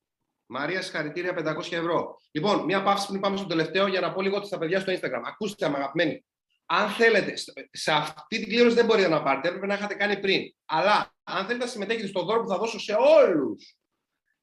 Μαρία, 0.46 0.82
συγχαρητήρια 0.82 1.34
500 1.38 1.72
ευρώ. 1.72 2.18
Λοιπόν, 2.32 2.64
μία 2.64 2.84
παύση 2.84 3.08
πριν 3.08 3.20
πάμε 3.20 3.38
στο 3.38 3.48
τελευταίο 3.48 3.88
για 3.88 4.00
να 4.00 4.14
πω 4.14 4.22
λίγο 4.22 4.44
στα 4.44 4.58
παιδιά 4.58 4.80
στο 4.80 4.94
Instagram. 4.94 5.22
Ακούστε, 5.24 5.66
αγαπημένοι. 5.66 6.26
Αν 6.66 6.90
θέλετε, 6.90 7.34
σε 7.72 7.92
αυτή 7.92 8.40
την 8.40 8.48
κλήρωση 8.48 8.76
δεν 8.76 8.86
μπορείτε 8.86 9.08
να 9.08 9.24
πάρετε, 9.24 9.48
έπρεπε 9.48 9.66
να 9.66 9.74
είχατε 9.74 9.94
κάνει 9.94 10.20
πριν. 10.20 10.42
Αλλά 10.66 11.16
αν 11.24 11.46
θέλετε 11.46 11.66
να 11.66 11.72
συμμετέχετε 11.72 12.08
στο 12.08 12.24
δώρο 12.24 12.42
που 12.42 12.48
θα 12.48 12.58
δώσω 12.58 12.80
σε 12.80 12.94
όλους 12.94 13.79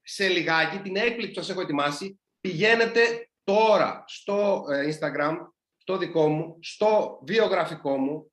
σε 0.08 0.28
λιγάκι, 0.28 0.78
την 0.78 0.96
έκπληξη 0.96 1.28
που 1.28 1.40
σας 1.40 1.48
έχω 1.48 1.60
ετοιμάσει, 1.60 2.20
πηγαίνετε 2.40 3.30
τώρα 3.44 4.04
στο 4.06 4.64
ε, 4.70 4.88
Instagram, 4.92 5.36
στο 5.76 5.96
δικό 5.96 6.28
μου, 6.28 6.58
στο 6.60 7.20
βιογραφικό 7.26 7.96
μου, 7.96 8.32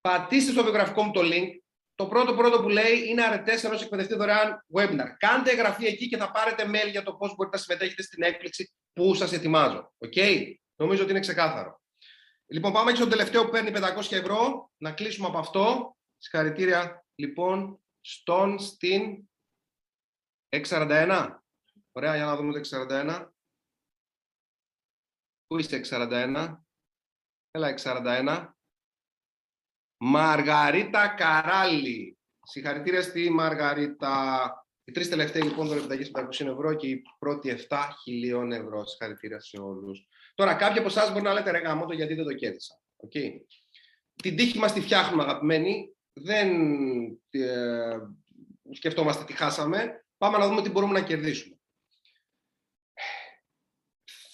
πατήστε 0.00 0.52
στο 0.52 0.62
βιογραφικό 0.62 1.02
μου 1.02 1.12
το 1.12 1.20
link 1.24 1.50
το 1.94 2.06
πρώτο 2.06 2.34
πρώτο 2.34 2.62
που 2.62 2.68
λέει 2.68 3.08
είναι 3.08 3.24
αρετές 3.24 3.64
ενός 3.64 3.82
εκπαιδευτή 3.82 4.14
δωρεάν 4.14 4.64
webinar. 4.74 5.14
Κάντε 5.18 5.50
εγγραφή 5.50 5.86
εκεί 5.86 6.08
και 6.08 6.16
θα 6.16 6.30
πάρετε 6.30 6.64
mail 6.66 6.90
για 6.90 7.02
το 7.02 7.14
πώς 7.14 7.34
μπορείτε 7.34 7.56
να 7.56 7.62
συμμετέχετε 7.62 8.02
στην 8.02 8.22
έκπληξη 8.22 8.72
που 8.92 9.14
σας 9.14 9.32
ετοιμάζω. 9.32 9.92
Οκ; 9.98 10.14
Νομίζω 10.76 11.02
ότι 11.02 11.10
είναι 11.10 11.20
ξεκάθαρο. 11.20 11.80
Λοιπόν, 12.46 12.72
πάμε 12.72 12.90
και 12.90 12.96
στο 12.96 13.08
τελευταίο 13.08 13.44
που 13.44 13.50
παίρνει 13.50 13.70
500 13.74 14.12
ευρώ. 14.12 14.70
Να 14.76 14.92
κλείσουμε 14.92 15.26
από 15.26 15.38
αυτό. 15.38 15.96
Συγχαρητήρια 16.18 17.04
λοιπόν 17.14 17.82
στον 18.00 18.58
στην 18.58 19.28
641. 20.62 21.38
Ωραία, 21.92 22.16
για 22.16 22.24
να 22.24 22.36
δούμε 22.36 22.52
το 22.52 22.58
641. 22.58 23.28
Πού 25.46 25.58
είσαι 25.58 25.80
641. 25.90 26.56
Έλα 27.50 27.74
641. 27.78 28.48
Μαργαρίτα 29.96 31.08
Καράλη. 31.08 32.18
Συγχαρητήρια 32.42 33.02
στη 33.02 33.30
Μαργαρίτα. 33.30 34.48
Οι 34.84 34.92
τρεις 34.92 35.08
τελευταίοι 35.08 35.42
λοιπόν 35.42 35.66
δωρεάν 35.66 35.84
επιταγή 35.84 36.10
500 36.14 36.46
ευρώ 36.46 36.74
και 36.74 36.88
η 36.88 37.02
πρώτη 37.18 37.66
7 37.68 37.88
χιλίων 38.02 38.52
ευρώ. 38.52 38.86
Συγχαρητήρια 38.86 39.40
σε 39.40 39.60
όλους. 39.60 40.06
Τώρα, 40.34 40.54
κάποιοι 40.54 40.78
από 40.78 40.88
εσάς 40.88 41.12
μπορεί 41.12 41.22
να 41.22 41.32
λέτε 41.32 41.50
ρε 41.50 41.58
γάμο 41.58 41.92
γιατί 41.92 42.14
δεν 42.14 42.24
το 42.24 42.34
κέρδισα. 42.34 42.80
Okay. 42.96 43.30
Την 44.14 44.36
τύχη 44.36 44.58
μας 44.58 44.72
τη 44.72 44.80
φτιάχνουμε, 44.80 45.22
αγαπημένοι. 45.22 45.96
Δεν 46.12 46.50
ε, 47.30 47.98
σκεφτόμαστε 48.72 49.24
τι 49.24 49.32
χάσαμε. 49.32 50.03
Πάμε 50.18 50.38
να 50.38 50.48
δούμε 50.48 50.62
τι 50.62 50.70
μπορούμε 50.70 50.92
να 50.92 51.06
κερδίσουμε. 51.06 51.58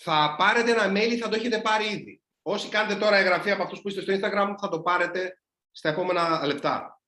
Θα 0.02 0.34
πάρετε 0.38 0.70
ένα 0.70 0.92
mail, 0.96 1.16
θα 1.16 1.28
το 1.28 1.36
έχετε 1.36 1.60
πάρει 1.60 1.84
ήδη. 1.84 2.22
Όσοι 2.42 2.68
κάνετε 2.68 3.00
τώρα 3.00 3.16
εγγραφή 3.16 3.50
από 3.50 3.62
αυτούς 3.62 3.80
που 3.80 3.88
είστε 3.88 4.00
στο 4.00 4.12
Instagram, 4.12 4.54
θα 4.60 4.68
το 4.68 4.82
πάρετε 4.82 5.42
στα 5.70 5.88
επόμενα 5.88 6.46
λεπτά. 6.46 7.02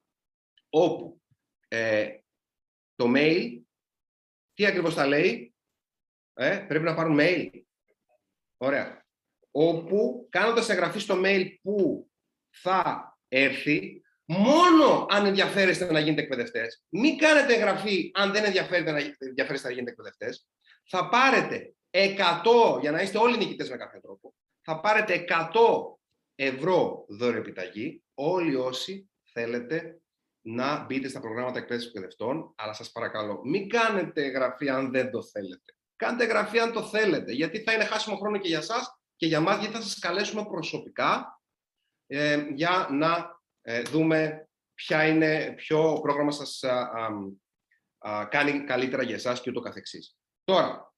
Όπου 0.68 1.22
ε, 1.68 2.18
το 2.94 3.12
mail, 3.16 3.60
τι 4.54 4.66
ακριβώς 4.66 4.94
θα 4.94 5.06
λέει, 5.06 5.54
ε, 6.34 6.64
πρέπει 6.68 6.84
να 6.84 6.94
πάρουν 6.94 7.18
mail. 7.20 7.50
Ωραία. 8.56 9.06
Όπου 9.50 10.26
κάνοντας 10.30 10.68
εγγραφή 10.68 10.98
στο 10.98 11.20
mail 11.24 11.46
που 11.62 12.08
θα 12.50 13.06
έρθει, 13.28 14.01
μόνο 14.38 15.06
αν 15.10 15.26
ενδιαφέρεστε 15.26 15.92
να 15.92 16.00
γίνετε 16.00 16.22
εκπαιδευτές, 16.22 16.82
μην 16.88 17.18
κάνετε 17.18 17.54
εγγραφή 17.54 18.10
αν 18.14 18.32
δεν 18.32 18.44
ενδιαφέρεστε 18.44 18.90
να, 18.90 18.98
ενδιαφέρεστε 19.18 19.68
να 19.68 19.74
γίνετε 19.74 19.90
εκπαιδευτές, 19.90 20.46
θα 20.88 21.08
πάρετε 21.08 21.74
100, 21.90 22.80
για 22.80 22.90
να 22.90 23.00
είστε 23.00 23.18
όλοι 23.18 23.36
νικητές 23.36 23.70
με 23.70 23.76
κάποιο 23.76 24.00
τρόπο, 24.00 24.34
θα 24.60 24.80
πάρετε 24.80 25.24
100 25.28 25.44
ευρώ 26.34 27.04
δώρο 27.08 27.36
επιταγή 27.36 28.02
όλοι 28.14 28.54
όσοι 28.54 29.10
θέλετε 29.32 30.00
να 30.40 30.84
μπείτε 30.84 31.08
στα 31.08 31.20
προγράμματα 31.20 31.58
εκπαίδευσης 31.58 31.90
εκπαιδευτών, 31.90 32.54
αλλά 32.56 32.72
σας 32.72 32.92
παρακαλώ, 32.92 33.40
μην 33.44 33.68
κάνετε 33.68 34.24
εγγραφή 34.24 34.68
αν 34.68 34.90
δεν 34.90 35.10
το 35.10 35.22
θέλετε. 35.22 35.76
Κάντε 35.96 36.24
εγγραφή 36.24 36.58
αν 36.58 36.72
το 36.72 36.82
θέλετε, 36.82 37.32
γιατί 37.32 37.62
θα 37.62 37.72
είναι 37.72 37.84
χάσιμο 37.84 38.16
χρόνο 38.16 38.38
και 38.38 38.48
για 38.48 38.60
σας 38.60 39.00
και 39.16 39.26
για 39.26 39.40
μας, 39.40 39.58
γιατί 39.58 39.74
θα 39.74 39.82
σας 39.82 39.98
καλέσουμε 39.98 40.44
προσωπικά 40.44 41.40
ε, 42.06 42.46
για 42.54 42.88
να 42.90 43.16
ε, 43.16 43.24
δούμε 43.86 44.48
ποια 44.74 45.06
είναι, 45.06 45.52
ποιο 45.56 46.00
πρόγραμμα 46.02 46.30
σας 46.30 46.64
κάνει 48.28 48.64
καλύτερα 48.64 49.02
για 49.02 49.14
εσάς 49.14 49.40
και 49.40 49.50
ούτω 49.50 49.60
καθεξής. 49.60 50.16
Τώρα, 50.44 50.94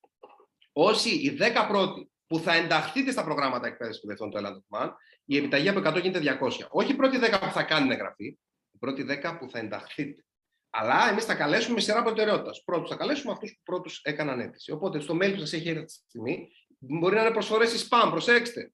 όσοι 0.73 1.11
οι 1.11 1.37
10 1.41 1.67
πρώτοι 1.69 2.11
που 2.27 2.39
θα 2.39 2.55
ενταχθείτε 2.55 3.11
στα 3.11 3.25
προγράμματα 3.25 3.67
εκπαίδευσης 3.67 4.03
εκπαιδευτών 4.03 4.31
του 4.31 4.37
Ελλάδα 4.37 4.97
η 5.25 5.37
επιταγή 5.37 5.69
από 5.69 5.81
100 5.81 6.01
γίνεται 6.01 6.39
200. 6.41 6.67
Όχι 6.69 6.93
οι 6.93 6.95
πρώτοι 6.95 7.19
10 7.19 7.39
που 7.41 7.51
θα 7.53 7.63
κάνουν 7.63 7.91
εγγραφή, 7.91 8.39
οι 8.71 8.79
πρώτοι 8.79 9.03
10 9.03 9.37
που 9.39 9.51
θα 9.51 9.59
ενταχθείτε. 9.59 10.25
Αλλά 10.71 11.09
εμείς 11.09 11.25
θα 11.25 11.35
καλέσουμε 11.35 11.75
με 11.75 11.81
σειρά 11.81 12.03
προτεραιότητας. 12.03 12.63
Πρώτους 12.65 12.89
θα 12.89 12.97
καλέσουμε 12.97 13.33
αυτούς 13.33 13.53
που 13.53 13.63
πρώτους 13.63 14.01
έκαναν 14.03 14.41
αίτηση. 14.41 14.73
Οπότε 14.73 15.01
στο 15.01 15.15
mail 15.15 15.33
που 15.33 15.39
σας 15.39 15.53
έχει 15.53 15.69
έρθει 15.69 15.85
τη 15.85 15.93
στιγμή 15.93 16.49
μπορεί 16.79 17.15
να 17.15 17.21
είναι 17.21 17.31
προσφορές 17.31 17.83
ή 17.83 17.89
spam, 17.89 18.09
προσέξτε. 18.11 18.73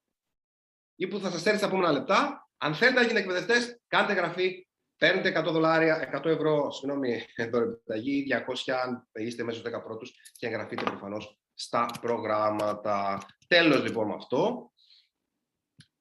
Ή 0.95 1.07
που 1.07 1.18
θα 1.18 1.30
σας 1.30 1.47
έρθει 1.47 1.59
στα 1.59 1.66
επόμενα 1.66 1.93
λεπτά. 1.93 2.50
Αν 2.63 2.75
θέλετε 2.75 3.01
να 3.01 3.07
γίνετε 3.07 3.21
εκπαιδευτές, 3.21 3.81
κάντε 3.87 4.13
εγγραφή. 4.13 4.67
Παίρνετε 4.97 5.41
100 5.41 5.53
δολάρια, 5.53 6.21
100 6.23 6.25
ευρώ, 6.25 6.71
συγγνώμη, 6.71 7.25
επιταγή, 7.37 8.27
200 8.69 8.73
αν 8.85 9.09
είστε 9.13 9.43
μέσα 9.43 9.59
στους 9.59 9.73
10 9.73 9.83
πρώτους 9.85 10.11
και 10.33 10.47
εγγραφείτε 10.47 10.85
προφανώς 10.85 11.39
στα 11.55 11.91
προγράμματα. 12.01 13.27
Τέλος 13.47 13.83
λοιπόν 13.83 14.07
με 14.07 14.15
αυτό. 14.15 14.73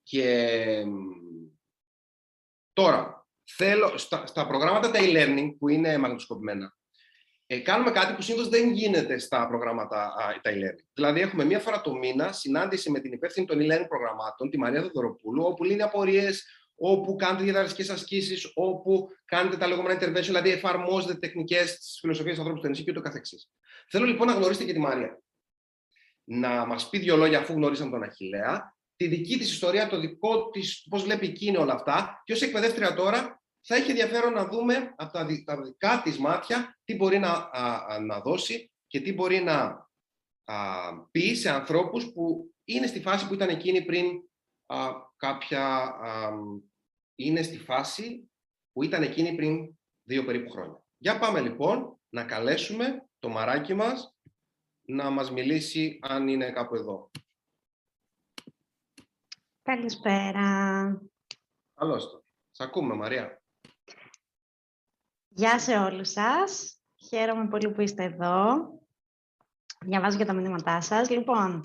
Και 0.04 0.86
τώρα, 2.74 3.28
θέλω, 3.56 3.98
στα, 3.98 4.26
στα 4.26 4.48
προγράμματα 4.48 4.92
τα 4.92 5.00
e-learning 5.02 5.56
που 5.60 5.70
είναι 5.70 5.98
μαγνητοσκοπημένα, 5.98 6.78
ε, 7.52 7.60
κάνουμε 7.60 7.92
κάτι 7.92 8.14
που 8.14 8.22
συνήθως 8.22 8.50
δεν 8.50 8.72
γίνεται 8.72 9.18
στα 9.18 9.48
προγράμματα 9.48 10.14
τα 10.42 10.52
e-learning. 10.52 10.84
Δηλαδή, 10.94 11.22
έχουμε 11.22 11.44
μία 11.46 11.60
φορά 11.60 11.82
το 11.82 11.96
μήνα 11.96 12.32
συνάντηση 12.32 12.92
με 12.92 13.00
την 13.00 13.12
υπεύθυνη 13.12 13.46
των 13.46 13.58
e-learning 13.58 13.88
προγραμμάτων, 13.88 14.50
τη 14.50 14.58
Μαρία 14.58 14.82
Δοδωροπούλου, 14.82 15.44
όπου 15.44 15.64
λύνει 15.64 15.82
απορίες, 15.82 16.46
όπου 16.76 17.16
κάνετε 17.16 17.44
διαδραστικέ 17.44 17.92
ασκήσεις, 17.92 18.52
όπου 18.56 19.08
κάνετε 19.26 19.58
τα 19.58 19.68
λεγόμενα 19.68 20.00
intervention, 20.00 20.22
δηλαδή 20.22 20.50
εφαρμόζετε 20.50 21.14
τεχνικές 21.14 21.78
της 21.78 21.98
φιλοσοφίας 22.00 22.36
του 22.36 22.42
ανθρώπου 22.42 22.62
του 22.62 22.68
νησί 22.68 22.84
και 22.84 22.92
ούτω 22.92 23.02
καθεξής. 23.02 23.50
Θέλω 23.88 24.06
λοιπόν 24.06 24.28
να 24.28 24.34
γνωρίσετε 24.34 24.66
και 24.66 24.74
τη 24.74 24.80
Μαρία. 24.80 25.22
Να 26.24 26.66
μας 26.66 26.90
πει 26.90 26.98
δύο 26.98 27.16
λόγια 27.16 27.40
αφού 27.40 27.54
γνωρίσαμε 27.54 27.92
τον 27.92 28.04
Αχηλέα 28.04 28.78
τη 28.96 29.08
δική 29.08 29.38
της 29.38 29.52
ιστορία, 29.52 29.88
το 29.88 30.00
δικό 30.00 30.50
της, 30.50 30.88
πώς 30.90 31.04
βλέπει 31.04 31.26
εκείνη 31.26 31.58
όλα 31.58 31.74
αυτά 31.74 32.22
και 32.26 32.34
ως 32.34 32.42
εκπαιδεύτρια 32.42 32.94
τώρα 32.94 33.39
θα 33.62 33.76
έχει 33.76 33.90
ενδιαφέρον 33.90 34.34
να 34.34 34.46
δούμε 34.46 34.94
από 34.98 35.12
τα, 35.12 35.26
δικά 35.64 36.02
της 36.04 36.18
μάτια 36.18 36.80
τι 36.84 36.96
μπορεί 36.96 37.20
να, 37.20 37.50
να 38.00 38.20
δώσει 38.20 38.72
και 38.88 39.02
τι 39.02 39.14
μπορεί 39.14 39.40
να 39.40 39.88
πει 41.12 41.34
σε 41.36 41.50
ανθρώπους 41.50 42.12
που 42.12 42.54
είναι 42.64 42.88
στη 42.88 43.02
φάση 43.02 43.28
που 43.28 43.34
ήταν 43.34 43.50
εκείνη 43.50 43.86
πριν 43.86 44.06
κάποια... 45.16 45.96
είναι 47.16 47.42
στη 47.42 47.58
φάση 47.58 48.30
που 48.72 48.84
ήταν 48.84 49.04
εκείνη 49.04 49.36
πριν 49.36 49.78
δύο 50.04 50.26
περίπου 50.26 50.50
χρόνια. 50.50 50.84
Για 50.98 51.20
πάμε 51.20 51.42
λοιπόν 51.42 52.00
να 52.10 52.24
καλέσουμε 52.24 53.08
το 53.20 53.30
μαράκι 53.30 53.74
μας 53.74 54.14
να 54.82 55.10
μας 55.10 55.32
μιλήσει 55.32 56.00
αν 56.02 56.28
είναι 56.28 56.52
κάπου 56.52 56.76
εδώ. 56.76 57.12
Καλησπέρα. 59.62 61.02
Καλώς 61.74 62.12
το. 62.12 62.24
Σ' 62.52 62.62
ακούμε, 62.62 62.94
Μαρία. 62.94 63.39
Γεια 65.40 65.60
σε 65.60 65.78
όλους 65.78 66.10
σας. 66.10 66.80
Χαίρομαι 67.10 67.48
πολύ 67.48 67.72
που 67.72 67.82
είστε 67.82 68.04
εδώ. 68.04 68.56
Διαβάζω 69.86 70.18
και 70.18 70.26
τα 70.26 70.34
μηνύματά 70.34 70.82
σας. 70.82 71.10
Λοιπόν, 71.10 71.60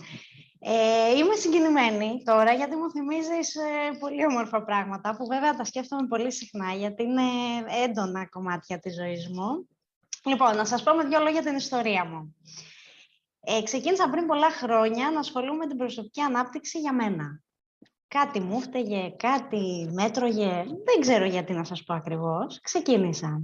ε, 0.58 1.16
είμαι 1.16 1.34
συγκινημένη 1.34 2.22
τώρα 2.24 2.52
γιατί 2.52 2.76
μου 2.76 2.90
θυμίζεις 2.90 3.54
ε, 3.54 3.96
πολύ 3.98 4.26
όμορφα 4.26 4.64
πράγματα 4.64 5.16
που 5.16 5.26
βέβαια 5.26 5.54
τα 5.54 5.64
σκέφτομαι 5.64 6.06
πολύ 6.06 6.32
συχνά 6.32 6.72
γιατί 6.72 7.02
είναι 7.02 7.22
έντονα 7.84 8.28
κομμάτια 8.28 8.78
της 8.78 8.94
ζωής 8.94 9.28
μου. 9.28 9.68
Λοιπόν, 10.24 10.56
να 10.56 10.64
σας 10.64 10.82
πω 10.82 10.94
με 10.94 11.04
δύο 11.04 11.20
λόγια 11.20 11.42
την 11.42 11.56
ιστορία 11.56 12.04
μου. 12.04 12.36
Ε, 13.40 13.62
ξεκίνησα 13.62 14.10
πριν 14.10 14.26
πολλά 14.26 14.50
χρόνια 14.50 15.10
να 15.10 15.18
ασχολούμαι 15.18 15.56
με 15.56 15.66
την 15.66 15.76
προσωπική 15.76 16.20
ανάπτυξη 16.20 16.78
για 16.78 16.92
μένα. 16.92 17.42
Κάτι 18.18 18.40
μου 18.40 18.60
φταίγε, 18.60 19.14
κάτι 19.16 19.88
μέτρωγε, 19.92 20.64
δεν 20.84 21.00
ξέρω 21.00 21.24
γιατί 21.24 21.52
να 21.52 21.64
σας 21.64 21.82
πω 21.82 21.94
ακριβώς. 21.94 22.60
Ξεκίνησα. 22.60 23.42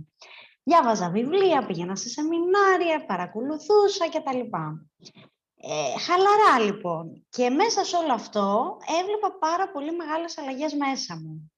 Διάβαζα 0.62 1.10
βιβλία, 1.10 1.66
πήγαινα 1.66 1.96
σε 1.96 2.08
σεμινάρια, 2.08 3.04
παρακολουθούσα 3.06 4.08
κτλ. 4.08 4.40
Ε, 5.54 5.98
χαλαρά 5.98 6.64
λοιπόν. 6.64 7.26
Και 7.28 7.50
μέσα 7.50 7.84
σε 7.84 7.96
όλο 7.96 8.12
αυτό 8.12 8.76
έβλεπα 9.00 9.38
πάρα 9.38 9.70
πολύ 9.70 9.96
μεγάλες 9.96 10.38
αλλαγές 10.38 10.74
μέσα 10.74 11.20
μου. 11.20 11.52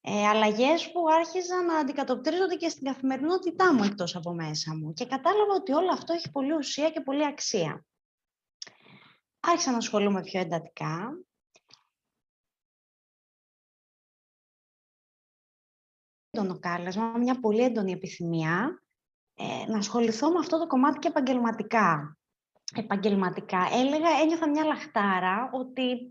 Ε, 0.00 0.26
αλλαγές 0.26 0.90
που 0.92 1.08
άρχιζαν 1.08 1.64
να 1.64 1.76
αντικατοπτρίζονται 1.78 2.54
και 2.54 2.68
στην 2.68 2.84
καθημερινότητά 2.84 3.74
μου 3.74 3.82
εκτός 3.82 4.16
από 4.16 4.32
μέσα 4.32 4.76
μου. 4.76 4.92
Και 4.92 5.06
κατάλαβα 5.06 5.52
ότι 5.54 5.72
όλο 5.72 5.92
αυτό 5.92 6.12
έχει 6.12 6.30
πολύ 6.30 6.52
ουσία 6.52 6.90
και 6.90 7.00
πολύ 7.00 7.26
αξία. 7.26 7.84
Άρχισα 9.40 9.70
να 9.70 9.76
ασχολούμαι 9.76 10.20
πιο 10.20 10.40
εντατικά. 10.40 11.12
Έντονο 16.40 16.58
κάλεσμα, 16.58 17.12
μια 17.18 17.40
πολύ 17.40 17.62
έντονη 17.62 17.92
επιθυμία 17.92 18.82
ε, 19.34 19.70
να 19.70 19.78
ασχοληθώ 19.78 20.30
με 20.30 20.38
αυτό 20.38 20.58
το 20.58 20.66
κομμάτι 20.66 20.98
και 20.98 21.08
επαγγελματικά 21.08 22.18
επαγγελματικά, 22.74 23.68
έλεγα, 23.72 24.08
ένιωθα 24.22 24.48
μια 24.48 24.64
λαχτάρα 24.64 25.50
ότι 25.52 26.08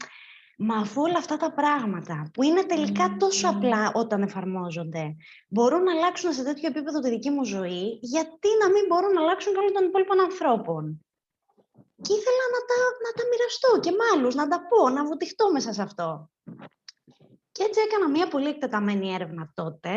Μα 0.60 0.76
αφού 0.76 1.02
όλα 1.02 1.18
αυτά 1.18 1.38
τα 1.38 1.54
πράγματα 1.54 2.30
που 2.34 2.44
είναι 2.44 2.64
τελικά 2.64 3.16
τόσο 3.20 3.50
απλά 3.50 3.92
όταν 3.94 4.22
εφαρμόζονται, 4.22 5.16
μπορούν 5.48 5.84
να 5.84 5.92
αλλάξουν 5.92 6.34
σε 6.34 6.44
τέτοιο 6.44 6.68
επίπεδο 6.70 7.00
τη 7.00 7.10
δική 7.10 7.30
μου 7.30 7.44
ζωή, 7.46 8.00
γιατί 8.02 8.48
να 8.62 8.70
μην 8.70 8.86
μπορούν 8.88 9.14
να 9.14 9.22
αλλάξουν 9.22 9.54
και 9.54 9.60
όλων 9.60 9.74
των 9.74 9.86
υπόλοιπων 9.86 10.20
ανθρώπων; 10.20 11.06
Και 12.02 12.14
ήθελα 12.14 12.46
να 12.56 12.60
τα, 12.70 12.78
να 13.06 13.12
τα 13.18 13.24
μοιραστώ 13.30 13.80
και 13.80 13.92
με 13.92 14.04
άλλους, 14.14 14.36
να 14.36 14.48
τα 14.48 14.68
πω, 14.68 14.90
να 14.90 15.06
βουτυχτώ 15.06 15.52
μέσα 15.52 15.74
σε 15.74 15.82
αυτό. 15.82 16.30
Και 17.58 17.64
έτσι 17.64 17.80
έκανα 17.86 18.10
μια 18.10 18.28
πολύ 18.28 18.48
εκτεταμένη 18.48 19.14
έρευνα 19.14 19.52
τότε. 19.54 19.92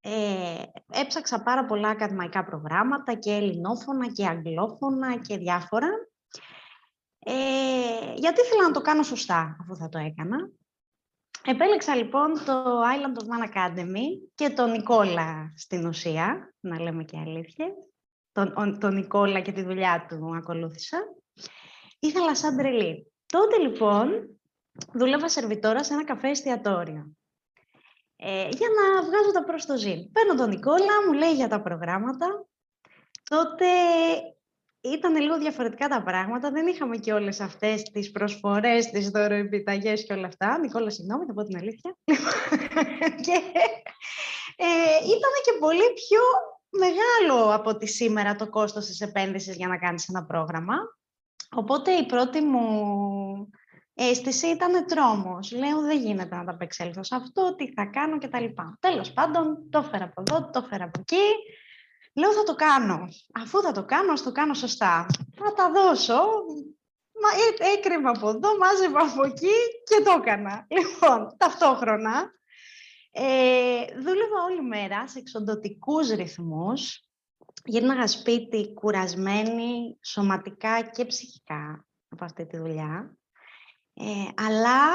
Ε, 0.00 0.62
έψαξα 0.92 1.42
πάρα 1.42 1.64
πολλά 1.64 1.88
ακαδημαϊκά 1.88 2.44
προγράμματα 2.44 3.14
και 3.14 3.32
ελληνόφωνα 3.32 4.12
και 4.12 4.26
αγγλόφωνα 4.26 5.16
και 5.16 5.36
διάφορα. 5.36 5.88
Ε, 7.18 7.32
γιατί 8.14 8.40
ήθελα 8.40 8.62
να 8.62 8.70
το 8.70 8.80
κάνω 8.80 9.02
σωστά, 9.02 9.56
αφού 9.60 9.76
θα 9.76 9.88
το 9.88 9.98
έκανα. 9.98 10.36
Επέλεξα 11.44 11.94
λοιπόν 11.94 12.32
το 12.44 12.80
Island 12.82 13.18
of 13.18 13.26
Man 13.26 13.54
Academy 13.54 14.30
και 14.34 14.50
τον 14.50 14.70
Νικόλα 14.70 15.52
στην 15.56 15.86
ουσία, 15.86 16.54
να 16.60 16.80
λέμε 16.80 17.04
και 17.04 17.18
αλήθεια. 17.18 17.66
Τον, 18.32 18.78
τον 18.78 18.94
Νικόλα 18.94 19.40
και 19.40 19.52
τη 19.52 19.62
δουλειά 19.62 20.06
του 20.08 20.36
ακολούθησα. 20.36 20.98
Ήθελα 21.98 22.34
σαν 22.34 22.56
τρελή. 22.56 23.12
Τότε 23.26 23.58
λοιπόν 23.58 24.33
δούλευα 24.92 25.28
σερβιτόρα 25.28 25.84
σε 25.84 25.92
ένα 25.92 26.04
καφέ 26.04 26.28
εστιατόριο. 26.28 27.16
Ε, 28.16 28.48
για 28.48 28.68
να 28.68 29.02
βγάζω 29.02 29.32
τα 29.32 29.44
προς 29.44 29.66
το 29.66 29.76
ζήν. 29.76 30.12
Παίρνω 30.12 30.34
τον 30.34 30.48
Νικόλα, 30.48 31.06
μου 31.06 31.12
λέει 31.12 31.32
για 31.32 31.48
τα 31.48 31.60
προγράμματα. 31.62 32.46
Τότε 33.28 33.66
ήταν 34.80 35.16
λίγο 35.16 35.38
διαφορετικά 35.38 35.88
τα 35.88 36.02
πράγματα. 36.02 36.50
Δεν 36.50 36.66
είχαμε 36.66 36.96
και 36.96 37.12
όλες 37.12 37.40
αυτές 37.40 37.82
τις 37.82 38.10
προσφορές, 38.10 38.90
τις 38.90 39.10
δωροεπιταγές 39.10 40.04
και 40.04 40.12
όλα 40.12 40.26
αυτά. 40.26 40.58
Νικόλα, 40.58 40.90
συγγνώμη, 40.90 41.24
θα 41.24 41.32
πω 41.32 41.44
την 41.44 41.56
αλήθεια. 41.56 41.96
και 43.26 43.40
ε, 44.56 44.96
ήταν 45.04 45.32
και 45.44 45.58
πολύ 45.60 45.92
πιο 45.94 46.20
μεγάλο 46.70 47.54
από 47.54 47.70
ότι 47.70 47.86
σήμερα 47.86 48.36
το 48.36 48.50
κόστος 48.50 48.86
της 48.86 49.00
επένδυσης 49.00 49.56
για 49.56 49.68
να 49.68 49.78
κάνεις 49.78 50.08
ένα 50.08 50.24
πρόγραμμα. 50.24 50.74
Οπότε 51.54 51.92
η 51.92 52.06
πρώτη 52.06 52.40
μου 52.40 52.64
αίσθηση 53.94 54.46
ήταν 54.46 54.86
τρόμος. 54.86 55.52
Λέω 55.52 55.80
δεν 55.80 55.98
γίνεται 55.98 56.36
να 56.36 56.44
τα 56.44 56.50
απεξέλθω 56.50 57.02
σε 57.02 57.14
αυτό, 57.14 57.54
τι 57.54 57.72
θα 57.72 57.84
κάνω 57.84 58.18
κτλ. 58.18 58.44
Τέλος 58.80 59.12
πάντων, 59.12 59.70
το 59.70 59.78
έφερα 59.78 60.04
από 60.04 60.22
εδώ, 60.26 60.50
το 60.50 60.62
έφερα 60.64 60.84
από 60.84 61.00
εκεί. 61.00 61.26
Λέω 62.14 62.32
θα 62.32 62.42
το 62.42 62.54
κάνω. 62.54 63.08
Αφού 63.32 63.60
θα 63.60 63.72
το 63.72 63.84
κάνω, 63.84 64.12
ας 64.12 64.22
το 64.22 64.32
κάνω 64.32 64.54
σωστά. 64.54 65.06
Θα 65.34 65.52
τα 65.54 65.70
δώσω. 65.70 66.14
Μα, 67.22 67.28
ε, 67.28 67.72
έκρυβα 67.76 68.10
από 68.10 68.28
εδώ, 68.28 68.58
μάζευα 68.58 69.00
από 69.00 69.24
εκεί 69.24 69.56
και 69.84 70.02
το 70.04 70.10
έκανα. 70.10 70.66
Λοιπόν, 70.68 71.36
ταυτόχρονα. 71.36 72.32
Ε, 73.10 73.84
δούλευα 73.94 74.42
όλη 74.50 74.62
μέρα 74.62 75.08
σε 75.08 75.18
εξοντοτικούς 75.18 76.08
ρυθμούς. 76.08 77.08
Γύρναγα 77.64 78.06
σπίτι 78.06 78.72
κουρασμένη 78.74 79.98
σωματικά 80.02 80.82
και 80.82 81.04
ψυχικά 81.04 81.86
από 82.08 82.24
αυτή 82.24 82.46
τη 82.46 82.56
δουλειά. 82.56 83.16
Ε, 83.94 84.04
αλλά 84.46 84.90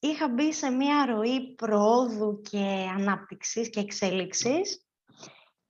είχα 0.00 0.28
μπει 0.28 0.52
σε 0.52 0.70
μια 0.70 1.06
ροή 1.06 1.54
προόδου 1.54 2.40
και 2.40 2.88
ανάπτυξης 2.96 3.70
και 3.70 3.80
εξέλιξης 3.80 4.88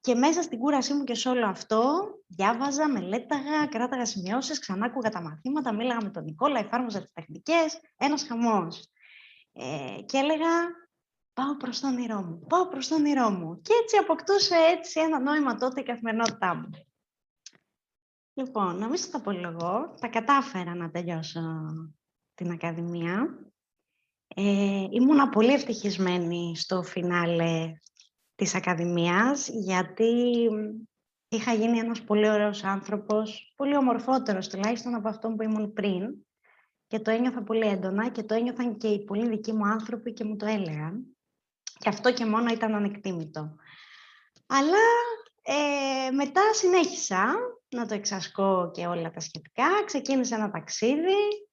και 0.00 0.14
μέσα 0.14 0.42
στην 0.42 0.58
κούρασή 0.58 0.94
μου 0.94 1.04
και 1.04 1.14
σε 1.14 1.28
όλο 1.28 1.46
αυτό, 1.46 2.10
διάβαζα, 2.26 2.88
μελέταγα, 2.88 3.66
κράταγα 3.66 4.06
σημειώσεις, 4.06 4.58
ξανά 4.58 4.86
άκουγα 4.86 5.10
τα 5.10 5.22
μαθήματα, 5.22 5.74
μίλαγα 5.74 6.02
με 6.02 6.10
τον 6.10 6.24
Νικόλα, 6.24 6.58
εφάρμοζα 6.58 7.00
τις 7.00 7.12
τεχνικές, 7.12 7.80
ένας 7.96 8.26
χαμός. 8.26 8.90
Ε, 9.52 10.02
και 10.06 10.18
έλεγα, 10.18 10.48
πάω 11.32 11.56
προς 11.56 11.80
το 11.80 11.86
όνειρό 11.86 12.22
μου, 12.22 12.46
πάω 12.48 12.68
προς 12.68 12.88
το 12.88 12.94
όνειρό 12.94 13.30
μου. 13.30 13.60
Και 13.60 13.72
έτσι 13.82 13.96
αποκτούσε 13.96 14.56
έτσι 14.56 15.00
ένα 15.00 15.20
νόημα 15.20 15.54
τότε 15.54 15.80
η 15.80 15.84
καθημερινότητά 15.84 16.54
μου. 16.54 16.70
Λοιπόν, 18.34 18.78
να 18.78 18.88
μην 18.88 18.96
σα 18.96 19.10
τα 19.10 19.20
πολυλογώ, 19.20 19.94
τα 20.00 20.08
κατάφερα 20.08 20.74
να 20.74 20.90
τελειώσω 20.90 21.40
την 22.38 22.50
Ακαδημία. 22.50 23.38
Ε, 24.36 24.86
ήμουνα 24.90 25.28
πολύ 25.28 25.52
ευτυχισμένη 25.52 26.56
στο 26.56 26.82
φινάλε 26.82 27.72
της 28.34 28.54
Ακαδημίας, 28.54 29.48
γιατί 29.48 30.12
είχα 31.28 31.52
γίνει 31.52 31.78
ένας 31.78 32.02
πολύ 32.02 32.28
ωραίος 32.28 32.64
άνθρωπος, 32.64 33.52
πολύ 33.56 33.76
ομορφότερος 33.76 34.48
τουλάχιστον 34.48 34.94
από 34.94 35.08
αυτό 35.08 35.28
που 35.28 35.42
ήμουν 35.42 35.72
πριν 35.72 36.14
και 36.86 37.00
το 37.00 37.10
ένιωθα 37.10 37.42
πολύ 37.42 37.66
έντονα 37.66 38.08
και 38.08 38.22
το 38.22 38.34
ένιωθαν 38.34 38.76
και 38.76 38.88
οι 38.88 39.04
πολύ 39.04 39.28
δικοί 39.28 39.52
μου 39.52 39.66
άνθρωποι 39.66 40.12
και 40.12 40.24
μου 40.24 40.36
το 40.36 40.46
έλεγαν. 40.46 41.16
Και 41.78 41.88
αυτό 41.88 42.12
και 42.12 42.26
μόνο 42.26 42.52
ήταν 42.52 42.74
ανεκτήμητο. 42.74 43.56
Αλλά 44.46 44.86
ε, 45.42 46.10
μετά 46.10 46.52
συνέχισα 46.52 47.34
να 47.68 47.86
το 47.86 47.94
εξασκώ 47.94 48.70
και 48.74 48.86
όλα 48.86 49.10
τα 49.10 49.20
σχετικά. 49.20 49.84
Ξεκίνησα 49.84 50.36
ένα 50.36 50.50
ταξίδι, 50.50 51.47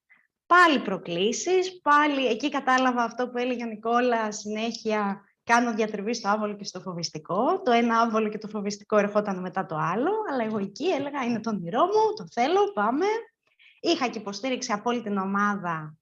πάλι 0.45 0.80
προκλήσεις, 0.80 1.81
πάλι 1.81 2.27
εκεί 2.27 2.49
κατάλαβα 2.49 3.03
αυτό 3.03 3.30
που 3.30 3.38
έλεγε 3.38 3.63
ο 3.63 3.67
Νικόλας 3.67 4.38
συνέχεια 4.38 5.23
κάνω 5.45 5.73
διατριβή 5.73 6.13
στο 6.13 6.30
άβολο 6.30 6.55
και 6.55 6.63
στο 6.63 6.80
φοβιστικό. 6.80 7.61
Το 7.61 7.72
ένα 7.72 7.99
άβολο 7.99 8.30
και 8.30 8.38
το 8.38 8.47
φοβιστικό 8.47 8.97
ερχόταν 8.97 9.39
μετά 9.39 9.65
το 9.65 9.76
άλλο, 9.76 10.11
αλλά 10.31 10.43
εγώ 10.43 10.57
εκεί 10.57 10.85
έλεγα 10.85 11.23
είναι 11.23 11.39
το 11.39 11.49
όνειρό 11.49 11.85
μου, 11.85 12.13
το 12.15 12.26
θέλω, 12.31 12.72
πάμε. 12.73 13.05
Είχα 13.80 14.07
και 14.07 14.19
υποστήριξη 14.19 14.72
από 14.72 14.89
όλη 14.89 15.01
την 15.01 15.17
ομάδα 15.17 15.97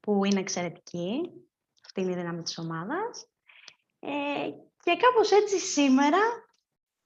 που 0.00 0.24
είναι 0.24 0.40
εξαιρετική. 0.40 1.20
Αυτή 1.84 2.00
είναι 2.00 2.12
η 2.12 2.14
δύναμη 2.14 2.42
της 2.42 2.58
ομάδας. 2.58 3.28
Ε, 3.98 4.50
και 4.82 4.96
κάπως 4.96 5.30
έτσι 5.30 5.58
σήμερα, 5.58 6.18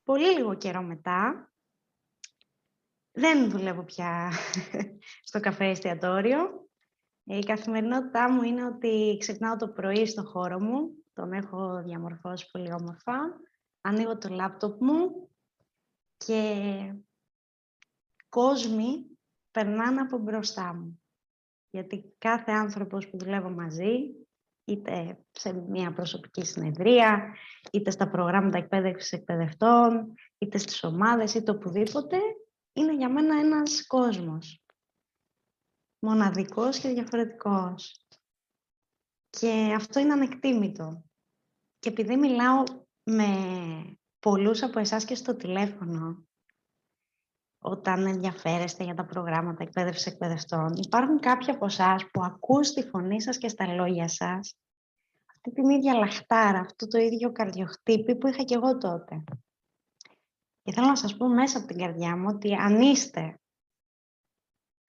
πολύ 0.05 0.33
λίγο 0.33 0.55
καιρό 0.55 0.83
μετά, 0.83 1.53
δεν 3.13 3.51
δουλεύω 3.51 3.83
πια 3.83 4.33
στο 5.29 5.41
καφέ 5.41 5.65
εστιατόριο. 5.65 6.62
Η 7.25 7.39
καθημερινότητά 7.39 8.31
μου 8.31 8.43
είναι 8.43 8.67
ότι 8.67 9.17
ξυπνάω 9.21 9.57
το 9.57 9.69
πρωί 9.69 10.07
στο 10.07 10.25
χώρο 10.25 10.61
μου, 10.61 10.91
τον 11.13 11.33
έχω 11.33 11.83
διαμορφώσει 11.83 12.51
πολύ 12.51 12.73
όμορφα. 12.73 13.41
Ανοίγω 13.81 14.19
το 14.19 14.29
λάπτοπ 14.29 14.83
μου 14.83 15.31
και 16.17 16.95
κόσμοι 18.29 19.19
περνάνε 19.51 20.01
από 20.01 20.19
μπροστά 20.19 20.75
μου. 20.75 21.03
Γιατί 21.71 22.15
κάθε 22.19 22.53
άνθρωπος 22.53 23.09
που 23.09 23.19
δουλεύω 23.19 23.51
μαζί, 23.51 24.15
είτε 24.65 25.25
σε 25.31 25.53
μια 25.53 25.93
προσωπική 25.93 26.45
συνεδρία, 26.45 27.35
είτε 27.73 27.91
στα 27.91 28.09
προγράμματα 28.09 28.59
εκπαίδευσης 28.59 29.13
εκπαιδευτών, 29.13 30.15
είτε 30.39 30.59
στις 30.59 30.85
ομάδες, 30.85 31.35
είτε 31.35 31.51
οπουδήποτε, 31.51 32.19
είναι 32.73 32.95
για 32.95 33.09
μένα 33.09 33.39
ένας 33.39 33.87
κόσμος. 33.87 34.62
Μοναδικός 36.05 36.79
και 36.79 36.89
διαφορετικός. 36.89 38.07
Και 39.31 39.73
αυτό 39.77 40.01
είναι 40.01 40.13
ανεκτήμητο. 40.13 41.05
Και 41.79 41.89
επειδή 41.89 42.17
μιλάω 42.17 42.63
με 43.03 43.27
πολλούς 44.19 44.63
από 44.63 44.79
εσάς 44.79 45.05
και 45.05 45.15
στο 45.15 45.37
τηλέφωνο, 45.37 46.27
όταν 47.59 48.07
ενδιαφέρεστε 48.07 48.85
για 48.85 48.95
τα 48.95 49.05
προγράμματα 49.05 49.63
εκπαίδευσης 49.63 50.07
εκπαιδευτών, 50.07 50.75
υπάρχουν 50.75 51.21
κάποιοι 51.21 51.51
από 51.51 51.65
εσάς 51.65 52.11
που 52.11 52.23
ακούς 52.23 52.73
τη 52.73 52.83
φωνή 52.83 53.23
σας 53.23 53.39
και 53.39 53.49
στα 53.49 53.75
λόγια 53.75 54.09
σας 54.09 54.57
αυτή 55.27 55.53
την 55.53 55.71
ίδια 55.71 55.95
λαχτάρα, 55.95 56.59
αυτό 56.59 56.87
το 56.87 56.99
ίδιο 56.99 57.33
καρδιοχτύπη 57.33 58.17
που 58.17 58.27
είχα 58.27 58.43
και 58.43 58.55
εγώ 58.55 58.79
τότε. 58.79 59.25
Και 60.63 60.73
θέλω 60.73 60.87
να 60.87 60.97
σας 60.97 61.17
πω 61.17 61.29
μέσα 61.29 61.59
από 61.59 61.67
την 61.67 61.79
καρδιά 61.79 62.17
μου 62.17 62.27
ότι 62.29 62.55
αν 62.55 62.81
είστε 62.81 63.41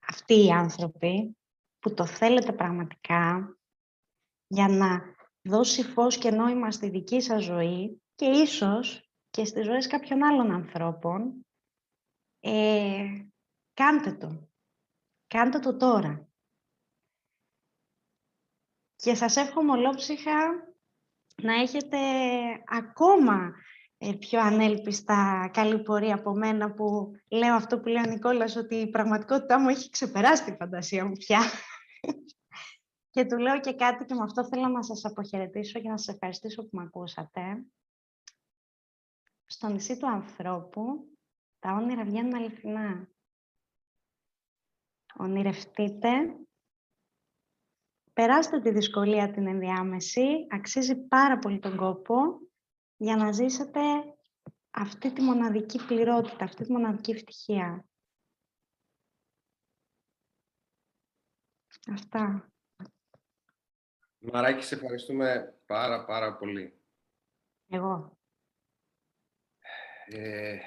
αυτοί 0.08 0.44
οι 0.44 0.50
άνθρωποι 0.50 1.36
που 1.78 1.94
το 1.94 2.06
θέλετε 2.06 2.52
πραγματικά 2.52 3.56
για 4.46 4.68
να 4.68 5.14
δώσει 5.42 5.82
φως 5.82 6.18
και 6.18 6.30
νόημα 6.30 6.70
στη 6.70 6.88
δική 6.88 7.20
σας 7.20 7.44
ζωή 7.44 8.02
και 8.14 8.26
ίσως 8.26 9.08
και 9.30 9.44
στις 9.44 9.64
ζωές 9.64 9.86
κάποιων 9.86 10.24
άλλων 10.24 10.50
ανθρώπων, 10.50 11.46
ε, 12.40 13.26
κάντε 13.74 14.12
το. 14.12 14.48
Κάντε 15.26 15.58
το 15.58 15.76
τώρα. 15.76 16.28
Και 18.96 19.14
σας 19.14 19.36
εύχομαι 19.36 19.72
ολόψυχα 19.72 20.68
να 21.42 21.54
έχετε 21.54 21.98
ακόμα 22.66 23.34
ε, 23.44 23.52
πιο 24.12 24.40
ανέλπιστα 24.40 25.50
καλή 25.52 25.82
πορεία 25.82 26.14
από 26.14 26.32
μένα 26.32 26.72
που 26.72 27.12
λέω 27.28 27.54
αυτό 27.54 27.80
που 27.80 27.88
λέει 27.88 28.02
ο 28.06 28.10
Νικόλας 28.10 28.56
ότι 28.56 28.74
η 28.74 28.90
πραγματικότητά 28.90 29.60
μου 29.60 29.68
έχει 29.68 29.90
ξεπεράσει 29.90 30.44
τη 30.44 30.52
φαντασία 30.52 31.04
μου 31.04 31.12
πια. 31.12 31.40
και 33.10 33.24
του 33.24 33.38
λέω 33.38 33.60
και 33.60 33.74
κάτι 33.74 34.04
και 34.04 34.14
με 34.14 34.22
αυτό 34.22 34.44
θέλω 34.44 34.68
να 34.68 34.82
σας 34.82 35.04
αποχαιρετήσω 35.04 35.80
και 35.80 35.88
να 35.88 35.96
σας 35.96 36.14
ευχαριστήσω 36.14 36.62
που 36.62 36.76
με 36.76 36.82
ακούσατε. 36.82 37.64
Στο 39.46 39.68
νησί 39.68 39.98
του 39.98 40.08
ανθρώπου 40.08 41.08
τα 41.58 41.72
όνειρα 41.72 42.04
βγαίνουν 42.04 42.34
αληθινά. 42.34 43.08
Ονειρευτείτε, 45.16 46.08
περάστε 48.12 48.60
τη 48.60 48.70
δυσκολία 48.70 49.30
την 49.30 49.46
ενδιάμεση, 49.46 50.46
αξίζει 50.50 50.96
πάρα 50.96 51.38
πολύ 51.38 51.58
τον 51.58 51.76
κόπο 51.76 52.38
για 53.04 53.16
να 53.16 53.32
ζήσετε 53.32 53.80
αυτή 54.70 55.12
τη 55.12 55.22
μοναδική 55.22 55.86
πληρότητα, 55.86 56.44
αυτή 56.44 56.64
τη 56.64 56.72
μοναδική 56.72 57.10
ευτυχία. 57.10 57.84
Αυτά. 61.92 62.52
Μαράκη, 64.18 64.64
σε 64.64 64.74
ευχαριστούμε 64.74 65.58
πάρα 65.66 66.04
πάρα 66.04 66.36
πολύ. 66.36 66.78
Εγώ. 67.68 68.18
Ε, 70.06 70.58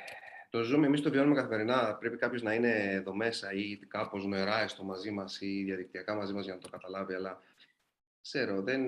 το 0.49 0.59
Zoom 0.59 0.83
εμείς 0.83 1.01
το 1.01 1.09
βιώνουμε 1.09 1.35
καθημερινά. 1.35 1.95
Πρέπει 1.95 2.17
κάποιος 2.17 2.41
να 2.41 2.53
είναι 2.53 2.93
εδώ 2.93 3.15
μέσα 3.15 3.51
ή 3.51 3.77
κάπως 3.77 4.25
νοερά 4.25 4.59
έστω 4.59 4.83
μαζί 4.83 5.11
μας 5.11 5.41
ή 5.41 5.63
διαδικτυακά 5.63 6.15
μαζί 6.15 6.33
μας 6.33 6.45
για 6.45 6.53
να 6.53 6.59
το 6.59 6.69
καταλάβει, 6.69 7.13
αλλά 7.13 7.41
ξέρω, 8.27 8.61
δεν, 8.61 8.81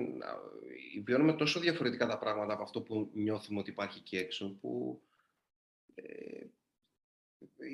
βιώνουμε 1.04 1.32
τόσο 1.32 1.60
διαφορετικά 1.60 2.06
τα 2.06 2.18
πράγματα 2.18 2.52
από 2.52 2.62
αυτό 2.62 2.82
που 2.82 3.10
νιώθουμε 3.14 3.58
ότι 3.58 3.70
υπάρχει 3.70 3.98
εκεί 3.98 4.16
έξω, 4.16 4.56
που 4.60 5.02
ε, 5.94 6.46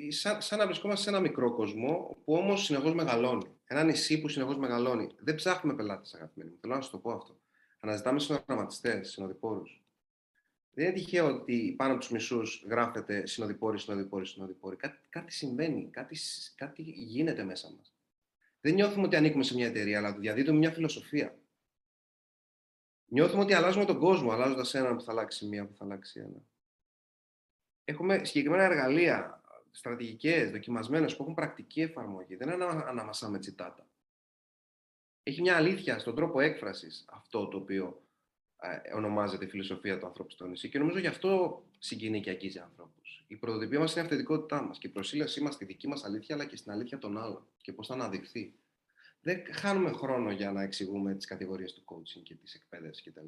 σαν, 0.09 0.41
σαν 0.41 0.59
να 0.59 0.65
βρισκόμαστε 0.65 1.03
σε 1.03 1.09
ένα 1.09 1.19
μικρό 1.19 1.53
κόσμο 1.53 2.17
που 2.23 2.33
όμως 2.33 2.63
συνεχώς 2.63 2.93
μεγαλώνει. 2.93 3.45
Ένα 3.65 3.83
νησί 3.83 4.21
που 4.21 4.27
συνεχώς 4.27 4.57
μεγαλώνει. 4.57 5.09
Δεν 5.19 5.35
ψάχνουμε 5.35 5.75
πελάτες, 5.75 6.13
αγαπημένοι 6.13 6.49
μου. 6.49 6.57
Θέλω 6.61 6.73
να 6.75 6.81
σας 6.81 6.91
το 6.91 6.97
πω 6.97 7.11
αυτό. 7.11 7.39
Αναζητάμε 7.79 8.19
συνοδραματιστές, 8.19 9.09
συνοδοιπόρους. 9.09 9.81
Δεν 10.71 10.85
είναι 10.85 10.93
τυχαίο 10.93 11.27
ότι 11.27 11.73
πάνω 11.77 11.91
από 11.91 11.99
τους 11.99 12.11
μισούς 12.11 12.65
γράφεται 12.69 13.27
συνοδοιπόροι, 13.27 13.79
συνοδοιπόροι, 13.79 14.25
συνοδοιπόροι. 14.25 14.75
Κάτι, 14.75 14.97
κάτι 15.09 15.33
συμβαίνει, 15.33 15.89
κάτι, 15.91 16.17
κάτι 16.55 16.81
γίνεται 16.81 17.43
μέσα 17.43 17.71
μας. 17.77 17.93
Δεν 18.61 18.73
νιώθουμε 18.73 19.05
ότι 19.05 19.15
ανήκουμε 19.15 19.43
σε 19.43 19.53
μια 19.55 19.67
εταιρεία, 19.67 19.97
αλλά 19.97 20.13
διαδίδουμε 20.13 20.57
μια 20.57 20.71
φιλοσοφία. 20.71 21.37
Νιώθουμε 23.07 23.41
ότι 23.43 23.53
αλλάζουμε 23.53 23.85
τον 23.85 23.99
κόσμο, 23.99 24.31
αλλάζοντας 24.31 24.73
έναν 24.73 24.95
που 24.95 25.03
θα 25.03 25.11
αλλάξει 25.11 25.45
μία, 25.45 25.65
που 25.65 25.73
θα 25.73 25.83
αλλάξει 25.83 26.19
ένα. 26.19 26.41
Έχουμε 27.83 28.23
συγκεκριμένα 28.23 28.63
εργαλεία, 28.63 29.41
στρατηγικές, 29.71 30.51
δοκιμασμένες, 30.51 31.15
που 31.15 31.21
έχουν 31.21 31.33
πρακτική 31.33 31.81
εφαρμογή. 31.81 32.35
Δεν 32.35 32.49
είναι 32.49 32.65
αναμασάμε 32.65 33.39
τσιτάτα. 33.39 33.87
Έχει 35.23 35.41
μια 35.41 35.55
αλήθεια 35.55 35.99
στον 35.99 36.15
τρόπο 36.15 36.39
έκφρασης 36.39 37.05
αυτό 37.07 37.47
το 37.47 37.57
οποίο 37.57 38.01
ε, 38.59 38.93
ονομάζεται 38.93 39.45
η 39.45 39.47
φιλοσοφία 39.47 39.99
του 39.99 40.05
ανθρώπου 40.05 40.29
στο 40.29 40.47
νησί. 40.47 40.69
Και 40.69 40.79
νομίζω 40.79 40.99
γι' 40.99 41.07
αυτό 41.07 41.63
συγκινεί 41.77 42.21
και 42.21 42.29
αγγίζει 42.29 42.59
ανθρώπους. 42.59 43.25
Η 43.27 43.35
πρωτοτυπία 43.35 43.79
μας 43.79 43.91
είναι 43.91 44.01
η 44.01 44.03
αυθεντικότητά 44.03 44.61
μας 44.61 44.77
και 44.77 44.87
η 44.87 44.89
προσήλωσή 44.89 45.41
μας 45.41 45.53
στη 45.53 45.65
δική 45.65 45.87
μας 45.87 46.03
αλήθεια, 46.03 46.35
αλλά 46.35 46.45
και 46.45 46.55
στην 46.55 46.71
αλήθεια 46.71 46.97
των 46.97 47.17
άλλων 47.17 47.47
και 47.61 47.73
πώς 47.73 47.87
θα 47.87 47.93
αναδειχθεί. 47.93 48.53
Δεν 49.27 49.43
χάνουμε 49.51 49.91
χρόνο 49.91 50.31
για 50.31 50.51
να 50.51 50.61
εξηγούμε 50.61 51.15
τις 51.15 51.25
κατηγορίες 51.25 51.73
του 51.73 51.83
coaching 51.85 52.21
και 52.23 52.35
της 52.35 52.53
εκπαίδευσης 52.53 53.03
κτλ. 53.03 53.27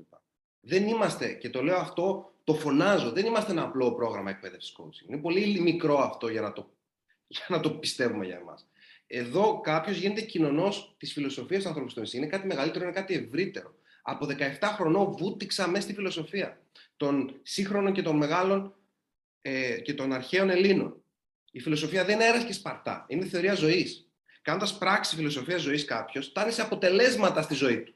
Δεν 0.62 0.88
είμαστε, 0.88 1.34
και 1.34 1.50
το 1.50 1.64
λέω 1.64 1.78
αυτό, 1.78 2.34
το 2.44 2.54
φωνάζω, 2.54 3.12
δεν 3.12 3.26
είμαστε 3.26 3.52
ένα 3.52 3.64
απλό 3.64 3.94
πρόγραμμα 3.94 4.30
εκπαίδευσης 4.30 4.76
coaching. 4.80 5.10
Είναι 5.10 5.18
πολύ 5.18 5.60
μικρό 5.60 5.98
αυτό 5.98 6.28
για 6.28 6.42
να 6.42 6.54
το, 6.54 6.72
για 7.28 7.46
να 7.48 7.60
το 7.60 7.72
πιστεύουμε 7.72 8.26
για 8.26 8.36
εμάς. 8.36 8.68
Εδώ 9.08 9.60
κάποιος 9.62 9.98
γίνεται 9.98 10.22
κοινωνός 10.22 10.96
της 10.98 11.14
φιλοσοφίας 11.14 11.62
του 11.62 11.68
ανθρώπου 11.68 11.90
στο 11.90 12.00
νησί. 12.00 12.18
Είναι 12.18 12.28
κάτι 12.28 12.48
μεγαλύτερο, 12.48 12.84
είναι 12.84 12.94
κάτι 12.94 13.14
ευρύτερο 13.14 13.76
από 14.02 14.28
17 14.60 14.60
χρονών 14.62 15.12
βούτυξα 15.12 15.68
μέσα 15.68 15.82
στη 15.82 15.94
φιλοσοφία 15.94 16.62
των 16.98 17.40
σύγχρονων 17.44 17.94
και 17.94 18.02
των 18.02 18.18
μεγάλων 18.18 18.76
ε, 19.42 19.80
και 19.80 19.94
των 19.94 20.14
αρχαίων 20.14 20.50
Ελλήνων. 20.50 21.04
Η 21.52 21.60
φιλοσοφία 21.60 22.06
δεν 22.06 22.20
είναι 22.20 22.44
και 22.44 22.54
Σπαρτά. 22.54 23.06
Είναι 23.08 23.26
θεωρία 23.26 23.54
ζωής. 23.54 24.09
Κάνοντας 24.50 24.78
πράξη 24.78 25.16
φιλοσοφίας 25.16 25.62
ζωής 25.62 25.86
κάποιος, 25.86 26.28
φτάνει 26.28 26.52
σε 26.52 26.62
αποτελέσματα 26.62 27.42
στη 27.42 27.54
ζωή 27.54 27.84
του. 27.84 27.94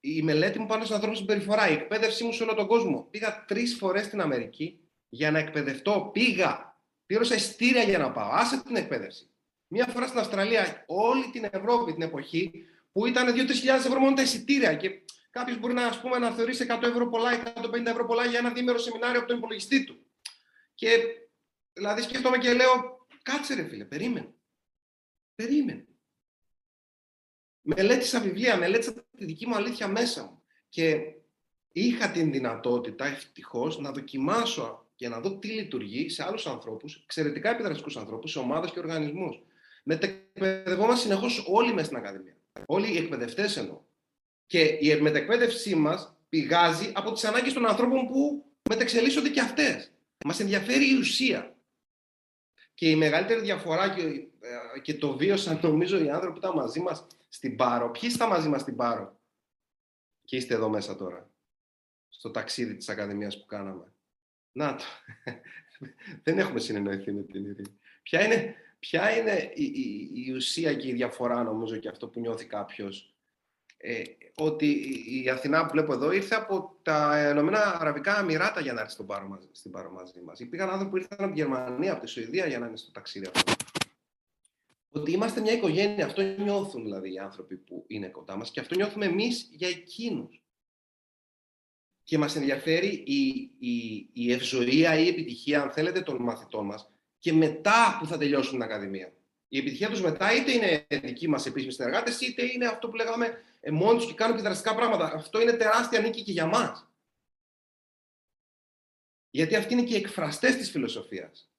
Η 0.00 0.22
μελέτη 0.22 0.58
μου 0.58 0.66
πάνω 0.66 0.84
στον 0.84 0.94
ανθρώπινη 0.94 1.20
συμπεριφορά, 1.20 1.68
η 1.68 1.72
εκπαίδευσή 1.72 2.24
μου 2.24 2.32
σε 2.32 2.42
όλο 2.42 2.54
τον 2.54 2.66
κόσμο. 2.66 3.08
Πήγα 3.10 3.44
τρεις 3.48 3.74
φορές 3.74 4.04
στην 4.04 4.20
Αμερική 4.20 4.80
για 5.08 5.30
να 5.30 5.38
εκπαιδευτώ. 5.38 6.10
Πήγα. 6.12 6.80
Πλήρωσα 7.06 7.34
ειστήρια 7.34 7.82
για 7.82 7.98
να 7.98 8.12
πάω. 8.12 8.30
Άσε 8.32 8.62
την 8.62 8.76
εκπαίδευση. 8.76 9.30
Μία 9.66 9.86
φορά 9.86 10.06
στην 10.06 10.18
Αυστραλία, 10.18 10.84
όλη 10.86 11.30
την 11.30 11.48
Ευρώπη 11.50 11.92
την 11.92 12.02
εποχή, 12.02 12.52
που 12.92 13.06
ήταν 13.06 13.34
2-3 13.34 13.84
ευρώ 13.86 14.00
μόνο 14.00 14.14
τα 14.14 14.22
εισιτήρια. 14.22 14.74
Και 14.74 14.90
κάποιος 15.30 15.58
μπορεί 15.58 15.74
να, 15.74 15.86
ας 15.86 16.00
πούμε, 16.00 16.18
να 16.18 16.30
θεωρήσει 16.30 16.66
100 16.68 16.82
ευρώ 16.82 17.08
πολλά 17.08 17.34
ή 17.34 17.42
150 17.44 17.86
ευρώ 17.86 18.06
πολλά 18.06 18.24
για 18.24 18.38
ένα 18.38 18.50
δίμερο 18.50 18.78
σεμινάριο 18.78 19.18
από 19.18 19.28
τον 19.28 19.36
υπολογιστή 19.36 19.84
του. 19.84 20.06
Και 20.74 20.88
δηλαδή 21.72 22.02
σκέφτομαι 22.02 22.38
και 22.38 22.52
λέω, 22.52 23.06
κάτσε 23.22 23.54
ρε 23.54 23.68
φίλε, 23.68 23.84
περίμενε. 23.84 24.34
Περίμενε. 25.40 25.86
Μελέτησα 27.60 28.20
βιβλία, 28.20 28.56
μελέτησα 28.56 28.92
τη 29.16 29.24
δική 29.24 29.46
μου 29.46 29.54
αλήθεια 29.54 29.88
μέσα 29.88 30.22
μου. 30.22 30.42
Και 30.68 31.00
είχα 31.72 32.10
την 32.10 32.32
δυνατότητα 32.32 33.06
ευτυχώς 33.06 33.78
να 33.78 33.90
δοκιμάσω 33.90 34.86
και 34.94 35.08
να 35.08 35.20
δω 35.20 35.38
τι 35.38 35.48
λειτουργεί 35.48 36.08
σε 36.08 36.24
άλλους 36.24 36.46
ανθρώπους, 36.46 36.94
εξαιρετικά 37.02 37.50
επιδραστικούς 37.50 37.96
ανθρώπους, 37.96 38.30
σε 38.30 38.38
ομάδες 38.38 38.70
και 38.70 38.78
οργανισμούς. 38.78 39.42
Μετεκπαιδευόμαστε 39.84 41.00
συνεχώς 41.02 41.44
όλοι 41.48 41.72
μέσα 41.72 41.84
στην 41.84 41.96
Ακαδημία. 41.96 42.36
Όλοι 42.66 42.92
οι 42.92 42.96
εκπαιδευτές 42.96 43.56
εννοώ. 43.56 43.80
Και 44.46 44.78
η 44.80 45.00
μετεκπαίδευσή 45.00 45.74
μας 45.74 46.16
πηγάζει 46.28 46.92
από 46.94 47.12
τις 47.12 47.24
ανάγκες 47.24 47.52
των 47.52 47.66
ανθρώπων 47.66 48.06
που 48.06 48.44
μεταξελίσσονται 48.70 49.28
και 49.28 49.40
αυτές. 49.40 49.92
Μας 50.24 50.40
ενδιαφέρει 50.40 50.90
η 50.90 50.98
ουσία. 50.98 51.54
Και 52.74 52.88
η 52.88 52.96
μεγαλύτερη 52.96 53.40
διαφορά 53.40 53.94
και, 53.94 54.02
ε, 54.02 54.29
και 54.82 54.94
το 54.94 55.16
βίωσαν 55.16 55.60
νομίζω 55.62 56.04
οι 56.04 56.10
άνθρωποι 56.10 56.32
που 56.32 56.46
ήταν 56.46 56.56
μαζί 56.56 56.80
μας 56.80 57.06
στην 57.28 57.56
Πάρο. 57.56 57.90
Ποιοι 57.90 58.10
ήταν 58.14 58.28
μαζί 58.28 58.48
μας 58.48 58.60
στην 58.60 58.76
Πάρο; 58.76 59.20
Και 60.24 60.36
είστε 60.36 60.54
εδώ 60.54 60.68
μέσα 60.68 60.96
τώρα, 60.96 61.30
στο 62.08 62.30
ταξίδι 62.30 62.76
της 62.76 62.88
Ακαδημίας 62.88 63.38
που 63.38 63.46
κάναμε. 63.46 63.94
Να 64.52 64.74
το. 64.74 64.84
Δεν 66.24 66.38
έχουμε 66.38 66.60
συνεννοηθεί 66.60 67.12
με 67.12 67.22
την 67.22 67.44
Ειρήνη. 67.44 67.78
Ποια 68.02 68.24
είναι, 68.24 68.54
Ποια 68.78 69.16
είναι 69.16 69.52
η, 69.54 69.64
η, 69.64 70.10
η, 70.14 70.32
ουσία 70.32 70.74
και 70.74 70.88
η 70.88 70.92
διαφορά, 70.92 71.42
νομίζω, 71.42 71.76
και 71.76 71.88
αυτό 71.88 72.08
που 72.08 72.20
νιώθει 72.20 72.46
κάποιος; 72.46 73.14
Ε, 73.76 74.02
ότι 74.34 74.66
η 75.22 75.28
Αθηνά 75.28 75.66
που 75.66 75.72
βλέπω 75.72 75.92
εδώ 75.92 76.12
ήρθε 76.12 76.34
από 76.34 76.76
τα 76.82 77.28
Ηνωμένα 77.30 77.80
Αραβικά 77.80 78.14
Αμυράτα 78.14 78.60
για 78.60 78.72
να 78.72 78.80
έρθει 78.80 78.92
στον 78.92 79.06
πάρο, 79.06 79.38
στην 79.52 79.70
Πάρο 79.70 79.90
μαζί 79.90 80.20
μας. 80.20 80.40
Υπήρχαν 80.40 80.70
άνθρωποι 80.70 80.90
που 80.90 80.96
ήρθαν 80.96 81.18
από 81.24 81.34
τη 81.34 81.40
Γερμανία, 81.40 81.92
από 81.92 82.00
τη 82.00 82.06
Σουηδία 82.06 82.46
για 82.46 82.58
να 82.58 82.66
είναι 82.66 82.76
στο 82.76 82.90
ταξίδι 82.90 83.26
αυτό. 83.34 83.59
Ότι 84.92 85.10
είμαστε 85.10 85.40
μια 85.40 85.52
οικογένεια. 85.52 86.06
Αυτό 86.06 86.22
νιώθουν 86.22 86.82
δηλαδή 86.82 87.12
οι 87.12 87.18
άνθρωποι 87.18 87.56
που 87.56 87.84
είναι 87.86 88.08
κοντά 88.08 88.36
μας 88.36 88.50
και 88.50 88.60
αυτό 88.60 88.74
νιώθουμε 88.74 89.06
εμείς 89.06 89.48
για 89.52 89.68
εκείνους. 89.68 90.42
Και 92.02 92.18
μας 92.18 92.36
ενδιαφέρει 92.36 93.02
η, 93.06 93.50
η, 93.58 94.08
η 94.12 94.32
ευζοία 94.32 94.98
ή 94.98 95.04
η 95.04 95.08
επιτυχία, 95.08 95.62
αν 95.62 95.70
θέλετε, 95.70 96.00
των 96.00 96.16
μαθητών 96.22 96.66
μας 96.66 96.90
και 97.18 97.32
μετά 97.32 97.96
που 98.00 98.06
θα 98.06 98.18
τελειώσουν 98.18 98.52
την 98.52 98.62
Ακαδημία. 98.62 99.14
Η 99.48 99.58
επιτυχία 99.58 99.90
τους 99.90 100.00
μετά 100.00 100.34
είτε 100.34 100.52
είναι 100.52 100.86
δικοί 100.88 101.28
μας 101.28 101.46
επίσημοι 101.46 101.72
συνεργάτες, 101.72 102.20
είτε 102.20 102.52
είναι 102.52 102.66
αυτό 102.66 102.88
που 102.88 102.96
λέγαμε 102.96 103.42
ε, 103.60 103.70
μόνοι 103.70 103.98
τους 103.98 104.06
και 104.06 104.14
κάνουν 104.14 104.36
και 104.36 104.42
δραστικά 104.42 104.74
πράγματα. 104.74 105.12
Αυτό 105.14 105.40
είναι 105.40 105.52
τεράστια 105.52 106.00
νίκη 106.00 106.22
και 106.22 106.32
για 106.32 106.46
μας. 106.46 106.88
Γιατί 109.30 109.56
αυτοί 109.56 109.72
είναι 109.72 109.82
και 109.82 109.94
οι 109.94 109.96
εκφραστές 109.96 110.56
της 110.56 110.70
φιλοσοφίας. 110.70 111.49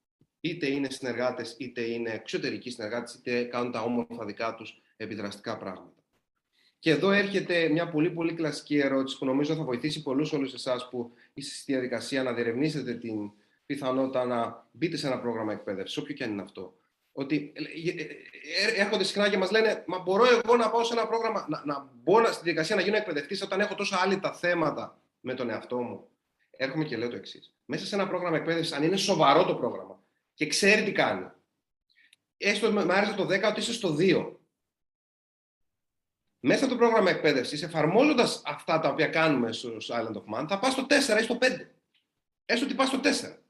Είτε 0.41 0.67
είναι 0.67 0.89
συνεργάτες, 0.89 1.55
είτε 1.59 1.81
είναι 1.81 2.09
εξωτερικοί 2.09 2.69
συνεργάτες, 2.69 3.13
είτε 3.13 3.43
κάνουν 3.43 3.71
τα 3.71 3.81
όμορφα 3.81 4.25
δικά 4.25 4.55
τους 4.55 4.81
επιδραστικά 4.97 5.57
πράγματα. 5.57 6.01
Και 6.79 6.89
εδώ 6.89 7.11
έρχεται 7.11 7.69
μια 7.69 7.89
πολύ 7.89 8.09
πολύ 8.09 8.33
κλασική 8.33 8.77
ερώτηση 8.77 9.17
που 9.17 9.25
νομίζω 9.25 9.55
θα 9.55 9.63
βοηθήσει 9.63 10.01
πολλούς 10.01 10.33
όλους 10.33 10.53
εσάς 10.53 10.89
που 10.89 11.13
είστε 11.33 11.55
στη 11.55 11.71
διαδικασία 11.71 12.23
να 12.23 12.33
διερευνήσετε 12.33 12.93
την 12.93 13.31
πιθανότητα 13.65 14.25
να 14.25 14.67
μπείτε 14.71 14.97
σε 14.97 15.07
ένα 15.07 15.19
πρόγραμμα 15.19 15.53
εκπαίδευσης, 15.53 15.97
όποιο 15.97 16.13
και 16.13 16.23
αν 16.23 16.31
είναι 16.31 16.41
αυτό. 16.41 16.75
Ότι 17.11 17.53
ε, 17.55 17.61
ε, 17.89 18.03
ε, 18.67 18.81
έρχονται 18.81 19.03
συχνά 19.03 19.29
και 19.29 19.37
μας 19.37 19.51
λένε, 19.51 19.83
Μα 19.87 19.99
μπορώ 19.99 20.25
εγώ 20.25 20.55
να 20.55 20.69
πάω 20.69 20.83
σε 20.83 20.93
ένα 20.93 21.07
πρόγραμμα, 21.07 21.45
να, 21.49 21.61
να 21.65 21.89
μπω 21.93 22.25
στη 22.25 22.43
διαδικασία 22.43 22.75
να 22.75 22.81
γίνω 22.81 22.97
εκπαιδευτής 22.97 23.41
όταν 23.41 23.59
έχω 23.59 23.75
τόσα 23.75 23.97
άλλη 23.97 24.19
τα 24.19 24.33
θέματα 24.33 25.01
με 25.19 25.33
τον 25.33 25.49
εαυτό 25.49 25.77
μου. 25.77 26.07
Έρχομαι 26.57 26.83
και 26.83 26.97
λέω 26.97 27.09
το 27.09 27.15
εξής. 27.15 27.53
Μέσα 27.65 27.85
σε 27.85 27.95
ένα 27.95 28.07
πρόγραμμα 28.07 28.37
εκπαίδευσης, 28.37 28.73
αν 28.73 28.83
είναι 28.83 28.97
σοβαρό 28.97 29.45
το 29.45 29.55
πρόγραμμα 29.55 29.90
και 30.33 30.47
ξέρει 30.47 30.83
τι 30.83 30.91
κάνει, 30.91 31.31
έστω 32.37 32.71
με 32.71 32.93
άρεσε 32.93 33.13
το 33.13 33.23
10 33.23 33.43
ότι 33.43 33.59
είσαι 33.59 33.73
στο 33.73 33.95
2. 33.99 34.39
Μέσα 36.39 36.63
από 36.63 36.73
το 36.73 36.79
πρόγραμμα 36.79 37.09
εκπαίδευσης, 37.09 37.61
εφαρμόζοντας 37.63 38.41
αυτά 38.45 38.79
τα 38.79 38.89
οποία 38.89 39.07
κάνουμε 39.07 39.51
στο 39.51 39.77
Island 39.77 40.15
of 40.15 40.39
Man, 40.39 40.45
θα 40.47 40.59
πας 40.59 40.71
στο 40.71 40.85
4 40.85 41.19
ή 41.19 41.23
στο 41.23 41.37
5. 41.41 41.71
Έστω 42.45 42.65
ότι 42.65 42.75
πας 42.75 42.87
στο 42.87 42.99
4 42.99 43.41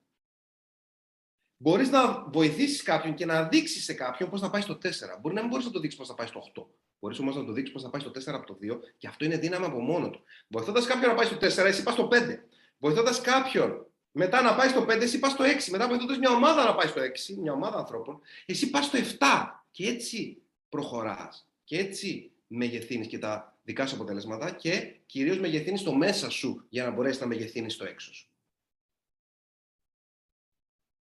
μπορείς 1.62 1.90
να 1.90 2.24
βοηθήσεις 2.30 2.84
κάποιον 2.84 3.14
και 3.14 3.26
να 3.26 3.48
δείξεις 3.48 3.84
σε 3.84 3.94
κάποιον 3.94 4.30
πώς 4.30 4.42
να 4.42 4.50
πάει 4.50 4.62
στο 4.62 4.78
4. 4.78 5.18
Μπορεί 5.22 5.36
να 5.36 5.42
μην 5.42 5.50
μπορείς 5.50 5.66
να 5.66 5.72
το 5.72 5.80
δείξεις 5.80 6.00
πώς 6.00 6.10
να 6.10 6.16
πάει 6.16 6.28
στο 6.28 6.40
8. 6.40 6.66
Μπορείς 7.00 7.20
όμως 7.20 7.36
να 7.36 7.46
το 7.46 7.52
δείξεις 7.52 7.74
πώς 7.74 7.84
να 7.84 7.90
πάει 7.90 8.02
στο 8.02 8.12
4 8.12 8.36
από 8.36 8.46
το 8.46 8.58
2 8.62 8.80
και 8.98 9.08
αυτό 9.08 9.26
είναι 9.26 9.38
δύναμη 9.38 9.66
από 9.66 9.80
μόνο 9.80 10.10
του. 10.10 10.24
Βοηθώντας 10.48 10.86
κάποιον 10.86 11.10
να 11.10 11.16
πάει 11.16 11.26
στο 11.26 11.38
4, 11.38 11.66
εσύ 11.66 11.84
πας 11.84 11.94
στο 11.94 12.08
5. 12.08 12.44
Βοηθώντας 12.78 13.22
κάποιον 13.22 13.91
μετά 14.12 14.42
να 14.42 14.56
πάει 14.56 14.70
στο 14.70 14.82
5, 14.82 15.02
εσύ 15.02 15.20
πας 15.20 15.32
στο 15.32 15.44
6. 15.44 15.70
Μετά 15.72 15.88
βοηθώντα 15.88 16.18
μια 16.18 16.32
ομάδα 16.32 16.64
να 16.64 16.76
πάει 16.76 16.88
στο 16.88 17.02
6, 17.02 17.36
μια 17.38 17.54
ομάδα 17.54 17.78
ανθρώπων, 17.78 18.22
εσύ 18.46 18.70
πας 18.70 18.86
στο 18.86 18.98
7. 18.98 19.64
Και 19.72 19.88
έτσι 19.88 20.42
προχωράς. 20.70 21.48
Και 21.64 21.78
έτσι 21.78 22.32
μεγεθύνεις 22.48 23.08
και 23.08 23.20
τα 23.20 23.58
δικά 23.64 23.86
σου 23.86 23.96
αποτελέσματα 23.96 24.52
και 24.52 24.96
κυρίως 25.06 25.40
μεγεθύνεις 25.40 25.84
το 25.84 25.94
μέσα 25.94 26.30
σου 26.30 26.66
για 26.70 26.84
να 26.84 26.92
μπορέσεις 26.92 27.22
να 27.22 27.28
μεγεθύνεις 27.28 27.78
το 27.78 27.86
έξω 27.86 28.14
σου. 28.14 28.30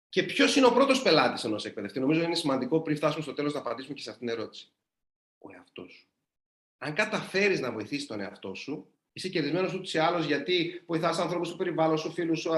Και 0.09 0.23
ποιος 0.23 0.57
είναι 0.57 0.67
ο 0.67 0.73
πρώτος 0.73 1.03
πελάτης 1.03 1.45
ενός 1.45 1.65
εκπαιδευτή; 1.65 2.01
Νομίζω 2.01 2.23
είναι 2.23 2.35
σημαντικό 2.35 2.81
πριν 2.81 2.97
φτάσουμε 2.97 3.23
στο 3.23 3.33
τέλος 3.33 3.53
να 3.53 3.59
απαντήσουμε 3.59 3.95
και 3.95 4.03
σε 4.03 4.11
αυτήν 4.11 4.27
την 4.27 4.37
ερώτηση. 4.37 4.73
Ο 5.39 5.53
εαυτός 5.53 5.93
σου. 5.93 6.07
Αν 6.79 6.95
καταφέρεις 6.95 7.61
να 7.61 7.73
βοηθήσεις 7.73 8.07
τον 8.07 8.21
εαυτό 8.21 8.55
σου, 8.55 8.89
είσαι 9.17 9.29
κερδισμένος 9.29 9.75
ούτως 9.75 9.95
ή 9.95 9.99
άλλως 9.99 10.27
γιατί 10.27 10.83
βοηθάς 10.87 11.19
ανθρώπους 11.19 11.51
του 11.51 11.57
περιβάλλον 11.57 11.99
σου, 11.99 12.13
φίλους 12.13 12.41
σου, 12.41 12.51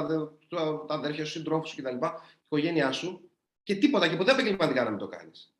τα 0.49 0.87
αδέρφια 0.89 1.25
σου, 1.25 1.31
συντρόφους 1.31 1.71
σου 1.71 1.77
κτλ. 1.77 1.89
Την 1.89 2.11
οικογένειά 2.45 2.93
σου 2.93 3.31
και 3.63 3.75
τίποτα 3.75 4.09
και 4.09 4.17
ποτέ 4.17 4.33
επαγγελματικά 4.33 4.85
να 4.85 4.91
μην 4.91 4.99
το 4.99 5.09
κάνεις. 5.09 5.55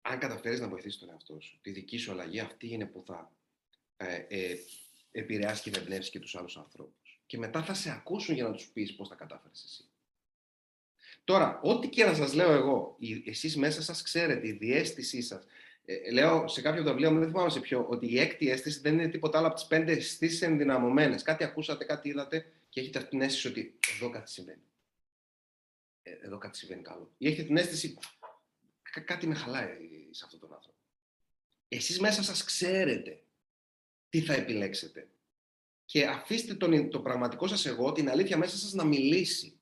Αν 0.00 0.18
καταφέρεις 0.18 0.60
να 0.60 0.68
βοηθήσεις 0.68 0.98
τον 0.98 1.10
εαυτό 1.10 1.40
σου, 1.40 1.58
τη 1.62 1.70
δική 1.70 1.96
σου 1.96 2.10
αλλαγή, 2.10 2.40
αυτή 2.40 2.68
είναι 2.72 2.86
που 2.86 3.02
θα 3.06 3.32
ε, 3.96 4.24
ε, 4.28 4.56
επηρεάσει 5.10 5.62
και 5.62 5.70
θα 5.70 5.80
εμπνεύσει 5.80 6.10
και 6.10 6.20
τους 6.20 6.36
άλλους 6.36 6.56
ανθρώπους. 6.56 7.20
Και 7.26 7.38
μετά 7.38 7.62
θα 7.62 7.74
σε 7.74 7.90
ακούσουν 7.90 8.34
για 8.34 8.44
να 8.44 8.52
τους 8.52 8.66
πεις 8.66 8.94
πώς 8.94 9.08
τα 9.08 9.14
κατάφερες 9.14 9.64
εσύ. 9.64 9.84
Τώρα, 11.24 11.60
ό,τι 11.62 11.88
και 11.88 12.04
να 12.04 12.14
σας 12.14 12.34
λέω 12.34 12.52
εγώ, 12.52 12.96
εσείς 13.24 13.56
μέσα 13.56 13.82
σας 13.82 14.02
ξέρετε, 14.02 14.48
η 14.48 14.52
διέστησή 14.52 15.22
σας. 15.22 15.44
Ε, 15.84 16.10
λέω 16.10 16.48
σε 16.48 16.60
κάποιο 16.62 16.82
βιβλίο 16.82 17.12
μου, 17.12 17.18
δεν 17.18 17.28
θυμάμαι 17.28 17.50
σε 17.50 17.60
ποιο, 17.60 17.86
ότι 17.88 18.12
η 18.12 18.18
έκτη 18.18 18.50
αίσθηση 18.50 18.80
δεν 18.80 18.92
είναι 18.92 19.08
τίποτα 19.08 19.38
άλλο 19.38 19.46
από 19.46 19.56
τις 19.56 19.66
πέντε 19.66 19.92
αισθήσεις 19.92 20.42
ενδυναμωμένες. 20.42 21.22
Κάτι 21.22 21.44
ακούσατε, 21.44 21.84
κάτι 21.84 22.08
είδατε 22.08 22.52
και 22.68 22.80
έχετε 22.80 22.98
αυτή 22.98 23.10
την 23.10 23.20
αίσθηση 23.20 23.48
ότι 23.48 23.78
εδώ 23.94 24.10
κάτι 24.10 24.30
συμβαίνει. 24.30 24.62
Ε, 26.02 26.10
εδώ 26.10 26.38
κάτι 26.38 26.58
συμβαίνει 26.58 26.82
καλό. 26.82 27.12
Ή 27.18 27.26
έχετε 27.26 27.42
την 27.42 27.56
αίσθηση 27.56 27.98
κάτι 29.04 29.26
με 29.26 29.34
χαλάει 29.34 29.68
σε 30.10 30.24
αυτόν 30.24 30.40
τον 30.40 30.52
άνθρωπο. 30.52 30.78
Εσείς 31.68 32.00
μέσα 32.00 32.22
σας 32.22 32.44
ξέρετε 32.44 33.22
τι 34.08 34.20
θα 34.20 34.32
επιλέξετε. 34.34 35.08
Και 35.84 36.06
αφήστε 36.06 36.54
τον, 36.54 36.90
το 36.90 37.00
πραγματικό 37.00 37.46
σας 37.46 37.66
εγώ, 37.66 37.92
την 37.92 38.10
αλήθεια 38.10 38.36
μέσα 38.36 38.56
σας 38.56 38.72
να 38.72 38.84
μιλήσει 38.84 39.60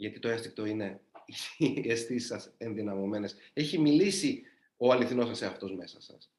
γιατί 0.00 0.18
το 0.18 0.28
αίσθηκτο 0.28 0.64
είναι 0.64 1.00
οι 1.58 1.90
αισθήσεις 1.90 2.26
σας 2.26 2.54
ενδυναμωμένες. 2.58 3.36
Έχει 3.52 3.78
μιλήσει 3.78 4.42
ο 4.82 4.92
αληθινός 4.92 5.28
σας 5.28 5.42
εαυτός 5.42 5.74
μέσα 5.74 6.00
σας. 6.00 6.30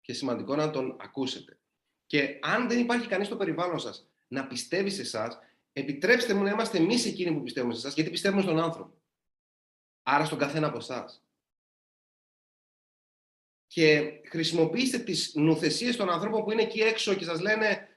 Και 0.00 0.12
σημαντικό 0.12 0.56
να 0.56 0.70
τον 0.70 0.96
ακούσετε. 1.00 1.58
Και 2.06 2.38
αν 2.42 2.68
δεν 2.68 2.78
υπάρχει 2.78 3.08
κανείς 3.08 3.26
στο 3.26 3.36
περιβάλλον 3.36 3.78
σας 3.78 4.08
να 4.28 4.46
πιστεύει 4.46 4.90
σε 4.90 5.00
εσάς, 5.00 5.38
επιτρέψτε 5.72 6.34
μου 6.34 6.42
να 6.42 6.50
είμαστε 6.50 6.78
εμείς 6.78 7.06
εκείνοι 7.06 7.36
που 7.36 7.42
πιστεύουμε 7.42 7.72
σε 7.74 7.78
εσάς, 7.78 7.94
γιατί 7.94 8.10
πιστεύουμε 8.10 8.42
στον 8.42 8.60
άνθρωπο. 8.60 8.94
Άρα 10.02 10.24
στον 10.24 10.38
καθένα 10.38 10.66
από 10.66 10.76
εσάς. 10.76 11.24
Και 13.66 14.20
χρησιμοποιήστε 14.28 14.98
τις 14.98 15.34
νουθεσίες 15.34 15.96
των 15.96 16.10
ανθρώπων 16.10 16.44
που 16.44 16.52
είναι 16.52 16.62
εκεί 16.62 16.80
έξω 16.80 17.14
και 17.14 17.24
σας 17.24 17.40
λένε 17.40 17.88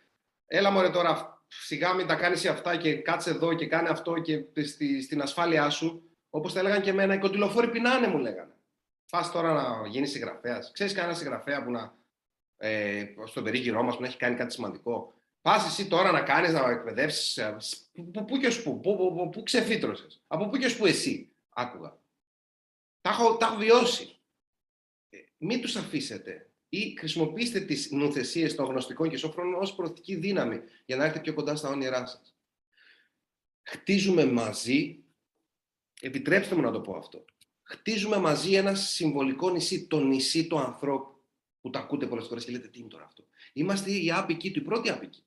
έλα 0.45 0.71
μωρέ 0.71 0.89
τώρα 0.89 1.43
σιγά 1.47 1.93
μην 1.93 2.07
τα 2.07 2.15
κάνεις 2.15 2.45
αυτά 2.45 2.77
και 2.77 2.95
κάτσε 2.95 3.29
εδώ 3.29 3.53
και 3.53 3.67
κάνε 3.67 3.89
αυτό 3.89 4.19
και 4.19 4.45
στη, 4.63 5.01
στην 5.01 5.21
ασφάλειά 5.21 5.69
σου. 5.69 6.03
Όπως 6.29 6.53
τα 6.53 6.59
έλεγαν 6.59 6.81
και 6.81 6.89
εμένα, 6.89 7.13
οι 7.13 7.19
κοντιλοφόροι 7.19 7.69
πεινάνε 7.69 8.07
μου 8.07 8.17
λέγανε. 8.17 8.53
Φας 9.11 9.31
τώρα 9.31 9.53
να 9.53 9.87
γίνεις 9.87 10.11
συγγραφέας. 10.11 10.71
Ξέρεις 10.71 10.93
κανένα 10.93 11.13
συγγραφέα 11.13 11.63
που 11.63 11.71
να, 11.71 11.97
ε, 12.57 13.05
στον 13.25 13.43
περίγυρό 13.43 13.83
μας 13.83 13.95
που 13.95 14.01
να 14.01 14.07
έχει 14.07 14.17
κάνει 14.17 14.35
κάτι 14.35 14.53
σημαντικό. 14.53 15.13
Πας 15.41 15.65
εσύ 15.65 15.87
τώρα 15.87 16.11
να 16.11 16.21
κάνεις, 16.21 16.53
να 16.53 16.69
εκπαιδεύσεις. 16.69 17.37
Ε, 17.37 17.57
πού 18.27 18.37
και 18.37 18.47
ω 18.47 18.61
πού, 18.63 18.79
πού, 18.79 19.29
πού 19.31 19.43
ξεφύτρωσες. 19.43 20.23
Από 20.27 20.49
πού 20.49 20.57
και 20.57 20.65
ω 20.65 20.77
πού 20.77 20.85
εσύ, 20.85 21.31
άκουγα. 21.49 21.97
Τα 23.01 23.09
έχω, 23.09 23.37
τα 23.37 23.45
έχω 23.45 23.55
βιώσει. 23.55 24.19
Ε, 25.09 25.17
μην 25.37 25.61
τους 25.61 25.75
αφήσετε 25.75 26.49
ή 26.69 26.95
χρησιμοποιήστε 26.97 27.59
τις 27.59 27.91
νοθεσίες 27.91 28.55
των 28.55 28.65
γνωστικών 28.65 29.09
και 29.09 29.17
σόφρων 29.17 29.53
ως 29.53 29.75
προωθητική 29.75 30.15
δύναμη 30.15 30.61
για 30.85 30.95
να 30.95 31.03
έρθετε 31.03 31.23
πιο 31.23 31.33
κοντά 31.33 31.55
στα 31.55 31.69
όνειρά 31.69 32.05
σας. 32.05 32.35
Χτίζουμε 33.63 34.25
μαζί, 34.25 35.03
επιτρέψτε 36.01 36.55
μου 36.55 36.61
να 36.61 36.71
το 36.71 36.81
πω 36.81 36.97
αυτό, 36.97 37.25
χτίζουμε 37.69 38.17
μαζί 38.17 38.53
ένα 38.53 38.75
συμβολικό 38.75 39.49
νησί, 39.49 39.87
το 39.87 39.99
νησί 39.99 40.47
του 40.47 40.59
ανθρώπου, 40.59 41.23
που 41.61 41.69
τα 41.69 41.79
ακούτε 41.79 42.05
πολλές 42.07 42.27
φορές 42.27 42.45
και 42.45 42.51
λέτε 42.51 42.67
τι 42.67 42.79
είναι 42.79 42.87
τώρα 42.87 43.03
αυτό. 43.03 43.27
Είμαστε 43.53 43.91
οι 43.91 44.11
άπικοι 44.11 44.51
του, 44.51 44.59
οι 44.59 44.63
πρώτοι 44.63 44.89
άπικοι. 44.89 45.23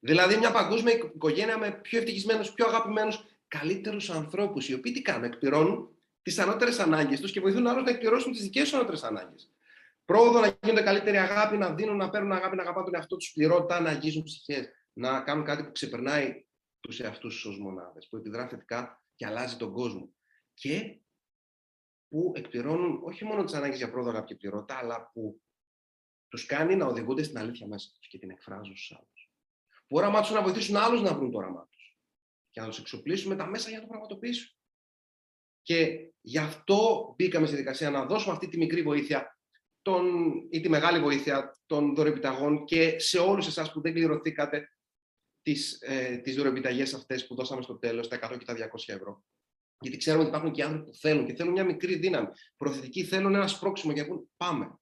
Δηλαδή 0.00 0.36
μια 0.36 0.52
παγκόσμια 0.52 0.94
οικογένεια 0.94 1.58
με 1.58 1.70
πιο 1.70 1.98
ευτυχισμένους, 1.98 2.52
πιο 2.52 2.66
αγαπημένους, 2.66 3.24
καλύτερους 3.48 4.10
ανθρώπους, 4.10 4.68
οι 4.68 4.74
οποίοι 4.74 4.92
τι 4.92 5.02
κάνουν, 5.02 5.24
εκπληρώνουν 5.24 5.88
τις 6.22 6.38
ανώτερες 6.38 6.78
ανάγκες 6.78 7.20
τους 7.20 7.32
και 7.32 7.40
βοηθούν 7.40 7.66
άλλους 7.66 7.84
να 7.84 7.90
εκπληρώσουν 7.90 8.32
τις 8.32 8.42
δικές 8.42 8.62
τους 8.62 8.72
ανώτερες 8.72 9.02
ανάγκες. 9.02 9.52
Πρόοδο 10.04 10.40
να 10.40 10.58
γίνονται 10.62 10.82
καλύτερη 10.82 11.16
αγάπη, 11.16 11.56
να 11.56 11.74
δίνουν, 11.74 11.96
να 11.96 12.10
παίρνουν 12.10 12.32
αγάπη, 12.32 12.56
να 12.56 12.62
αγαπάνε 12.62 12.84
τον 12.84 12.94
εαυτό 12.94 13.16
τους, 13.16 13.32
πληρότητα, 13.32 13.80
να 13.80 13.90
αγγίζουν 13.90 14.22
ψυχές, 14.22 14.68
να 14.92 15.20
κάνουν 15.20 15.44
κάτι 15.44 15.64
που 15.64 15.72
ξεπερνάει 15.72 16.44
τους 16.80 17.00
εαυτούς 17.00 17.34
τους 17.34 17.44
ως 17.44 17.58
μονάδες, 17.58 18.08
που 18.08 18.16
επιδρά 18.16 18.48
θετικά 18.48 19.02
και 19.14 19.26
αλλάζει 19.26 19.56
τον 19.56 19.72
κόσμο. 19.72 20.12
Και 20.54 20.98
που 22.08 22.32
εκπληρώνουν 22.36 23.00
όχι 23.02 23.24
μόνο 23.24 23.44
τις 23.44 23.54
ανάγκες 23.54 23.78
για 23.78 23.90
πρόοδο, 23.90 24.10
αγάπη 24.10 24.26
και 24.26 24.34
πληρότητα, 24.34 24.78
αλλά 24.78 25.10
που 25.12 25.42
τους 26.28 26.46
κάνει 26.46 26.76
να 26.76 26.86
οδηγούνται 26.86 27.22
στην 27.22 27.38
αλήθεια 27.38 27.66
μέσα 27.66 27.90
τους 27.98 28.08
και 28.08 28.18
την 28.18 28.30
εκφράζουν 28.30 28.76
στους 28.76 28.92
άλλους. 28.92 29.32
Που 29.86 29.96
όραμά 29.96 30.20
τους 30.20 30.30
να 30.30 30.42
βοηθήσουν 30.42 30.76
άλλους 30.76 31.02
να 31.02 31.14
βρουν 31.14 31.30
το 31.30 31.38
όραμά 31.38 31.68
τους 31.70 31.98
και 32.50 32.60
να 32.60 32.66
τους 32.66 32.78
εξοπλίσουν 32.78 33.28
με 33.28 33.36
τα 33.36 33.46
μέσα 33.46 33.68
για 33.68 33.78
να 33.78 33.82
το 33.82 33.88
πραγματοποιήσουν. 33.88 34.56
Και 35.62 36.10
γι' 36.20 36.38
αυτό 36.38 37.14
μπήκαμε 37.16 37.46
στη 37.46 37.56
δικασία 37.56 37.90
να 37.90 38.06
δώσουμε 38.06 38.32
αυτή 38.32 38.48
τη 38.48 38.56
μικρή 38.56 38.82
βοήθεια 38.82 39.38
τον, 39.82 40.34
ή 40.50 40.60
τη 40.60 40.68
μεγάλη 40.68 41.00
βοήθεια 41.00 41.58
των 41.66 41.94
δωρεπιταγών 41.94 42.64
και 42.64 42.98
σε 42.98 43.18
όλους 43.18 43.46
εσάς 43.46 43.72
που 43.72 43.80
δεν 43.80 43.92
κληρωθήκατε 43.92 44.68
τις, 45.42 45.78
ε, 45.80 46.16
τις 46.16 46.36
δωρεπιταγές 46.36 46.94
αυτές 46.94 47.26
που 47.26 47.34
δώσαμε 47.34 47.62
στο 47.62 47.78
τέλος, 47.78 48.08
τα 48.08 48.16
100 48.16 48.38
και 48.38 48.44
τα 48.44 48.54
200 48.54 48.92
ευρώ. 48.92 49.24
Γιατί 49.80 49.96
ξέρουμε 49.96 50.22
ότι 50.22 50.30
υπάρχουν 50.30 50.52
και 50.52 50.62
άνθρωποι 50.62 50.90
που 50.90 50.96
θέλουν 50.96 51.26
και 51.26 51.34
θέλουν 51.34 51.52
μια 51.52 51.64
μικρή 51.64 51.96
δύναμη. 51.96 52.28
Προθετικοί 52.56 53.04
θέλουν 53.04 53.34
ένα 53.34 53.46
σπρώξιμο 53.46 53.92
και 53.92 54.04
πούν 54.04 54.30
πάμε. 54.36 54.78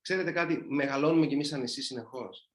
Ξέρετε 0.00 0.32
κάτι, 0.32 0.64
μεγαλώνουμε 0.68 1.26
κι 1.26 1.34
εμείς 1.34 1.48
σαν 1.48 1.60
νησί 1.60 1.82
συνεχώς. 1.82 2.52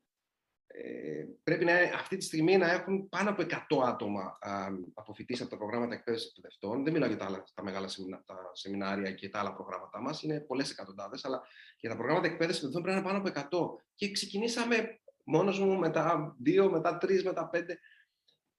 Ε, 0.67 1.25
πρέπει 1.43 1.65
να, 1.65 1.73
αυτή 1.73 2.17
τη 2.17 2.23
στιγμή 2.23 2.57
να 2.57 2.71
έχουν 2.71 3.09
πάνω 3.09 3.29
από 3.29 3.43
100 3.77 3.83
άτομα 3.85 4.37
α, 4.41 4.67
αποφοιτήσει 4.93 5.41
από 5.41 5.51
τα 5.51 5.57
προγράμματα 5.57 5.93
εκπαίδευσης 5.93 6.29
εκπαιδευτών. 6.29 6.83
Δεν 6.83 6.93
μιλάω 6.93 7.07
για 7.07 7.17
τα, 7.17 7.25
άλλα, 7.25 7.43
τα 7.53 7.63
μεγάλα 7.63 7.87
σεμινά, 7.87 8.23
τα 8.25 8.51
σεμινάρια 8.53 9.11
και 9.11 9.29
τα 9.29 9.39
άλλα 9.39 9.53
προγράμματά 9.53 10.01
μας, 10.01 10.23
είναι 10.23 10.39
πολλές 10.39 10.71
εκατοντάδες, 10.71 11.25
αλλά 11.25 11.41
για 11.79 11.89
τα 11.89 11.95
προγράμματα 11.95 12.27
εκπαίδευσης 12.27 12.63
εκπαιδευτών 12.63 12.83
πρέπει 12.83 13.05
να 13.05 13.11
είναι 13.11 13.31
πάνω 13.31 13.47
από 13.49 13.75
100. 13.75 13.83
Και 13.95 14.11
ξεκινήσαμε 14.11 14.99
μόνος 15.23 15.59
μου 15.59 15.77
μετά 15.77 16.35
δύο, 16.39 16.71
μετά 16.71 16.97
τρεις, 16.97 17.23
μετά 17.23 17.49
πέντε. 17.49 17.79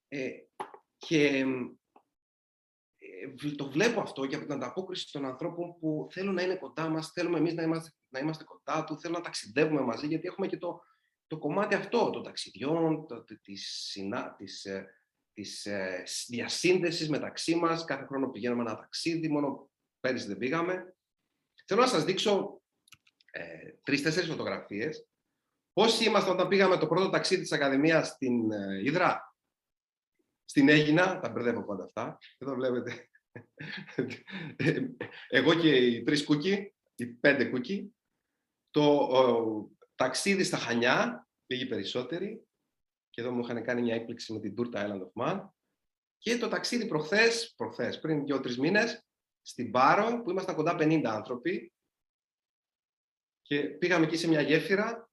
Ε, 0.08 0.28
και 0.96 1.26
ε, 1.26 1.44
το 3.56 3.70
βλέπω 3.70 4.00
αυτό 4.00 4.26
και 4.26 4.34
από 4.34 4.44
την 4.44 4.54
ανταπόκριση 4.54 5.12
των 5.12 5.24
ανθρώπων 5.24 5.78
που 5.78 6.08
θέλουν 6.10 6.34
να 6.34 6.42
είναι 6.42 6.56
κοντά 6.56 6.88
μας, 6.88 7.10
θέλουμε 7.12 7.38
εμείς 7.38 7.54
να 7.54 7.62
είμαστε, 7.62 7.92
να 8.08 8.18
είμαστε 8.18 8.44
κοντά 8.44 8.84
του, 8.84 9.00
θέλουν 9.00 9.16
να 9.16 9.22
ταξιδεύουμε 9.22 9.80
μαζί, 9.80 10.06
γιατί 10.06 10.26
έχουμε 10.26 10.46
και 10.46 10.56
το, 10.56 10.80
το 11.26 11.38
κομμάτι 11.38 11.74
αυτό, 11.74 12.10
των 12.10 12.22
ταξιδιών, 12.22 13.06
το, 13.06 13.24
της, 13.42 13.86
συνα, 13.90 14.34
της, 14.34 14.64
ε, 14.64 14.86
της 15.32 15.66
ε, 15.66 16.02
διασύνδεσης 16.28 17.08
μεταξύ 17.08 17.54
μας. 17.54 17.84
Κάθε 17.84 18.04
χρόνο 18.04 18.30
πηγαίνουμε 18.30 18.62
ένα 18.62 18.76
ταξίδι, 18.76 19.28
μόνο 19.28 19.70
πέρυσι 20.00 20.26
δεν 20.26 20.38
πήγαμε. 20.38 20.96
Θέλω 21.66 21.80
να 21.80 21.86
σας 21.86 22.04
δείξω 22.04 22.62
ε, 23.30 23.72
τρεις-τέσσερις 23.82 24.28
φωτογραφίες. 24.28 25.06
Πώς 25.72 26.00
ήμασταν 26.00 26.32
όταν 26.32 26.48
πήγαμε 26.48 26.76
το 26.76 26.86
πρώτο 26.86 27.10
ταξίδι 27.10 27.42
της 27.42 27.52
Ακαδημίας 27.52 28.08
στην 28.08 28.52
ε, 28.52 28.82
Ιδρά. 28.84 29.27
Στην 30.48 30.68
Έγινα, 30.68 31.20
τα 31.20 31.28
μπερδεύω 31.28 31.64
πάντα 31.64 31.84
αυτά. 31.84 32.18
Εδώ 32.38 32.54
βλέπετε. 32.54 33.08
Εγώ 35.28 35.54
και 35.54 35.76
οι 35.76 36.02
τρεις 36.02 36.24
κούκι, 36.24 36.74
οι 36.94 37.06
πέντε 37.06 37.44
κούκι. 37.44 37.94
Το 38.70 39.08
ταξίδι 39.94 40.44
στα 40.44 40.56
Χανιά, 40.56 41.28
λίγοι 41.46 41.66
περισσότεροι. 41.66 42.46
Και 43.10 43.20
εδώ 43.20 43.30
μου 43.32 43.40
είχαν 43.40 43.62
κάνει 43.64 43.82
μια 43.82 43.94
έκπληξη 43.94 44.32
με 44.32 44.40
την 44.40 44.54
τούρτα 44.54 44.86
Island 44.86 45.00
of 45.00 45.22
Man. 45.22 45.48
Και 46.18 46.38
το 46.38 46.48
ταξίδι 46.48 46.86
προχθές, 46.86 47.54
προχθές 47.56 48.00
πριν 48.00 48.24
δύο-τρεις 48.24 48.58
μήνες, 48.58 49.06
στην 49.42 49.70
Πάρο, 49.70 50.22
που 50.22 50.30
ήμασταν 50.30 50.54
κοντά 50.54 50.76
50 50.78 51.02
άνθρωποι. 51.04 51.72
Και 53.42 53.62
πήγαμε 53.64 54.06
εκεί 54.06 54.16
σε 54.16 54.28
μια 54.28 54.40
γέφυρα 54.40 55.07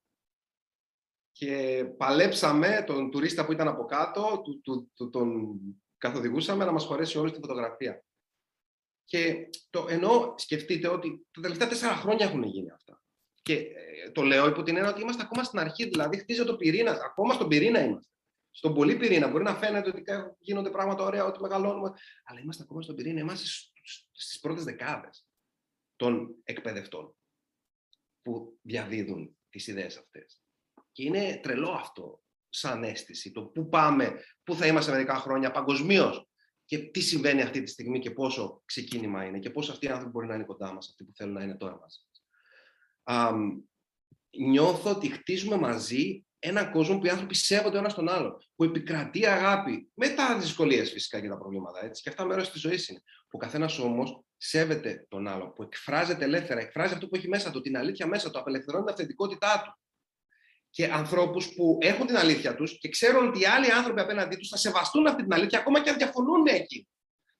και 1.38 1.84
παλέψαμε 1.96 2.84
τον 2.86 3.10
τουρίστα 3.10 3.46
που 3.46 3.52
ήταν 3.52 3.68
από 3.68 3.84
κάτω, 3.84 4.40
του, 4.44 4.60
του, 4.60 4.90
του, 4.94 5.10
τον 5.10 5.58
καθοδηγούσαμε 5.98 6.64
να 6.64 6.72
μας 6.72 6.84
χωρέσει 6.84 7.18
όλη 7.18 7.30
τη 7.30 7.40
φωτογραφία. 7.40 8.04
Και 9.04 9.48
το, 9.70 9.86
ενώ 9.88 10.34
σκεφτείτε 10.36 10.88
ότι 10.88 11.26
τα 11.30 11.40
τελευταία 11.40 11.68
τέσσερα 11.68 11.94
χρόνια 11.94 12.26
έχουν 12.26 12.42
γίνει 12.42 12.70
αυτά. 12.70 13.02
Και 13.42 13.54
ε, 13.54 14.10
το 14.10 14.22
λέω 14.22 14.48
υπό 14.48 14.62
την 14.62 14.76
έννοια 14.76 14.90
ότι 14.90 15.00
είμαστε 15.00 15.22
ακόμα 15.22 15.42
στην 15.42 15.58
αρχή, 15.58 15.88
δηλαδή 15.88 16.16
χτίζει 16.16 16.44
το 16.44 16.56
πυρήνα, 16.56 16.90
ακόμα 16.90 17.34
στον 17.34 17.48
πυρήνα 17.48 17.84
είμαστε. 17.84 18.10
Στον 18.50 18.74
πολύ 18.74 18.96
πυρήνα. 18.96 19.28
Μπορεί 19.28 19.44
να 19.44 19.54
φαίνεται 19.54 19.88
ότι 19.88 20.02
γίνονται 20.38 20.70
πράγματα 20.70 21.04
ωραία, 21.04 21.24
ότι 21.24 21.40
μεγαλώνουμε, 21.40 21.92
αλλά 22.24 22.40
είμαστε 22.40 22.62
ακόμα 22.62 22.82
στον 22.82 22.94
πυρήνα. 22.94 23.20
Είμαστε 23.20 23.46
στις 24.12 24.40
πρώτες 24.40 24.64
δεκάδες 24.64 25.26
των 25.96 26.34
εκπαιδευτών 26.44 27.16
που 28.22 28.58
διαδίδουν 28.62 29.36
τις 29.48 29.66
ιδέες 29.66 29.96
αυτές. 29.96 30.40
Και 30.96 31.04
είναι 31.04 31.40
τρελό 31.42 31.70
αυτό 31.70 32.22
σαν 32.48 32.84
αίσθηση, 32.84 33.32
το 33.32 33.42
πού 33.42 33.68
πάμε, 33.68 34.24
πού 34.44 34.54
θα 34.54 34.66
είμαστε 34.66 34.90
μερικά 34.90 35.14
χρόνια 35.14 35.50
παγκοσμίως 35.50 36.28
και 36.64 36.78
τι 36.78 37.00
συμβαίνει 37.00 37.42
αυτή 37.42 37.62
τη 37.62 37.70
στιγμή 37.70 37.98
και 37.98 38.10
πόσο 38.10 38.62
ξεκίνημα 38.64 39.24
είναι 39.24 39.38
και 39.38 39.50
πόσο 39.50 39.72
αυτοί 39.72 39.86
οι 39.86 39.88
άνθρωποι 39.88 40.10
μπορεί 40.10 40.26
να 40.26 40.34
είναι 40.34 40.44
κοντά 40.44 40.72
μας, 40.72 40.88
αυτοί 40.88 41.04
που 41.04 41.12
θέλουν 41.14 41.32
να 41.32 41.42
είναι 41.42 41.56
τώρα 41.56 41.78
μαζί 41.80 41.98
νιώθω 44.38 44.90
ότι 44.90 45.08
χτίζουμε 45.08 45.56
μαζί 45.56 46.26
έναν 46.38 46.70
κόσμο 46.70 46.98
που 46.98 47.06
οι 47.06 47.08
άνθρωποι 47.08 47.34
σέβονται 47.34 47.76
ο 47.76 47.78
ένα 47.78 47.92
τον 47.92 48.08
άλλο, 48.08 48.42
που 48.54 48.64
επικρατεί 48.64 49.26
αγάπη, 49.26 49.90
μετά 49.94 50.34
τι 50.34 50.40
δυσκολίες 50.40 50.90
φυσικά 50.90 51.20
και 51.20 51.28
τα 51.28 51.38
προβλήματα. 51.38 51.84
Έτσι. 51.84 52.02
Και 52.02 52.08
αυτά 52.08 52.24
μέρος 52.24 52.50
της 52.50 52.60
ζωής 52.60 52.88
είναι. 52.88 53.02
Που 53.04 53.36
ο 53.36 53.38
καθένας 53.38 53.78
όμως 53.78 54.24
σέβεται 54.36 55.06
τον 55.08 55.26
άλλο, 55.26 55.48
που 55.50 55.62
εκφράζεται 55.62 56.24
ελεύθερα, 56.24 56.60
εκφράζει 56.60 56.94
αυτό 56.94 57.08
που 57.08 57.16
έχει 57.16 57.28
μέσα 57.28 57.50
του, 57.50 57.60
την 57.60 57.76
αλήθεια 57.76 58.06
μέσα 58.06 58.30
του, 58.30 58.38
απελευθερώνει 58.38 58.84
την 58.84 58.92
αυθεντικότητά 58.92 59.62
του. 59.64 59.85
Και 60.76 60.84
ανθρώπους 60.84 61.54
που 61.54 61.78
έχουν 61.80 62.06
την 62.06 62.16
αλήθεια 62.16 62.54
τους 62.54 62.78
και 62.78 62.88
ξέρουν 62.88 63.28
ότι 63.28 63.40
οι 63.40 63.44
άλλοι 63.44 63.72
άνθρωποι 63.72 64.00
απέναντί 64.00 64.36
τους 64.36 64.48
θα 64.48 64.56
σεβαστούν 64.56 65.06
αυτή 65.06 65.22
την 65.22 65.32
αλήθεια, 65.32 65.58
ακόμα 65.58 65.82
και 65.82 65.90
αν 65.90 65.96
διαφωνούν 65.96 66.46
εκεί. 66.46 66.88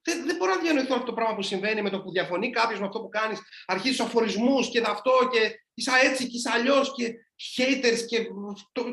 Δεν, 0.03 0.27
δεν 0.27 0.37
μπορώ 0.37 0.55
να 0.55 0.61
διανοηθώ 0.61 0.95
αυτό 0.95 1.07
το 1.07 1.13
πράγμα 1.13 1.35
που 1.35 1.43
συμβαίνει 1.43 1.83
με 1.83 1.91
το 1.91 2.03
που 2.03 2.11
διαφωνεί 2.11 2.51
κάποιος 2.51 2.81
με 2.81 2.87
αυτό 2.87 3.01
που 3.01 3.09
κάνεις. 3.09 3.39
Αρχίζεις 3.67 4.01
αφορισμούς 4.01 4.69
και 4.69 4.83
αυτό 4.87 5.13
και 5.33 5.63
είσαι 5.75 5.91
έτσι 6.05 6.27
και 6.27 6.37
είσαι 6.37 6.51
αλλιώς 6.53 6.95
και 6.95 7.15
haters 7.57 8.07
και. 8.07 8.27
Το, 8.73 8.85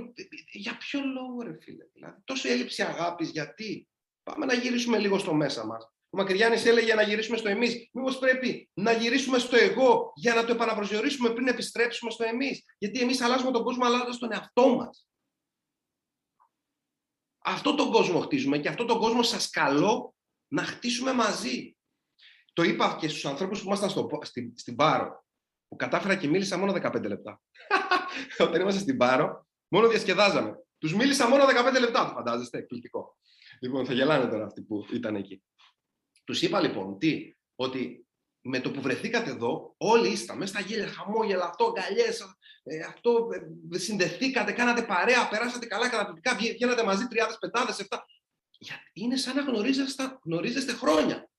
για 0.52 0.78
ποιο 0.78 1.00
λόγο, 1.14 1.42
ρε 1.42 1.58
φίλε. 1.62 1.84
Δηλαδή, 1.94 2.22
τόσο 2.24 2.50
έλλειψη 2.50 2.84
αγάπης, 2.84 3.30
γιατί; 3.30 3.88
Πάμε 4.24 4.46
να 4.46 4.54
γυρίσουμε 4.54 4.98
λίγο 4.98 5.18
στο 5.18 5.34
μέσα 5.34 5.66
μας. 5.66 5.93
Ο 6.14 6.18
Μακρυγιάννη 6.18 6.62
έλεγε 6.66 6.94
να 6.94 7.02
γυρίσουμε 7.02 7.38
στο 7.38 7.50
εμείς. 7.50 7.90
Μήπως 7.92 8.18
πρέπει 8.18 8.70
να 8.74 8.92
γυρίσουμε 8.92 9.38
στο 9.38 9.56
εγώ 9.56 10.14
για 10.16 10.34
να 10.34 10.46
το 10.46 10.54
επαναπροσδιορίσουμε 10.54 11.30
πριν 11.30 11.48
επιστρέψουμε 11.48 12.12
στο 12.12 12.24
εμείς; 12.24 12.64
Γιατί 12.78 13.00
εμείς 13.00 13.22
αλλάζουμε 13.22 13.52
τον 13.52 13.64
κόσμο 13.64 13.86
αλλάζοντα 13.86 14.18
τον 14.18 14.32
εαυτό 14.32 14.76
μας. 14.76 15.08
Αυτό 17.38 17.76
τον 17.76 17.92
κόσμο 17.92 18.20
χτίζουμε 18.20 18.58
και 18.58 18.68
αυτό 18.68 18.86
τον 18.86 19.00
κόσμο 19.00 19.24
σας 19.24 19.50
καλώ 19.50 20.16
να 20.48 20.64
χτίσουμε 20.64 21.14
μαζί. 21.14 21.78
Το 22.54 22.64
είπα 22.64 22.98
και 23.00 23.08
στους 23.08 23.26
ανθρώπους 23.26 23.60
που 23.60 23.66
ήμασταν 23.66 23.90
στο, 23.90 24.08
στην, 24.22 24.54
στην 24.58 24.76
Πάρο, 24.76 25.26
που 25.68 25.76
κατάφερα 25.76 26.16
και 26.16 26.28
μίλησα 26.28 26.58
μόνο 26.58 26.72
15 26.72 27.04
λεπτά. 27.04 27.42
Όταν 28.48 28.62
ήμασταν 28.62 28.82
στην 28.82 28.98
Πάρο, 28.98 29.48
μόνο 29.68 29.88
διασκεδάζαμε. 29.88 30.64
Τους 30.78 30.96
μίλησα 30.96 31.28
μόνο 31.28 31.44
15 31.46 31.80
λεπτά, 31.80 32.06
το 32.06 32.14
φαντάζεστε, 32.14 32.58
εκπληκτικό. 32.58 33.18
Λοιπόν, 33.60 33.86
θα 33.86 33.94
γελάνε 33.94 34.30
τώρα 34.30 34.46
αυτοί 34.46 34.62
που 34.62 34.86
ήταν 34.94 35.16
εκεί. 35.16 35.44
Τους 36.24 36.42
είπα 36.42 36.62
λοιπόν 36.62 36.98
τι, 36.98 37.36
ότι 37.56 38.08
με 38.42 38.60
το 38.60 38.72
που 38.72 38.82
βρεθήκατε 38.82 39.30
εδώ, 39.30 39.74
όλοι 39.78 40.10
ήσταν 40.10 40.38
μέσα 40.38 40.54
στα 40.54 40.68
γέλια, 40.68 40.88
χαμόγελα, 40.88 41.46
αυτό, 41.46 41.66
αγκαλιές, 41.66 42.22
ε, 42.64 42.80
αυτό, 42.80 43.28
ε, 43.72 43.78
συνδεθήκατε, 43.78 44.52
κάνατε 44.52 44.82
παρέα, 44.82 45.30
περάσατε 45.30 45.66
καλά 45.66 45.90
καταπληκτικά, 45.90 46.36
βγαίνατε 46.36 46.84
μαζί 46.84 47.08
τριάδες, 47.08 47.38
πεντάδες, 47.38 47.80
εφτά 47.80 48.06
είναι 48.94 49.16
σαν 49.16 49.36
να 49.36 49.42
γνωρίζεστε, 49.42 50.20
γνωρίζεστε 50.24 50.74
χρόνια. 50.74 51.30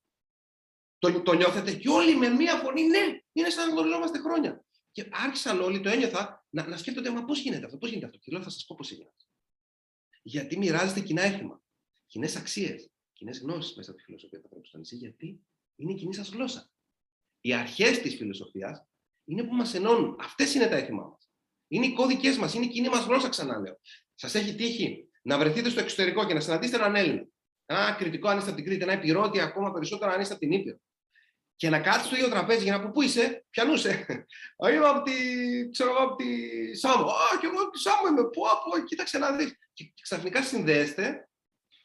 Το, 0.99 1.23
το 1.23 1.33
νιώθετε 1.33 1.75
και 1.75 1.89
όλοι 1.89 2.17
με 2.17 2.29
μία 2.29 2.55
φωνή, 2.55 2.83
ναι, 2.83 3.21
είναι 3.33 3.51
σαν 3.51 3.67
να 3.67 3.73
γνωριζόμαστε 3.73 4.19
χρόνια. 4.19 4.65
Και 4.93 5.09
άρχισαν 5.11 5.61
όλοι, 5.61 5.81
το 5.81 5.89
ένιωθα, 5.89 6.47
να, 6.49 6.67
να 6.67 6.77
σκέφτονται, 6.77 7.11
μα 7.11 7.25
πώς 7.25 7.39
γίνεται 7.39 7.65
αυτό, 7.65 7.79
πώς 7.79 7.89
γίνεται 7.89 8.07
αυτό. 8.07 8.19
Και 8.19 8.33
λέω, 8.33 8.43
θα 8.43 8.51
σας 8.51 8.65
πω 8.65 8.75
πώς 8.79 8.91
έγινε. 8.91 9.13
Γιατί 10.23 10.59
μοιράζεστε 10.59 11.01
κοινά 11.01 11.23
έθιμα, 11.23 11.63
κοινές 12.07 12.37
αξίες, 12.37 12.91
κοινές 13.15 13.41
γνώσεις 13.41 13.77
μέσα 13.77 13.91
από 13.91 13.99
τη 13.99 14.05
φιλοσοφία 14.05 14.39
του 14.39 14.45
ανθρώπου 14.45 14.67
στο 14.67 14.79
νησί, 14.79 14.97
γιατί 14.97 15.41
είναι 15.77 15.93
η 15.93 15.95
κοινή 15.95 16.15
σας 16.15 16.29
γλώσσα. 16.29 16.71
Οι 17.41 17.55
αρχές 17.55 17.99
της 17.99 18.17
φιλοσοφίας 18.17 18.87
είναι 19.25 19.43
που 19.43 19.55
μας 19.55 19.75
ενώνουν. 19.75 20.17
Αυτές 20.21 20.55
είναι 20.55 20.67
τα 20.67 20.77
έθιμά 20.77 21.03
μας. 21.03 21.31
Είναι 21.69 21.87
οι 21.87 21.93
κώδικές 21.93 22.37
μας, 22.37 22.55
είναι 22.55 22.65
η 22.65 22.69
κοινή 22.69 22.89
μας 22.89 23.05
γλώσσα, 23.05 23.29
ξαναλέω. 23.29 23.81
Σας 24.15 24.35
έχει 24.35 24.55
τύχει 24.55 25.09
να 25.23 25.39
βρεθείτε 25.39 25.69
στο 25.69 25.81
εξωτερικό 25.81 26.27
και 26.27 26.35
να 26.35 26.41
συναντήσετε 26.41 26.77
έναν 26.77 26.97
Έλληνα. 26.97 27.27
Ένα 27.67 27.93
κριτικό 27.93 28.29
αν 28.29 28.39
είστε 28.39 28.49
από 28.49 28.59
την 28.59 28.69
Κρήτη, 28.69 28.83
ένα 28.83 28.93
επιρρότη 28.93 29.41
ακόμα 29.41 29.73
περισσότερο 29.73 30.13
αν 30.13 30.21
είστε 30.21 30.35
από 30.35 30.43
την 30.43 30.53
Ήπειρο. 30.53 30.77
Και 31.57 31.71
να 31.71 31.81
κάτσεις 31.81 32.07
στο 32.07 32.17
ίδιο 32.17 32.29
τραπέζι 32.29 32.63
για 32.63 32.77
να 32.77 32.83
πω 32.83 32.91
πού 32.91 33.03
είσαι, 33.03 33.45
πιανούσε. 33.51 34.07
Είμαι 34.73 34.87
από 34.87 35.03
τη, 35.03 35.13
ξέρω 35.71 35.91
εγώ, 35.91 35.99
από 35.99 36.17
τη 36.17 36.27
Σάμο. 36.75 37.07
Α, 37.07 37.39
και 37.41 37.47
εγώ 37.47 37.61
από 37.61 37.71
τη 37.71 37.79
Σάμο 37.79 38.07
είμαι. 38.11 38.25
Πού, 38.25 38.43
από, 38.49 38.85
κοίταξε 38.85 39.19
να 39.19 39.37
δεις. 39.37 39.59
Και 39.73 39.93
ξαφνικά 40.01 40.43
συνδέεστε 40.43 41.29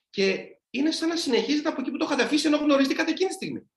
και 0.09 0.58
είναι 0.69 0.91
σαν 0.91 1.09
να 1.09 1.15
συνεχίζετε 1.15 1.69
από 1.69 1.81
εκεί 1.81 1.91
που 1.91 1.97
το 1.97 2.05
είχατε 2.05 2.23
αφήσει 2.23 2.47
ενώ 2.47 2.57
γνωριστήκατε 2.57 3.11
εκείνη 3.11 3.29
τη 3.29 3.35
στιγμή. 3.35 3.71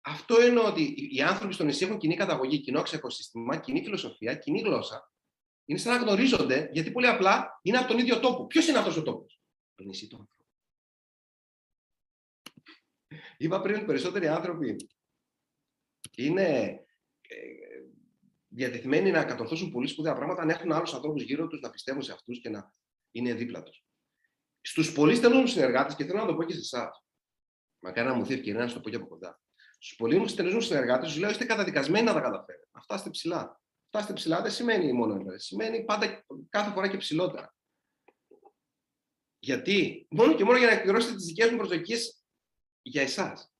Αυτό 0.00 0.46
είναι 0.46 0.60
ότι 0.60 0.94
οι 1.10 1.22
άνθρωποι 1.22 1.54
στο 1.54 1.64
νησί 1.64 1.84
έχουν 1.84 1.98
κοινή 1.98 2.16
καταγωγή, 2.16 2.60
κοινό 2.60 2.82
οικοσύστημα, 2.92 3.56
κοινή 3.56 3.82
φιλοσοφία, 3.82 4.34
κοινή 4.34 4.60
γλώσσα 4.60 5.10
είναι 5.66 5.78
σαν 5.78 5.94
να 5.94 6.02
γνωρίζονται, 6.02 6.68
γιατί 6.72 6.90
πολύ 6.90 7.06
απλά 7.06 7.60
είναι 7.62 7.78
από 7.78 7.88
τον 7.88 7.98
ίδιο 7.98 8.20
τόπο. 8.20 8.46
Ποιος 8.46 8.68
είναι 8.68 8.78
αυτός 8.78 8.96
ο 8.96 9.02
τόπος, 9.02 9.40
Το 9.74 9.84
νησί 9.84 10.06
του 10.06 10.16
ανθρώπου. 10.16 10.44
Είπα 13.36 13.60
πριν 13.60 13.76
ότι 13.76 13.84
περισσότεροι 13.84 14.28
άνθρωποι 14.28 14.76
είναι 16.16 16.68
ε, 17.20 17.36
διατεθειμένοι 18.48 19.10
να 19.10 19.24
κατορθώσουν 19.24 19.70
πολύ 19.70 19.86
σπουδαία 19.86 20.14
πράγματα 20.14 20.42
αν 20.42 20.50
έχουν 20.50 20.72
άλλους 20.72 20.94
ανθρώπους 20.94 21.22
γύρω 21.22 21.46
τους 21.46 21.60
να 21.60 21.70
πιστεύουν 21.70 22.02
σε 22.02 22.12
αυτούς 22.12 22.40
και 22.40 22.48
να 22.48 22.72
είναι 23.10 23.34
δίπλα 23.34 23.62
τους. 23.62 23.85
Στους 24.66 24.92
πολύ 24.92 25.14
στενού 25.14 25.38
μου 25.38 25.46
συνεργάτες, 25.46 25.94
και 25.94 26.04
θέλω 26.04 26.18
να 26.18 26.26
το 26.26 26.34
πω 26.34 26.44
και 26.44 26.52
σε 26.52 26.58
εσάς, 26.58 27.04
μακάρι 27.78 28.08
να 28.08 28.14
μου 28.14 28.24
δει 28.24 28.34
ευκαιρία 28.34 28.64
να 28.64 28.72
το 28.72 28.80
πω 28.80 28.90
και 28.90 28.96
από 28.96 29.06
κοντά. 29.06 29.40
Στους 29.78 29.96
πολύ 29.96 30.28
στενούς 30.28 30.54
μου 30.54 30.60
συνεργάτες, 30.60 31.08
τους 31.08 31.18
λέω: 31.18 31.30
Είστε 31.30 31.44
καταδικασμένοι 31.44 32.04
να 32.04 32.12
τα 32.12 32.20
καταφέρετε. 32.20 32.68
Αυτά 32.72 32.94
είστε 32.94 33.10
ψηλά 33.10 33.60
φτάσετε 33.96 34.12
ψηλά 34.12 34.42
δεν 34.42 34.50
σημαίνει 34.50 34.92
μόνο 34.92 35.14
ένταση. 35.14 35.46
Σημαίνει 35.46 35.84
πάντα 35.84 36.24
κάθε 36.48 36.70
φορά 36.70 36.88
και 36.88 36.96
ψηλότερα. 36.96 37.54
Γιατί, 39.38 40.06
μόνο 40.10 40.34
και 40.34 40.44
μόνο 40.44 40.58
για 40.58 40.66
να 40.66 40.72
εκπληρώσετε 40.72 41.14
τις 41.14 41.24
δικές 41.24 41.50
μου 41.50 41.56
προσδοκίες 41.56 42.24
για 42.82 43.02
εσάς. 43.02 43.52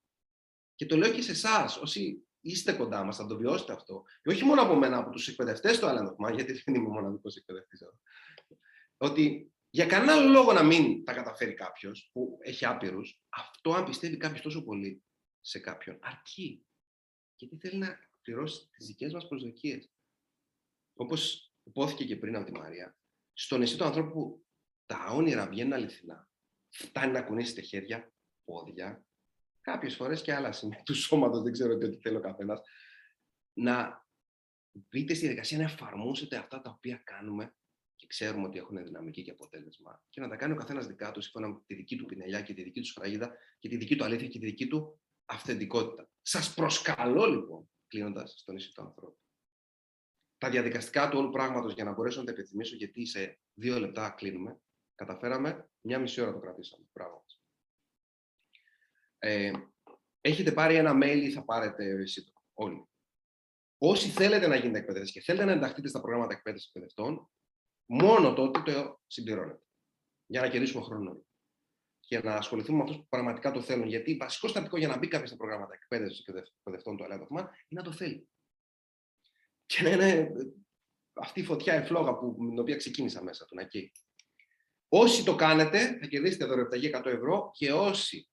Και 0.75 0.87
το 0.87 0.97
λέω 0.97 1.13
και 1.13 1.23
σε 1.23 1.31
εσάς, 1.31 1.77
όσοι 1.77 2.27
είστε 2.41 2.73
κοντά 2.73 3.05
μας, 3.05 3.17
θα 3.17 3.27
το 3.27 3.37
βιώσετε 3.37 3.73
αυτό. 3.73 4.05
Και 4.23 4.31
όχι 4.31 4.45
μόνο 4.45 4.63
από 4.63 4.75
μένα, 4.75 4.97
από 4.97 5.11
τους 5.11 5.29
εκπαιδευτές 5.29 5.79
του 5.79 5.87
Island 5.87 6.35
γιατί 6.35 6.63
δεν 6.65 6.75
είμαι 6.75 6.89
μοναδικός 6.89 7.37
εκπαιδευτής 7.37 7.81
εδώ. 7.81 7.99
Ότι 8.97 9.53
για 9.77 9.87
κανένα 9.87 10.21
λόγο 10.21 10.53
να 10.53 10.63
μην 10.63 11.05
τα 11.05 11.13
καταφέρει 11.13 11.55
κάποιος 11.55 12.11
που 12.13 12.39
έχει 12.43 12.65
άπειρους, 12.65 13.23
αυτό 13.29 13.75
αν 13.75 13.85
πιστεύει 13.85 14.17
κάποιος 14.17 14.41
τόσο 14.41 14.65
πολύ 14.65 15.05
σε 15.41 15.59
κάποιον, 15.59 15.99
αρκεί. 16.03 16.67
Γιατί 17.37 17.57
θέλει 17.57 17.79
να 17.79 17.99
πληρώσει 18.23 18.69
τις 18.71 18.87
δικές 18.87 19.13
μας 19.13 19.29
προσδοκίες. 19.29 19.93
Όπως 20.95 21.53
υπόθηκε 21.63 22.05
και 22.05 22.17
πριν 22.17 22.37
από 22.37 22.45
τη 22.45 22.53
Μαρία, 22.53 22.97
στο 23.33 23.59
νησί 23.59 23.77
του 23.77 23.85
ανθρώπου 23.85 24.13
που 24.13 24.47
τα 24.87 25.11
όνειρα 25.11 25.49
βγαίνουν 25.49 25.73
αληθινά, 25.73 26.31
φτάνει 26.69 27.13
να 27.13 27.23
κουνήσετε 27.23 27.61
χέρια, 27.61 28.13
πόδια 28.45 29.05
κάποιες 29.61 29.95
φορές 29.95 30.23
και 30.23 30.35
άλλα 30.35 30.53
σημεία 30.53 30.83
του 30.83 30.95
σώματος, 30.95 31.43
δεν 31.43 31.53
ξέρω 31.53 31.79
τι 31.79 31.97
θέλει 31.97 32.17
ο 32.17 32.21
καθένας, 32.21 32.61
να 33.53 34.07
μπείτε 34.73 35.15
στη 35.15 35.25
διαδικασία 35.25 35.59
να 35.59 35.65
εφαρμόσετε 35.65 36.37
αυτά 36.37 36.61
τα 36.61 36.71
οποία 36.71 36.97
κάνουμε 36.97 37.57
και 37.97 38.07
ξέρουμε 38.07 38.47
ότι 38.47 38.59
έχουν 38.59 38.85
δυναμική 38.85 39.23
και 39.23 39.31
αποτέλεσμα 39.31 40.03
και 40.11 40.21
να 40.21 40.29
τα 40.29 40.37
κάνει 40.37 40.53
ο 40.53 40.57
καθένας 40.57 40.87
δικά 40.87 41.11
του, 41.11 41.21
σύμφωνα 41.21 41.49
με 41.49 41.63
τη 41.67 41.75
δική 41.75 41.97
του 41.97 42.05
πινελιά 42.05 42.41
και 42.41 42.55
τη 42.55 42.63
δική 42.63 42.81
του 42.81 42.87
σφραγίδα 42.87 43.37
και 43.59 43.69
τη 43.69 43.77
δική 43.77 43.97
του 43.97 44.05
αλήθεια 44.05 44.29
και 44.29 44.39
τη 44.39 44.47
δική 44.47 44.67
του 44.67 45.01
αυθεντικότητα. 45.25 46.11
Σας 46.23 46.55
προσκαλώ 46.55 47.27
λοιπόν, 47.27 47.71
κλείνοντας 47.87 48.35
στο 48.37 48.53
νησί 48.53 48.73
του 48.73 48.83
ανθρώπου, 48.83 49.19
τα 50.39 50.51
διαδικαστικά 50.51 51.09
του 51.09 51.19
όλου 51.19 51.31
πράγματος 51.31 51.73
για 51.73 51.85
να 51.85 51.93
μπορέσω 51.93 52.21
να 52.21 52.27
τα 52.27 52.33
επιθυμήσω, 52.33 52.77
γιατί 52.77 53.07
σε 53.07 53.41
δύο 53.55 53.79
λεπτά 53.79 54.11
κλείνουμε. 54.11 54.61
Καταφέραμε, 54.95 55.69
μια 55.81 55.99
μισή 55.99 56.21
ώρα 56.21 56.33
το 56.33 56.39
κρατήσαμε. 56.39 56.85
Μπράβο. 56.93 57.25
Ε, 59.19 59.53
έχετε 60.21 60.53
πάρει 60.53 60.75
ένα 60.75 60.99
mail 61.03 61.21
ή 61.23 61.31
θα 61.31 61.45
πάρετε 61.45 61.85
εσύ 61.85 62.33
όλοι. 62.53 62.89
Όσοι 63.79 64.09
θέλετε 64.09 64.47
να 64.47 64.57
γίνετε 64.57 64.79
εκπαιδευτές 64.79 65.13
και 65.13 65.21
θέλετε 65.21 65.45
να 65.45 65.53
ενταχθείτε 65.53 65.89
στα 65.89 66.01
προγράμματα 66.01 66.35
εκπαίδευσης 66.35 66.69
εκπαιδευτών, 66.69 67.31
μόνο 67.87 68.35
τότε 68.35 68.63
το 68.63 69.01
συμπληρώνετε. 69.07 69.63
Για 70.27 70.41
να 70.41 70.49
κερδίσουμε 70.49 70.85
χρόνο. 70.85 71.25
Και 72.01 72.19
να 72.19 72.35
ασχοληθούμε 72.35 72.77
με 72.77 72.83
αυτούς 72.83 72.97
που 72.97 73.07
πραγματικά 73.09 73.51
το 73.51 73.63
θέλουν. 73.63 73.87
Γιατί 73.87 74.17
βασικό 74.17 74.49
στατικό 74.49 74.77
για 74.79 74.89
να 74.89 74.99
μπει 74.99 75.09
κάποιος 75.09 75.29
στα 75.29 75.39
προγράμματα 75.39 75.75
εκπαίδευσης 75.75 76.27
εκπαιδευτών 76.27 76.97
του 76.97 77.05
ΕΛΕΔΟΦΜΑ 77.05 77.41
είναι 77.41 77.81
να 77.81 77.83
το 77.83 77.93
θέλει. 77.93 78.29
Και 79.67 79.83
να 79.83 79.91
είναι 79.91 80.33
αυτή 81.13 81.41
η 81.41 81.45
φωτιά, 81.45 81.83
η 81.83 81.87
φλόγα 81.87 82.19
που, 82.19 82.37
με 82.39 82.49
την 82.49 82.59
οποία 82.59 82.77
ξεκίνησα 82.77 83.23
μέσα 83.23 83.45
του, 83.45 83.55
να 83.55 83.63
εκεί. 83.63 83.93
Όσοι 84.89 85.25
το 85.25 85.35
κάνετε, 85.35 85.99
θα 85.99 86.07
κερδίσετε 86.07 86.45
δωρεοπιταγή 86.45 86.91
100 86.95 87.05
ευρώ 87.05 87.51
και 87.53 87.73
όσοι 87.73 88.31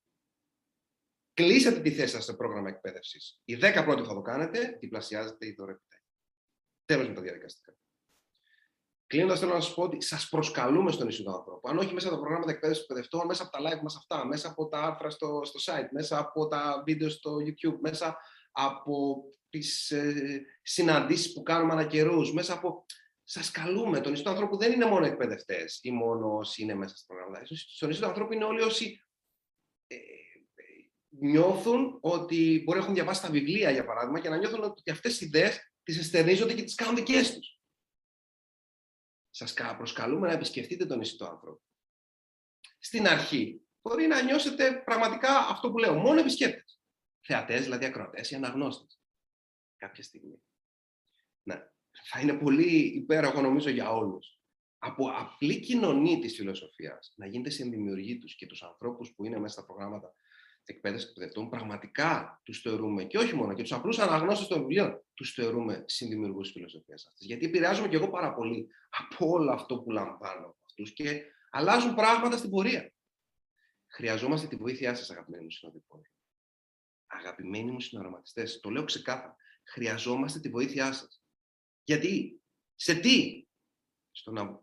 κλείσατε 1.34 1.80
τη 1.80 1.92
θέση 1.92 2.14
σας 2.14 2.24
σε 2.24 2.34
πρόγραμμα 2.34 2.70
εκπαίδευσης, 2.70 3.42
οι 3.46 3.56
10 3.56 3.84
πρώτοι 3.86 4.02
που 4.02 4.08
θα 4.08 4.14
το 4.14 4.22
κάνετε, 4.22 4.78
διπλασιάζετε 4.80 5.46
η 5.46 5.54
δωρεοπιταγή. 5.54 6.04
Τέλος 6.86 7.08
με 7.08 7.14
τα 7.14 7.22
διαδικαστικά. 7.22 7.78
Κλείνοντας, 9.14 9.40
θέλω 9.40 9.54
να 9.54 9.62
σας 9.62 9.74
πω 9.74 9.84
ότι 9.84 10.02
σας 10.02 10.30
προσκαλούμε 10.30 10.92
στον 10.92 11.06
νησί 11.06 11.24
του 11.24 11.32
ανθρώπου. 11.32 11.70
Αν 11.70 11.78
όχι 11.78 11.94
μέσα 11.94 12.08
από 12.08 12.16
τα 12.16 12.22
προγράμματα 12.22 12.52
εκπαίδευσης 12.52 12.84
εκπαιδευτών, 12.84 13.26
μέσα 13.26 13.44
από 13.44 13.52
τα 13.52 13.60
live 13.60 13.82
μας 13.82 13.96
αυτά, 13.96 14.26
μέσα 14.26 14.50
από 14.50 14.68
τα 14.68 14.82
άρθρα 14.82 15.10
στο, 15.10 15.42
στο 15.44 15.74
site, 15.74 15.88
μέσα 15.92 16.20
από 16.20 16.48
τα 16.48 16.84
βίντεο 16.86 17.10
στο 17.10 17.36
YouTube, 17.36 17.78
μέσα 17.80 18.18
από 18.52 19.24
τις 19.50 19.92
ε, 19.92 20.42
συναντήσεις 20.62 21.34
που 21.34 21.44
κάνουμε 21.44 21.74
ανά 21.74 21.86
καιρούς, 21.86 22.34
μέσα 22.34 22.54
από. 22.54 22.86
Σας 23.24 23.52
καλούμε. 23.52 24.00
Το 24.00 24.10
νησί 24.10 24.24
του 24.24 24.30
ανθρώπου 24.30 24.58
δεν 24.58 24.72
είναι 24.72 24.86
μόνο 24.86 25.06
εκπαιδευτές 25.06 25.80
ή 25.82 25.92
μόνο 25.92 26.38
όσοι 26.38 26.62
είναι 26.62 26.74
μέσα 26.74 26.96
στα 26.96 27.06
προγράμματα. 27.06 27.46
Στο 27.56 27.88
νησί 27.88 28.00
του 28.00 28.08
ανθρώπου 28.08 28.34
είναι 28.34 28.44
όλοι 28.44 28.62
όσοι 28.62 29.04
ε, 29.88 29.96
νιώθουν 31.10 31.98
ότι 32.02 32.62
μπορεί 32.66 32.78
να 32.78 32.84
έχουν 32.84 32.96
διαβάσει 32.96 33.22
τα 33.22 33.30
βιβλία, 33.30 33.72
για 33.72 33.86
παράδειγμα, 33.86 34.20
και 34.20 34.30
να 34.30 34.38
νιώθουν 34.38 34.64
ότι 34.64 34.92
αυτές 34.92 35.18
τι 35.18 35.26
ιδέες 35.26 35.74
τις 35.84 36.00
εστερνίζονται 36.00 36.54
και 36.54 36.64
τις 36.64 36.76
κάνουν 36.76 36.96
δικές 36.96 37.34
τους. 37.34 37.53
Σας 39.36 39.54
προσκαλούμε 39.78 40.28
να 40.28 40.34
επισκεφτείτε 40.34 40.86
τον 40.86 40.98
νησί 40.98 41.18
του 41.18 41.26
ανθρώπου. 41.26 41.62
Στην 42.80 43.08
αρχή 43.08 43.62
μπορεί 43.82 44.08
να 44.08 44.22
νιώσετε 44.22 44.82
πραγματικά 44.86 45.38
αυτό 45.38 45.72
που 45.72 45.78
λέω, 45.78 45.94
μόνο 45.94 46.20
επισκέπτες. 46.20 46.82
Θεατές, 47.22 47.64
δηλαδή 47.64 47.86
ακροατές 47.86 48.32
ή 48.32 48.36
αναγνώστες. 48.36 49.02
Κάποια 49.78 50.04
στιγμή. 50.04 50.44
Ναι. 51.44 51.68
Θα 52.10 52.20
είναι 52.20 52.34
πολύ 52.34 52.78
υπέροχο 52.78 53.42
νομίζω 53.42 53.70
για 53.70 53.92
όλους. 53.92 54.40
Από 54.78 55.10
απλή 55.10 55.60
κοινωνή 55.60 56.20
της 56.20 56.36
φιλοσοφίας 56.36 57.14
να 57.16 57.26
γίνετε 57.28 57.50
συνδημιουργοί 57.50 58.18
τους 58.18 58.36
και 58.36 58.48
τους 58.48 58.64
ανθρώπους 58.64 59.14
που 59.14 59.26
είναι 59.26 59.40
μέσα 59.40 59.54
στα 59.54 59.66
προγράμματα 59.66 60.14
εκπαίδευση 60.66 61.08
εκπαιδευτών, 61.10 61.50
πραγματικά 61.50 62.42
τους 62.44 62.62
θεωρούμε 62.62 63.04
και 63.04 63.18
όχι 63.18 63.36
μόνο 63.36 63.54
και 63.54 63.62
τους 63.62 63.72
απλούς 63.72 64.00
αναγνώστες 64.00 64.48
των 64.48 64.60
βιβλίων, 64.60 65.04
τους 65.14 65.34
θεωρούμε 65.34 65.84
συνδημιουργούς 65.88 66.52
φιλοσοφίας 66.52 67.08
αυτής. 67.08 67.26
Γιατί 67.26 67.46
επηρεάζομαι 67.46 67.88
και 67.88 67.96
εγώ 67.96 68.10
πάρα 68.10 68.34
πολύ 68.34 68.68
από 68.90 69.30
όλο 69.30 69.52
αυτό 69.52 69.80
που 69.80 69.92
λαμβάνω 69.92 70.46
από 70.46 70.58
αυτούς 70.66 70.94
και 70.94 71.24
αλλάζουν 71.50 71.96
πράγματα 71.96 72.38
στην 72.38 72.50
πορεία. 72.50 72.94
Χρειαζόμαστε 73.88 74.48
τη 74.48 74.56
βοήθειά 74.56 74.96
σας, 74.96 75.10
αγαπημένοι 75.10 75.44
μου 75.44 75.52
συνοδοιπόροι. 75.52 76.12
Αγαπημένοι 77.08 77.72
μου 77.72 77.80
συναρωματιστές, 77.80 78.60
το 78.60 78.70
λέω 78.70 78.84
ξεκάθαρα. 78.84 79.36
Χρειαζόμαστε 79.64 80.40
τη 80.40 80.50
βοήθειά 80.50 80.94
σας. 80.94 81.24
Γιατί, 81.84 82.42
σε 82.76 82.96
τι, 82.96 83.48
στο 84.12 84.32
να 84.32 84.62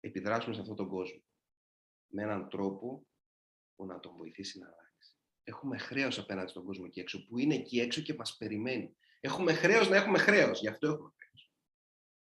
επιδράσουμε 0.00 0.54
σε 0.54 0.60
αυτόν 0.60 0.76
τον 0.76 0.88
κόσμο 0.88 1.22
με 2.06 2.22
έναν 2.22 2.48
τρόπο 2.48 3.06
που 3.78 3.86
να 3.86 4.00
τον 4.00 4.16
βοηθήσει 4.16 4.58
να 4.58 4.66
αλλάξει. 4.66 5.12
Έχουμε 5.44 5.78
χρέος 5.78 6.18
απέναντι 6.18 6.50
στον 6.50 6.64
κόσμο 6.64 6.84
εκεί 6.86 7.00
έξω, 7.00 7.26
που 7.26 7.38
είναι 7.38 7.54
εκεί 7.54 7.80
έξω 7.80 8.00
και 8.00 8.14
μας 8.14 8.36
περιμένει. 8.36 8.96
Έχουμε 9.20 9.52
χρέος 9.52 9.88
να 9.88 9.96
έχουμε 9.96 10.18
χρέος, 10.18 10.60
γι' 10.60 10.68
αυτό 10.68 10.86
έχουμε 10.86 11.10
χρέος. 11.16 11.52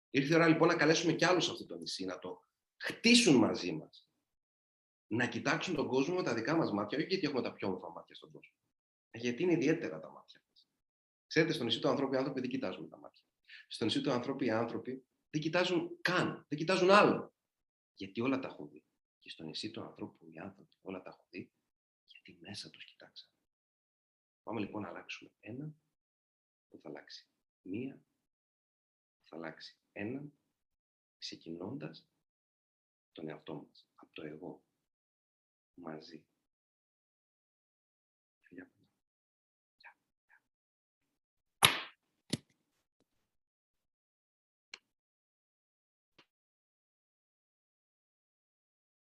Ήρθε 0.09 0.33
η 0.33 0.35
ώρα 0.35 0.47
λοιπόν 0.47 0.67
να 0.67 0.75
καλέσουμε 0.75 1.13
κι 1.13 1.25
άλλους 1.25 1.45
σε 1.45 1.51
αυτό 1.51 1.65
το 1.65 1.77
νησί, 1.77 2.05
να 2.05 2.19
το 2.19 2.45
χτίσουν 2.77 3.35
μαζί 3.35 3.71
μας. 3.71 4.09
Να 5.07 5.27
κοιτάξουν 5.27 5.75
τον 5.75 5.87
κόσμο 5.87 6.15
με 6.15 6.23
τα 6.23 6.33
δικά 6.33 6.55
μας 6.55 6.71
μάτια, 6.71 6.97
όχι 6.97 7.07
γιατί 7.07 7.25
έχουμε 7.25 7.41
τα 7.41 7.53
πιο 7.53 7.67
όμορφα 7.67 7.91
μάτια 7.91 8.15
στον 8.15 8.31
κόσμο. 8.31 8.55
Γιατί 9.11 9.43
είναι 9.43 9.51
ιδιαίτερα 9.51 9.99
τα 9.99 10.11
μάτια 10.11 10.41
μας. 10.47 10.69
Ξέρετε, 11.27 11.53
στο 11.53 11.63
νησί 11.63 11.79
του 11.79 11.89
ανθρώπου 11.89 12.13
οι 12.13 12.17
άνθρωποι 12.17 12.39
δεν 12.39 12.49
κοιτάζουν 12.49 12.89
τα 12.89 12.97
μάτια. 12.97 13.23
Στο 13.67 13.85
νησί 13.85 14.01
του 14.01 14.11
ανθρώπου 14.11 14.43
οι 14.43 14.49
άνθρωποι 14.49 15.05
δεν 15.29 15.41
κοιτάζουν 15.41 15.97
καν, 16.01 16.45
δεν 16.47 16.57
κοιτάζουν 16.57 16.91
άλλο. 16.91 17.33
Γιατί 17.93 18.21
όλα 18.21 18.39
τα 18.39 18.47
έχουν 18.47 18.69
δει 18.69 18.86
και 19.27 19.33
στο 19.33 19.43
νησί 19.43 19.71
του 19.71 19.81
ανθρώπου 19.81 20.25
οι 20.25 20.37
άνθρωποι 20.37 20.77
όλα 20.81 21.01
τα 21.01 21.09
έχουν 21.09 21.25
δει, 21.29 21.51
γιατί 22.05 22.37
μέσα 22.41 22.69
τους 22.69 22.85
κοιτάξαμε. 22.85 23.33
Πάμε 24.43 24.59
λοιπόν 24.59 24.81
να 24.81 24.87
αλλάξουμε 24.87 25.31
ένα 25.39 25.75
που 26.67 26.77
θα 26.77 26.89
αλλάξει 26.89 27.27
μία 27.61 27.95
που 29.19 29.27
θα 29.27 29.35
αλλάξει 29.35 29.77
έναν, 29.91 30.33
ξεκινώντας 31.17 32.07
τον 33.11 33.29
εαυτό 33.29 33.55
μας, 33.55 33.87
από 33.95 34.13
το 34.13 34.21
εγώ, 34.21 34.63
μαζί. 35.73 36.25